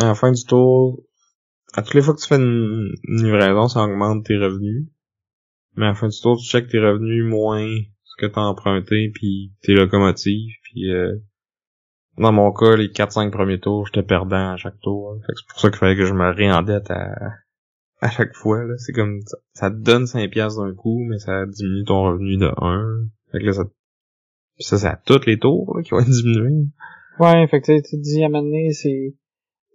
à 0.00 0.06
la 0.06 0.14
fin 0.14 0.30
du 0.30 0.44
tour, 0.44 1.02
à 1.74 1.82
toutes 1.82 1.94
les 1.94 2.02
fois 2.02 2.14
que 2.14 2.20
tu 2.20 2.28
fais 2.28 2.36
une, 2.36 2.94
une 3.08 3.24
livraison, 3.24 3.66
ça 3.66 3.82
augmente 3.82 4.24
tes 4.24 4.36
revenus. 4.36 4.86
Mais 5.76 5.86
à 5.86 5.88
la 5.90 5.94
fin 5.94 6.08
du 6.08 6.20
tour, 6.20 6.38
tu 6.38 6.48
checkes 6.48 6.68
tes 6.68 6.78
revenus 6.78 7.24
moins 7.24 7.66
ce 8.04 8.16
que 8.18 8.26
t'as 8.26 8.42
emprunté, 8.42 9.10
puis 9.12 9.52
tes 9.62 9.74
locomotives, 9.74 10.54
puis 10.62 10.90
euh, 10.90 11.16
dans 12.18 12.32
mon 12.32 12.52
cas, 12.52 12.76
les 12.76 12.88
4-5 12.88 13.30
premiers 13.30 13.58
tours, 13.58 13.86
j'étais 13.86 14.06
perdant 14.06 14.52
à 14.52 14.56
chaque 14.56 14.78
tour. 14.80 15.18
Fait 15.26 15.32
que 15.32 15.38
c'est 15.38 15.48
pour 15.48 15.60
ça 15.60 15.70
qu'il 15.70 15.78
fallait 15.78 15.96
que 15.96 16.06
je 16.06 16.14
me 16.14 16.30
réendette 16.30 16.90
à, 16.90 17.12
à 18.00 18.10
chaque 18.10 18.34
fois. 18.34 18.64
Là. 18.64 18.74
C'est 18.78 18.92
comme 18.92 19.20
ça, 19.54 19.70
te 19.70 19.76
donne 19.76 20.06
5 20.06 20.30
piastres 20.30 20.62
d'un 20.62 20.74
coup, 20.74 21.04
mais 21.08 21.18
ça 21.18 21.44
diminue 21.46 21.84
ton 21.84 22.04
revenu 22.04 22.36
de 22.36 22.50
1. 22.56 23.08
Fait 23.32 23.40
que 23.40 23.46
là, 23.46 23.52
ça, 23.52 23.64
ça 24.58 24.78
c'est 24.78 24.86
à 24.86 25.00
tous 25.04 25.26
les 25.26 25.38
tours 25.38 25.76
là, 25.76 25.82
qui 25.82 25.90
vont 25.90 26.00
être 26.00 26.10
diminués. 26.10 26.68
Ouais, 27.18 27.46
fait 27.48 27.60
que 27.60 27.80
tu 27.80 27.96
dis 27.96 28.22
à 28.22 28.26
un 28.26 28.28
moment 28.28 28.44
donné, 28.44 28.72
c'est, 28.72 29.14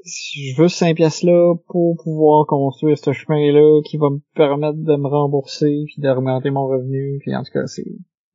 je 0.09 0.61
veux 0.61 0.67
ces 0.67 0.85
5 0.85 0.95
pièces 0.95 1.23
là 1.23 1.55
pour 1.67 1.95
pouvoir 2.03 2.45
construire 2.47 2.97
ce 2.97 3.11
chemin-là 3.11 3.81
qui 3.85 3.97
va 3.97 4.09
me 4.09 4.19
permettre 4.35 4.77
de 4.77 4.95
me 4.95 5.07
rembourser 5.07 5.83
puis 5.85 6.01
d'augmenter 6.01 6.49
mon 6.49 6.67
revenu, 6.67 7.19
puis 7.19 7.35
en 7.35 7.43
tout 7.43 7.51
cas, 7.53 7.65
c'est, 7.67 7.85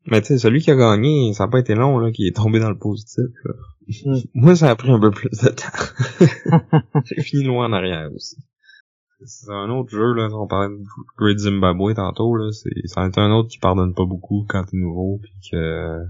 Mais 0.06 0.20
tu 0.20 0.28
sais, 0.28 0.38
celui 0.38 0.60
qui 0.60 0.70
a 0.70 0.76
gagné, 0.76 1.32
ça 1.32 1.44
n'a 1.44 1.50
pas 1.50 1.60
été 1.60 1.74
long, 1.74 1.98
là, 1.98 2.10
qui 2.12 2.26
est 2.26 2.36
tombé 2.36 2.60
dans 2.60 2.70
le 2.70 2.78
positif. 2.78 3.30
là. 3.44 3.54
Mm. 4.06 4.20
Moi, 4.34 4.56
ça 4.56 4.70
a 4.70 4.76
pris 4.76 4.90
un 4.90 5.00
peu 5.00 5.10
plus 5.10 5.30
de 5.30 5.48
temps. 5.48 7.00
J'ai 7.04 7.22
fini 7.22 7.44
loin 7.44 7.66
en 7.66 7.72
arrière 7.72 8.10
aussi. 8.14 8.36
C'est 9.26 9.50
un 9.50 9.70
autre 9.70 9.90
jeu, 9.90 10.12
là, 10.12 10.28
on 10.32 10.46
parlait 10.46 10.74
de 10.76 10.82
Great 11.16 11.38
Zimbabwe 11.38 11.94
tantôt, 11.94 12.36
là, 12.36 12.50
c'est, 12.52 12.86
ça 12.86 13.08
un 13.16 13.30
autre 13.32 13.48
qui 13.48 13.58
pardonne 13.58 13.94
pas 13.94 14.04
beaucoup 14.04 14.44
quand 14.48 14.64
t'es 14.64 14.76
nouveau, 14.76 15.18
puis 15.22 15.32
que, 15.50 16.04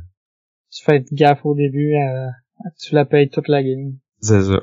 tu 0.75 0.85
fais 0.85 1.05
gaffe 1.13 1.47
au 1.47 1.55
début 1.55 1.93
que 1.93 2.75
tu 2.85 2.95
la 2.95 3.05
payes 3.05 3.31
toute 3.31 3.49
la 3.49 3.63
game. 3.63 3.99
c'est 4.21 4.43
ça. 4.43 4.63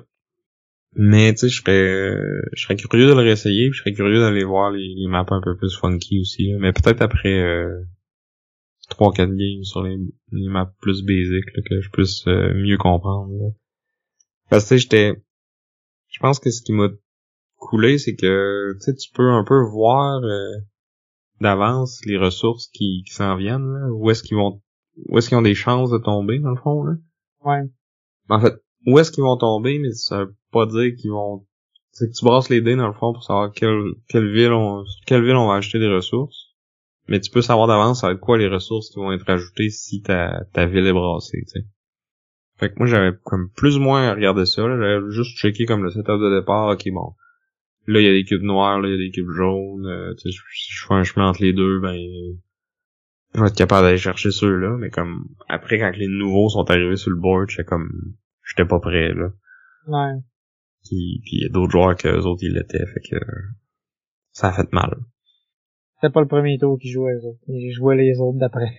Mais, 0.94 1.34
tu 1.34 1.40
sais, 1.40 1.50
je 1.50 1.62
serais, 1.62 2.42
je 2.54 2.64
serais 2.64 2.76
curieux 2.76 3.08
de 3.08 3.14
le 3.14 3.22
réessayer, 3.22 3.70
puis 3.70 3.78
je 3.78 3.84
serais 3.84 3.94
curieux 3.94 4.20
d'aller 4.20 4.44
voir 4.44 4.72
les, 4.72 4.94
les 4.96 5.08
maps 5.08 5.26
un 5.30 5.42
peu 5.42 5.56
plus 5.56 5.76
funky 5.78 6.20
aussi, 6.20 6.52
là. 6.52 6.58
mais 6.60 6.74
peut-être 6.74 7.02
après, 7.02 7.40
euh, 7.40 7.84
3-4 8.90 9.36
games 9.36 9.64
sur 9.64 9.84
les, 9.84 9.98
les 10.32 10.50
maps 10.50 10.74
plus 10.82 11.04
basiques, 11.04 11.56
là, 11.56 11.64
que 11.70 11.80
je 11.80 11.90
puisse 11.92 12.28
euh, 12.28 12.54
mieux 12.54 12.78
comprendre, 12.78 13.32
là. 13.32 13.50
Parce 14.50 14.66
que, 14.66 14.70
tu 14.70 14.76
sais, 14.76 14.78
j'étais, 14.80 15.24
je 16.10 16.20
pense 16.20 16.40
que 16.40 16.52
ce 16.52 16.62
qui 16.62 16.74
m'a 16.74 16.90
coulé, 17.56 17.98
c'est 17.98 18.16
que, 18.16 18.76
tu 18.86 19.12
peux 19.14 19.30
un 19.30 19.46
peu 19.46 19.64
voir, 19.64 20.22
euh, 20.24 20.58
d'avance 21.40 22.02
les 22.06 22.18
ressources 22.18 22.68
qui, 22.68 23.04
qui 23.08 23.14
s'en 23.14 23.38
viennent, 23.38 23.74
là, 23.74 23.88
où 23.92 24.12
est-ce 24.12 24.24
qu'ils 24.24 24.36
vont, 24.36 24.62
où 25.08 25.18
est-ce 25.18 25.30
qu'ils 25.30 25.38
ont 25.38 25.42
des 25.42 25.56
chances 25.56 25.90
de 25.90 25.98
tomber, 25.98 26.40
dans 26.40 26.52
le 26.52 26.62
fond, 26.62 26.84
là? 26.84 26.96
Ouais. 27.46 27.70
En 28.28 28.42
fait, 28.42 28.62
où 28.86 29.00
est-ce 29.00 29.12
qu'ils 29.12 29.24
vont 29.24 29.38
tomber, 29.38 29.80
mais 29.80 29.94
ça 29.94 30.26
veut 30.26 30.36
pas 30.52 30.66
dire 30.66 30.96
qu'ils 30.96 31.12
vont... 31.12 31.46
C'est 31.92 32.10
que 32.10 32.14
tu 32.14 32.24
brasses 32.24 32.50
les 32.50 32.62
dés, 32.62 32.76
dans 32.76 32.88
le 32.88 32.94
fond, 32.94 33.14
pour 33.14 33.24
savoir 33.24 33.52
quelle, 33.52 33.82
quelle 34.08 34.32
ville 34.32 34.54
on, 34.54 34.84
quelle 35.06 35.24
ville 35.24 35.36
on 35.36 35.48
va 35.48 35.56
acheter 35.56 35.80
des 35.80 35.94
ressources. 35.94 36.52
Mais 37.08 37.20
tu 37.20 37.32
peux 37.32 37.42
savoir 37.42 37.68
d'avance 37.68 38.02
ça 38.02 38.08
va 38.08 38.14
être 38.14 38.20
quoi 38.20 38.38
les 38.38 38.48
ressources 38.48 38.90
qui 38.90 39.00
vont 39.00 39.12
être 39.12 39.30
ajoutées 39.30 39.70
si 39.70 40.02
ta, 40.02 40.46
ta 40.54 40.66
ville 40.66 40.86
est 40.86 40.94
brassée, 40.94 41.44
tu 41.48 41.60
sais. 41.60 41.66
Fait 42.58 42.70
que 42.70 42.76
moi, 42.78 42.86
j'avais 42.86 43.12
comme 43.24 43.50
plus 43.50 43.78
ou 43.78 43.82
moins 43.82 44.14
regardé 44.14 44.46
ça. 44.46 44.62
J'avais 44.62 45.00
juste 45.10 45.36
checké 45.38 45.66
comme 45.66 45.84
le 45.84 45.90
setup 45.90 46.20
de 46.20 46.40
départ, 46.40 46.70
ok, 46.70 46.84
bon. 46.94 47.16
Là, 47.88 48.00
il 48.00 48.06
y 48.06 48.08
a 48.10 48.14
des 48.14 48.24
cubes 48.24 48.44
noirs, 48.44 48.80
là, 48.80 48.88
il 48.88 48.92
y 48.92 48.96
a 48.96 48.98
des 48.98 49.12
cubes 49.12 49.32
jaunes. 49.32 49.88
euh, 49.88 50.14
tu 50.14 50.32
sais, 50.32 50.38
si 50.54 50.72
je 50.72 50.86
fais 50.86 50.94
un 50.94 51.04
chemin 51.04 51.30
entre 51.30 51.42
les 51.42 51.54
deux, 51.54 51.80
ben... 51.80 51.98
Je 53.34 53.42
vais 53.42 53.48
être 53.48 53.58
capable 53.58 53.88
d'aller 53.88 53.98
chercher 53.98 54.30
ceux-là, 54.30 54.78
mais 54.78 54.92
comme... 54.92 55.26
Après, 55.50 55.80
quand 55.80 55.92
les 55.98 56.08
nouveaux 56.08 56.50
sont 56.50 56.70
arrivés 56.70 56.98
sur 56.98 57.10
le 57.10 57.18
board, 57.18 57.50
j'étais 57.50 57.64
comme... 57.64 57.90
J'étais 58.44 58.66
pas 58.66 58.80
prêt, 58.80 59.12
là. 59.14 59.32
Ouais. 59.88 60.22
Puis 60.84 61.22
puis 61.24 61.38
il 61.38 61.44
y 61.44 61.46
a 61.46 61.50
d'autres 61.50 61.72
joueurs 61.72 61.96
que 61.96 62.08
eux 62.08 62.26
autres 62.26 62.44
ils 62.44 62.54
l'étaient, 62.54 62.86
fait 62.86 63.02
que 63.10 63.18
ça 64.32 64.50
a 64.50 64.54
fait 64.54 64.72
mal. 64.74 64.98
C'était 65.96 66.14
pas 66.14 66.22
le 66.22 66.28
premier 66.28 66.58
tour 66.58 66.80
qui 66.80 66.90
jouait 66.90 67.14
les 67.14 67.26
autres. 67.26 67.40
Ils 67.48 67.74
jouaient 67.74 67.98
les 67.98 68.18
autres 68.20 68.40
d'après. 68.40 68.72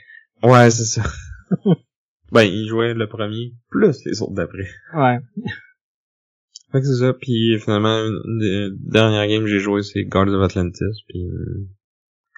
Ouais, 0.42 0.70
c'est 0.70 0.84
ça. 0.84 1.02
ben, 2.32 2.42
ils 2.42 2.66
jouaient 2.66 2.94
le 2.94 3.06
premier 3.06 3.54
plus 3.68 4.04
les 4.04 4.22
autres 4.22 4.34
d'après. 4.34 4.68
Ouais. 4.94 5.18
Fait 6.72 6.80
que 6.80 6.86
c'est 6.86 7.00
ça, 7.04 7.12
puis 7.12 7.58
finalement, 7.60 7.98
une 7.98 8.38
des 8.38 8.68
dernières 8.90 9.28
games 9.28 9.42
que 9.42 9.50
j'ai 9.50 9.60
joué, 9.60 9.82
c'est 9.82 10.04
Guards 10.04 10.28
of 10.28 10.42
Atlantis, 10.42 11.04
puis 11.06 11.28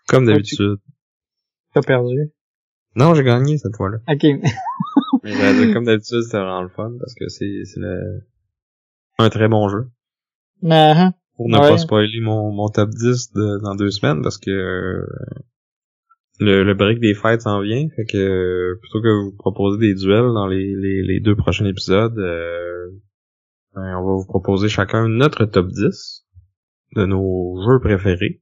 comme 0.09 0.27
d'habitude. 0.27 0.79
T'as 1.73 1.83
perdu? 1.83 2.33
Non, 2.97 3.15
j'ai 3.15 3.25
gagné 3.25 3.59
cette 3.59 3.77
fois-là. 3.77 3.99
Ok. 4.09 4.25
Mais 5.23 5.33
dire, 5.33 5.73
comme 5.73 5.85
d'habitude, 5.87 6.23
c'était 6.23 6.39
vraiment 6.39 6.63
le 6.63 6.69
fun, 6.69 6.93
parce 6.99 7.15
que 7.15 7.29
c'est 7.29 7.63
c'est 7.65 7.81
le... 7.81 8.21
un 9.19 9.31
très 9.31 9.49
bon 9.49 9.69
jeu. 9.69 9.87
Hein. 10.71 11.13
pour 11.37 11.49
ne 11.49 11.59
Ouais. 11.59 11.69
pas 11.71 11.79
spoiler 11.79 12.21
mon, 12.21 12.51
mon 12.53 12.69
top 12.69 12.91
10 12.91 13.33
de- 13.33 13.59
dans 13.63 13.75
deux 13.75 13.91
semaines 13.91 14.23
parce 14.23 14.39
que 14.39 14.51
euh, 14.51 15.07
le, 16.41 16.63
le 16.65 16.75
break 16.75 17.01
des 17.01 17.15
fêtes 17.15 17.43
s'en 17.43 17.61
vient. 17.61 17.87
Fait 17.97 18.05
que 18.07 18.17
euh, 18.17 18.79
plutôt 18.81 19.03
que 19.03 19.25
vous 19.25 19.37
proposer 19.37 19.79
des 19.79 19.95
duels 19.95 20.33
dans 20.33 20.47
les, 20.47 20.75
les, 20.77 21.03
les 21.03 21.21
deux 21.21 21.37
prochains 21.37 21.67
épisodes, 21.67 22.19
euh, 22.19 22.89
ben, 23.75 23.97
on 23.99 24.07
va 24.07 24.13
vous 24.15 24.27
proposer 24.27 24.69
chacun 24.69 25.09
notre 25.09 25.45
top 25.45 25.69
10 25.69 26.25
de 26.97 27.05
nos 27.07 27.61
jeux 27.67 27.81
préférés. 27.81 28.41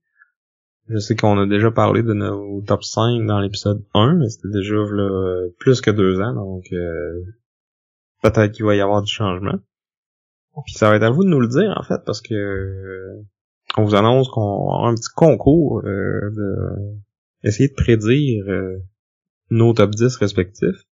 Je 0.89 0.99
sais 0.99 1.17
qu'on 1.17 1.39
a 1.39 1.47
déjà 1.47 1.71
parlé 1.71 2.03
de 2.03 2.13
nos 2.13 2.61
top 2.63 2.83
5 2.85 3.25
dans 3.27 3.41
l'épisode 3.41 3.83
1, 3.95 4.15
mais 4.17 4.29
c'était 4.29 4.53
déjà 4.53 4.75
là, 4.77 5.49
plus 5.59 5.81
que 5.81 5.91
deux 5.91 6.21
ans, 6.21 6.35
donc 6.35 6.65
peut-être 8.23 8.53
qu'il 8.53 8.65
va 8.65 8.75
y 8.77 8.81
avoir 8.81 9.03
du 9.03 9.11
changement. 9.13 9.59
Puis 10.65 10.75
ça 10.75 10.91
va 10.91 10.97
être 10.97 11.03
à 11.03 11.11
vous 11.11 11.25
de 11.25 11.29
nous 11.31 11.41
le 11.41 11.49
dire, 11.49 11.75
en 11.79 11.83
fait, 11.83 12.01
parce 12.05 12.21
que 12.21 12.35
euh, 12.35 13.23
on 13.79 13.85
vous 13.85 13.95
annonce 13.95 14.29
qu'on 14.29 14.69
avoir 14.69 14.85
un 14.87 14.95
petit 14.95 15.09
concours 15.15 15.81
euh, 15.85 16.31
de 16.31 16.99
essayer 17.43 17.69
de 17.69 17.75
prédire 17.75 18.45
euh, 18.49 18.79
nos 19.51 19.73
top 19.73 19.91
10 19.91 20.15
respectifs. 20.17 20.85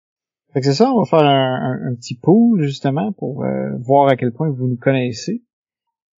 Fait 0.53 0.61
que 0.61 0.65
c'est 0.65 0.73
ça, 0.73 0.91
on 0.91 0.99
va 1.02 1.06
faire 1.06 1.19
un, 1.27 1.80
un- 1.91 1.95
petit 1.95 2.15
pool, 2.18 2.64
justement, 2.64 3.11
pour 3.14 3.44
euh, 3.44 3.76
voir 3.81 4.07
à 4.07 4.15
quel 4.15 4.31
point 4.31 4.49
vous 4.49 4.68
nous 4.68 4.77
connaissez. 4.77 5.44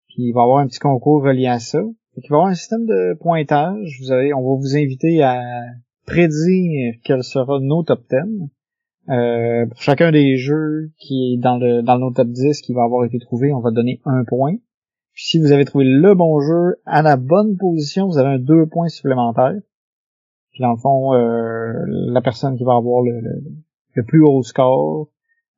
Puis 0.08 0.16
il 0.28 0.32
va 0.32 0.42
y 0.42 0.44
avoir 0.44 0.58
un 0.58 0.66
petit 0.68 0.78
concours 0.78 1.22
relié 1.22 1.46
à 1.46 1.58
ça. 1.58 1.80
Fait 2.14 2.20
qu'il 2.20 2.30
va 2.30 2.36
y 2.36 2.38
avoir 2.40 2.50
un 2.50 2.54
système 2.54 2.84
de 2.86 3.16
pointage. 3.20 3.98
Vous 4.00 4.12
avez, 4.12 4.32
on 4.34 4.40
va 4.42 4.56
vous 4.60 4.76
inviter 4.76 5.22
à 5.22 5.40
prédire 6.06 6.94
quel 7.04 7.22
sera 7.24 7.58
nos 7.60 7.82
top 7.82 8.02
10. 8.10 8.18
Euh, 9.10 9.66
pour 9.66 9.82
chacun 9.82 10.12
des 10.12 10.36
jeux 10.36 10.92
qui 10.98 11.34
est 11.34 11.36
dans 11.36 11.58
le 11.58 11.82
dans 11.82 11.98
nos 11.98 12.12
top 12.12 12.28
10 12.28 12.60
qui 12.62 12.72
va 12.72 12.84
avoir 12.84 13.04
été 13.04 13.18
trouvé, 13.18 13.52
on 13.52 13.60
va 13.60 13.70
donner 13.70 14.00
un 14.04 14.24
point. 14.24 14.54
Puis 15.12 15.24
si 15.24 15.38
vous 15.40 15.52
avez 15.52 15.64
trouvé 15.64 15.84
le 15.84 16.14
bon 16.14 16.40
jeu 16.40 16.76
à 16.86 17.02
la 17.02 17.16
bonne 17.16 17.56
position, 17.56 18.06
vous 18.06 18.18
avez 18.18 18.34
un 18.34 18.38
deux 18.38 18.66
points 18.66 18.88
supplémentaires. 18.88 19.60
Puis 20.52 20.62
dans 20.62 20.72
le 20.72 20.78
fond, 20.78 21.14
euh, 21.14 21.72
la 21.86 22.20
personne 22.20 22.56
qui 22.56 22.64
va 22.64 22.74
avoir 22.76 23.02
le, 23.02 23.20
le, 23.20 23.42
le 23.94 24.04
plus 24.04 24.22
haut 24.22 24.42
score 24.42 25.08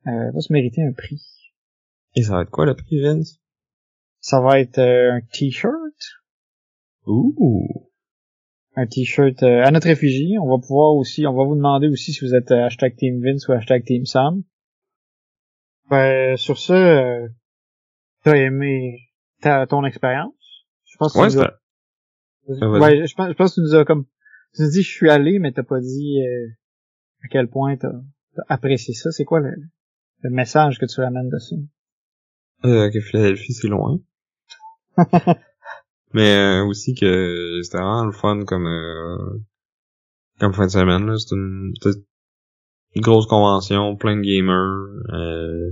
euh, 0.06 0.30
va 0.30 0.40
se 0.40 0.52
mériter 0.52 0.82
un 0.82 0.92
prix. 0.92 1.22
Et 2.14 2.22
ça 2.22 2.34
va 2.34 2.42
être 2.42 2.50
quoi 2.50 2.66
le 2.66 2.74
prix, 2.74 3.00
Vince? 3.00 3.38
Ça 4.20 4.40
va 4.40 4.60
être 4.60 4.78
euh, 4.78 5.12
un 5.12 5.20
t-shirt, 5.32 5.72
Ouh! 7.06 7.90
Un 8.74 8.86
t-shirt 8.86 9.42
euh, 9.42 9.62
à 9.64 9.70
notre 9.70 9.86
effigie. 9.88 10.36
On 10.40 10.48
va 10.48 10.58
pouvoir 10.58 10.94
aussi, 10.94 11.26
on 11.26 11.34
va 11.34 11.44
vous 11.44 11.54
demander 11.56 11.88
aussi 11.88 12.12
si 12.12 12.24
vous 12.24 12.34
êtes 12.34 12.50
euh, 12.50 12.64
hashtag 12.66 12.96
Team 12.96 13.22
Vince 13.22 13.46
ou 13.48 13.52
hashtag 13.52 13.84
Team 13.84 14.06
Sam. 14.06 14.42
Ben, 15.90 16.36
sur 16.36 16.58
ce, 16.58 16.72
euh, 16.72 17.28
t'as 18.24 18.36
aimé 18.36 18.98
ta, 19.40 19.66
ton 19.66 19.84
expérience? 19.84 20.34
Je 20.86 20.96
pense 20.96 21.12
que 21.12 21.18
Ouais, 21.18 21.28
tu 21.28 21.36
nous 21.36 21.42
as- 21.42 22.68
vas-y. 22.68 22.80
ouais, 23.00 23.06
je 23.06 23.14
pense, 23.14 23.28
je 23.28 23.34
pense 23.34 23.50
que 23.50 23.54
tu 23.56 23.60
nous 23.60 23.74
as 23.74 23.84
comme, 23.84 24.06
tu 24.54 24.62
nous 24.62 24.70
dis 24.70 24.82
je 24.82 24.90
suis 24.90 25.10
allé, 25.10 25.38
mais 25.38 25.52
t'as 25.52 25.62
pas 25.64 25.80
dit 25.80 26.22
euh, 26.22 26.48
à 27.24 27.28
quel 27.28 27.48
point 27.48 27.76
t'as 27.76 27.88
as 28.48 28.54
apprécié 28.54 28.94
ça. 28.94 29.10
C'est 29.10 29.24
quoi 29.24 29.40
le, 29.40 29.54
le 30.22 30.30
message 30.30 30.78
que 30.78 30.86
tu 30.86 31.00
ramènes 31.00 31.28
dessus? 31.28 31.56
Euh, 32.64 32.90
que 32.90 33.00
Philadelphie, 33.00 33.52
c'est 33.52 33.68
loin. 33.68 33.98
Mais 36.14 36.36
euh, 36.36 36.64
aussi 36.64 36.94
que 36.94 37.60
c'était 37.62 37.78
vraiment 37.78 38.04
le 38.04 38.12
fun 38.12 38.44
comme 38.44 38.66
euh, 38.66 39.38
comme 40.38 40.52
fin 40.52 40.66
de 40.66 40.70
semaine. 40.70 41.06
là. 41.06 41.16
C'était 41.16 41.36
une, 41.36 41.72
une 42.94 43.02
grosse 43.02 43.26
convention, 43.26 43.96
plein 43.96 44.16
de 44.16 44.22
gamers. 44.22 45.14
Euh, 45.14 45.70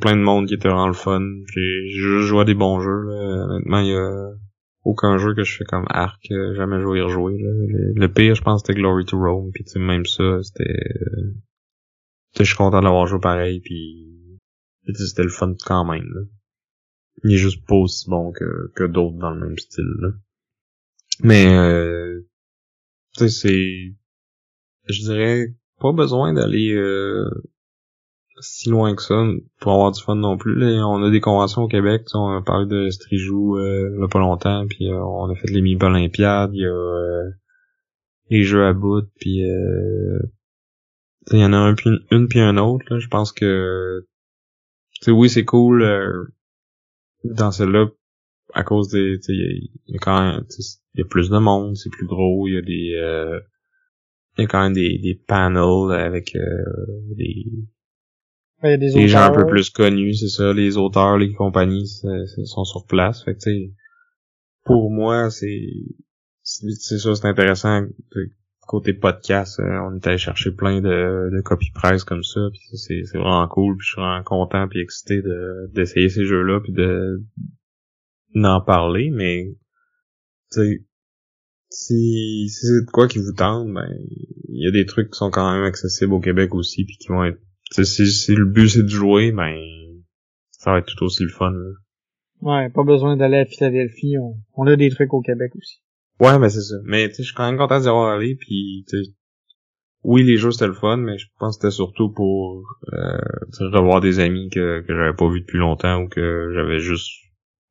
plein 0.00 0.16
de 0.16 0.22
monde 0.22 0.46
qui 0.46 0.54
était 0.54 0.68
vraiment 0.68 0.86
le 0.86 0.92
fun. 0.92 1.20
J'ai 1.54 1.88
juste 1.88 2.26
joué 2.26 2.42
à 2.42 2.44
des 2.44 2.54
bons 2.54 2.80
jeux. 2.80 3.02
Là. 3.02 3.46
Honnêtement, 3.46 3.78
il 3.78 3.88
y 3.88 3.96
a 3.96 4.30
aucun 4.86 5.18
jeu 5.18 5.34
que 5.34 5.42
je 5.42 5.56
fais 5.56 5.64
comme 5.64 5.84
Arc, 5.88 6.30
euh, 6.30 6.54
jamais 6.54 6.80
joué 6.80 6.98
et 6.98 7.02
rejoué. 7.02 7.34
Le, 7.38 8.06
pire, 8.06 8.34
je 8.36 8.42
pense, 8.42 8.62
c'était 8.64 8.78
Glory 8.78 9.04
to 9.04 9.18
Rome, 9.18 9.50
puis 9.52 9.64
même 9.76 10.06
ça, 10.06 10.42
c'était... 10.42 10.78
Je 12.38 12.44
suis 12.44 12.56
content 12.56 12.82
d'avoir 12.82 13.06
joué 13.06 13.18
pareil, 13.18 13.60
puis 13.60 14.06
c'était 14.94 15.24
le 15.24 15.30
fun 15.30 15.54
quand 15.64 15.84
même. 15.84 16.04
Là. 16.04 16.20
Il 17.24 17.34
est 17.34 17.38
juste 17.38 17.66
pas 17.66 17.76
aussi 17.76 18.08
bon 18.08 18.32
que, 18.32 18.72
que 18.74 18.84
d'autres 18.84 19.16
dans 19.16 19.30
le 19.30 19.40
même 19.40 19.58
style. 19.58 19.90
Là. 20.00 20.08
Mais, 21.22 21.46
euh, 21.46 22.20
tu 23.16 23.28
sais, 23.28 23.28
c'est... 23.28 23.94
Je 24.88 25.00
dirais 25.02 25.54
pas 25.80 25.92
besoin 25.92 26.32
d'aller 26.32 26.72
euh, 26.72 27.28
si 28.40 28.68
loin 28.68 28.94
que 28.94 29.02
ça 29.02 29.26
pour 29.60 29.72
avoir 29.72 29.92
du 29.92 30.02
fun 30.02 30.14
non 30.14 30.36
plus. 30.36 30.54
Là, 30.54 30.86
on 30.86 31.02
a 31.02 31.10
des 31.10 31.20
conventions 31.20 31.62
au 31.62 31.68
Québec, 31.68 32.06
on 32.14 32.36
a 32.36 32.42
parlé 32.42 32.66
de 32.66 32.90
Strijou 32.90 33.56
euh, 33.56 33.90
il 33.94 34.00
y 34.00 34.04
a 34.04 34.08
pas 34.08 34.18
longtemps, 34.18 34.66
puis 34.66 34.90
euh, 34.90 35.02
on 35.02 35.30
a 35.30 35.34
fait 35.34 35.50
les 35.50 35.62
mini 35.62 35.82
olympiades, 35.82 36.50
il 36.54 36.60
y 36.60 36.66
a 36.66 36.70
euh, 36.70 37.30
les 38.30 38.42
jeux 38.42 38.64
à 38.66 38.72
bout, 38.72 39.08
puis 39.18 39.44
euh, 39.44 40.18
il 41.32 41.38
y 41.38 41.44
en 41.44 41.52
a 41.52 41.58
un 41.58 41.74
puis 41.74 41.90
une, 42.10 42.28
puis 42.28 42.40
un 42.40 42.56
autre. 42.56 42.84
Là. 42.90 42.98
Je 42.98 43.08
pense 43.08 43.32
que 43.32 44.06
oui 45.08 45.28
c'est 45.28 45.44
cool 45.44 45.82
dans 47.24 47.50
celle-là 47.50 47.86
à 48.54 48.62
cause 48.62 48.88
des 48.88 49.18
il 49.28 49.70
y, 49.88 49.96
a 49.96 49.98
quand 49.98 50.22
même 50.22 50.44
il 50.94 51.00
y 51.00 51.02
a 51.02 51.06
plus 51.06 51.28
de 51.30 51.38
monde, 51.38 51.76
c'est 51.76 51.90
plus 51.90 52.06
gros, 52.06 52.46
il 52.46 52.54
y 52.54 52.58
a 52.58 52.62
des 52.62 53.42
il 54.38 54.42
y 54.42 54.44
a 54.44 54.46
quand 54.46 54.62
même 54.62 54.72
des, 54.72 54.98
des 54.98 55.14
panels 55.14 55.92
avec 55.92 56.36
des 57.16 57.44
des 58.62 59.08
gens 59.08 59.24
un 59.24 59.32
peu 59.32 59.46
plus 59.46 59.70
connus, 59.70 60.14
c'est 60.14 60.28
ça, 60.28 60.52
les 60.52 60.76
auteurs, 60.76 61.18
les 61.18 61.32
compagnies 61.32 61.86
sont 62.44 62.64
sur 62.64 62.86
place. 62.86 63.22
Fait 63.22 63.34
que, 63.34 63.50
pour 64.64 64.90
moi, 64.90 65.30
c'est 65.30 65.68
c'est 66.42 66.98
ça, 66.98 67.14
c'est 67.14 67.26
intéressant. 67.26 67.86
Côté 68.66 68.92
podcast, 68.92 69.60
euh, 69.60 69.78
on 69.88 69.94
est 69.94 70.06
allé 70.06 70.18
chercher 70.18 70.50
plein 70.50 70.80
de, 70.80 71.30
de 71.32 71.40
copy 71.40 71.70
comme 72.04 72.24
ça, 72.24 72.40
puis 72.52 72.60
c'est 72.76 73.04
c'est 73.04 73.18
vraiment 73.18 73.46
cool, 73.46 73.76
puis 73.76 73.86
je 73.86 73.92
suis 73.92 74.00
vraiment 74.00 74.24
content 74.24 74.66
puis 74.68 74.80
excité 74.80 75.22
de 75.22 75.70
d'essayer 75.72 76.08
ces 76.08 76.24
jeux-là 76.24 76.60
puis 76.60 76.72
de 76.72 77.22
d'en 78.34 78.60
parler, 78.60 79.10
mais 79.12 79.54
tu 80.52 80.86
si, 81.70 82.48
si 82.48 82.66
c'est 82.66 82.86
de 82.86 82.90
quoi 82.90 83.06
qui 83.08 83.18
vous 83.18 83.32
tente, 83.32 83.72
ben 83.72 83.88
il 84.48 84.64
y 84.64 84.68
a 84.68 84.72
des 84.72 84.86
trucs 84.86 85.10
qui 85.10 85.16
sont 85.18 85.30
quand 85.30 85.52
même 85.52 85.64
accessibles 85.64 86.12
au 86.12 86.20
Québec 86.20 86.54
aussi 86.54 86.84
puis 86.84 86.96
qui 86.96 87.08
vont 87.08 87.24
être 87.24 87.40
si, 87.70 88.06
si 88.06 88.34
le 88.34 88.46
but 88.46 88.68
c'est 88.68 88.82
de 88.82 88.88
jouer, 88.88 89.32
ben 89.32 89.56
ça 90.50 90.72
va 90.72 90.78
être 90.78 90.86
tout 90.86 91.04
aussi 91.04 91.22
le 91.22 91.30
fun. 91.30 91.52
Là. 91.52 91.70
Ouais, 92.40 92.70
pas 92.70 92.84
besoin 92.84 93.16
d'aller 93.16 93.38
à 93.38 93.44
Philadelphie, 93.44 94.18
on, 94.18 94.36
on, 94.54 94.66
a 94.66 94.76
des 94.76 94.90
trucs 94.90 95.12
au 95.14 95.20
Québec 95.20 95.52
aussi. 95.56 95.82
Ouais, 96.20 96.38
ben 96.38 96.48
c'est 96.48 96.62
ça. 96.62 96.76
Mais 96.84 97.08
tu 97.08 97.16
sais, 97.16 97.22
je 97.22 97.26
suis 97.28 97.34
quand 97.34 97.46
même 97.46 97.58
content 97.58 97.78
d'y 97.80 97.88
avoir 97.88 98.10
allé, 98.16 98.36
puis 98.36 98.84
oui, 100.02 100.22
les 100.22 100.36
jeux 100.36 100.50
c'était 100.52 100.66
le 100.68 100.74
fun, 100.74 100.96
mais 100.96 101.18
je 101.18 101.26
pense 101.38 101.56
que 101.56 101.62
c'était 101.62 101.74
surtout 101.74 102.10
pour 102.12 102.62
euh, 102.92 103.18
revoir 103.72 104.00
des 104.00 104.18
amis 104.20 104.48
que, 104.50 104.80
que 104.82 104.94
j'avais 104.94 105.14
pas 105.16 105.28
vus 105.28 105.40
depuis 105.40 105.58
longtemps 105.58 106.02
ou 106.02 106.08
que 106.08 106.52
j'avais 106.54 106.78
juste 106.78 107.10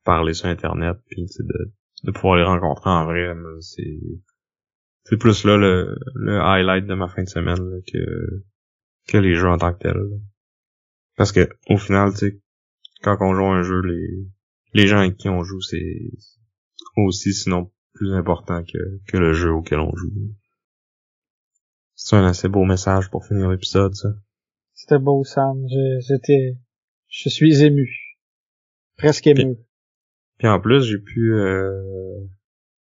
parlé 0.03 0.33
sur 0.33 0.47
internet, 0.47 0.97
puis 1.09 1.25
de, 1.25 1.71
de 2.03 2.11
pouvoir 2.11 2.35
les 2.35 2.43
rencontrer 2.43 2.89
en 2.89 3.05
vrai, 3.05 3.33
c'est 3.61 3.99
c'est 5.05 5.17
plus 5.17 5.43
là 5.45 5.57
le, 5.57 5.95
le 6.15 6.39
highlight 6.39 6.85
de 6.87 6.93
ma 6.95 7.07
fin 7.07 7.23
de 7.23 7.29
semaine 7.29 7.57
là, 7.69 7.77
que 7.91 8.43
que 9.07 9.17
les 9.17 9.35
jeux 9.35 9.49
en 9.49 9.57
tant 9.57 9.73
que 9.73 9.79
tels. 9.79 10.01
Parce 11.15 11.31
que 11.31 11.47
au 11.69 11.77
final, 11.77 12.11
tu 12.11 12.17
sais, 12.17 12.41
quand 13.01 13.17
on 13.21 13.33
joue 13.33 13.45
un 13.45 13.63
jeu, 13.63 13.81
les 13.81 14.27
les 14.73 14.87
gens 14.87 14.99
avec 14.99 15.15
qui 15.17 15.29
on 15.29 15.43
joue, 15.43 15.61
c'est 15.61 16.11
aussi 16.97 17.33
sinon 17.33 17.71
plus 17.95 18.13
important 18.13 18.63
que, 18.63 18.99
que 19.07 19.17
le 19.17 19.33
jeu 19.33 19.51
auquel 19.51 19.79
on 19.79 19.95
joue. 19.95 20.11
C'est 21.95 22.17
un 22.17 22.25
assez 22.25 22.49
beau 22.49 22.65
message 22.65 23.09
pour 23.09 23.25
finir 23.25 23.49
l'épisode, 23.49 23.95
ça. 23.95 24.09
C'était 24.73 24.99
beau, 24.99 25.23
Sam. 25.23 25.65
J'étais, 26.01 26.57
je 27.07 27.29
suis 27.29 27.63
ému. 27.63 27.89
Presque 28.97 29.25
ému. 29.27 29.57
Puis, 30.37 30.47
en 30.49 30.59
plus, 30.59 30.83
j'ai 30.83 30.99
pu 30.99 31.33
euh, 31.33 32.19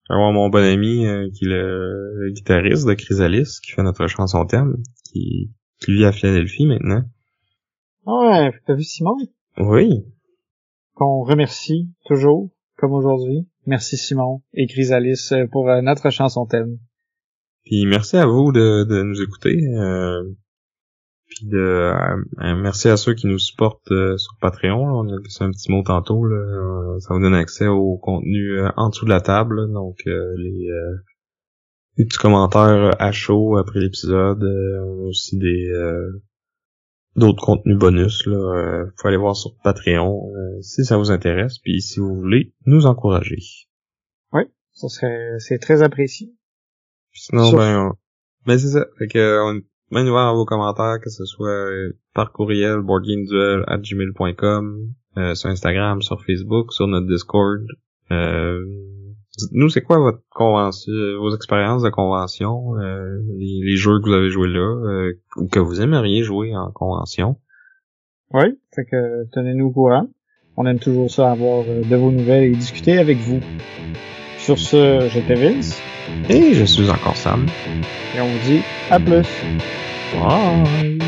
avoir 0.08 0.32
mon 0.32 0.50
bon 0.50 0.64
ami 0.64 1.08
euh, 1.08 1.30
qui 1.34 1.46
est 1.46 1.50
le, 1.50 2.30
guitariste 2.32 2.88
de 2.88 2.94
Chrysalis, 2.94 3.60
qui 3.64 3.72
fait 3.72 3.82
notre 3.82 4.06
chanson 4.06 4.46
thème, 4.46 4.78
qui, 5.06 5.52
qui 5.82 5.94
vit 5.94 6.06
à 6.06 6.12
Philadelphie 6.12 6.68
maintenant. 6.68 7.04
Ah 8.06 8.20
ouais, 8.22 8.54
t'as 8.68 8.76
vu 8.76 8.84
Simon? 8.84 9.18
Oui. 9.58 10.06
Qu'on 10.94 11.24
remercie 11.24 11.90
toujours, 12.06 12.52
comme 12.78 12.94
aujourd'hui. 12.94 13.48
Merci 13.70 13.98
Simon 13.98 14.42
et 14.56 14.66
Chrysalis 14.66 15.30
euh, 15.32 15.46
pour 15.46 15.70
euh, 15.70 15.82
notre 15.82 16.10
chanson 16.10 16.48
thème. 16.48 16.80
Puis 17.66 17.86
merci 17.86 18.18
à 18.18 18.26
vous 18.26 18.52
de, 18.52 18.84
de 18.84 19.04
nous 19.04 19.22
écouter. 19.22 19.60
Euh, 19.78 20.24
puis 21.28 21.46
de 21.46 21.94
merci 22.60 22.90
à 22.90 22.98
ceux 22.98 23.14
qui 23.14 23.28
nous 23.28 23.38
supportent 23.38 23.94
sur 24.18 24.34
Patreon. 24.42 24.82
On 24.82 25.08
a 25.08 25.18
fait 25.22 25.44
un 25.44 25.52
petit 25.52 25.72
mot 25.72 25.84
tantôt. 25.84 26.26
Là. 26.26 26.98
Ça 26.98 27.14
vous 27.14 27.22
donne 27.22 27.36
accès 27.36 27.68
au 27.68 28.00
contenu 28.00 28.60
en 28.76 28.90
dessous 28.90 29.06
de 29.06 29.12
la 29.12 29.22
table. 29.22 29.72
Donc 29.72 30.00
les 30.06 30.68
des 31.98 32.06
petits 32.06 32.18
commentaires 32.18 32.96
à 33.00 33.12
chaud 33.12 33.58
après 33.58 33.80
l'épisode. 33.80 34.44
on 34.44 35.04
a 35.04 35.08
aussi 35.10 35.38
des 35.38 35.72
d'autres 37.16 37.44
contenus 37.44 37.78
bonus. 37.78 38.26
Là, 38.26 38.36
euh, 38.36 38.86
faut 38.98 39.08
aller 39.08 39.18
voir 39.18 39.36
sur 39.36 39.56
Patreon 39.64 40.32
euh, 40.36 40.62
si 40.62 40.86
ça 40.86 40.98
vous 40.98 41.12
intéresse, 41.12 41.60
puis 41.60 41.82
si 41.82 42.00
vous 42.00 42.16
voulez 42.16 42.54
nous 42.66 42.86
encourager. 42.86 43.40
Oui, 44.34 44.44
ça 44.72 44.90
serait 44.90 45.36
c'est 45.40 45.60
très 45.60 45.82
apprécié. 45.82 46.34
Sinon, 47.12 47.52
ben, 47.54 47.94
ben 48.46 48.58
c'est 48.58 48.70
ça. 48.70 48.86
Fait 48.98 49.08
que 49.08 49.40
on 49.42 49.62
bien 49.92 50.08
ouvert 50.08 50.28
à 50.28 50.34
vos 50.34 50.46
commentaires, 50.46 51.00
que 51.02 51.10
ce 51.10 51.26
soit 51.26 51.50
euh, 51.50 51.98
par 52.14 52.32
courriel, 52.32 52.82
boardgameduel@gmail.com, 52.82 54.94
euh, 55.18 55.36
sur 55.36 55.50
Instagram, 55.50 56.02
sur 56.02 56.24
Facebook, 56.24 56.72
sur 56.74 56.88
notre 56.88 57.08
Discord. 57.08 57.66
Euh, 58.12 58.64
Dites-nous, 59.40 59.70
c'est 59.70 59.82
quoi 59.82 60.00
votre 60.00 60.20
convention, 60.32 60.92
vos 61.20 61.34
expériences 61.34 61.82
de 61.82 61.90
convention, 61.90 62.78
euh, 62.78 63.20
les, 63.38 63.78
jeux 63.78 64.00
que 64.00 64.10
vous 64.10 64.16
avez 64.16 64.30
joués 64.30 64.50
là, 64.50 64.60
euh, 64.60 65.14
ou 65.38 65.48
que 65.48 65.60
vous 65.60 65.82
aimeriez 65.82 66.24
jouer 66.24 66.56
en 66.56 66.72
convention? 66.72 67.38
Oui, 68.34 68.60
fait 68.76 68.84
que 68.86 69.26
tenez-nous 69.32 69.68
au 69.68 69.72
courant. 69.72 70.08
On 70.58 70.66
aime 70.66 70.80
toujours 70.80 71.10
ça 71.10 71.32
avoir 71.32 71.64
euh, 71.68 71.84
de 71.84 71.96
vos 71.96 72.12
nouvelles 72.12 72.44
et 72.44 72.52
discuter 72.52 72.98
avec 72.98 73.18
vous. 73.18 73.40
Sur 74.38 74.60
ce, 74.60 75.08
j'étais 75.10 75.36
Vince. 75.36 75.82
Et 76.28 76.54
je 76.54 76.66
suis 76.66 76.90
encore 76.90 77.16
Sam. 77.16 77.46
Et 78.16 78.20
on 78.20 78.28
vous 78.28 78.46
dit 78.46 78.62
à 78.90 79.00
plus. 79.00 79.28
Bye. 80.14 81.00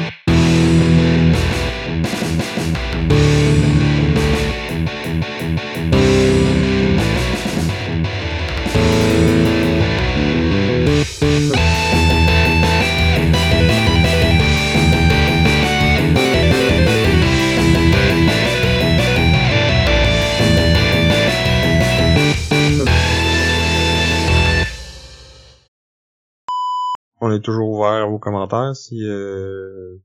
Est 27.41 27.45
toujours 27.45 27.69
ouvert 27.69 28.09
aux 28.11 28.19
commentaires 28.19 28.75
si 28.75 29.03
euh... 29.03 29.97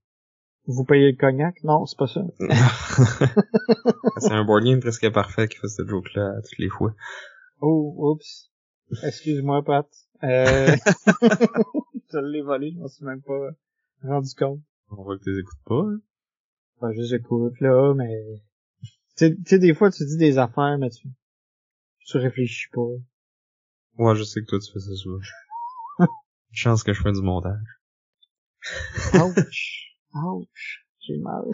vous 0.66 0.84
payez 0.84 1.12
le 1.12 1.16
cognac? 1.16 1.62
Non 1.64 1.86
c'est 1.86 1.98
pas 1.98 2.06
ça. 2.06 2.22
C'est 4.18 4.32
un 4.32 4.44
board 4.44 4.64
game 4.64 4.80
presque 4.80 5.10
parfait 5.12 5.48
qui 5.48 5.58
fait 5.58 5.68
cette 5.68 5.88
joke 5.88 6.12
là 6.14 6.34
toutes 6.42 6.58
les 6.58 6.68
fois. 6.68 6.94
Oh 7.60 7.94
oups. 7.98 8.50
Excuse-moi 9.02 9.62
Pat. 9.64 9.86
Euh... 10.22 10.76
je 12.12 12.18
l'ai 12.18 12.42
volé 12.42 12.72
je 12.72 12.78
m'en 12.78 12.88
suis 12.88 13.04
même 13.04 13.22
pas 13.22 13.50
rendu 14.02 14.34
compte. 14.34 14.60
On 14.90 15.02
voit 15.02 15.18
que 15.18 15.24
tu 15.24 15.38
écoutes 15.38 15.64
pas 15.64 15.82
hein? 15.82 16.00
ben, 16.80 16.92
je 16.92 17.00
les 17.00 17.14
écoute 17.14 17.60
là 17.60 17.94
mais 17.94 18.42
tu 19.16 19.36
sais 19.44 19.58
des 19.58 19.74
fois 19.74 19.90
tu 19.90 20.04
dis 20.04 20.16
des 20.16 20.38
affaires 20.38 20.78
mais 20.78 20.90
tu 20.90 21.08
tu 22.06 22.16
réfléchis 22.18 22.68
pas. 22.72 22.88
Ouais 23.98 24.14
je 24.14 24.22
sais 24.22 24.40
que 24.40 24.46
toi 24.46 24.58
tu 24.58 24.72
fais 24.72 24.80
ça 24.80 24.94
souvent 24.94 25.20
Chance 26.56 26.82
que 26.82 26.94
je 26.94 27.02
fais 27.02 27.12
du 27.12 27.20
montage. 27.20 27.60
Ouch. 29.12 29.94
Ouch. 30.14 30.86
J'ai 31.00 31.18
mal. 31.18 31.44